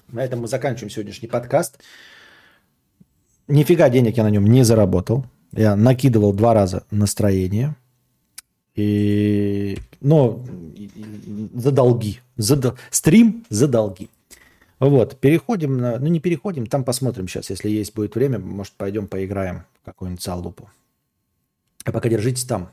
На 0.09 0.25
этом 0.25 0.41
мы 0.41 0.49
заканчиваем 0.49 0.91
сегодняшний 0.91 1.29
подкаст. 1.29 1.81
Нифига 3.47 3.89
денег 3.89 4.17
я 4.17 4.25
на 4.25 4.31
нем 4.31 4.45
не 4.47 4.63
заработал. 4.63 5.27
Я 5.53 5.77
накидывал 5.77 6.33
два 6.33 6.55
раза 6.55 6.85
настроение. 6.91 7.77
И, 8.75 9.79
ну, 10.01 10.47
за 11.55 11.73
долги. 11.73 12.21
За, 12.37 12.77
стрим 12.91 13.45
за 13.49 13.69
долги. 13.69 14.09
Вот, 14.81 15.19
переходим 15.19 15.79
на... 15.79 15.99
Ну, 15.99 16.07
не 16.07 16.21
переходим, 16.21 16.67
там 16.67 16.85
посмотрим 16.85 17.27
сейчас. 17.27 17.51
Если 17.51 17.69
есть 17.69 17.95
будет 17.95 18.15
время, 18.15 18.39
может, 18.39 18.75
пойдем 18.75 19.09
поиграем 19.09 19.65
в 19.83 19.85
какую-нибудь 19.85 20.23
залупу. 20.23 20.71
А 21.85 21.93
пока 21.93 22.09
держитесь 22.09 22.45
там. 22.45 22.71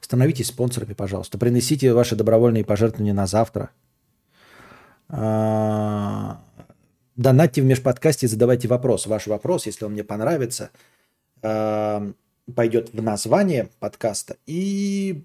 Становитесь 0.00 0.48
спонсорами, 0.48 0.94
пожалуйста. 0.94 1.38
Принесите 1.38 1.92
ваши 1.92 2.16
добровольные 2.16 2.64
пожертвования 2.64 3.14
на 3.14 3.26
завтра. 3.26 3.70
А, 5.08 6.42
Донатьте 7.16 7.60
в 7.60 7.66
межподкасте, 7.66 8.28
задавайте 8.28 8.66
вопрос. 8.66 9.06
Ваш 9.06 9.26
вопрос, 9.26 9.66
если 9.66 9.84
он 9.84 9.92
мне 9.92 10.02
понравится, 10.02 10.70
а, 11.42 12.10
пойдет 12.54 12.94
в 12.94 13.02
название 13.02 13.68
подкаста 13.78 14.36
и 14.46 15.22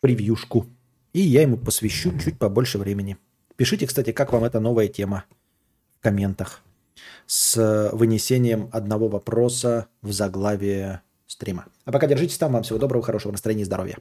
превьюшку. 0.00 0.66
И 1.12 1.20
я 1.20 1.42
ему 1.42 1.58
посвящу 1.58 2.18
чуть 2.18 2.38
побольше 2.38 2.78
времени. 2.78 3.18
Пишите, 3.60 3.86
кстати, 3.86 4.10
как 4.12 4.32
вам 4.32 4.44
эта 4.44 4.58
новая 4.58 4.88
тема 4.88 5.24
в 5.98 6.02
комментах 6.02 6.62
с 7.26 7.90
вынесением 7.92 8.70
одного 8.72 9.08
вопроса 9.08 9.86
в 10.00 10.12
заглавие 10.12 11.02
стрима. 11.26 11.66
А 11.84 11.92
пока 11.92 12.06
держитесь 12.06 12.38
там. 12.38 12.54
Вам 12.54 12.62
всего 12.62 12.78
доброго, 12.78 13.04
хорошего 13.04 13.32
настроения 13.32 13.64
и 13.64 13.66
здоровья. 13.66 13.98